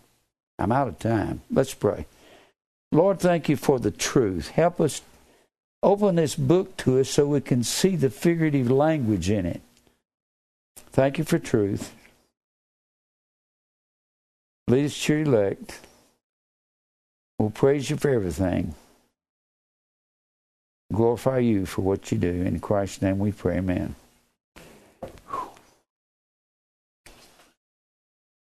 I'm 0.58 0.72
out 0.72 0.88
of 0.88 0.98
time. 0.98 1.40
Let's 1.50 1.74
pray. 1.74 2.06
Lord, 2.90 3.20
thank 3.20 3.48
you 3.48 3.56
for 3.56 3.78
the 3.78 3.90
truth. 3.90 4.48
Help 4.48 4.80
us 4.80 5.00
open 5.82 6.16
this 6.16 6.34
book 6.34 6.76
to 6.78 7.00
us 7.00 7.08
so 7.08 7.26
we 7.26 7.40
can 7.40 7.64
see 7.64 7.96
the 7.96 8.10
figurative 8.10 8.70
language 8.70 9.30
in 9.30 9.46
it. 9.46 9.62
Thank 10.90 11.18
you 11.18 11.24
for 11.24 11.38
truth. 11.38 11.94
Lead 14.68 14.86
us 14.86 15.04
to 15.04 15.14
your 15.14 15.22
elect. 15.22 15.80
We'll 17.38 17.50
praise 17.50 17.88
you 17.88 17.96
for 17.96 18.10
everything 18.10 18.74
glorify 20.92 21.38
you 21.38 21.66
for 21.66 21.82
what 21.82 22.12
you 22.12 22.18
do. 22.18 22.30
In 22.30 22.60
Christ's 22.60 23.02
name 23.02 23.18
we 23.18 23.32
pray, 23.32 23.58
amen. 23.58 23.94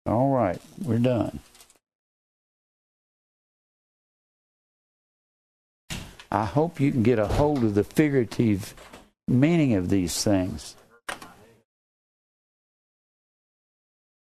All 0.06 0.30
right, 0.30 0.60
we're 0.82 1.00
done. 1.00 1.40
I 6.30 6.46
hope 6.46 6.80
you 6.80 6.92
can 6.92 7.04
get 7.04 7.20
a 7.20 7.28
hold 7.28 7.64
of 7.64 7.76
the 7.76 7.84
figurative 7.84 8.74
meaning 9.28 9.76
of 9.76 9.90
these 9.90 10.24
things. 10.24 10.76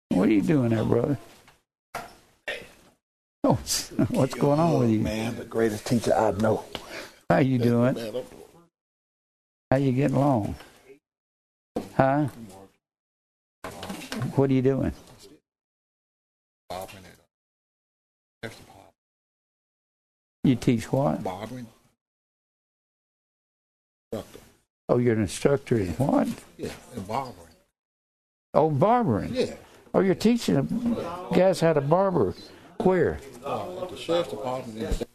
What 0.09 0.29
are 0.29 0.33
you 0.33 0.43
doing 0.43 0.71
there, 0.71 0.85
brother? 0.85 1.19
Oh, 3.45 3.53
what's 4.11 4.35
going 4.35 4.59
on 4.59 4.81
with 4.81 4.91
you? 4.91 5.01
Man, 5.01 5.37
the 5.37 5.45
greatest 5.45 5.87
teacher 5.87 6.15
I 6.15 6.33
know. 6.33 6.65
How 7.31 7.39
you 7.39 7.59
doing? 7.59 7.97
How 9.71 9.77
you 9.79 9.93
getting 9.93 10.17
along? 10.17 10.55
Huh? 11.97 12.29
What 14.37 14.51
are 14.51 14.53
you 14.53 14.63
doing? 14.63 14.93
Barbering 16.69 17.05
it. 17.05 17.19
That's. 18.43 18.57
You 20.43 20.57
teach 20.57 20.93
what? 20.93 21.23
Barbering. 21.23 21.67
Doctor. 24.13 24.39
Oh, 24.89 24.99
you're 24.99 25.15
an 25.15 25.23
instructor 25.23 25.77
in 25.77 25.89
what? 25.95 26.29
Yeah, 26.59 26.71
and 26.95 27.09
barbering. 27.09 27.49
Oh, 28.53 28.71
barbering. 28.71 29.35
Yeah. 29.35 29.55
Oh, 29.95 30.01
you're 30.01 30.15
teaching 30.15 30.97
guys 31.35 31.61
how 31.61 31.73
to 31.73 31.81
barber. 31.81 32.35
Where? 32.81 33.19
Uh, 33.45 33.83
at 33.83 33.89
the 33.89 33.97
sheriff's 33.97 34.31
department 34.31 34.79
in 34.79 35.07